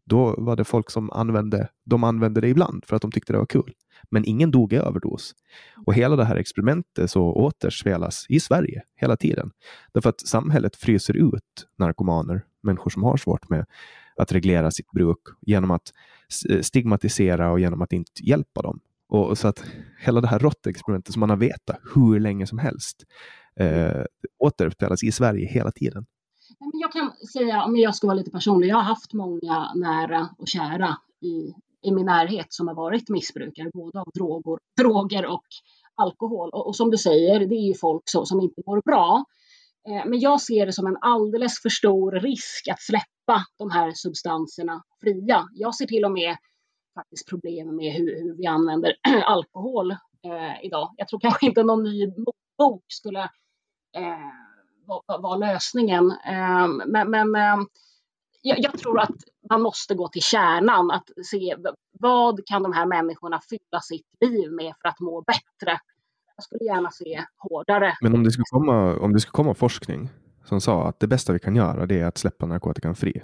Då 0.06 0.36
var 0.38 0.56
det 0.56 0.64
folk 0.64 0.90
som 0.90 1.12
använde, 1.12 1.70
de 1.86 2.04
använde 2.04 2.42
det 2.42 2.48
ibland 2.48 2.86
för 2.86 2.96
att 2.96 3.02
de 3.02 3.12
tyckte 3.12 3.34
det 3.34 3.40
var 3.40 3.46
kul. 3.46 3.74
Men 4.12 4.26
ingen 4.26 4.52
dog 4.52 4.74
i 4.74 4.76
överdos. 4.76 5.34
Och 5.86 5.94
hela 5.94 6.16
det 6.16 6.26
här 6.26 6.36
experimentet 6.36 7.12
så 7.12 7.34
återspelas 7.34 8.26
i 8.30 8.40
Sverige 8.40 8.82
hela 8.96 9.18
tiden. 9.18 9.52
Därför 9.94 10.10
att 10.10 10.22
samhället 10.22 10.76
fryser 10.76 11.18
ut 11.18 11.68
narkomaner, 11.78 12.46
människor 12.64 12.90
som 12.90 13.04
har 13.04 13.18
svårt 13.18 13.50
med 13.50 13.66
att 14.16 14.32
reglera 14.32 14.72
sitt 14.72 14.92
bruk 14.92 15.20
genom 15.42 15.72
att 15.72 15.94
stigmatisera 16.62 17.52
och 17.52 17.60
genom 17.60 17.82
att 17.82 17.94
inte 17.94 18.12
hjälpa 18.24 18.62
dem. 18.62 18.80
Och 19.10 19.38
så 19.38 19.48
att 19.48 19.64
hela 20.00 20.22
det 20.22 20.28
här 20.28 20.40
råttexperimentet 20.40 21.14
som 21.14 21.20
man 21.20 21.30
har 21.30 21.38
vetat 21.38 21.80
hur 21.96 22.20
länge 22.20 22.48
som 22.48 22.58
helst 22.58 23.04
eh, 23.60 24.04
återspelas 24.40 25.04
i 25.04 25.12
Sverige 25.12 25.48
hela 25.48 25.72
tiden. 25.72 26.06
Jag 26.82 26.92
kan 26.92 27.12
säga, 27.34 27.64
om 27.64 27.76
jag 27.76 27.96
ska 27.96 28.08
vara 28.08 28.18
lite 28.18 28.32
personlig, 28.32 28.68
jag 28.68 28.76
har 28.76 28.84
haft 28.84 29.14
många 29.14 29.74
nära 29.76 30.30
och 30.38 30.48
kära 30.48 30.98
i, 31.22 31.54
i 31.88 31.92
min 31.92 32.06
närhet 32.06 32.46
som 32.50 32.68
har 32.68 32.76
varit 32.76 33.10
missbrukare, 33.10 33.70
både 33.74 34.00
av 34.00 34.08
droger, 34.14 34.60
droger 34.82 35.26
och 35.26 35.46
alkohol. 35.96 36.50
Och, 36.50 36.68
och 36.68 36.76
som 36.76 36.92
du 36.92 36.98
säger, 36.98 37.40
det 37.40 37.56
är 37.56 37.68
ju 37.68 37.74
folk 37.74 38.04
så, 38.06 38.26
som 38.26 38.42
inte 38.42 38.62
mår 38.66 38.82
bra. 38.86 39.26
Eh, 39.90 40.10
men 40.10 40.20
jag 40.20 40.42
ser 40.42 40.66
det 40.66 40.74
som 40.74 40.88
en 40.88 40.98
alldeles 41.02 41.62
för 41.62 41.70
stor 41.70 42.12
risk 42.12 42.68
att 42.72 42.82
släppa 42.82 43.46
de 43.58 43.72
här 43.72 43.92
substanserna 43.96 44.84
fria. 45.02 45.48
Jag 45.54 45.76
ser 45.76 45.86
till 45.86 46.06
och 46.06 46.12
med 46.12 46.38
faktiskt 47.00 47.30
problem 47.30 47.76
med 47.76 47.94
hur, 47.94 48.24
hur 48.24 48.36
vi 48.38 48.46
använder 48.46 48.96
alkohol 49.26 49.92
eh, 49.92 50.66
idag. 50.66 50.94
Jag 50.98 51.08
tror 51.08 51.20
kanske 51.20 51.46
inte 51.46 51.64
någon 51.64 51.84
ny 51.84 52.08
bok 52.58 52.84
skulle 52.88 53.24
eh, 53.98 54.30
vara 54.86 55.18
var 55.22 55.38
lösningen. 55.38 56.12
Eh, 56.12 56.68
men, 56.88 57.12
men 57.12 57.36
eh, 57.36 57.66
jag, 58.42 58.60
jag, 58.60 58.78
tror 58.78 59.00
att 59.00 59.16
man 59.50 59.62
måste 59.62 59.96
gå 59.96 60.08
till 60.08 60.22
kärnan, 60.22 60.92
att 60.92 61.10
se 61.26 61.56
vad 62.00 62.46
kan 62.46 62.64
de 62.64 62.74
här 62.74 62.86
människorna 62.86 63.40
fylla 63.50 63.82
sitt 63.82 64.08
liv 64.20 64.52
med 64.52 64.74
för 64.82 64.90
att 64.90 65.00
må 65.00 65.22
bättre. 65.22 65.80
Jag 66.36 66.44
skulle 66.44 66.66
gärna 66.66 66.92
se 66.92 67.24
hårdare. 67.38 67.98
Men 68.02 68.14
om 68.14 68.24
det 68.24 68.32
skulle 68.32 68.46
komma, 68.52 69.00
om 69.00 69.14
det 69.14 69.20
skulle 69.20 69.32
komma 69.32 69.54
forskning 69.54 70.10
som 70.50 70.62
sa 70.62 70.88
att 70.88 71.00
det 71.00 71.08
bästa 71.08 71.34
vi 71.34 71.40
kan 71.40 71.56
göra 71.56 71.86
det 71.86 72.00
är 72.00 72.06
att 72.06 72.18
släppa 72.18 72.46
narkotikan 72.46 72.96
fri. 72.96 73.22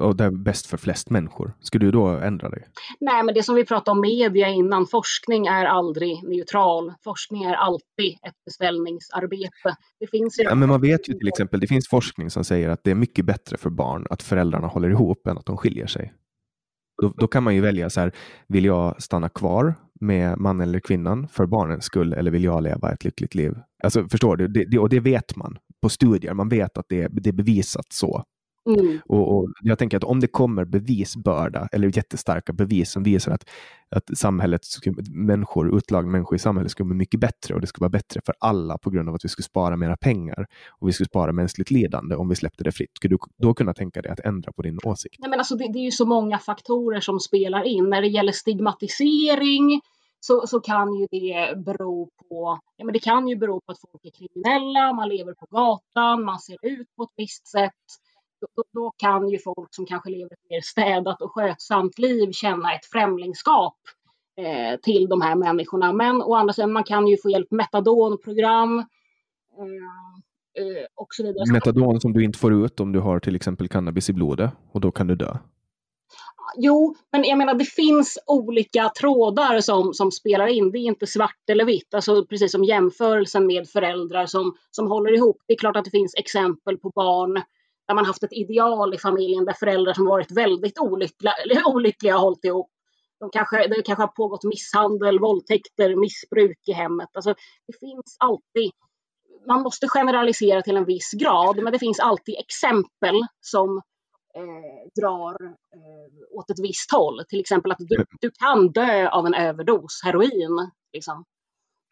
Och 0.00 0.16
det 0.16 0.24
är 0.24 0.30
bäst 0.30 0.66
för 0.66 0.76
flest 0.76 1.10
människor. 1.10 1.52
Skulle 1.60 1.86
du 1.86 1.90
då 1.90 2.06
ändra 2.06 2.48
dig? 2.48 2.64
Nej, 3.00 3.22
men 3.22 3.34
det 3.34 3.42
som 3.42 3.54
vi 3.54 3.64
pratade 3.64 3.90
om 3.90 4.00
media 4.00 4.48
innan, 4.48 4.86
forskning 4.86 5.46
är 5.46 5.64
aldrig 5.64 6.22
neutral. 6.28 6.92
Forskning 7.04 7.44
är 7.44 7.54
alltid 7.54 8.12
ett 8.28 8.44
beställningsarbete. 8.44 9.76
Det 10.00 10.06
finns 10.10 10.38
ja, 10.38 10.54
men 10.54 10.68
man 10.68 10.80
vet 10.80 11.08
ju 11.08 11.14
till 11.14 11.28
exempel, 11.28 11.60
det 11.60 11.66
finns 11.66 11.88
forskning 11.88 12.30
som 12.30 12.44
säger 12.44 12.68
att 12.68 12.84
det 12.84 12.90
är 12.90 12.94
mycket 12.94 13.24
bättre 13.24 13.56
för 13.56 13.70
barn 13.70 14.06
att 14.10 14.22
föräldrarna 14.22 14.66
håller 14.66 14.90
ihop 14.90 15.26
än 15.26 15.38
att 15.38 15.46
de 15.46 15.56
skiljer 15.56 15.86
sig. 15.86 16.12
Då, 17.02 17.14
då, 17.16 17.26
kan 17.26 17.42
man 17.42 17.54
ju 17.54 17.60
välja 17.60 17.90
så 17.90 18.00
här, 18.00 18.12
vill 18.48 18.64
jag 18.64 19.02
stanna 19.02 19.28
kvar 19.28 19.74
med 20.00 20.38
mannen 20.38 20.68
eller 20.68 20.80
kvinnan 20.80 21.28
för 21.28 21.46
barnens 21.46 21.84
skull 21.84 22.12
eller 22.12 22.30
vill 22.30 22.44
jag 22.44 22.62
leva 22.62 22.92
ett 22.92 23.04
lyckligt 23.04 23.34
liv? 23.34 23.54
Alltså 23.84 24.08
förstår 24.08 24.36
du? 24.36 24.48
Det, 24.48 24.64
det, 24.64 24.78
och 24.78 24.88
det 24.88 25.00
vet 25.00 25.36
man 25.36 25.58
på 25.82 25.88
studier. 25.88 26.34
Man 26.34 26.48
vet 26.48 26.78
att 26.78 26.86
det, 26.88 27.08
det 27.10 27.28
är 27.28 27.32
bevisat 27.32 27.86
så. 27.92 28.24
Mm. 28.66 29.00
Och, 29.06 29.36
och, 29.36 29.48
Jag 29.62 29.78
tänker 29.78 29.96
att 29.96 30.04
om 30.04 30.20
det 30.20 30.26
kommer 30.26 30.64
bevisbörda 30.64 31.68
eller 31.72 31.96
jättestarka 31.96 32.52
bevis 32.52 32.90
som 32.90 33.02
visar 33.02 33.32
att, 33.32 33.50
att 33.90 34.18
samhället, 34.18 34.60
människor, 35.10 35.76
utlagda 35.76 36.10
människor 36.10 36.36
i 36.36 36.38
samhället 36.38 36.70
skulle 36.70 36.86
bli 36.86 36.96
mycket 36.96 37.20
bättre 37.20 37.54
och 37.54 37.60
det 37.60 37.66
skulle 37.66 37.82
vara 37.82 37.90
bättre 37.90 38.20
för 38.26 38.34
alla 38.38 38.78
på 38.78 38.90
grund 38.90 39.08
av 39.08 39.14
att 39.14 39.24
vi 39.24 39.28
skulle 39.28 39.44
spara 39.44 39.76
mera 39.76 39.96
pengar 39.96 40.46
och 40.70 40.88
vi 40.88 40.92
skulle 40.92 41.08
spara 41.08 41.32
mänskligt 41.32 41.70
lidande 41.70 42.16
om 42.16 42.28
vi 42.28 42.34
släppte 42.34 42.64
det 42.64 42.72
fritt. 42.72 42.90
Skulle 42.96 43.14
du 43.14 43.18
då 43.38 43.54
kunna 43.54 43.74
tänka 43.74 44.02
dig 44.02 44.12
att 44.12 44.20
ändra 44.20 44.52
på 44.52 44.62
din 44.62 44.78
åsikt? 44.84 45.16
Nej, 45.18 45.30
men 45.30 45.38
alltså 45.38 45.56
det, 45.56 45.72
det 45.72 45.78
är 45.78 45.84
ju 45.84 45.90
så 45.90 46.06
många 46.06 46.38
faktorer 46.38 47.00
som 47.00 47.20
spelar 47.20 47.64
in. 47.64 47.90
När 47.90 48.02
det 48.02 48.08
gäller 48.08 48.32
stigmatisering 48.32 49.80
så, 50.26 50.46
så 50.46 50.60
kan 50.60 50.94
ju 50.94 51.06
det 51.10 51.58
bero 51.64 52.10
på, 52.28 52.58
ja 52.76 52.84
men 52.84 52.92
det 52.92 52.98
kan 52.98 53.28
ju 53.28 53.36
bero 53.36 53.60
på 53.60 53.72
att 53.72 53.78
folk 53.90 54.04
är 54.04 54.10
kriminella, 54.10 54.92
man 54.92 55.08
lever 55.08 55.34
på 55.34 55.46
gatan, 55.50 56.24
man 56.24 56.38
ser 56.38 56.58
ut 56.62 56.88
på 56.96 57.02
ett 57.02 57.12
visst 57.16 57.46
sätt. 57.46 57.72
Då, 58.56 58.62
då 58.72 58.90
kan 58.96 59.28
ju 59.28 59.38
folk 59.38 59.74
som 59.74 59.86
kanske 59.86 60.10
lever 60.10 60.32
ett 60.32 60.50
mer 60.50 60.60
städat 60.60 61.22
och 61.22 61.32
skötsamt 61.32 61.98
liv 61.98 62.32
känna 62.32 62.74
ett 62.74 62.84
främlingskap 62.84 63.76
eh, 64.36 64.80
till 64.80 65.08
de 65.08 65.20
här 65.20 65.34
människorna. 65.34 65.92
Men 65.92 66.22
å 66.22 66.34
andra 66.34 66.52
sidan, 66.52 66.72
man 66.72 66.84
kan 66.84 67.06
ju 67.06 67.16
få 67.16 67.30
hjälp 67.30 67.50
metadonprogram. 67.50 68.78
Eh, 68.78 68.84
eh, 70.62 70.86
och 70.94 71.08
så 71.10 71.22
vidare. 71.22 71.52
Metadon 71.52 72.00
som 72.00 72.12
du 72.12 72.24
inte 72.24 72.38
får 72.38 72.64
ut 72.64 72.80
om 72.80 72.92
du 72.92 73.00
har 73.00 73.20
till 73.20 73.36
exempel 73.36 73.68
cannabis 73.68 74.10
i 74.10 74.12
blodet 74.12 74.50
och 74.72 74.80
då 74.80 74.92
kan 74.92 75.06
du 75.06 75.14
dö. 75.14 75.36
Jo, 76.56 76.96
men 77.12 77.24
jag 77.24 77.38
menar 77.38 77.54
det 77.54 77.64
finns 77.64 78.18
olika 78.26 78.88
trådar 78.88 79.60
som, 79.60 79.94
som 79.94 80.10
spelar 80.10 80.46
in. 80.46 80.70
Det 80.70 80.78
är 80.78 80.80
inte 80.80 81.06
svart 81.06 81.50
eller 81.50 81.64
vitt. 81.64 81.94
Alltså 81.94 82.26
precis 82.26 82.52
som 82.52 82.64
jämförelsen 82.64 83.46
med 83.46 83.68
föräldrar 83.68 84.26
som, 84.26 84.54
som 84.70 84.88
håller 84.88 85.12
ihop. 85.12 85.36
Det 85.46 85.52
är 85.52 85.58
klart 85.58 85.76
att 85.76 85.84
det 85.84 85.90
finns 85.90 86.14
exempel 86.14 86.78
på 86.78 86.90
barn 86.90 87.42
där 87.88 87.94
man 87.94 88.04
haft 88.04 88.22
ett 88.22 88.32
ideal 88.32 88.94
i 88.94 88.98
familjen 88.98 89.44
där 89.44 89.52
föräldrar 89.52 89.94
som 89.94 90.06
varit 90.06 90.30
väldigt 90.30 90.78
olyckliga, 90.78 91.34
olyckliga 91.66 92.14
har 92.14 92.20
hållit 92.20 92.44
ihop. 92.44 92.70
De 93.20 93.30
kanske, 93.30 93.66
det 93.68 93.82
kanske 93.82 94.02
har 94.02 94.08
pågått 94.08 94.44
misshandel, 94.44 95.18
våldtäkter, 95.18 95.96
missbruk 95.96 96.58
i 96.68 96.72
hemmet. 96.72 97.08
Alltså, 97.12 97.34
det 97.66 97.78
finns 97.80 98.16
alltid 98.18 98.70
man 99.46 99.62
måste 99.62 99.88
generalisera 99.88 100.62
till 100.62 100.76
en 100.76 100.84
viss 100.84 101.12
grad, 101.12 101.62
men 101.62 101.72
det 101.72 101.78
finns 101.78 102.00
alltid 102.00 102.34
exempel 102.38 103.14
som 103.40 103.76
eh, 104.36 105.02
drar 105.02 105.44
eh, 105.44 106.38
åt 106.38 106.50
ett 106.50 106.60
visst 106.62 106.92
håll. 106.92 107.24
Till 107.28 107.40
exempel 107.40 107.72
att 107.72 107.78
du, 107.78 108.04
du 108.20 108.30
kan 108.30 108.72
dö 108.72 109.08
av 109.08 109.26
en 109.26 109.34
överdos 109.34 110.00
heroin. 110.04 110.70
Liksom. 110.92 111.24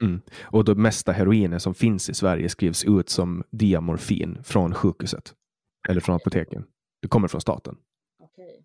Mm. 0.03 0.21
Och 0.43 0.65
det 0.65 0.75
mesta 0.75 1.13
heroiner 1.13 1.59
som 1.59 1.75
finns 1.75 2.11
i 2.11 2.15
Sverige 2.15 2.49
skrivs 2.49 2.85
ut 2.85 3.09
som 3.09 3.45
diamorfin 3.51 4.39
från 4.45 4.75
sjukhuset. 4.75 5.35
Eller 5.89 6.01
från 6.01 6.17
apoteken. 6.17 6.65
Det 7.03 7.09
kommer 7.09 7.29
från 7.29 7.41
staten. 7.41 7.77
Okay. 8.19 8.63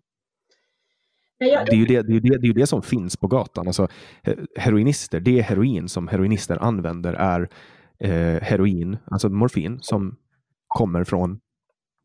Det, 1.38 1.72
är 1.72 1.76
ju 1.76 1.84
det, 1.84 2.02
det, 2.02 2.16
är 2.16 2.20
det, 2.20 2.38
det 2.38 2.48
är 2.48 2.54
det 2.54 2.66
som 2.66 2.82
finns 2.82 3.16
på 3.16 3.26
gatan. 3.26 3.66
Alltså, 3.66 3.88
heroinister, 4.56 5.20
det 5.20 5.40
heroin 5.40 5.88
som 5.88 6.08
heroinister 6.08 6.56
använder 6.62 7.12
är 7.12 7.48
eh, 7.98 8.42
heroin, 8.42 8.98
alltså 9.06 9.28
morfin, 9.28 9.78
som 9.80 10.16
kommer 10.66 11.04
från 11.04 11.40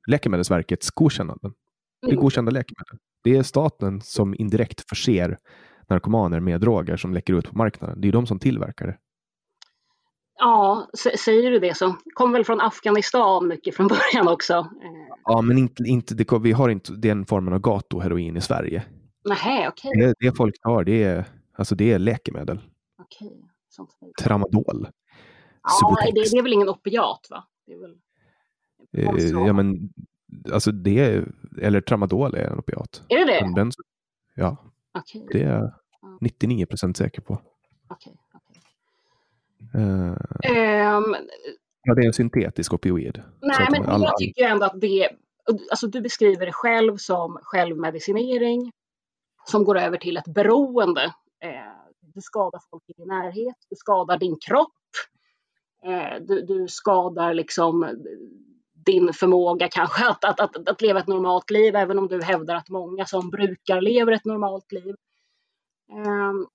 Läkemedelsverkets 0.08 0.92
godkännanden. 0.92 1.54
Det 2.02 2.08
är 2.08 2.12
mm. 2.12 2.22
godkända 2.22 2.52
läkemedel. 2.52 2.98
Det 3.24 3.36
är 3.36 3.44
staten 3.44 4.02
som 4.02 4.36
indirekt 4.38 4.90
förser 4.90 5.38
narkomaner 5.90 6.40
med 6.40 6.62
droger 6.62 6.98
som 6.98 7.14
läcker 7.14 7.34
ut 7.34 7.50
på 7.50 7.58
marknaden. 7.58 8.02
Det 8.02 8.08
är 8.08 8.12
de 8.12 8.28
som 8.28 8.40
tillverkar 8.40 8.88
det. 8.88 8.98
Ja, 10.40 10.90
säger 11.26 11.52
du 11.52 11.60
det 11.60 11.78
så. 11.78 11.96
Kom 12.14 12.32
väl 12.32 12.46
från 12.46 12.62
Afghanistan 12.62 13.48
mycket 13.48 13.76
från 13.76 13.88
början 13.88 14.28
också. 14.28 14.70
Ja, 15.24 15.42
men 15.42 15.58
inte, 15.58 15.84
inte, 15.84 16.16
det, 16.16 16.40
vi 16.40 16.52
har 16.52 16.70
inte 16.70 16.94
den 16.94 17.26
formen 17.26 17.54
av 17.54 17.60
gatuheroin 17.60 18.38
i 18.38 18.42
Sverige. 18.42 18.84
Nej, 19.26 19.68
okej. 19.68 19.90
Okay. 19.90 20.08
Det, 20.08 20.14
det 20.20 20.38
folk 20.38 20.56
har, 20.62 20.84
det 20.84 21.04
är, 21.04 21.26
alltså 21.58 21.76
det 21.76 21.92
är 21.92 22.00
läkemedel. 22.00 22.60
Okej. 23.02 23.28
Okay. 23.80 24.12
Tramadol. 24.22 24.88
Ja, 25.64 25.98
det, 26.06 26.12
det, 26.12 26.38
är 26.38 26.44
väl 26.44 26.54
ingen 26.54 26.70
opiat, 26.70 27.28
va? 27.30 27.48
Det 27.66 27.74
är 27.74 27.80
väl... 27.80 27.98
Eh, 28.98 29.46
ja, 29.48 29.54
men 29.54 29.90
alltså 30.54 30.72
det, 30.72 31.00
är, 31.00 31.32
eller 31.62 31.82
tramadol 31.82 32.36
är 32.36 32.52
en 32.52 32.60
opiat. 32.60 33.04
Är 33.10 33.26
det 33.26 33.26
det? 33.26 33.54
Den, 33.56 33.72
ja, 34.36 34.58
okay. 35.00 35.22
det 35.32 35.44
är 35.44 35.74
99 36.22 36.66
procent 36.66 36.98
säker 36.98 37.22
på. 37.22 37.34
Uh, 37.34 37.40
um, 39.74 41.16
ja, 41.84 41.94
det 41.96 42.02
är 42.02 42.08
en 42.08 42.14
syntetisk 42.14 42.74
opioid. 42.74 43.24
Nej, 43.42 43.68
men 43.72 43.86
alla, 43.86 44.06
jag 44.06 44.18
tycker 44.18 44.48
ändå 44.48 44.66
att 44.66 44.82
det, 44.82 45.10
alltså 45.72 45.88
du 45.88 46.02
beskriver 46.02 46.46
det 46.46 46.52
själv 46.52 46.98
som 46.98 47.40
självmedicinering 47.42 48.72
som 49.46 49.64
går 49.64 49.78
över 49.78 49.98
till 49.98 50.18
ett 50.18 50.28
beroende. 50.28 51.04
Eh, 51.44 51.50
du 52.14 52.22
skadar 52.22 52.62
folk 52.70 52.84
i 52.88 52.94
din 52.94 53.08
närhet, 53.08 53.56
du 53.70 53.76
skadar 53.76 54.18
din 54.18 54.38
kropp, 54.48 54.70
eh, 55.86 56.22
du, 56.22 56.42
du 56.42 56.68
skadar 56.68 57.34
liksom 57.34 57.88
din 58.86 59.14
förmåga 59.14 59.68
kanske 59.72 60.10
att, 60.10 60.26
att, 60.26 60.40
att, 60.40 60.70
att, 60.70 60.82
leva 60.82 61.00
ett 61.00 61.08
normalt 61.08 61.50
liv, 61.50 61.76
även 61.76 62.00
om 62.00 62.08
du 62.08 62.22
hävdar 62.22 62.56
att 62.56 62.70
många 62.70 63.06
som 63.06 63.30
brukar 63.30 63.82
lever 63.82 64.12
ett 64.12 64.26
normalt 64.26 64.72
liv. 64.72 64.96
Um, 65.92 66.48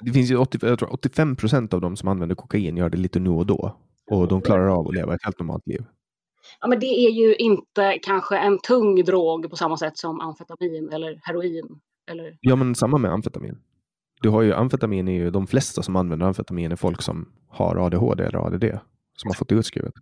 det 0.00 0.12
finns 0.12 0.30
ju 0.30 0.36
80, 0.36 0.58
jag 0.66 0.78
tror 0.78 0.92
85 0.92 1.36
procent 1.36 1.74
av 1.74 1.80
de 1.80 1.96
som 1.96 2.08
använder 2.08 2.36
kokain 2.36 2.76
gör 2.76 2.90
det 2.90 2.98
lite 2.98 3.20
nu 3.20 3.30
och 3.30 3.46
då. 3.46 3.76
Och 4.10 4.28
de 4.28 4.40
klarar 4.40 4.68
av 4.68 4.88
att 4.88 4.94
leva 4.94 5.14
ett 5.14 5.24
helt 5.24 5.38
normalt 5.38 5.66
liv. 5.66 5.84
Ja, 6.60 6.68
men 6.68 6.80
det 6.80 6.86
är 6.86 7.10
ju 7.10 7.34
inte 7.34 7.98
kanske 8.02 8.38
en 8.38 8.58
tung 8.58 9.04
drog 9.04 9.50
på 9.50 9.56
samma 9.56 9.76
sätt 9.76 9.98
som 9.98 10.20
amfetamin 10.20 10.88
eller 10.92 11.20
heroin. 11.22 11.80
Eller... 12.10 12.38
Ja, 12.40 12.56
men 12.56 12.74
samma 12.74 12.98
med 12.98 13.10
amfetamin. 13.10 13.58
Du 14.20 14.28
har 14.28 14.42
ju 14.42 14.54
amfetamin 14.54 15.08
är 15.08 15.12
ju 15.12 15.30
de 15.30 15.46
flesta 15.46 15.82
som 15.82 15.96
använder 15.96 16.26
amfetamin 16.26 16.72
är 16.72 16.76
folk 16.76 17.02
som 17.02 17.28
har 17.48 17.86
ADHD 17.86 18.24
eller 18.24 18.38
ADD 18.38 18.64
som 19.16 19.28
har 19.28 19.34
fått 19.34 19.48
det 19.48 19.54
utskrivet. 19.54 19.92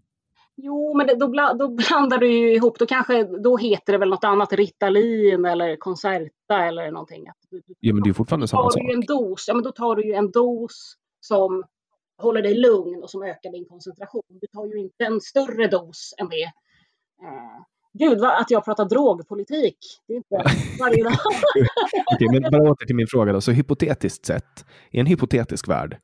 Jo, 0.63 0.97
men 0.97 1.07
det, 1.07 1.15
då, 1.15 1.29
bla, 1.29 1.55
då, 1.55 1.69
blandar 1.69 2.19
du 2.19 2.33
ju 2.33 2.55
ihop. 2.55 2.79
Då 2.79 2.87
kanske 2.87 3.25
då 3.25 3.57
heter 3.57 3.93
det 3.93 3.99
väl 3.99 4.09
något 4.09 4.25
annat, 4.25 4.53
Ritalin 4.53 5.45
eller 5.45 5.77
Concerta 5.77 6.65
eller 6.65 6.91
någonting. 6.91 7.27
Ja, 7.81 7.95
men 7.95 8.03
det 8.03 8.11
är 8.11 8.15
fortfarande 8.15 8.49
samma 8.49 8.71
sak. 8.71 8.83
Du 8.87 8.95
en 8.95 9.01
dos, 9.01 9.45
ja, 9.49 9.55
men 9.55 9.63
då 9.63 9.73
tar 9.73 9.97
du 9.97 10.05
ju 10.05 10.13
en 10.13 10.31
dos 10.31 10.95
som 11.21 11.65
håller 12.19 12.43
dig 12.43 12.55
lugn 12.55 13.03
och 13.03 13.11
som 13.11 13.23
ökar 13.23 13.53
din 13.53 13.65
koncentration. 13.65 14.23
Du 14.29 14.47
tar 14.47 14.67
ju 14.67 14.79
inte 14.79 15.05
en 15.05 15.21
större 15.21 15.67
dos 15.67 16.15
än 16.19 16.29
det. 16.29 16.43
Eh, 17.23 17.63
Gud, 17.93 18.21
vad, 18.21 18.41
att 18.41 18.51
jag 18.51 18.65
pratar 18.65 18.85
drogpolitik. 18.85 19.79
Det 20.07 20.13
är 20.13 20.17
inte 20.17 20.37
varje 20.81 21.05
dag. 21.05 21.13
Okej, 22.15 22.41
men 22.41 22.51
bara 22.51 22.71
åter 22.71 22.87
till 22.87 22.97
min 22.97 23.07
fråga 23.07 23.33
då. 23.33 23.41
Så 23.41 23.53
hypotetiskt 23.53 24.27
sett, 24.27 24.67
i 24.91 25.01
en 25.01 25.07
hypotetisk 25.07 25.69
värld, 25.69 26.01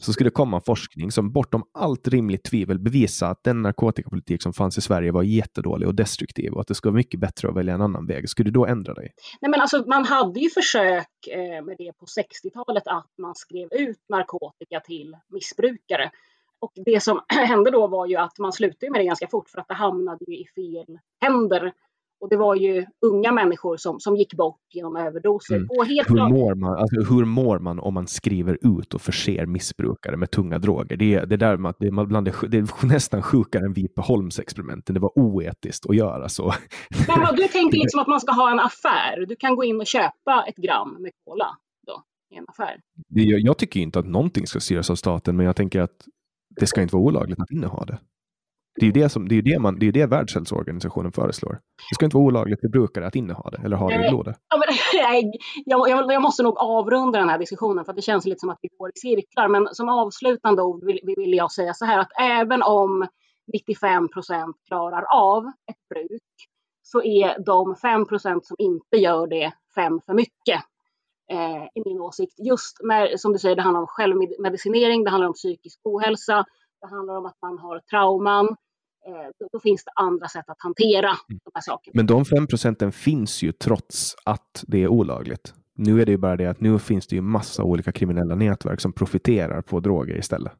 så 0.00 0.12
skulle 0.12 0.30
det 0.30 0.34
komma 0.34 0.60
forskning 0.60 1.12
som 1.12 1.32
bortom 1.32 1.64
allt 1.74 2.08
rimligt 2.08 2.44
tvivel 2.44 2.78
bevisar 2.78 3.30
att 3.30 3.44
den 3.44 3.62
narkotikapolitik 3.62 4.42
som 4.42 4.52
fanns 4.52 4.78
i 4.78 4.80
Sverige 4.80 5.12
var 5.12 5.22
jättedålig 5.22 5.88
och 5.88 5.94
destruktiv 5.94 6.52
och 6.52 6.60
att 6.60 6.66
det 6.66 6.74
skulle 6.74 6.90
vara 6.90 6.96
mycket 6.98 7.20
bättre 7.20 7.48
att 7.48 7.56
välja 7.56 7.74
en 7.74 7.80
annan 7.80 8.06
väg. 8.06 8.28
Skulle 8.28 8.50
du 8.50 8.52
då 8.52 8.66
ändra 8.66 8.94
dig? 8.94 9.12
Nej, 9.40 9.50
men 9.50 9.60
alltså, 9.60 9.84
man 9.86 10.04
hade 10.04 10.40
ju 10.40 10.50
försök 10.50 11.26
eh, 11.30 11.64
med 11.64 11.74
det 11.78 11.92
på 11.98 12.06
60-talet 12.06 12.82
att 12.86 13.12
man 13.18 13.34
skrev 13.34 13.68
ut 13.72 13.98
narkotika 14.08 14.80
till 14.80 15.16
missbrukare. 15.28 16.10
Och 16.60 16.72
det 16.74 17.02
som 17.02 17.20
hände 17.28 17.70
då 17.70 17.86
var 17.86 18.06
ju 18.06 18.16
att 18.16 18.38
man 18.38 18.52
slutade 18.52 18.92
med 18.92 19.00
det 19.00 19.04
ganska 19.04 19.28
fort 19.28 19.48
för 19.48 19.60
att 19.60 19.68
det 19.68 19.74
hamnade 19.74 20.24
i 20.24 20.46
fel 20.54 20.98
händer. 21.20 21.72
Och 22.20 22.28
det 22.28 22.36
var 22.36 22.54
ju 22.54 22.86
unga 23.00 23.32
människor 23.32 23.76
som, 23.76 24.00
som 24.00 24.16
gick 24.16 24.34
bort 24.34 24.60
genom 24.74 24.96
överdoser. 24.96 25.56
Mm. 25.56 25.68
hur, 26.08 26.28
mår 26.28 26.54
man, 26.54 26.78
alltså, 26.78 27.14
hur 27.14 27.24
mår 27.24 27.58
man 27.58 27.78
om 27.78 27.94
man 27.94 28.06
skriver 28.06 28.78
ut 28.78 28.94
och 28.94 29.02
förser 29.02 29.46
missbrukare 29.46 30.16
med 30.16 30.30
tunga 30.30 30.58
droger? 30.58 30.96
Det 30.96 31.14
är, 31.14 31.26
det 31.26 31.36
där 31.36 31.56
med 31.56 31.74
det 31.78 31.86
är, 31.86 32.06
bland 32.06 32.26
det, 32.26 32.34
det 32.48 32.58
är 32.58 32.86
nästan 32.86 33.22
sjukare 33.22 33.64
än 33.64 33.72
Vipeholmsexperimenten. 33.72 34.94
Det 34.94 35.00
var 35.00 35.18
oetiskt 35.18 35.86
att 35.86 35.96
göra 35.96 36.28
så. 36.28 36.54
Men 37.08 37.36
du 37.36 37.48
tänker 37.48 37.78
liksom 37.82 38.00
att 38.00 38.08
man 38.08 38.20
ska 38.20 38.32
ha 38.32 38.50
en 38.50 38.60
affär. 38.60 39.26
Du 39.28 39.36
kan 39.36 39.56
gå 39.56 39.64
in 39.64 39.80
och 39.80 39.86
köpa 39.86 40.44
ett 40.48 40.56
gram 40.56 40.96
med 41.00 41.12
cola 41.24 41.56
då, 41.86 42.02
i 42.34 42.38
en 42.38 42.44
affär. 42.48 42.80
Det, 43.08 43.22
jag, 43.22 43.40
jag 43.40 43.58
tycker 43.58 43.80
inte 43.80 43.98
att 43.98 44.06
någonting 44.06 44.46
ska 44.46 44.60
styras 44.60 44.90
av 44.90 44.94
staten, 44.94 45.36
men 45.36 45.46
jag 45.46 45.56
tänker 45.56 45.80
att 45.80 46.06
det 46.60 46.66
ska 46.66 46.82
inte 46.82 46.96
vara 46.96 47.04
olagligt 47.04 47.40
att 47.40 47.50
inneha 47.50 47.84
det. 47.84 47.98
Det 48.74 48.82
är 48.82 48.86
ju 48.86 48.92
det, 48.92 49.08
som, 49.08 49.28
det, 49.28 49.34
är 49.34 49.42
det, 49.42 49.58
man, 49.58 49.78
det, 49.78 49.86
är 49.86 49.92
det 49.92 50.06
Världshälsoorganisationen 50.06 51.12
föreslår. 51.12 51.52
Det 51.90 51.94
ska 51.94 52.04
inte 52.04 52.16
vara 52.16 52.26
olagligt 52.26 52.60
för 52.60 52.68
brukare 52.68 53.06
att 53.06 53.14
inneha 53.14 53.50
det 53.50 53.62
eller 53.64 53.76
ha 53.76 53.88
det 53.88 54.06
i 54.06 54.10
blodet. 54.10 54.36
Ja, 54.48 54.58
men, 54.58 54.76
jag, 55.64 55.88
jag, 55.90 56.12
jag, 56.12 56.22
måste 56.22 56.42
nog 56.42 56.58
avrunda 56.58 57.18
den 57.18 57.28
här 57.28 57.38
diskussionen 57.38 57.84
för 57.84 57.92
det 57.92 58.02
känns 58.02 58.26
lite 58.26 58.40
som 58.40 58.50
att 58.50 58.58
vi 58.62 58.68
går 58.78 58.88
i 58.88 58.98
cirklar. 58.98 59.48
Men 59.48 59.68
som 59.72 59.88
avslutande 59.88 60.62
ord 60.62 60.84
vill, 60.84 61.00
vill 61.02 61.34
jag 61.34 61.52
säga 61.52 61.74
så 61.74 61.84
här 61.84 61.98
att 61.98 62.10
även 62.20 62.62
om 62.62 63.06
95 63.52 64.08
procent 64.08 64.56
klarar 64.68 65.04
av 65.12 65.46
ett 65.46 65.88
bruk 65.94 66.22
så 66.82 67.02
är 67.02 67.44
de 67.46 67.76
5 67.76 68.06
procent 68.06 68.46
som 68.46 68.56
inte 68.58 68.96
gör 68.96 69.26
det 69.26 69.52
fem 69.74 70.00
för 70.06 70.14
mycket. 70.14 70.60
Eh, 71.32 71.64
i 71.74 71.82
min 71.84 72.00
åsikt. 72.00 72.34
Just 72.38 72.76
när, 72.82 73.16
som 73.16 73.32
du 73.32 73.38
säger, 73.38 73.56
det 73.56 73.62
handlar 73.62 73.80
om 73.80 73.86
självmedicinering, 73.86 75.04
det 75.04 75.10
handlar 75.10 75.28
om 75.28 75.34
psykisk 75.34 75.80
ohälsa, 75.84 76.44
det 76.80 76.88
handlar 76.88 77.16
om 77.16 77.26
att 77.26 77.38
man 77.42 77.58
har 77.58 77.80
trauman. 77.90 78.46
Eh, 79.06 79.46
då, 79.52 79.60
finns 79.60 79.84
det 79.84 79.90
andra 79.94 80.28
sätt 80.28 80.44
att 80.48 80.62
hantera 80.62 81.08
mm. 81.08 81.40
de 81.44 81.50
här 81.54 81.62
sakerna. 81.62 81.92
Men 81.94 82.06
de 82.06 82.24
fem 82.24 82.46
procenten 82.46 82.92
finns 82.92 83.42
ju 83.42 83.52
trots 83.52 84.16
att 84.24 84.64
det 84.66 84.82
är 84.82 84.88
olagligt. 84.88 85.54
Nu 85.74 86.02
är 86.02 86.06
det 86.06 86.12
ju 86.12 86.18
bara 86.18 86.36
det 86.36 86.46
att 86.46 86.60
nu 86.60 86.78
finns 86.78 87.06
det 87.06 87.16
ju 87.16 87.22
massa 87.22 87.62
olika 87.64 87.92
kriminella 87.92 88.34
nätverk 88.34 88.80
som 88.80 88.92
profiterar 88.92 89.62
på 89.62 89.80
droger 89.80 90.18
istället. 90.18 90.52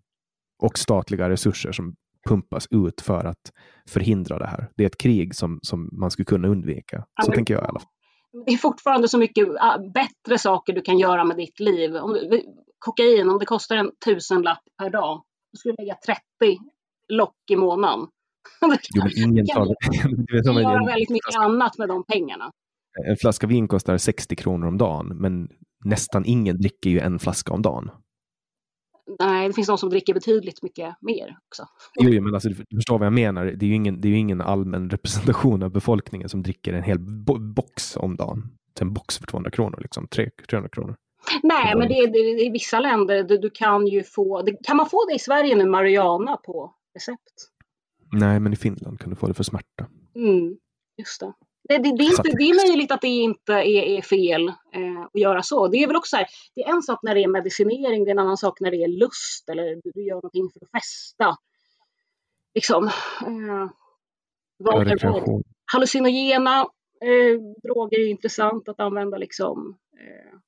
Och 0.63 0.79
statliga 0.79 1.31
resurser 1.31 1.73
som 1.73 1.95
pumpas 2.29 2.67
ut 2.71 3.01
för 3.01 3.25
att 3.25 3.53
förhindra 3.89 4.39
det 4.39 4.47
här. 4.47 4.71
Det 4.77 4.83
är 4.83 4.87
ett 4.87 4.99
krig 4.99 5.35
som, 5.35 5.59
som 5.63 5.89
man 5.93 6.11
skulle 6.11 6.27
kunna 6.27 6.49
undvika. 6.49 6.99
Så 7.23 7.31
ja, 7.31 7.35
tänker 7.35 7.55
jag 7.55 7.63
i 7.63 7.67
alla 7.67 7.81
fall 7.81 7.91
det 8.47 8.53
är 8.53 8.57
fortfarande 8.57 9.09
så 9.09 9.19
mycket 9.19 9.49
ah, 9.61 9.79
bättre 9.95 10.39
saker 10.39 10.73
du 10.73 10.81
kan 10.81 10.99
göra 10.99 11.25
med 11.25 11.37
ditt 11.37 11.61
liv. 11.61 11.97
Om 11.97 12.19
kokain, 12.79 13.31
om 13.31 13.39
det 13.39 13.47
kostar 13.47 13.77
en 13.77 13.91
tusenlapp 14.05 14.63
per 14.79 14.91
dag, 14.91 15.23
då 15.53 15.57
skulle 15.59 15.75
du 15.79 15.83
lägga 15.83 15.97
30 16.07 16.21
lock 17.09 17.37
i 17.51 17.57
månaden. 17.57 18.07
Jo, 18.95 19.03
men 19.03 19.31
ingen 19.31 19.47
kan, 19.47 19.67
du 20.27 20.43
kan 20.43 20.55
göra 20.55 20.87
väldigt 20.87 21.11
mycket 21.11 21.37
annat 21.37 21.79
med 21.79 21.89
de 21.89 22.05
pengarna. 22.05 22.51
En 23.09 23.17
flaska 23.17 23.47
vin 23.47 23.69
kostar 23.69 23.99
60 23.99 24.37
kronor 24.37 24.67
om 24.69 24.79
dagen, 24.79 25.07
men 25.17 25.49
nästan 25.85 26.25
ingen 26.27 26.59
dricker 26.59 26.91
ju 26.91 26.99
en 26.99 27.19
flaska 27.19 27.53
om 27.53 27.63
dagen. 27.63 27.91
Nej, 29.19 29.49
det 29.49 29.55
finns 29.55 29.67
de 29.67 29.79
som 29.79 29.91
dricker 29.91 30.15
betydligt 30.15 30.63
mycket 30.63 30.95
mer 31.01 31.37
också. 31.49 31.63
Jo, 32.01 32.23
men 32.23 32.35
alltså, 32.35 32.49
du 32.49 32.77
förstår 32.77 32.99
vad 32.99 33.07
jag 33.07 33.13
menar. 33.13 33.45
Det 33.45 33.67
är 33.67 33.69
ju 33.69 33.75
ingen, 33.75 34.01
det 34.01 34.09
är 34.09 34.13
ingen 34.13 34.41
allmän 34.41 34.91
representation 34.91 35.63
av 35.63 35.73
befolkningen 35.73 36.29
som 36.29 36.43
dricker 36.43 36.73
en 36.73 36.83
hel 36.83 36.99
bo 36.99 37.39
box 37.55 37.97
om 37.97 38.17
dagen. 38.17 38.57
En 38.81 38.93
box 38.93 39.19
för 39.19 39.27
200 39.27 39.51
kronor, 39.51 39.79
liksom. 39.83 40.09
300 40.09 40.69
kronor. 40.69 40.97
Nej, 41.43 41.77
men 41.77 41.89
det 41.89 41.95
är, 41.95 42.47
i 42.47 42.51
vissa 42.51 42.81
länder, 42.81 43.23
du, 43.23 43.39
du 43.39 43.51
kan 43.51 43.87
ju 43.87 44.03
få, 44.03 44.43
det, 44.43 44.57
kan 44.63 44.77
man 44.77 44.89
få 44.89 45.07
det 45.09 45.15
i 45.15 45.19
Sverige 45.19 45.55
nu, 45.57 45.67
marijuana 45.67 46.37
på 46.37 46.75
recept? 46.95 47.51
Nej, 48.13 48.41
men 48.41 48.53
i 48.53 48.57
Finland 48.57 49.01
kan 49.01 49.11
du 49.11 49.17
få 49.17 49.27
det 49.27 49.35
för 49.35 49.45
smärta. 49.45 49.87
Mm, 50.15 50.57
just 50.97 51.21
det. 51.21 51.33
Det, 51.69 51.79
det, 51.79 51.97
det, 51.97 52.05
är 52.05 52.11
inte, 52.11 52.37
det 52.39 52.45
är 52.45 52.69
möjligt 52.69 52.93
att 52.93 53.01
det 53.01 53.09
inte 53.09 53.53
är, 53.53 53.67
är 53.67 54.03
fel 54.03 54.49
eh, 54.49 55.01
att 55.03 55.21
göra 55.21 55.43
så. 55.43 55.69
Det 55.69 55.77
är 55.77 55.87
väl 55.87 55.97
också 55.97 56.17
här, 56.17 56.27
det 56.55 56.63
är 56.63 56.73
en 56.73 56.83
sak 56.83 56.99
när 57.03 57.15
det 57.15 57.23
är 57.23 57.29
medicinering, 57.29 58.05
det 58.05 58.11
är 58.11 58.13
en 58.13 58.19
annan 58.19 58.37
sak 58.37 58.61
när 58.61 58.71
det 58.71 58.83
är 58.85 58.89
lust 58.89 59.49
eller 59.49 59.81
du 59.85 60.03
gör 60.05 60.15
någonting 60.15 60.51
för 60.51 60.61
att 60.65 60.71
festa. 60.71 61.37
Liksom. 62.55 62.85
Eh, 63.27 63.71
vad 64.57 64.89
är 64.89 65.43
Hallucinogena 65.73 66.61
eh, 67.01 67.41
droger 67.63 68.01
är 68.01 68.09
intressant 68.09 68.69
att 68.69 68.81
använda 68.81 69.17
liksom 69.19 69.77
eh, 69.99 70.39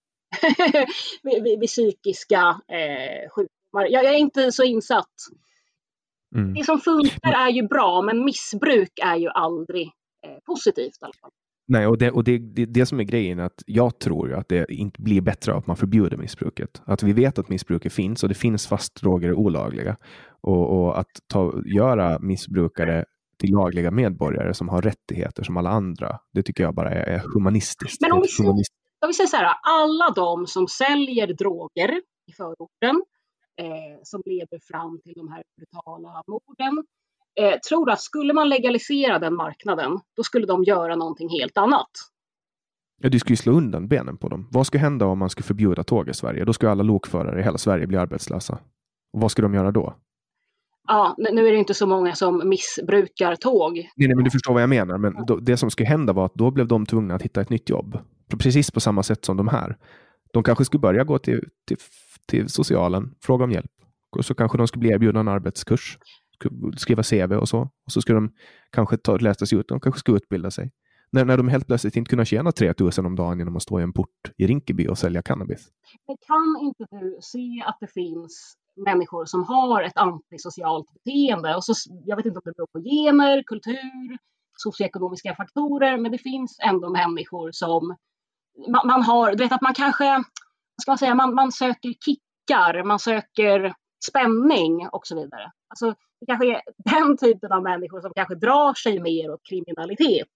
vid, 1.23 1.43
vid, 1.43 1.61
vid, 1.61 1.69
psykiska 1.69 2.61
eh, 2.69 3.31
sjukdomar. 3.31 3.87
Jag, 3.91 4.05
jag, 4.05 4.15
är 4.15 4.19
inte 4.19 4.53
så 4.53 4.63
insatt. 4.63 5.15
Mm. 6.35 6.55
Det 6.55 6.65
som 6.65 6.81
funkar 6.81 7.33
är 7.33 7.51
ju 7.51 7.63
bra, 7.63 8.03
men 8.03 8.25
missbruk 8.25 8.93
är 9.03 9.17
ju 9.17 9.29
aldrig 9.29 9.93
Eh, 10.27 10.39
positivt 10.47 11.03
i 11.03 11.05
alla 11.05 11.13
fall. 11.21 11.31
Nej, 11.69 11.87
och, 11.87 11.99
det, 11.99 12.11
och 12.11 12.25
det, 12.25 12.39
det, 12.39 12.67
det 12.67 12.87
som 12.87 13.01
är 13.01 13.05
grejen 13.05 13.39
är 13.39 13.43
att 13.45 13.63
jag 13.67 13.99
tror 13.99 14.35
att 14.35 14.49
det 14.49 14.73
inte 14.73 15.03
blir 15.03 15.21
bättre 15.21 15.53
av 15.53 15.59
att 15.59 15.67
man 15.67 15.77
förbjuder 15.77 16.17
missbruket. 16.17 16.83
Att 16.85 17.03
vi 17.03 17.13
vet 17.13 17.39
att 17.39 17.49
missbruket 17.49 17.93
finns 17.93 18.23
och 18.23 18.29
det 18.29 18.35
finns 18.35 18.67
fast 18.67 19.03
droger 19.03 19.29
är 19.29 19.35
olagliga. 19.35 19.97
Och, 20.41 20.81
och 20.81 20.99
att 20.99 21.11
ta, 21.27 21.63
göra 21.65 22.19
missbrukare 22.19 23.05
till 23.39 23.51
lagliga 23.51 23.91
medborgare 23.91 24.55
som 24.55 24.69
har 24.69 24.83
rättigheter 24.83 25.43
som 25.43 25.57
alla 25.57 25.71
andra, 25.71 26.19
det 26.33 26.43
tycker 26.43 26.65
jag 26.65 26.75
bara 26.75 26.91
är, 26.91 27.05
är 27.05 27.23
humanistiskt. 27.35 28.01
Men 28.01 28.13
om 28.13 28.23
vi, 28.23 28.63
säger, 29.03 29.07
om 29.07 29.09
vi 29.09 29.15
säger 29.15 29.29
så 29.29 29.37
här, 29.37 29.55
alla 29.63 30.11
de 30.11 30.47
som 30.47 30.69
säljer 30.69 31.27
droger 31.27 32.01
i 32.27 32.33
förorten, 32.33 33.03
eh, 33.57 34.01
som 34.03 34.23
leder 34.25 34.59
fram 34.63 35.01
till 35.05 35.13
de 35.17 35.29
här 35.29 35.43
brutala 35.57 36.23
morden, 36.27 36.85
eh, 37.41 37.59
tror 37.69 37.91
att 37.91 38.01
skulle 38.01 38.33
man 38.33 38.49
legalisera 38.49 39.19
den 39.19 39.35
marknaden, 39.35 40.01
då 40.17 40.23
skulle 40.23 40.47
de 40.47 40.65
göra 40.65 40.97
någonting 40.97 41.29
helt 41.29 41.59
annat. 41.59 41.91
Ja, 43.03 43.09
du 43.09 43.19
skulle 43.19 43.37
slå 43.37 43.53
undan 43.53 43.89
benen 43.89 44.17
på 44.17 44.29
dem. 44.29 44.49
Vad 44.51 44.67
skulle 44.67 44.81
hända 44.81 45.07
om 45.07 45.19
man 45.19 45.31
skulle 45.31 45.45
förbjuda 45.45 45.85
tåg 45.85 46.09
i 46.09 46.15
Sverige? 46.15 46.45
Då 46.45 46.53
skulle 46.53 46.71
alla 46.71 46.83
lokförare 46.83 47.41
i 47.41 47.43
hela 47.43 47.59
Sverige 47.59 47.87
bli 47.87 47.97
arbetslösa. 47.97 48.59
Och 49.13 49.21
vad 49.21 49.31
skulle 49.31 49.45
de 49.45 49.55
göra 49.55 49.71
då? 49.71 49.95
Ja, 50.89 51.17
nu 51.19 51.47
är 51.47 51.53
det 51.53 51.59
inte 51.59 51.75
så 51.75 51.87
många 51.87 52.15
som 52.15 52.49
missbrukar 52.49 53.37
tåg. 53.37 53.75
Nej, 53.75 53.91
nej 53.97 54.15
men 54.15 54.25
du 54.25 54.31
förstår 54.31 54.53
vad 54.53 54.63
jag 54.63 54.69
menar. 54.69 54.99
Men 54.99 55.27
då, 55.27 55.37
det 55.37 55.57
som 55.57 55.71
skulle 55.71 55.89
hända 55.89 56.13
var 56.13 56.27
att 56.27 56.35
då 56.35 56.51
blev 56.51 56.67
de 56.67 56.87
tvungna 56.87 57.15
att 57.15 57.23
hitta 57.23 57.41
ett 57.41 57.51
nytt 57.51 57.69
jobb. 57.69 57.99
Precis 58.39 58.71
på 58.71 58.81
samma 58.81 59.03
sätt 59.03 59.25
som 59.25 59.37
de 59.37 59.49
här. 59.49 59.77
De 60.33 60.43
kanske 60.43 60.65
skulle 60.65 60.81
börja 60.81 61.05
gå 61.05 61.19
till, 61.19 61.49
till, 61.67 61.77
till 62.27 62.49
socialen, 62.49 63.15
fråga 63.23 63.45
om 63.45 63.53
hjälp. 63.53 63.71
Och 64.17 64.25
så 64.25 64.35
kanske 64.35 64.59
de 64.59 64.69
skulle 64.69 64.81
bli 64.81 64.91
erbjudna 64.91 65.21
en 65.21 65.29
arbetskurs 65.29 65.99
skriva 66.77 67.03
CV 67.03 67.33
och 67.33 67.49
så. 67.49 67.61
Och 67.61 67.93
så 67.93 68.01
skulle 68.01 68.17
de 68.17 68.33
kanske 68.71 68.97
ta, 68.97 69.17
läsa 69.17 69.47
sig 69.47 69.59
ut, 69.59 69.69
de 69.69 69.81
kanske 69.81 69.99
skulle 69.99 70.17
utbilda 70.17 70.51
sig. 70.51 70.71
När, 71.11 71.25
när 71.25 71.37
de 71.37 71.49
helt 71.49 71.67
plötsligt 71.67 71.97
inte 71.97 72.09
kunde 72.09 72.25
tjäna 72.25 72.53
3000 72.53 73.07
om 73.07 73.17
dagen 73.17 73.39
genom 73.39 73.57
att 73.57 73.63
stå 73.63 73.81
i 73.81 73.83
en 73.83 73.93
port 73.93 74.31
i 74.39 74.47
Rinkeby 74.47 74.89
och 74.89 74.99
sälja 74.99 75.23
cannabis. 75.23 75.69
Men 76.07 76.17
kan 76.27 76.67
inte 76.67 76.85
du 76.91 77.19
se 77.21 77.63
att 77.67 77.77
det 77.81 77.87
finns 77.87 78.55
människor 78.77 79.25
som 79.25 79.45
har 79.45 79.83
ett 79.83 79.97
antisocialt 79.97 80.87
beteende? 80.95 81.57
Och 81.57 81.65
så, 81.65 81.73
jag 82.05 82.17
vet 82.17 82.27
inte 82.27 82.39
om 82.39 82.43
det 82.45 82.53
beror 82.57 82.67
på 82.67 82.81
gener, 82.81 83.43
kultur, 83.43 84.19
socioekonomiska 84.57 85.35
faktorer, 85.35 85.99
men 85.99 86.13
det 86.13 86.19
finns 86.19 86.59
ändå 86.63 86.91
människor 86.91 87.51
som 87.53 87.97
man, 88.69 88.87
man 88.87 89.03
har, 89.03 89.31
du 89.31 89.45
vet 89.45 89.53
att 89.53 89.63
man 89.63 89.75
kanske, 89.75 90.25
ska 90.83 90.91
man 90.91 90.99
säga, 90.99 91.15
man, 91.15 91.35
man 91.35 91.53
söker 91.53 91.95
kickar, 92.05 92.85
man 92.85 92.99
söker 92.99 93.75
spänning 94.09 94.89
och 94.93 95.07
så 95.07 95.15
vidare. 95.15 95.53
Alltså, 95.69 95.95
det 96.21 96.27
kanske 96.27 96.47
är 96.47 96.61
den 96.77 97.17
typen 97.17 97.53
av 97.53 97.63
människor 97.63 98.01
som 98.01 98.13
kanske 98.15 98.35
drar 98.35 98.75
sig 98.75 99.01
mer 99.01 99.31
åt 99.31 99.41
kriminalitet. 99.49 100.29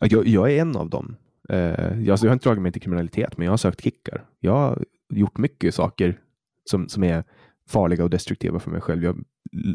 Jag, 0.00 0.26
jag 0.26 0.52
är 0.52 0.60
en 0.60 0.76
av 0.76 0.90
dem. 0.90 1.16
Eh, 1.48 2.02
jag, 2.02 2.18
jag 2.22 2.28
har 2.28 2.32
inte 2.32 2.48
dragit 2.48 2.62
mig 2.62 2.72
till 2.72 2.82
kriminalitet, 2.82 3.36
men 3.36 3.44
jag 3.44 3.52
har 3.52 3.56
sökt 3.56 3.84
kickar. 3.84 4.24
Jag, 4.40 4.52
har 4.52 4.84
gjort 5.08 5.38
mycket 5.38 5.74
saker 5.74 6.20
som, 6.64 6.88
som 6.88 7.04
är 7.04 7.24
farliga 7.68 8.04
och 8.04 8.10
destruktiva 8.10 8.60
för 8.60 8.70
mig 8.70 8.80
själv. 8.80 9.04
Jag 9.04 9.24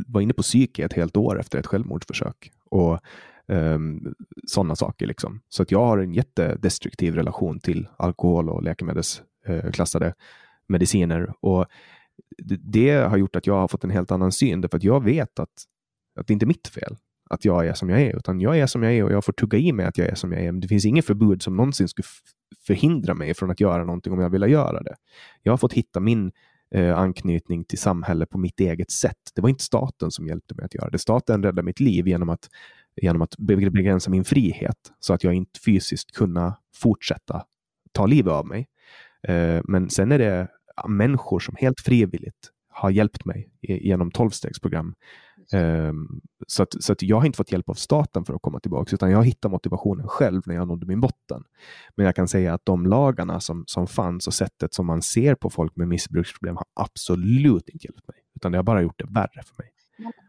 var 0.08 0.22
inne 0.22 0.34
på 0.34 0.41
psyke 0.41 0.86
ett 0.86 0.94
helt 0.94 1.18
år 1.18 1.40
efter 1.40 1.60
ett 1.60 1.68
självmordsförsök 1.68 2.52
och 2.70 3.00
um, 3.50 4.16
sådana 4.48 4.76
saker. 4.76 5.08
Liksom. 5.08 5.42
Så 5.50 5.64
att 5.64 5.72
jag 5.72 5.86
har 5.86 5.98
en 5.98 6.14
jättedestruktiv 6.14 7.16
relation 7.16 7.60
till 7.60 7.88
alkohol 7.98 8.50
och 8.50 8.64
läkemedelsklassade 8.64 10.06
uh, 10.06 10.14
mediciner. 10.68 11.34
Och 11.40 11.66
det, 12.38 12.56
det 12.56 12.92
har 12.92 13.18
gjort 13.18 13.36
att 13.36 13.48
jag 13.48 13.56
har 13.56 13.68
fått 13.68 13.84
en 13.84 13.90
helt 13.90 14.12
annan 14.12 14.32
syn, 14.32 14.62
därför 14.62 14.78
att 14.78 14.84
jag 14.84 15.04
vet 15.04 15.40
att, 15.40 15.50
att 16.20 16.28
det 16.28 16.34
inte 16.34 16.46
är 16.46 16.48
mitt 16.48 16.68
fel 16.68 16.98
att 17.30 17.46
jag 17.46 17.68
är 17.68 17.74
som 17.74 17.90
jag 17.90 18.02
är, 18.02 18.16
utan 18.18 18.42
jag 18.42 18.60
är 18.60 18.68
som 18.68 18.84
jag 18.84 18.94
är 18.94 19.04
och 19.04 19.12
jag 19.12 19.26
får 19.26 19.34
tugga 19.34 19.58
i 19.58 19.72
mig 19.72 19.86
att 19.86 19.98
jag 19.98 20.08
är 20.08 20.16
som 20.16 20.32
jag 20.32 20.42
är. 20.42 20.52
Men 20.52 20.62
det 20.62 20.68
finns 20.68 20.86
inget 20.86 21.06
förbud 21.06 21.42
som 21.42 21.56
någonsin 21.56 21.88
skulle 21.88 22.06
förhindra 22.68 23.14
mig 23.14 23.34
från 23.34 23.52
att 23.52 23.60
göra 23.60 23.84
någonting 23.84 24.14
om 24.14 24.20
jag 24.20 24.30
vill 24.30 24.42
göra 24.42 24.84
det. 24.84 24.96
Jag 25.44 25.52
har 25.52 25.58
fått 25.58 25.74
hitta 25.74 26.00
min 26.00 26.32
eh, 26.76 26.98
anknytning 26.98 27.66
till 27.66 27.80
samhället 27.80 28.30
på 28.30 28.38
mitt 28.38 28.60
eget 28.60 28.92
sätt. 28.92 29.32
Det 29.36 29.42
var 29.42 29.50
inte 29.50 29.64
staten 29.64 30.12
som 30.12 30.28
hjälpte 30.28 30.56
mig 30.56 30.66
att 30.66 30.76
göra 30.76 30.90
det. 30.90 30.98
Staten 30.98 31.44
räddade 31.44 31.64
mitt 31.64 31.80
liv 31.80 32.08
genom 32.08 32.30
att, 32.30 32.50
genom 33.02 33.22
att 33.22 33.36
begränsa 33.38 34.10
min 34.10 34.26
frihet 34.26 34.78
så 35.00 35.14
att 35.14 35.24
jag 35.24 35.34
inte 35.34 35.60
fysiskt 35.60 36.12
kunna 36.12 36.58
fortsätta 36.76 37.44
ta 37.92 38.06
livet 38.06 38.34
av 38.34 38.48
mig. 38.48 38.68
Eh, 39.28 39.62
men 39.64 39.90
sen 39.90 40.12
är 40.12 40.20
det 40.20 40.48
människor 40.88 41.40
som 41.40 41.56
helt 41.60 41.80
frivilligt 41.80 42.50
har 42.70 42.90
hjälpt 42.90 43.26
mig 43.26 43.52
genom 43.62 44.12
tolvstegsprogram 44.12 44.96
Um, 45.54 46.22
så 46.48 46.64
att, 46.64 46.84
så 46.84 46.94
att 46.94 47.02
jag 47.02 47.18
har 47.18 47.26
inte 47.26 47.38
fått 47.38 47.52
hjälp 47.52 47.70
av 47.70 47.74
staten 47.74 48.26
för 48.26 48.34
att 48.34 48.42
komma 48.42 48.60
tillbaka, 48.60 48.96
utan 48.96 49.12
jag 49.12 49.24
hittar 49.24 49.50
motivationen 49.50 50.08
själv 50.08 50.42
när 50.46 50.56
jag 50.56 50.68
nådde 50.68 50.86
min 50.86 51.02
botten. 51.02 51.44
Men 51.96 52.06
jag 52.06 52.16
kan 52.16 52.28
säga 52.28 52.54
att 52.54 52.66
de 52.66 52.86
lagarna 52.86 53.40
som, 53.40 53.64
som 53.68 53.88
fanns 53.88 54.28
och 54.28 54.34
sättet 54.34 54.74
som 54.74 54.86
man 54.86 55.02
ser 55.02 55.36
på 55.36 55.50
folk 55.50 55.76
med 55.76 55.88
missbruksproblem 55.88 56.56
har 56.56 56.66
absolut 56.74 57.70
inte 57.70 57.88
hjälpt 57.88 58.08
mig, 58.08 58.18
utan 58.36 58.52
det 58.52 58.58
har 58.58 58.64
bara 58.64 58.82
gjort 58.82 59.00
det 59.00 59.08
värre 59.10 59.44
för 59.46 59.64
mig. 59.64 59.72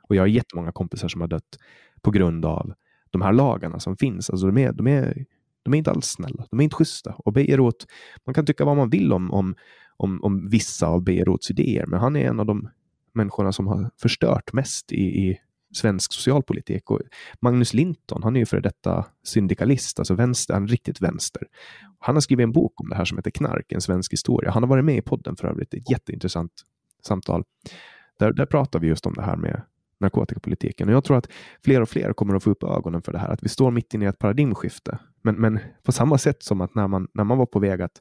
Och 0.09 0.17
jag 0.17 0.23
har 0.23 0.27
jättemånga 0.27 0.73
kompisar 0.73 1.09
som 1.09 1.21
har 1.21 1.29
dött 1.29 1.59
på 2.03 2.11
grund 2.11 2.45
av 2.45 2.73
de 3.11 3.23
här 3.23 3.33
lagarna 3.33 3.81
som 3.81 3.97
finns. 3.97 4.31
Alltså 4.31 4.47
de, 4.47 4.59
är, 4.59 4.73
de, 4.73 4.87
är, 4.87 5.25
de 5.63 5.75
är 5.75 5.79
inte 5.79 5.91
alls 5.91 6.07
snälla, 6.07 6.47
de 6.51 6.61
är 6.61 6.65
inte 6.65 6.77
schyssta. 6.77 7.15
Och 7.19 7.33
Beirut, 7.33 7.87
man 8.27 8.35
kan 8.35 8.47
tycka 8.47 8.65
vad 8.65 8.77
man 8.77 8.91
vill 8.91 9.13
om, 9.13 9.31
om, 9.31 9.55
om, 9.97 10.25
om 10.25 10.49
vissa 10.49 10.87
av 10.87 11.03
Bejerots 11.03 11.51
idéer, 11.51 11.87
men 11.87 12.01
han 12.01 12.17
är 12.17 12.29
en 12.29 12.41
av 12.41 12.47
de 12.47 12.69
människorna 13.13 13.53
som 13.53 13.67
har 13.67 13.91
förstört 14.01 14.53
mest 14.53 14.93
i, 14.93 15.03
i 15.03 15.41
svensk 15.75 16.13
socialpolitik. 16.13 16.91
Och 16.91 17.01
Magnus 17.41 17.75
Linton, 17.75 18.23
han 18.23 18.37
är 18.37 18.41
ju 18.41 18.47
före 18.47 18.61
detta 18.61 19.07
syndikalist, 19.25 19.99
alltså 19.99 20.15
vänster, 20.15 20.55
han 20.55 20.63
är 20.63 20.69
riktigt 20.69 21.01
vänster. 21.01 21.43
Han 21.99 22.17
har 22.17 22.21
skrivit 22.21 22.45
en 22.45 22.53
bok 22.53 22.81
om 22.81 22.89
det 22.89 22.97
här 22.97 23.05
som 23.05 23.19
heter 23.19 23.31
Knark, 23.31 23.73
en 23.73 23.81
svensk 23.81 24.13
historia. 24.13 24.51
Han 24.51 24.63
har 24.63 24.71
varit 24.71 24.85
med 24.85 24.97
i 24.97 25.03
podden 25.03 25.37
för 25.37 25.49
övrigt, 25.49 25.75
ett 25.75 25.91
jätteintressant 25.91 26.53
samtal. 27.07 27.45
Där, 28.19 28.33
där 28.33 28.47
pratar 28.47 28.79
vi 28.79 28.89
just 28.89 29.07
om 29.07 29.15
det 29.15 29.23
här 29.23 29.37
med 29.37 29.63
narkotikapolitiken. 30.01 30.89
Och 30.89 30.95
jag 30.95 31.05
tror 31.05 31.17
att 31.17 31.29
fler 31.65 31.81
och 31.81 31.89
fler 31.89 32.13
kommer 32.13 32.35
att 32.35 32.43
få 32.43 32.51
upp 32.51 32.63
ögonen 32.63 33.03
för 33.03 33.13
det 33.13 33.19
här, 33.19 33.29
att 33.29 33.43
vi 33.43 33.49
står 33.49 33.71
mitt 33.71 33.95
inne 33.95 34.05
i 34.05 34.09
ett 34.09 34.19
paradigmskifte. 34.19 34.99
Men, 35.23 35.35
men 35.35 35.59
på 35.83 35.93
samma 35.93 36.19
sätt 36.19 36.43
som 36.43 36.61
att 36.61 36.75
när 36.75 36.89
man, 36.89 37.09
när 37.15 37.25
man 37.25 37.39
var 37.39 37.47
på 37.47 37.59
väg 37.59 37.83
att 37.83 38.01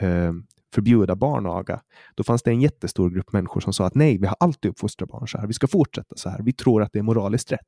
eh, 0.00 0.32
förbjuda 0.74 1.16
barnaga, 1.16 1.80
då 2.14 2.24
fanns 2.24 2.42
det 2.42 2.50
en 2.50 2.60
jättestor 2.60 3.10
grupp 3.10 3.32
människor 3.32 3.60
som 3.60 3.72
sa 3.72 3.86
att 3.86 3.94
nej, 3.94 4.18
vi 4.18 4.26
har 4.26 4.36
alltid 4.40 4.70
uppfostrat 4.70 5.08
barn 5.08 5.28
så 5.28 5.38
här. 5.38 5.46
Vi 5.46 5.52
ska 5.52 5.66
fortsätta 5.66 6.16
så 6.16 6.30
här. 6.30 6.42
Vi 6.42 6.52
tror 6.52 6.82
att 6.82 6.92
det 6.92 6.98
är 6.98 7.02
moraliskt 7.02 7.52
rätt. 7.52 7.60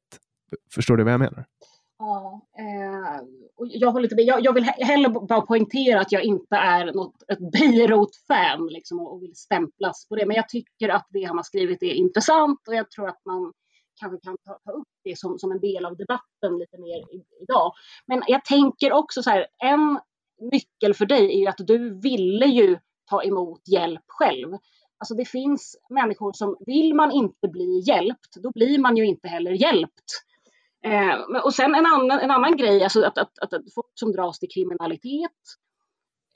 Förstår 0.74 0.96
du 0.96 1.04
vad 1.04 1.12
jag 1.12 1.20
menar? 1.20 1.44
Ja, 1.98 2.40
eh, 2.58 3.20
jag, 3.68 3.92
håller 3.92 4.12
inte 4.12 4.22
Jag, 4.22 4.44
jag 4.44 4.52
vill 4.52 4.64
heller 4.64 5.08
bara 5.08 5.40
poängtera 5.40 6.00
att 6.00 6.12
jag 6.12 6.24
inte 6.24 6.56
är 6.56 6.92
något, 6.92 7.22
ett 7.32 7.52
Beirut-fan 7.52 8.66
liksom, 8.66 9.00
och 9.00 9.22
vill 9.22 9.36
stämplas 9.36 10.06
på 10.08 10.16
det. 10.16 10.26
Men 10.26 10.36
jag 10.36 10.48
tycker 10.48 10.88
att 10.88 11.06
det 11.10 11.24
han 11.24 11.36
har 11.36 11.44
skrivit 11.44 11.82
är 11.82 11.94
intressant 11.94 12.68
och 12.68 12.74
jag 12.74 12.90
tror 12.90 13.08
att 13.08 13.20
man 13.24 13.52
kanske 14.00 14.18
kan 14.20 14.36
ta, 14.44 14.58
ta 14.64 14.70
upp 14.70 14.88
det 15.04 15.18
som, 15.18 15.38
som 15.38 15.52
en 15.52 15.60
del 15.60 15.84
av 15.84 15.96
debatten 15.96 16.58
lite 16.58 16.78
mer 16.78 16.98
i, 16.98 17.24
idag. 17.42 17.72
Men 18.06 18.22
jag 18.26 18.44
tänker 18.44 18.92
också 18.92 19.22
så 19.22 19.30
här, 19.30 19.46
en 19.64 20.00
nyckel 20.52 20.94
för 20.94 21.06
dig 21.06 21.34
är 21.34 21.38
ju 21.38 21.46
att 21.46 21.66
du 21.66 22.00
ville 22.00 22.46
ju 22.46 22.78
ta 23.10 23.22
emot 23.22 23.68
hjälp 23.68 24.04
själv. 24.06 24.52
Alltså 24.98 25.14
det 25.14 25.24
finns 25.24 25.76
människor 25.90 26.32
som 26.32 26.56
vill 26.66 26.94
man 26.94 27.12
inte 27.12 27.48
bli 27.48 27.82
hjälpt, 27.86 28.36
då 28.42 28.50
blir 28.54 28.78
man 28.78 28.96
ju 28.96 29.06
inte 29.06 29.28
heller 29.28 29.50
hjälpt. 29.50 30.24
Eh, 30.84 31.40
och 31.44 31.54
sen 31.54 31.74
en 31.74 31.86
annan, 31.86 32.20
en 32.20 32.30
annan 32.30 32.56
grej, 32.56 32.82
alltså 32.82 33.04
att, 33.04 33.18
att, 33.18 33.38
att, 33.38 33.52
att 33.52 33.74
folk 33.74 33.86
som 33.94 34.12
dras 34.12 34.38
till 34.38 34.48
kriminalitet. 34.48 35.40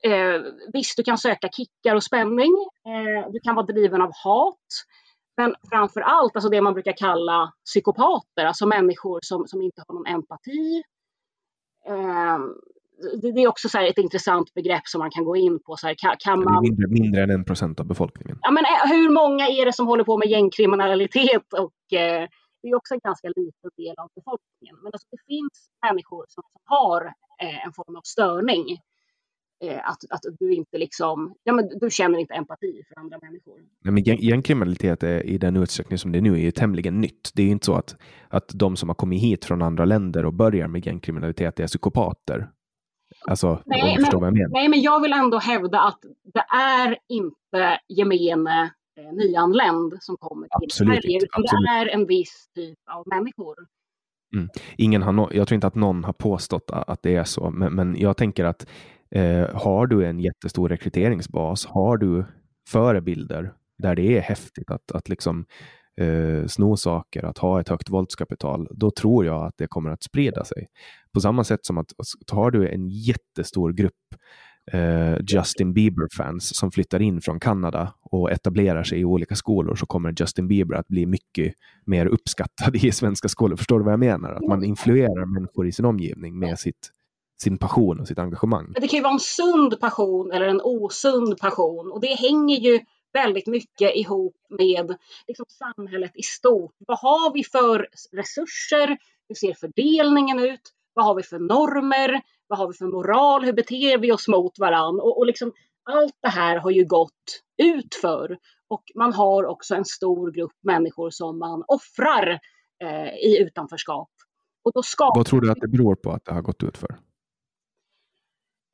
Eh, 0.02 0.40
visst, 0.72 0.96
du 0.96 1.02
kan 1.02 1.18
söka 1.18 1.48
kickar 1.48 1.94
och 1.94 2.02
spänning. 2.02 2.52
Eh, 2.86 3.32
du 3.32 3.40
kan 3.40 3.54
vara 3.54 3.66
driven 3.66 4.02
av 4.02 4.10
hat. 4.24 4.68
Men 5.36 5.54
framför 5.70 6.00
allt 6.00 6.36
alltså 6.36 6.50
det 6.50 6.60
man 6.60 6.74
brukar 6.74 6.92
kalla 6.92 7.52
psykopater, 7.64 8.44
alltså 8.44 8.66
människor 8.66 9.18
som, 9.22 9.46
som 9.46 9.62
inte 9.62 9.82
har 9.88 9.94
någon 9.94 10.06
empati. 10.06 10.82
Eh, 11.86 12.38
det 13.22 13.42
är 13.42 13.48
också 13.48 13.68
så 13.68 13.78
ett 13.78 13.98
intressant 13.98 14.54
begrepp 14.54 14.86
som 14.86 14.98
man 14.98 15.10
kan 15.10 15.24
gå 15.24 15.36
in 15.36 15.58
på. 15.66 15.76
Så 15.76 15.86
här, 15.86 15.94
kan, 15.98 16.16
kan 16.18 16.44
man... 16.44 16.62
mindre, 16.62 16.86
mindre 16.88 17.22
än 17.22 17.30
en 17.30 17.44
procent 17.44 17.80
av 17.80 17.86
befolkningen. 17.86 18.38
Ja, 18.42 18.50
men 18.50 18.64
eh, 18.64 18.96
hur 18.96 19.10
många 19.10 19.48
är 19.48 19.64
det 19.66 19.72
som 19.72 19.86
håller 19.86 20.04
på 20.04 20.18
med 20.18 20.28
gängkriminalitet? 20.28 21.52
Och, 21.52 21.98
eh, 21.98 22.28
det 22.64 22.70
är 22.70 22.76
också 22.76 22.94
en 22.94 23.00
ganska 23.04 23.28
liten 23.28 23.70
del 23.76 23.94
av 23.98 24.08
befolkningen. 24.14 24.76
Men 24.82 24.86
alltså, 24.86 25.08
det 25.10 25.22
finns 25.26 25.70
människor 25.86 26.24
som, 26.28 26.42
har 26.64 27.02
eh, 27.42 27.66
en 27.66 27.72
form 27.72 27.96
av 27.96 28.00
störning. 28.04 28.78
Eh, 29.64 29.88
att, 29.88 29.98
att 30.10 30.20
du 30.38 30.54
inte 30.54 30.78
liksom, 30.78 31.34
ja, 31.42 31.52
men 31.52 31.68
du 31.78 31.90
känner 31.90 32.18
inte 32.18 32.34
empati 32.34 32.82
för 32.88 33.00
andra 33.00 33.18
människor. 33.22 33.56
Nej, 33.84 33.92
men 33.92 34.02
gängkriminalitet 34.02 35.02
är, 35.02 35.26
i 35.26 35.38
den 35.38 35.56
utsträckning 35.56 35.98
som 35.98 36.12
det 36.12 36.18
är 36.18 36.20
nu 36.20 36.32
är 36.32 36.38
ju 36.38 36.50
tämligen 36.50 37.00
nytt. 37.00 37.30
Det 37.34 37.42
är 37.42 37.46
ju 37.46 37.52
inte 37.52 37.66
så 37.66 37.74
att, 37.74 37.96
att 38.28 38.50
de 38.54 38.76
som 38.76 38.88
har 38.88 38.94
kommit 38.94 39.22
hit 39.22 39.44
från 39.44 39.62
andra 39.62 39.84
länder 39.84 40.24
och 40.24 40.32
börjar 40.32 40.68
med 40.68 40.86
gängkriminalitet 40.86 41.60
är 41.60 41.66
psykopater. 41.66 42.50
Alltså, 43.26 43.62
nej, 43.66 43.98
men, 44.00 44.34
jag 44.34 44.50
nej, 44.50 44.68
men 44.68 44.82
jag 44.82 45.00
vill 45.00 45.12
ändå 45.12 45.38
hävda 45.38 45.80
att 45.80 45.98
det 46.34 46.44
är 46.56 46.98
inte 47.08 47.80
gemene 47.88 48.70
eh, 48.96 49.12
nyanländ 49.12 49.92
som 50.00 50.16
kommer 50.16 50.46
till 50.46 50.66
Absolut 50.66 51.02
Sverige, 51.02 51.16
utan 51.16 51.42
Absolut. 51.42 51.66
det 51.66 51.70
är 51.70 51.94
en 51.94 52.06
viss 52.06 52.48
typ 52.54 52.78
av 52.90 53.04
människor. 53.06 53.56
Mm. 54.34 54.48
Ingen 54.76 55.02
har 55.02 55.12
no 55.12 55.28
jag 55.32 55.48
tror 55.48 55.54
inte 55.54 55.66
att 55.66 55.74
någon 55.74 56.04
har 56.04 56.12
påstått 56.12 56.70
att 56.70 57.02
det 57.02 57.16
är 57.16 57.24
så, 57.24 57.50
men, 57.50 57.74
men 57.74 57.96
jag 57.98 58.16
tänker 58.16 58.44
att 58.44 58.66
eh, 59.10 59.56
har 59.56 59.86
du 59.86 60.06
en 60.06 60.20
jättestor 60.20 60.68
rekryteringsbas, 60.68 61.66
har 61.66 61.96
du 61.96 62.24
förebilder 62.68 63.52
där 63.78 63.94
det 63.94 64.16
är 64.16 64.20
häftigt 64.20 64.70
att, 64.70 64.92
att 64.92 65.08
liksom 65.08 65.46
eh, 66.00 66.46
sno 66.46 66.76
saker, 66.76 67.24
att 67.24 67.38
ha 67.38 67.60
ett 67.60 67.68
högt 67.68 67.90
våldskapital, 67.90 68.68
då 68.70 68.90
tror 68.90 69.26
jag 69.26 69.44
att 69.44 69.54
det 69.56 69.66
kommer 69.66 69.90
att 69.90 70.02
sprida 70.02 70.44
sig. 70.44 70.66
På 71.12 71.20
samma 71.20 71.44
sätt 71.44 71.66
som 71.66 71.78
att 71.78 71.86
har 72.30 72.50
du 72.50 72.68
en 72.68 72.88
jättestor 72.88 73.72
grupp 73.72 74.14
eh, 74.72 75.16
Justin 75.26 75.72
Bieber-fans 75.72 76.56
som 76.56 76.70
flyttar 76.70 77.02
in 77.02 77.20
från 77.20 77.40
Kanada 77.40 77.94
och 78.02 78.30
etablerar 78.30 78.84
sig 78.84 79.00
i 79.00 79.04
olika 79.04 79.34
skolor 79.34 79.74
så 79.74 79.86
kommer 79.86 80.14
Justin 80.20 80.48
Bieber 80.48 80.76
att 80.76 80.88
bli 80.88 81.06
mycket 81.06 81.54
mer 81.84 82.06
uppskattad 82.06 82.76
i 82.84 82.92
svenska 82.92 83.28
skolor. 83.28 83.56
Förstår 83.56 83.78
du 83.78 83.84
vad 83.84 83.92
jag 83.92 84.00
menar? 84.00 84.32
Att 84.32 84.48
man 84.48 84.64
influerar 84.64 85.26
människor 85.26 85.66
i 85.66 85.72
sin 85.72 85.84
omgivning 85.84 86.38
med 86.38 86.58
sitt, 86.58 86.90
sin 87.42 87.58
passion 87.58 88.00
och 88.00 88.08
sitt 88.08 88.18
engagemang. 88.18 88.72
Det 88.80 88.88
kan 88.88 88.96
ju 88.96 89.02
vara 89.02 89.12
en 89.12 89.20
sund 89.20 89.80
passion 89.80 90.32
eller 90.32 90.46
en 90.46 90.60
osund 90.64 91.38
passion 91.38 91.92
och 91.92 92.00
det 92.00 92.14
hänger 92.14 92.56
ju 92.56 92.80
väldigt 93.12 93.46
mycket 93.46 93.96
ihop 93.96 94.36
med 94.48 94.96
liksom, 95.26 95.46
samhället 95.48 96.12
i 96.14 96.22
stort. 96.22 96.74
Vad 96.86 96.98
har 96.98 97.32
vi 97.32 97.44
för 97.44 97.88
resurser? 98.12 98.98
Hur 99.28 99.34
ser 99.34 99.54
fördelningen 99.54 100.38
ut? 100.38 100.60
Vad 100.94 101.04
har 101.04 101.14
vi 101.14 101.22
för 101.22 101.38
normer? 101.38 102.20
Vad 102.46 102.58
har 102.58 102.66
vi 102.68 102.74
för 102.74 102.86
moral? 102.86 103.44
Hur 103.44 103.52
beter 103.52 103.98
vi 103.98 104.12
oss 104.12 104.28
mot 104.28 104.58
varann? 104.58 105.00
Och, 105.00 105.18
och 105.18 105.26
liksom, 105.26 105.52
allt 105.82 106.14
det 106.22 106.28
här 106.28 106.56
har 106.56 106.70
ju 106.70 106.84
gått 106.84 107.42
ut 107.62 107.94
för 107.94 108.38
och 108.68 108.82
man 108.94 109.12
har 109.12 109.44
också 109.44 109.74
en 109.74 109.84
stor 109.84 110.30
grupp 110.30 110.56
människor 110.62 111.10
som 111.10 111.38
man 111.38 111.64
offrar 111.66 112.40
eh, 112.82 113.14
i 113.14 113.38
utanförskap. 113.40 114.10
Och 114.64 114.72
då 114.74 114.82
ska... 114.82 115.12
Vad 115.14 115.26
tror 115.26 115.40
du 115.40 115.50
att 115.50 115.60
det 115.60 115.68
beror 115.68 115.94
på 115.94 116.10
att 116.10 116.24
det 116.24 116.32
har 116.32 116.42
gått 116.42 116.62
ut 116.62 116.78
för? 116.78 116.90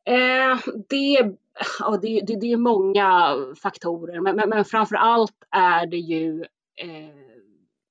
Eh, 0.08 0.58
det, 0.88 1.36
ja, 1.80 1.98
det, 2.02 2.20
det, 2.20 2.40
det, 2.40 2.52
är 2.52 2.56
många 2.56 3.36
faktorer, 3.62 4.20
men, 4.20 4.36
men, 4.36 4.48
men 4.48 4.64
framför 4.64 4.96
allt 4.96 5.44
är 5.50 5.86
det 5.86 5.96
ju 5.96 6.40
eh, 6.76 7.30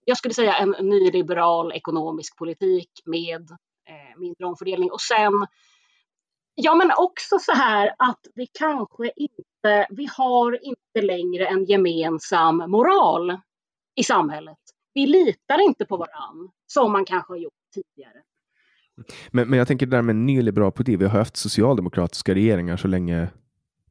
jag 0.05 0.17
skulle 0.17 0.33
säga 0.33 0.55
en 0.55 0.75
nyliberal 0.79 1.71
ekonomisk 1.71 2.37
politik 2.37 2.89
med 3.05 3.57
eh, 3.89 4.19
mindre 4.19 4.45
omfördelning. 4.45 4.91
Och 4.91 5.01
sen, 5.01 5.33
ja 6.55 6.75
men 6.75 6.91
också 6.97 7.39
så 7.39 7.51
här 7.51 7.95
att 7.97 8.19
vi 8.35 8.47
kanske 8.59 9.11
inte, 9.15 9.87
vi 9.89 10.09
har 10.17 10.65
inte 10.65 11.01
längre 11.01 11.45
en 11.45 11.65
gemensam 11.65 12.57
moral 12.57 13.37
i 13.95 14.03
samhället. 14.03 14.57
Vi 14.93 15.07
litar 15.07 15.61
inte 15.61 15.85
på 15.85 15.97
varann 15.97 16.49
som 16.67 16.91
man 16.91 17.05
kanske 17.05 17.33
har 17.33 17.37
gjort 17.37 17.53
tidigare. 17.73 18.21
Men, 19.31 19.49
men 19.49 19.59
jag 19.59 19.67
tänker 19.67 19.85
det 19.85 19.97
där 19.97 20.01
med 20.01 20.15
nyliberal 20.15 20.71
politik. 20.71 21.01
Vi 21.01 21.05
har 21.05 21.17
haft 21.17 21.37
socialdemokratiska 21.37 22.35
regeringar 22.35 22.77
så 22.77 22.87
länge 22.87 23.27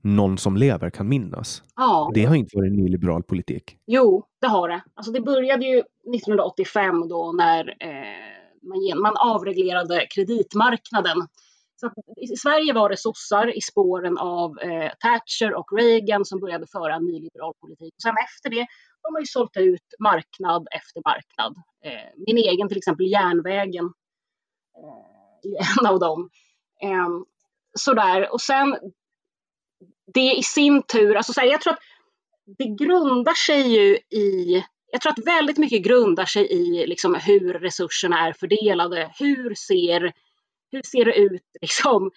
någon 0.01 0.39
som 0.39 0.57
lever 0.57 0.91
kan 0.91 1.09
minnas. 1.09 1.63
Ja. 1.77 2.11
Det 2.15 2.25
har 2.25 2.35
inte 2.35 2.57
varit 2.57 2.73
nyliberal 2.73 3.23
politik. 3.23 3.77
Jo, 3.87 4.25
det 4.41 4.47
har 4.47 4.69
det. 4.69 4.83
Alltså 4.95 5.13
det 5.13 5.21
började 5.21 5.65
ju 5.65 5.79
1985 5.79 7.09
då 7.09 7.33
när 7.33 7.77
eh, 7.81 8.38
man, 8.63 9.01
man 9.03 9.17
avreglerade 9.17 10.07
kreditmarknaden. 10.15 11.17
Så 11.81 11.91
I 12.17 12.37
Sverige 12.37 12.73
var 12.73 12.89
det 12.89 12.97
sossar 12.97 13.57
i 13.57 13.61
spåren 13.61 14.19
av 14.19 14.59
eh, 14.59 14.93
Thatcher 15.01 15.55
och 15.55 15.79
Reagan 15.79 16.25
som 16.25 16.41
började 16.41 16.67
föra 16.67 16.95
en 16.95 17.05
nyliberal 17.05 17.55
politik. 17.61 17.95
Och 17.97 18.03
sen 18.03 18.15
efter 18.27 18.51
det 18.51 18.67
de 19.03 19.15
har 19.15 19.21
ju 19.21 19.27
sålt 19.27 19.57
ut 19.57 19.95
marknad 19.99 20.69
efter 20.71 21.03
marknad. 21.05 21.57
Eh, 21.85 22.11
min 22.27 22.39
egen 22.39 22.69
till 22.69 22.79
exempel 22.79 23.07
järnvägen 23.07 23.85
eh, 24.77 25.51
är 25.53 25.81
en 25.81 25.87
av 25.87 25.99
dem. 26.01 26.31
Eh, 26.83 27.09
sådär, 27.79 28.33
och 28.33 28.41
sen 28.41 28.77
det 30.15 30.35
i 30.37 30.43
sin 30.43 30.83
tur, 30.83 31.17
alltså 31.17 31.33
så 31.33 31.41
här, 31.41 31.49
jag 31.49 31.61
tror 31.61 31.73
att 31.73 31.83
det 32.59 32.85
grundar 32.85 33.35
sig 33.35 33.61
ju 33.61 33.97
i 34.19 34.65
jag 34.91 35.01
tror 35.01 35.13
att 35.13 35.27
väldigt 35.27 35.59
mycket 35.59 35.83
grundar 35.83 36.25
sig 36.25 36.53
i 36.53 36.87
liksom 36.87 37.15
hur 37.15 37.53
resurserna 37.53 38.29
är 38.29 38.33
fördelade. 38.33 39.11
Hur 39.19 39.55
ser, 39.55 40.13
hur 40.73 40.83
ser 40.83 41.05
det 41.05 41.19
ut 41.19 41.43
liksom, 41.61 42.11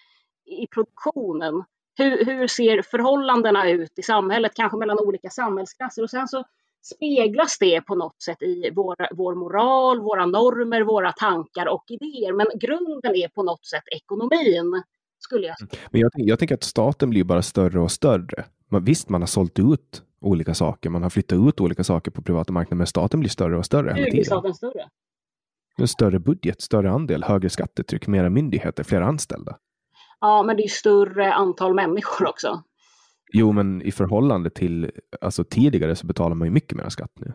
i 0.46 0.68
produktionen? 0.68 1.64
Hur, 1.98 2.26
hur 2.26 2.48
ser 2.48 2.82
förhållandena 2.82 3.70
ut 3.70 4.00
i 4.00 4.02
samhället, 4.02 4.52
kanske 4.56 4.78
mellan 4.78 5.00
olika 5.00 5.30
samhällsklasser? 5.30 6.04
Och 6.04 6.10
sen 6.10 6.28
så 6.28 6.44
speglas 6.82 7.58
det 7.60 7.82
på 7.82 7.96
något 7.96 8.22
sätt 8.22 8.42
i 8.42 8.70
vår, 8.76 9.16
vår 9.16 9.36
moral, 9.36 10.00
våra 10.00 10.26
normer, 10.26 10.82
våra 10.82 11.12
tankar 11.12 11.66
och 11.66 11.84
idéer. 11.88 12.34
Men 12.34 12.48
grunden 12.56 13.16
är 13.16 13.28
på 13.28 13.44
något 13.44 13.66
sätt 13.66 13.84
ekonomin, 13.92 14.84
skulle 15.32 15.48
jag 15.48 15.58
säga. 15.58 15.70
Mm. 15.72 15.88
Men 15.92 16.02
jag, 16.02 16.12
jag 16.16 16.40
tänker 16.40 16.56
att 16.56 16.64
staten 16.64 17.10
blir 17.10 17.24
bara 17.24 17.42
större 17.42 17.80
och 17.80 17.92
större. 17.92 18.46
Men 18.70 18.84
visst, 18.84 19.10
man 19.10 19.22
har 19.22 19.28
sålt 19.28 19.60
ut 19.60 20.04
olika 20.22 20.54
saker, 20.54 20.90
man 20.90 21.04
har 21.04 21.10
flyttat 21.10 21.40
ut 21.48 21.62
olika 21.62 21.84
saker 21.84 22.12
på 22.12 22.22
privata 22.22 22.54
marknaden, 22.54 22.78
men 22.78 22.88
staten 22.88 23.20
blir 23.20 23.30
större 23.30 23.58
och 23.58 23.66
större 23.66 23.94
hela 23.94 24.12
tiden. 24.12 24.26
staten 24.26 24.54
större? 24.54 24.90
En 25.78 25.88
större 25.88 26.20
budget, 26.20 26.62
större 26.62 26.92
andel, 26.92 27.24
högre 27.24 27.50
skattetryck, 27.50 28.08
mera 28.08 28.30
myndigheter, 28.30 28.84
fler 28.84 29.02
anställda. 29.02 29.58
Ja, 30.20 30.44
men 30.44 30.58
det 30.58 30.64
är 30.64 30.68
större 30.68 31.34
antal 31.34 31.74
människor 31.74 32.30
också. 32.30 32.64
Jo, 33.34 33.52
men 33.52 33.82
i 33.82 33.92
förhållande 33.92 34.50
till 34.50 34.92
alltså, 35.22 35.44
tidigare 35.44 35.96
så 35.96 36.08
betalar 36.08 36.36
man 36.36 36.48
ju 36.48 36.52
mycket 36.52 36.78
mer 36.78 36.90
skatt 36.90 37.12
nu. 37.16 37.34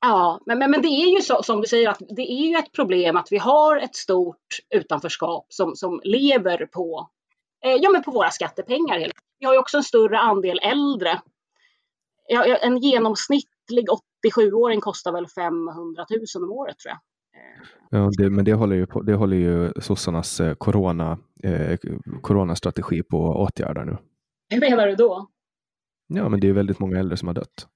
Ja, 0.00 0.40
men, 0.46 0.58
men, 0.58 0.70
men 0.70 0.82
det 0.82 0.88
är 0.88 1.14
ju 1.16 1.20
så, 1.20 1.42
som 1.42 1.60
du 1.60 1.66
säger 1.66 1.88
att 1.88 2.02
det 2.16 2.22
är 2.22 2.48
ju 2.48 2.56
ett 2.56 2.72
problem 2.72 3.16
att 3.16 3.32
vi 3.32 3.38
har 3.38 3.76
ett 3.76 3.96
stort 3.96 4.46
utanförskap 4.74 5.46
som, 5.48 5.76
som 5.76 6.00
lever 6.04 6.66
på, 6.66 7.08
ja, 7.68 7.90
men 7.90 8.02
på 8.02 8.10
våra 8.10 8.30
skattepengar. 8.30 9.10
Vi 9.38 9.46
har 9.46 9.52
ju 9.52 9.58
också 9.58 9.76
en 9.76 9.82
större 9.82 10.18
andel 10.18 10.58
äldre. 10.62 11.20
Ja, 12.28 12.44
en 12.44 12.78
genomsnittlig 12.78 13.86
87-åring 14.26 14.80
kostar 14.80 15.12
väl 15.12 15.26
500 15.26 16.06
000 16.34 16.44
om 16.44 16.50
året 16.50 16.78
tror 16.78 16.90
jag. 16.90 17.00
Ja, 17.90 18.10
det, 18.18 18.30
men 18.30 18.44
det 18.44 18.54
håller 18.54 18.76
ju, 18.76 18.86
på, 18.86 19.02
det 19.02 19.14
håller 19.14 19.36
ju 19.36 19.72
sossarnas 19.80 20.40
eh, 20.40 20.54
corona, 20.54 21.18
eh, 21.42 21.78
coronastrategi 22.22 23.02
på 23.02 23.30
att 23.30 23.36
åtgärda 23.36 23.84
nu. 23.84 23.96
Hur 24.48 24.60
menar 24.60 24.86
du 24.86 24.94
då? 24.94 25.28
Ja, 26.06 26.28
men 26.28 26.40
det 26.40 26.48
är 26.48 26.52
väldigt 26.52 26.78
många 26.78 26.98
äldre 26.98 27.16
som 27.16 27.28
har 27.28 27.34
dött. 27.34 27.68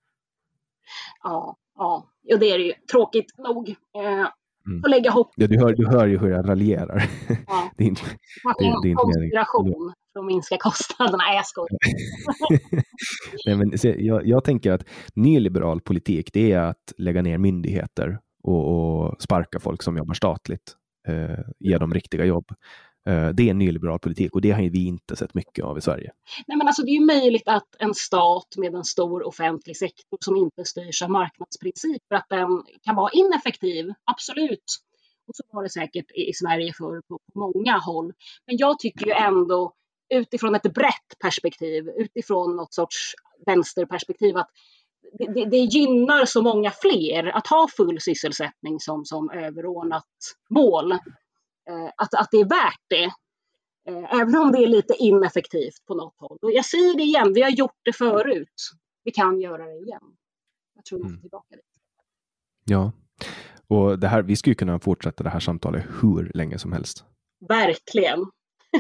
Ja, 1.22 1.56
ja, 1.74 2.10
och 2.32 2.38
det 2.38 2.50
är 2.50 2.58
det 2.58 2.64
ju. 2.64 2.72
Tråkigt 2.92 3.38
nog. 3.38 3.68
Eh, 3.68 4.28
mm. 4.70 4.90
lägga 4.90 5.10
hopp. 5.10 5.32
Ja, 5.36 5.46
du, 5.46 5.58
hör, 5.58 5.74
du 5.74 5.86
hör 5.86 6.06
ju 6.06 6.18
hur 6.18 6.30
jag 6.30 6.48
raljerar. 6.48 7.04
Ja. 7.46 7.70
det 7.76 7.84
är 7.84 7.88
inte, 7.88 8.02
det, 8.04 8.54
det 8.58 8.64
är 8.64 8.90
inte 8.90 8.94
konspiration 8.94 9.92
för 10.12 10.20
att 10.20 10.26
minska 10.26 10.56
kostnaderna. 10.58 11.18
Nej, 11.18 11.36
jag 11.36 11.46
skojar. 11.46 11.78
Nej, 13.46 13.56
men, 13.56 13.78
se, 13.78 14.04
jag, 14.04 14.26
jag 14.26 14.44
tänker 14.44 14.72
att 14.72 14.84
nyliberal 15.14 15.80
politik, 15.80 16.30
det 16.32 16.52
är 16.52 16.60
att 16.60 16.92
lägga 16.98 17.22
ner 17.22 17.38
myndigheter 17.38 18.18
och, 18.42 18.74
och 18.74 19.22
sparka 19.22 19.60
folk 19.60 19.82
som 19.82 19.96
jobbar 19.96 20.14
statligt. 20.14 20.74
Eh, 21.08 21.38
ge 21.58 21.78
dem 21.78 21.94
riktiga 21.94 22.24
jobb. 22.24 22.44
Eh, 23.08 23.28
det 23.28 23.48
är 23.48 23.54
nyliberal 23.54 23.98
politik 23.98 24.34
och 24.34 24.40
det 24.40 24.50
har 24.50 24.62
vi 24.62 24.86
inte 24.86 25.16
sett 25.16 25.34
mycket 25.34 25.64
av 25.64 25.78
i 25.78 25.80
Sverige. 25.80 26.12
Nej, 26.46 26.58
men 26.58 26.66
alltså, 26.66 26.82
det 26.82 26.90
är 26.90 27.00
ju 27.00 27.06
möjligt 27.06 27.48
att 27.48 27.76
en 27.78 27.94
stat 27.94 28.54
med 28.56 28.74
en 28.74 28.84
stor 28.84 29.26
offentlig 29.26 29.76
sektor 29.76 30.18
som 30.24 30.36
inte 30.36 30.64
styrs 30.64 31.02
av 31.02 31.10
marknadsprinciper, 31.10 32.16
att 32.16 32.28
den 32.28 32.62
kan 32.82 32.96
vara 32.96 33.10
ineffektiv, 33.12 33.92
absolut. 34.04 34.78
Och 35.28 35.36
så 35.36 35.42
var 35.50 35.62
det 35.62 35.70
säkert 35.70 36.10
i 36.14 36.32
Sverige 36.32 36.72
förr 36.72 37.02
på 37.08 37.18
många 37.34 37.78
håll. 37.78 38.12
Men 38.46 38.56
jag 38.56 38.78
tycker 38.78 39.06
ju 39.06 39.12
ändå 39.12 39.72
utifrån 40.14 40.54
ett 40.54 40.74
brett 40.74 41.18
perspektiv, 41.20 41.88
utifrån 41.96 42.56
något 42.56 42.74
sorts 42.74 43.14
vänsterperspektiv, 43.46 44.36
att 44.36 44.50
det, 45.18 45.32
det, 45.32 45.44
det, 45.44 45.56
gynnar 45.56 46.24
så 46.24 46.42
många 46.42 46.70
fler 46.70 47.26
att 47.36 47.46
ha 47.46 47.68
full 47.76 48.00
sysselsättning 48.00 48.80
som, 48.80 49.04
som 49.04 49.30
överordnat 49.30 50.04
mål. 50.50 50.98
Eh, 51.68 51.90
att, 51.96 52.14
att 52.14 52.28
det 52.30 52.36
är 52.36 52.48
värt 52.48 52.84
det. 52.88 53.04
Eh, 53.88 54.14
även 54.20 54.36
om 54.36 54.52
det 54.52 54.58
är 54.58 54.68
lite 54.68 54.94
ineffektivt 54.98 55.86
på 55.86 55.94
något 55.94 56.14
håll. 56.18 56.38
Och 56.42 56.52
jag 56.52 56.64
säger 56.64 56.96
det 56.96 57.02
igen, 57.02 57.32
vi 57.34 57.42
har 57.42 57.50
gjort 57.50 57.80
det 57.84 57.92
förut. 57.92 58.70
Vi 59.04 59.10
kan 59.10 59.40
göra 59.40 59.64
det 59.66 59.78
igen. 59.78 60.02
Jag 60.74 60.84
tror 60.84 61.00
mm. 61.00 61.20
tillbaka 61.20 61.56
dit. 61.56 61.64
Ja, 62.64 62.92
och 63.68 63.98
det 63.98 64.08
här, 64.08 64.22
vi 64.22 64.36
skulle 64.36 64.54
kunna 64.54 64.80
fortsätta 64.80 65.24
det 65.24 65.30
här 65.30 65.40
samtalet 65.40 65.86
hur 66.02 66.30
länge 66.34 66.58
som 66.58 66.72
helst. 66.72 67.04
Verkligen. 67.48 68.26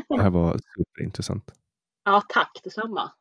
det 0.08 0.22
här 0.22 0.30
var 0.30 0.58
superintressant. 0.76 1.52
Ja, 2.04 2.22
tack 2.28 2.60
detsamma. 2.64 3.12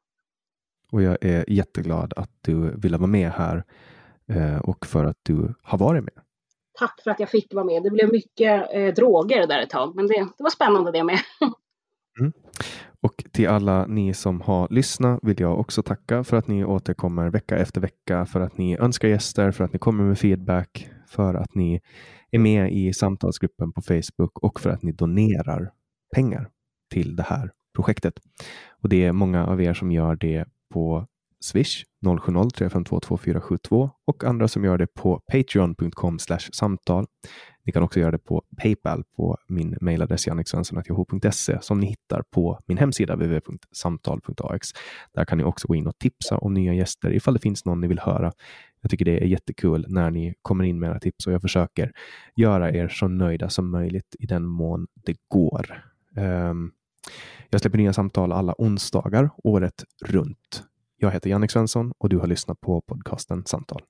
Och 0.91 1.02
jag 1.02 1.18
är 1.22 1.49
jätteglad 1.49 2.14
att 2.15 2.31
du 2.41 2.76
ville 2.77 2.98
vara 2.98 3.07
med 3.07 3.31
här 3.31 3.64
eh, 4.27 4.57
och 4.57 4.85
för 4.85 5.06
att 5.06 5.18
du 5.23 5.53
har 5.61 5.77
varit 5.77 6.03
med. 6.03 6.14
Tack 6.79 7.01
för 7.03 7.11
att 7.11 7.19
jag 7.19 7.29
fick 7.29 7.53
vara 7.53 7.65
med. 7.65 7.83
Det 7.83 7.89
blev 7.89 8.11
mycket 8.11 8.67
eh, 8.73 8.93
droger 8.93 9.47
där 9.47 9.59
ett 9.59 9.69
tag, 9.69 9.95
men 9.95 10.07
det, 10.07 10.13
det 10.13 10.43
var 10.43 10.49
spännande 10.49 10.91
det 10.91 11.03
med. 11.03 11.19
mm. 12.19 12.33
Och 13.01 13.23
till 13.31 13.47
alla 13.47 13.85
ni 13.85 14.13
som 14.13 14.41
har 14.41 14.67
lyssnat 14.69 15.19
vill 15.23 15.39
jag 15.39 15.59
också 15.59 15.83
tacka 15.83 16.23
för 16.23 16.37
att 16.37 16.47
ni 16.47 16.65
återkommer 16.65 17.29
vecka 17.29 17.57
efter 17.57 17.81
vecka, 17.81 18.25
för 18.25 18.39
att 18.39 18.57
ni 18.57 18.77
önskar 18.77 19.07
gäster, 19.07 19.51
för 19.51 19.63
att 19.63 19.73
ni 19.73 19.79
kommer 19.79 20.03
med 20.03 20.19
feedback, 20.19 20.89
för 21.07 21.33
att 21.33 21.55
ni 21.55 21.81
är 22.31 22.39
med 22.39 22.71
i 22.71 22.93
samtalsgruppen 22.93 23.73
på 23.73 23.81
Facebook 23.81 24.39
och 24.39 24.59
för 24.59 24.69
att 24.69 24.83
ni 24.83 24.91
donerar 24.91 25.71
pengar 26.15 26.49
till 26.93 27.15
det 27.15 27.23
här 27.23 27.51
projektet. 27.75 28.13
Och 28.81 28.89
det 28.89 29.05
är 29.05 29.11
många 29.11 29.47
av 29.47 29.61
er 29.61 29.73
som 29.73 29.91
gör 29.91 30.15
det 30.15 30.45
på 30.73 31.07
Swish 31.39 31.84
070-352 32.05 33.89
och 34.05 34.23
andra 34.23 34.47
som 34.47 34.64
gör 34.64 34.77
det 34.77 34.88
på 34.88 35.22
patreon.com 35.31 36.19
samtal. 36.51 37.05
Ni 37.65 37.72
kan 37.72 37.84
också 37.84 37.99
göra 37.99 38.11
det 38.11 38.18
på 38.18 38.43
Paypal 38.61 39.03
på 39.15 39.38
min 39.47 39.77
mejladress 39.81 40.27
janniksvensson.yahoo.se 40.27 41.57
som 41.61 41.80
ni 41.80 41.88
hittar 41.88 42.23
på 42.31 42.59
min 42.68 42.77
hemsida 42.77 43.15
www.samtal.ax. 43.15 44.68
Där 45.14 45.26
kan 45.26 45.38
ni 45.38 45.43
också 45.43 45.68
gå 45.68 45.76
in 45.76 45.88
och 45.88 45.97
tipsa 45.99 46.38
om 46.38 46.53
nya 46.53 46.73
gäster 46.73 47.14
ifall 47.14 47.34
det 47.34 47.39
finns 47.39 47.65
någon 47.65 47.81
ni 47.81 47.88
vill 47.88 47.99
höra. 47.99 48.31
Jag 48.81 48.91
tycker 48.91 49.05
det 49.05 49.23
är 49.23 49.26
jättekul 49.26 49.85
när 49.88 50.11
ni 50.11 50.34
kommer 50.41 50.64
in 50.64 50.80
med 50.80 50.89
era 50.89 50.99
tips 50.99 51.27
och 51.27 51.34
jag 51.34 51.41
försöker 51.41 51.91
göra 52.35 52.72
er 52.72 52.88
så 52.88 53.07
nöjda 53.07 53.49
som 53.49 53.72
möjligt 53.72 54.15
i 54.19 54.26
den 54.26 54.45
mån 54.45 54.88
det 55.05 55.15
går. 55.27 55.84
Um, 56.15 56.72
jag 57.49 57.61
släpper 57.61 57.77
nya 57.77 57.93
samtal 57.93 58.31
alla 58.31 58.55
onsdagar 58.57 59.30
året 59.43 59.84
runt. 60.05 60.64
Jag 60.99 61.11
heter 61.11 61.30
Jannik 61.30 61.52
Svensson 61.52 61.91
och 61.98 62.10
du 62.10 62.18
har 62.18 62.28
lyssnat 62.28 62.61
på 62.61 62.82
podcasten 62.82 63.44
Samtal. 63.45 63.82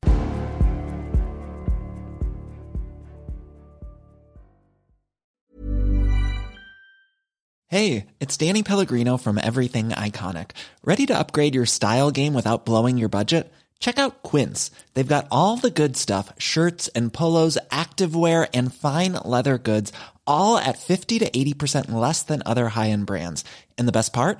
Hej, 7.70 8.08
det 8.18 8.42
är 8.42 8.48
Danny 8.48 8.64
Pellegrino 8.64 9.18
from 9.18 9.38
Everything 9.38 9.90
Iconic. 9.90 10.48
Ready 10.84 11.08
to 11.08 11.14
upgrade 11.14 11.56
your 11.56 11.66
style 11.66 12.12
game 12.12 12.34
without 12.34 12.66
blowing 12.66 12.98
your 12.98 13.10
budget? 13.10 13.54
Check 13.80 14.00
out 14.00 14.32
Quince. 14.32 14.72
They've 14.94 15.16
got 15.16 15.28
all 15.30 15.58
the 15.58 15.82
good 15.82 15.98
stuff, 15.98 16.34
shirts 16.38 16.90
and 16.96 17.14
polos, 17.14 17.58
activewear 17.70 18.48
and 18.54 18.74
fine 18.74 19.14
leather 19.14 19.58
goods, 19.58 19.94
all 20.26 20.58
at 20.58 20.78
50 20.78 21.20
to 21.20 21.30
80% 21.30 21.92
less 21.92 22.24
than 22.24 22.42
other 22.46 22.70
high-end 22.70 23.06
brands. 23.06 23.44
And 23.78 23.88
the 23.88 23.92
best 23.92 24.14
part? 24.14 24.40